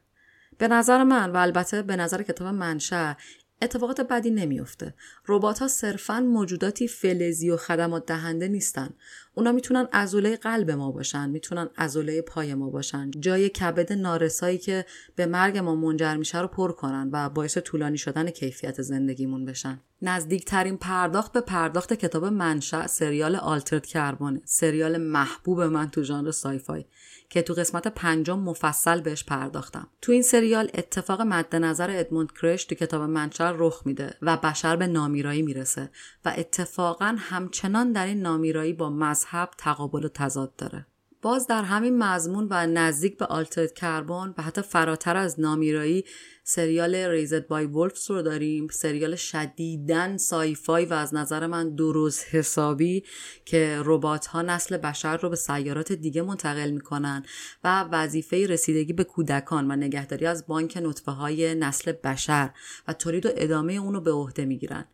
به 0.57 0.67
نظر 0.67 1.03
من 1.03 1.31
و 1.31 1.37
البته 1.37 1.81
به 1.81 1.95
نظر 1.95 2.23
کتاب 2.23 2.47
منشأ 2.47 3.13
اتفاقات 3.61 4.01
بدی 4.01 4.31
نمیافته. 4.31 4.93
ربات 5.27 5.59
ها 5.59 5.67
صرفا 5.67 6.19
موجوداتی 6.19 6.87
فلزی 6.87 7.49
و 7.49 7.57
خدمات 7.57 8.05
دهنده 8.05 8.47
نیستن. 8.47 8.89
اونا 9.33 9.51
می‌تونن 9.51 9.87
ازوله 9.91 10.35
قلب 10.35 10.71
ما 10.71 10.91
باشن، 10.91 11.29
می‌تونن 11.29 11.69
ازوله 11.75 12.21
پای 12.21 12.53
ما 12.53 12.69
باشن، 12.69 13.11
جای 13.11 13.49
کبد 13.49 13.93
نارسایی 13.93 14.57
که 14.57 14.85
به 15.15 15.25
مرگ 15.25 15.57
ما 15.57 15.75
منجر 15.75 16.15
میشه 16.15 16.41
رو 16.41 16.47
پر 16.47 16.71
کنن 16.71 17.09
و 17.13 17.29
باعث 17.29 17.57
طولانی 17.57 17.97
شدن 17.97 18.29
کیفیت 18.29 18.81
زندگیمون 18.81 19.45
بشن. 19.45 19.79
نزدیکترین 20.01 20.77
پرداخت 20.77 21.31
به 21.31 21.41
پرداخت 21.41 21.93
کتاب 21.93 22.25
منشأ 22.25 22.87
سریال 22.87 23.35
آلترد 23.35 23.85
کربانه. 23.85 24.41
سریال 24.45 24.97
محبوب 24.97 25.61
من 25.61 25.89
تو 25.89 26.03
ژانر 26.03 26.31
سایفای. 26.31 26.85
که 27.31 27.41
تو 27.41 27.53
قسمت 27.53 27.87
پنجم 27.87 28.39
مفصل 28.39 29.01
بهش 29.01 29.23
پرداختم. 29.23 29.87
تو 30.01 30.11
این 30.11 30.21
سریال 30.21 30.69
اتفاق 30.73 31.21
مد 31.21 31.55
نظر 31.55 31.89
ادموند 31.99 32.31
کرش 32.31 32.65
تو 32.65 32.75
کتاب 32.75 33.01
منشر 33.01 33.53
رخ 33.57 33.81
میده 33.85 34.13
و 34.21 34.37
بشر 34.37 34.75
به 34.75 34.87
نامیرایی 34.87 35.41
می‌رسه 35.41 35.89
و 36.25 36.33
اتفاقا 36.37 37.15
همچنان 37.19 37.91
در 37.91 38.05
این 38.05 38.21
نامیرایی 38.21 38.73
با 38.73 38.89
مذهب 38.89 39.49
تقابل 39.57 40.05
و 40.05 40.09
تضاد 40.09 40.55
داره. 40.55 40.85
باز 41.21 41.47
در 41.47 41.63
همین 41.63 41.97
مضمون 41.97 42.47
و 42.49 42.67
نزدیک 42.67 43.17
به 43.17 43.25
آلترد 43.25 43.73
کربن 43.73 44.33
و 44.37 44.41
حتی 44.41 44.61
فراتر 44.61 45.17
از 45.17 45.39
نامیرایی 45.39 46.05
سریال 46.43 46.95
ریزد 46.95 47.47
بای 47.47 47.65
ولفز 47.65 48.11
رو 48.11 48.21
داریم. 48.21 48.67
سریال 48.67 49.15
شدیدن 49.15 50.17
سایفای 50.17 50.85
و 50.85 50.93
از 50.93 51.13
نظر 51.13 51.47
من 51.47 51.75
درست 51.75 52.25
حسابی 52.35 53.03
که 53.45 53.81
ربات 53.85 54.25
ها 54.25 54.41
نسل 54.41 54.77
بشر 54.77 55.17
رو 55.17 55.29
به 55.29 55.35
سیارات 55.35 55.91
دیگه 55.91 56.21
منتقل 56.21 56.71
می‌کنن 56.71 57.25
و 57.63 57.83
وظیفه 57.83 58.47
رسیدگی 58.47 58.93
به 58.93 59.03
کودکان 59.03 59.71
و 59.71 59.75
نگهداری 59.75 60.25
از 60.25 60.47
بانک 60.47 60.77
نطفه 60.81 61.11
های 61.11 61.55
نسل 61.55 61.91
بشر 61.91 62.49
و 62.87 62.93
تولید 62.93 63.25
و 63.25 63.29
ادامه 63.35 63.73
اونو 63.73 64.01
به 64.01 64.11
عهده 64.11 64.45
می‌گیرن. 64.45 64.85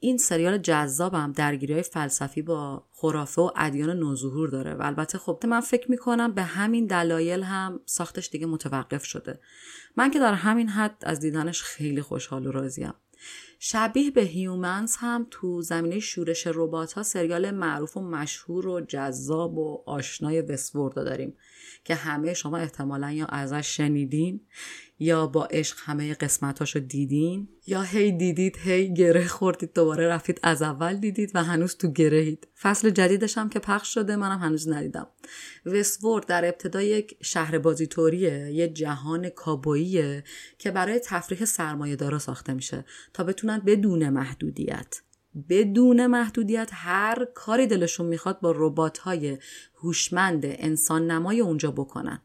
این 0.00 0.18
سریال 0.18 0.58
جذابم 0.58 1.32
درگیری 1.32 1.72
های 1.72 1.82
فلسفی 1.82 2.42
با 2.42 2.84
خرافه 2.92 3.42
و 3.42 3.50
ادیان 3.56 3.98
نوظهور 3.98 4.48
داره 4.48 4.74
و 4.74 4.82
البته 4.82 5.18
خب 5.18 5.46
من 5.46 5.60
فکر 5.60 5.90
می‌کنم 5.90 6.32
به 6.32 6.42
همین 6.42 6.86
دلایل 6.86 7.42
هم 7.42 7.80
ساختش 7.86 8.28
دیگه 8.28 8.46
متوقف 8.46 9.04
شده. 9.04 9.40
من 9.96 10.10
که 10.10 10.18
در 10.18 10.34
همین 10.34 10.68
حد 10.68 10.96
از 11.02 11.20
دیدنش 11.20 11.62
خیلی 11.62 12.02
خوشحال 12.02 12.46
و 12.46 12.52
راضیم. 12.52 12.94
شبیه 13.58 14.10
به 14.10 14.22
هیومنز 14.22 14.96
هم 14.96 15.26
تو 15.30 15.62
زمینه 15.62 16.00
شورش 16.00 16.46
ربات 16.46 16.92
ها 16.92 17.02
سریال 17.02 17.50
معروف 17.50 17.96
و 17.96 18.00
مشهور 18.00 18.66
و 18.66 18.80
جذاب 18.80 19.58
و 19.58 19.82
آشنای 19.86 20.40
وسورد 20.40 20.94
داریم. 20.94 21.36
که 21.88 21.94
همه 21.94 22.34
شما 22.34 22.56
احتمالا 22.56 23.12
یا 23.12 23.26
ازش 23.26 23.76
شنیدین 23.76 24.40
یا 24.98 25.26
با 25.26 25.44
عشق 25.44 25.76
همه 25.80 26.14
قسمتاشو 26.14 26.78
دیدین 26.78 27.48
یا 27.66 27.82
هی 27.82 28.12
دیدید 28.12 28.56
هی 28.56 28.94
گره 28.94 29.26
خوردید 29.26 29.72
دوباره 29.72 30.08
رفتید 30.08 30.40
از 30.42 30.62
اول 30.62 30.96
دیدید 30.96 31.30
و 31.34 31.44
هنوز 31.44 31.76
تو 31.76 31.92
گرهید 31.92 32.48
فصل 32.60 32.90
جدیدش 32.90 33.38
هم 33.38 33.48
که 33.48 33.58
پخش 33.58 33.94
شده 33.94 34.16
منم 34.16 34.38
هنوز 34.38 34.68
ندیدم. 34.68 35.06
وستورد 35.66 36.26
در 36.26 36.44
ابتدا 36.44 36.82
یک 36.82 37.16
شهر 37.22 37.58
بازیطوریه 37.58 38.50
یه 38.52 38.68
جهان 38.68 39.28
کابوییه 39.28 40.24
که 40.58 40.70
برای 40.70 41.00
تفریح 41.04 41.44
سرمایه 41.44 41.96
دارا 41.96 42.18
ساخته 42.18 42.54
میشه 42.54 42.84
تا 43.12 43.24
بتونن 43.24 43.58
بدون 43.58 44.08
محدودیت 44.08 45.00
بدون 45.48 46.06
محدودیت 46.06 46.70
هر 46.72 47.24
کاری 47.34 47.66
دلشون 47.66 48.06
می‌خواد 48.06 48.40
با 48.40 48.54
ربات 48.56 48.98
های 48.98 49.38
هوشمند 49.74 50.42
انسان 50.44 51.10
نمای 51.10 51.40
اونجا 51.40 51.70
بکنن. 51.70 52.22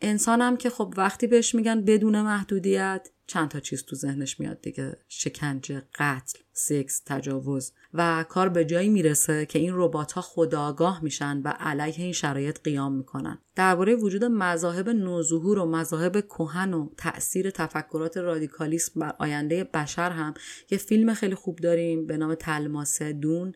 انسان 0.00 0.40
هم 0.40 0.56
که 0.56 0.70
خب 0.70 0.94
وقتی 0.96 1.26
بهش 1.26 1.54
میگن 1.54 1.84
بدون 1.84 2.22
محدودیت 2.22 3.08
چند 3.26 3.48
تا 3.48 3.60
چیز 3.60 3.84
تو 3.84 3.96
ذهنش 3.96 4.40
میاد 4.40 4.60
دیگه. 4.60 4.96
شکنجه 5.08 5.82
قتل 5.94 6.38
سکس 6.52 7.02
تجاوز. 7.06 7.72
و 7.94 8.24
کار 8.28 8.48
به 8.48 8.64
جایی 8.64 8.88
می‌رسه 8.88 9.46
که 9.46 9.58
این 9.58 9.72
ربات 9.74 10.12
ها 10.12 10.20
خودآگاه 10.20 11.04
میشن 11.04 11.42
و 11.44 11.48
علیه 11.48 12.04
این 12.04 12.12
شرایط 12.12 12.58
قیام 12.64 12.92
می‌کنن. 12.92 13.38
درباره 13.56 13.94
وجود 13.94 14.24
مذاهب 14.24 14.88
نوظهور 14.88 15.58
و 15.58 15.66
مذاهب 15.66 16.20
کهن 16.20 16.74
و 16.74 16.88
تاثیر 16.96 17.50
تفکرات 17.50 18.16
رادیکالیسم 18.16 19.00
بر 19.00 19.14
آینده 19.18 19.64
بشر 19.64 20.10
هم 20.10 20.34
یه 20.70 20.78
فیلم 20.78 21.14
خیلی 21.14 21.34
خوب 21.34 21.58
داریم 21.58 22.06
به 22.06 22.16
نام 22.16 22.34
تلماسه 22.34 23.12
دون. 23.12 23.52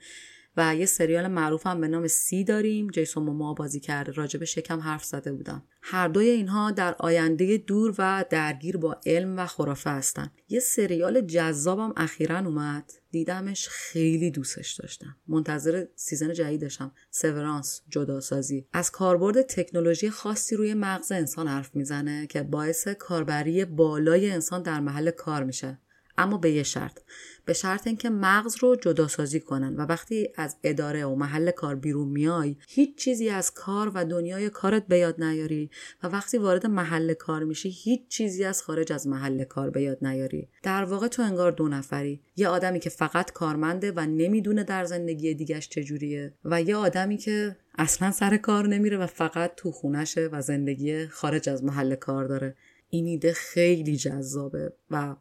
و 0.59 0.77
یه 0.77 0.87
سریال 0.87 1.27
معروف 1.27 1.67
هم 1.67 1.81
به 1.81 1.89
نام 1.89 2.07
سی 2.07 2.45
داریم. 2.45 2.89
جیسون 2.91 3.23
موموآ 3.23 3.55
بازی 3.55 3.81
کرده 3.81 4.13
راجع 4.13 4.45
بهشم 4.45 4.81
حرف 4.81 5.05
زده 5.05 5.33
بودم. 5.33 5.63
هر 5.83 6.09
دوی 6.09 6.29
اینها 6.29 6.71
در 6.71 6.95
آینده 6.99 7.57
دور 7.57 7.95
و 7.99 8.25
درگیر 8.31 8.77
با 8.77 9.01
علم 9.07 9.39
و 9.39 9.47
خرافه 9.47 9.91
هستن. 9.91 10.31
یه 10.49 10.61
سریال 10.61 11.21
جذابم 11.21 11.93
اخیرا 11.97 12.39
اومد. 12.39 12.93
دیدمش 13.11 13.69
خیلی 13.69 14.31
دوستش 14.31 14.73
داشتم. 14.73 15.17
منتظر 15.29 15.85
season 15.95 16.33
جدیدشم 16.33 16.93
سورانس 17.11 17.83
جداسازی. 17.89 18.67
از 18.73 18.91
کاربرد 18.91 19.43
تکنولوژی 19.43 20.11
خاصی 20.11 20.57
روی 20.57 20.75
مغز 20.75 21.13
انسان 21.13 21.49
حرف 21.49 21.77
می‌زنه 21.77 22.27
که 22.27 22.43
باعث 22.43 22.89
کاربری 22.89 23.65
بالای 23.65 24.31
انسان 24.31 24.63
در 24.63 24.81
محل 24.81 25.11
کار 25.11 25.45
میشه. 25.45 25.79
اما 26.19 26.39
به 26.39 26.51
یه 26.51 26.63
شرط. 26.63 27.01
به 27.45 27.53
شرط 27.53 27.87
اینکه 27.87 28.11
مغز 28.11 28.57
رو 28.61 28.77
جداسازی 28.77 29.41
کنن 29.41 29.77
و 29.77 29.81
وقتی 29.81 30.29
از 30.37 30.57
اداره 30.65 31.05
و 31.05 31.15
محل 31.15 31.51
کار 31.51 31.75
بیرون 31.75 32.09
میای 32.09 32.57
هیچ 32.69 32.97
چیزی 32.97 33.29
از 33.29 33.51
کار 33.55 33.93
و 33.95 34.05
دنیای 34.05 34.51
کارت 34.51 34.87
به 34.87 34.99
یاد 34.99 35.23
نیاری 35.23 35.71
و 36.03 36.07
وقتی 36.07 36.39
وارد 36.39 36.67
محل 36.67 37.15
کار 37.15 37.45
میشی 37.45 37.69
هیچ 37.69 38.09
چیزی 38.09 38.45
از 38.45 38.63
خارج 38.63 38.93
از 38.93 39.07
محل 39.07 39.45
کار 39.45 39.71
به 39.71 39.83
یاد 39.83 39.99
نیاری. 40.03 40.49
در 40.63 40.85
واقع 40.85 41.09
تو 41.09 41.23
انگار 41.23 41.53
دو 41.53 41.69
نفری. 41.69 42.21
یه 42.37 42.49
آدمی 42.49 42.81
که 42.81 42.91
فقط 42.91 43.33
کارمنده 43.33 43.93
و 43.93 44.01
نمی‌دونه 44.01 44.65
در 44.65 44.85
زندگی 44.85 45.35
دیگش 45.35 45.69
چجوریه 45.69 46.35
و 46.45 46.63
یه 46.63 46.77
آدمی 46.77 47.17
که 47.17 47.57
اصلا 47.79 48.11
سر 48.11 48.37
کار 48.37 48.69
نمیره 48.69 48.99
و 48.99 49.07
فقط 49.07 49.55
تو 49.57 49.73
خونشه 49.73 50.29
و 50.33 50.43
زندگی 50.43 51.07
خارج 51.07 51.49
از 51.49 51.65
محل 51.65 51.95
کار 51.95 52.25
داره. 52.25 52.57
این 52.91 53.07
ایده 53.07 53.33
خیلی 53.33 53.97
جذابه 53.97 54.73
و 54.91 55.17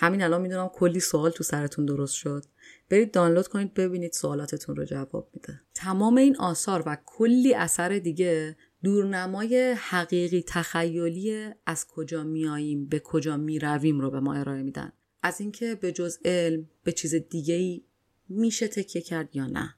همین 0.00 0.22
الان 0.22 0.40
می‌دونم 0.40 0.68
کلی 0.68 1.00
سوال 1.00 1.30
تو 1.30 1.44
سرتون 1.44 1.86
درست 1.86 2.14
شد. 2.14 2.44
برید 2.90 3.12
دانلود 3.12 3.48
کنید 3.48 3.74
ببینید 3.74 4.12
سوالاتتون 4.12 4.76
رو 4.76 4.84
جواب 4.84 5.30
میده. 5.34 5.60
تمام 5.74 6.16
این 6.16 6.36
آثار 6.36 6.82
و 6.86 6.98
کلی 7.06 7.54
اثر 7.54 7.88
دیگه 7.88 8.56
دورنمای 8.82 9.76
حقیقی 9.78 10.44
تخیلی 10.46 11.50
از 11.66 11.86
کجا 11.86 12.24
میاییم 12.24 12.86
به 12.86 13.00
کجا 13.00 13.36
می‌رویم 13.36 14.00
رو 14.00 14.10
به 14.10 14.20
ما 14.20 14.34
ارائه 14.34 14.62
میدن. 14.62 14.92
از 15.22 15.40
اینکه 15.40 15.74
به 15.74 15.92
جز 15.92 16.18
علم 16.24 16.68
به 16.84 16.92
چیز 16.92 17.14
دیگه 17.14 17.54
ای 17.54 17.82
میشه 18.28 18.68
تکیه 18.68 19.02
کرد 19.02 19.36
یا 19.36 19.46
نه. 19.46 19.74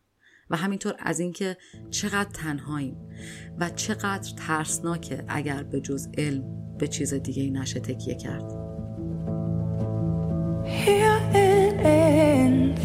و 0.50 0.56
همینطور 0.56 0.94
از 0.98 1.20
اینکه 1.20 1.56
چقدر 1.90 2.30
تنهاییم 2.30 2.96
و 3.58 3.70
چقدر 3.70 4.32
ترسناکه 4.36 5.24
اگر 5.28 5.62
به 5.62 5.80
جز 5.80 6.08
علم 6.18 6.76
به 6.78 6.88
چیز 6.88 7.14
دیگه 7.14 7.42
ای 7.42 7.50
نشه 7.50 7.80
تکیه 7.80 8.14
کرد. 8.14 8.69
Here 10.64 11.20
in 11.34 11.80
ends 11.80 12.80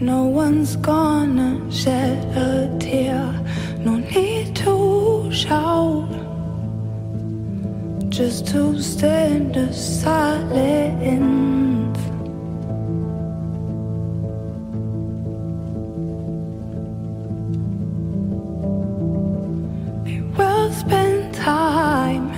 No 0.00 0.24
one's 0.24 0.76
gonna 0.76 1.70
shed 1.70 2.18
a 2.36 2.76
tear. 2.80 3.32
No 3.84 3.96
need 3.98 4.56
to 4.56 5.30
shout. 5.32 6.08
Just 8.08 8.46
to 8.48 8.80
stand 8.82 9.56
in 9.56 9.72
silence. 9.72 11.98
We 20.04 20.20
will 20.36 20.72
spend 20.72 21.32
time 21.34 22.28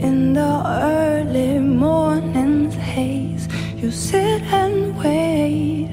in 0.00 0.32
the 0.32 0.62
haze. 0.64 1.19
You 3.80 3.90
sit 3.90 4.42
and 4.52 4.94
wait, 4.98 5.88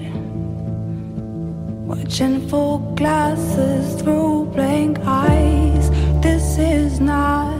watching 1.88 2.46
for 2.50 2.82
glasses 2.96 4.02
through 4.02 4.48
blank 4.48 5.00
eyes. 5.06 5.90
This 6.22 6.58
is 6.58 7.00
not 7.00 7.58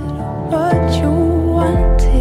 what 0.52 1.00
you 1.00 1.10
wanted, 1.10 2.17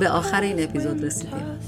به 0.00 0.10
آخر 0.10 0.40
این 0.40 0.64
اپیزود 0.64 1.04
رسیدیم. 1.04 1.58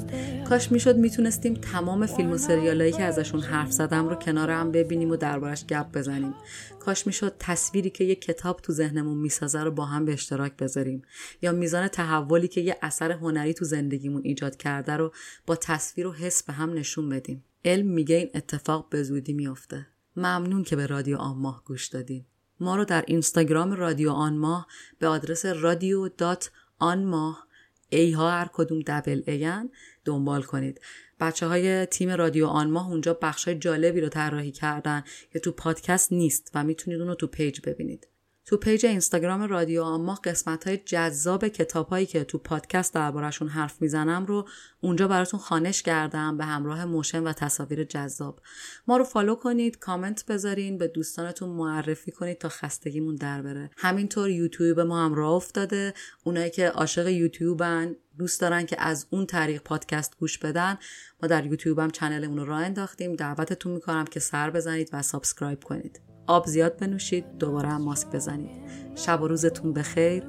کاش 0.48 0.73
می‌شد 0.73 0.97
می‌تونستیم 0.97 1.55
تمام 1.55 2.07
فیلم 2.07 2.32
و 2.32 2.39
سریالایی 2.39 2.93
که 2.93 3.02
ازشون 3.02 3.40
حرف 3.40 3.73
زدم 3.73 4.09
رو 4.09 4.15
کنار 4.15 4.51
هم 4.51 4.73
ببینیم 4.73 5.11
و 5.11 5.16
دربارش 5.16 5.66
گپ 5.66 5.93
بزنیم. 5.93 6.35
کاش 6.81 7.07
می‌شد 7.07 7.35
تصویری 7.39 7.90
که 7.90 8.05
یه 8.05 8.15
کتاب 8.15 8.61
تو 8.61 8.73
ذهنمون 8.73 9.19
می‌سازه 9.19 9.62
رو 9.62 9.70
با 9.70 9.85
هم 9.85 10.05
به 10.05 10.12
اشتراک 10.12 10.57
بذاریم. 10.57 11.02
یا 11.43 11.52
میزان 11.52 11.89
تحولی 11.89 12.48
که 12.48 12.61
یه 12.61 12.77
اثر 12.82 13.12
هنری 13.12 13.55
تو 13.55 13.65
زندگیمون 13.65 14.23
ایجاد 14.24 14.57
کرده 14.57 14.97
رو 14.97 15.12
با 15.47 15.57
تصویر 15.57 16.07
و 16.07 16.12
حس 16.12 16.43
به 16.43 16.52
هم 16.52 16.73
نشون 16.73 17.09
بدیم. 17.09 17.44
علم 17.65 17.86
میگه 17.86 18.16
این 18.16 18.31
اتفاق 18.35 18.89
به 18.89 19.02
زودی 19.02 19.32
میافته. 19.32 19.86
ممنون 20.16 20.62
که 20.62 20.77
به 20.77 20.86
رادیو 20.86 21.16
آن 21.16 21.36
ماه 21.36 21.62
گوش 21.65 21.86
دادین. 21.86 22.24
ما 22.61 22.77
رو 22.77 22.85
در 22.85 23.05
اینستاگرام 23.07 23.73
رادیو 23.73 24.11
آن 24.11 24.36
ماه 24.36 24.66
به 24.98 25.07
آدرس 25.07 25.47
رادیو 25.47 26.09
dot 26.09 26.51
آن 26.78 27.05
ماه 27.05 27.47
A 27.90 28.11
ها 28.11 28.31
هر 28.31 28.51
کدوم 28.53 28.81
double 28.86 29.23
ایان 29.27 29.71
دنبال 30.05 30.43
کنید. 30.43 30.81
بچه 31.21 31.47
های 31.47 31.87
تیم 31.87 32.11
رادیو 32.11 32.47
آن 32.47 32.71
ماه 32.71 32.89
اونجا 32.89 33.15
بخش 33.23 33.49
جالبی 33.49 34.01
رو 34.01 34.09
طراحی 34.09 34.51
کردن 34.51 35.05
که 35.33 35.39
تو 35.39 35.53
پادکست 35.53 36.12
نیست 36.12 36.51
و 36.55 36.65
می‌تونید 36.65 37.01
اون 37.01 37.09
رو 37.09 37.15
تو 37.15 37.27
page 37.27 37.61
ببینید. 37.65 38.10
تو 38.51 38.56
page 38.57 38.86
اینستاگرام 38.86 39.43
رادیو 39.43 39.82
آن 39.82 40.01
ماه 40.01 40.20
قسمت 40.24 40.66
های 40.66 40.77
جذاب 40.77 41.48
کتاب 41.48 41.89
هایی 41.89 42.06
که 42.06 42.24
تو 42.24 42.39
پادکست 42.39 42.94
دربارهشون 42.94 43.48
حرف 43.48 43.82
می‌زنم 43.82 44.27
رو 44.27 44.48
اونجا 44.81 45.09
براتون 45.09 45.40
خوانش 45.40 45.82
کردم 45.82 46.36
به 46.36 46.44
همراه 46.44 46.85
motion 46.85 47.23
و 47.22 47.32
تصاویر 47.32 47.85
جذاب. 47.85 48.40
ما 48.86 48.97
رو 48.97 49.05
follow 49.05 49.35
کنید 49.35 49.78
کامنت 49.78 50.27
بذارین 50.27 50.78
به 50.78 50.89
دوستانتون 50.89 51.48
معرفی 51.48 52.10
کنید 52.10 52.39
تا 52.39 52.48
خستگیمون 52.48 53.14
در 53.14 53.43
بره. 53.43 53.70
همینطور 53.77 54.31
یوتیوب 54.31 54.81
ما 54.81 55.05
هم 55.05 55.14
راه 55.14 55.32
افتاده. 55.32 55.94
اونایی 56.24 56.51
که 56.51 56.68
عاشق 56.68 57.09
یوتیوبن 57.09 57.97
دوست 58.18 58.40
دارن 58.40 58.66
که 58.66 58.77
از 58.81 59.06
اون 59.10 59.27
طریق 59.27 59.62
پادکست 59.62 60.16
گوش 60.18 60.39
بدن 60.39 60.78
ما 61.22 61.28
در 61.28 61.47
یوتیوب 61.47 61.78
هم 61.78 61.90
channel 61.90 62.24
مون 62.24 62.39
رو 62.39 62.44
راه 62.44 62.60
انداختیم. 62.60 63.16
دعوتتون 63.16 63.72
می‌کنم 63.72 64.05
که 64.05 64.20
سر 64.20 64.51
بزنید 64.51 64.90
و 64.93 65.02
subscribe 65.02 65.65
کنید. 65.64 66.10
آب 66.31 66.47
زیاد 66.47 66.77
بنوشید 66.77 67.24
دوباره 67.39 67.69
هم 67.69 67.82
ماسک 67.82 68.11
بزنید. 68.12 68.62
شب 68.94 69.23
و 69.23 69.28
روزتون 69.28 69.73
بخیر. 69.73 70.24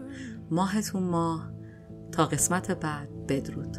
ماهتون 0.51 1.03
ماه. 1.03 1.51
تا 2.11 2.25
قسمت 2.25 2.71
بعد 2.71 3.09
بدرود. 3.27 3.77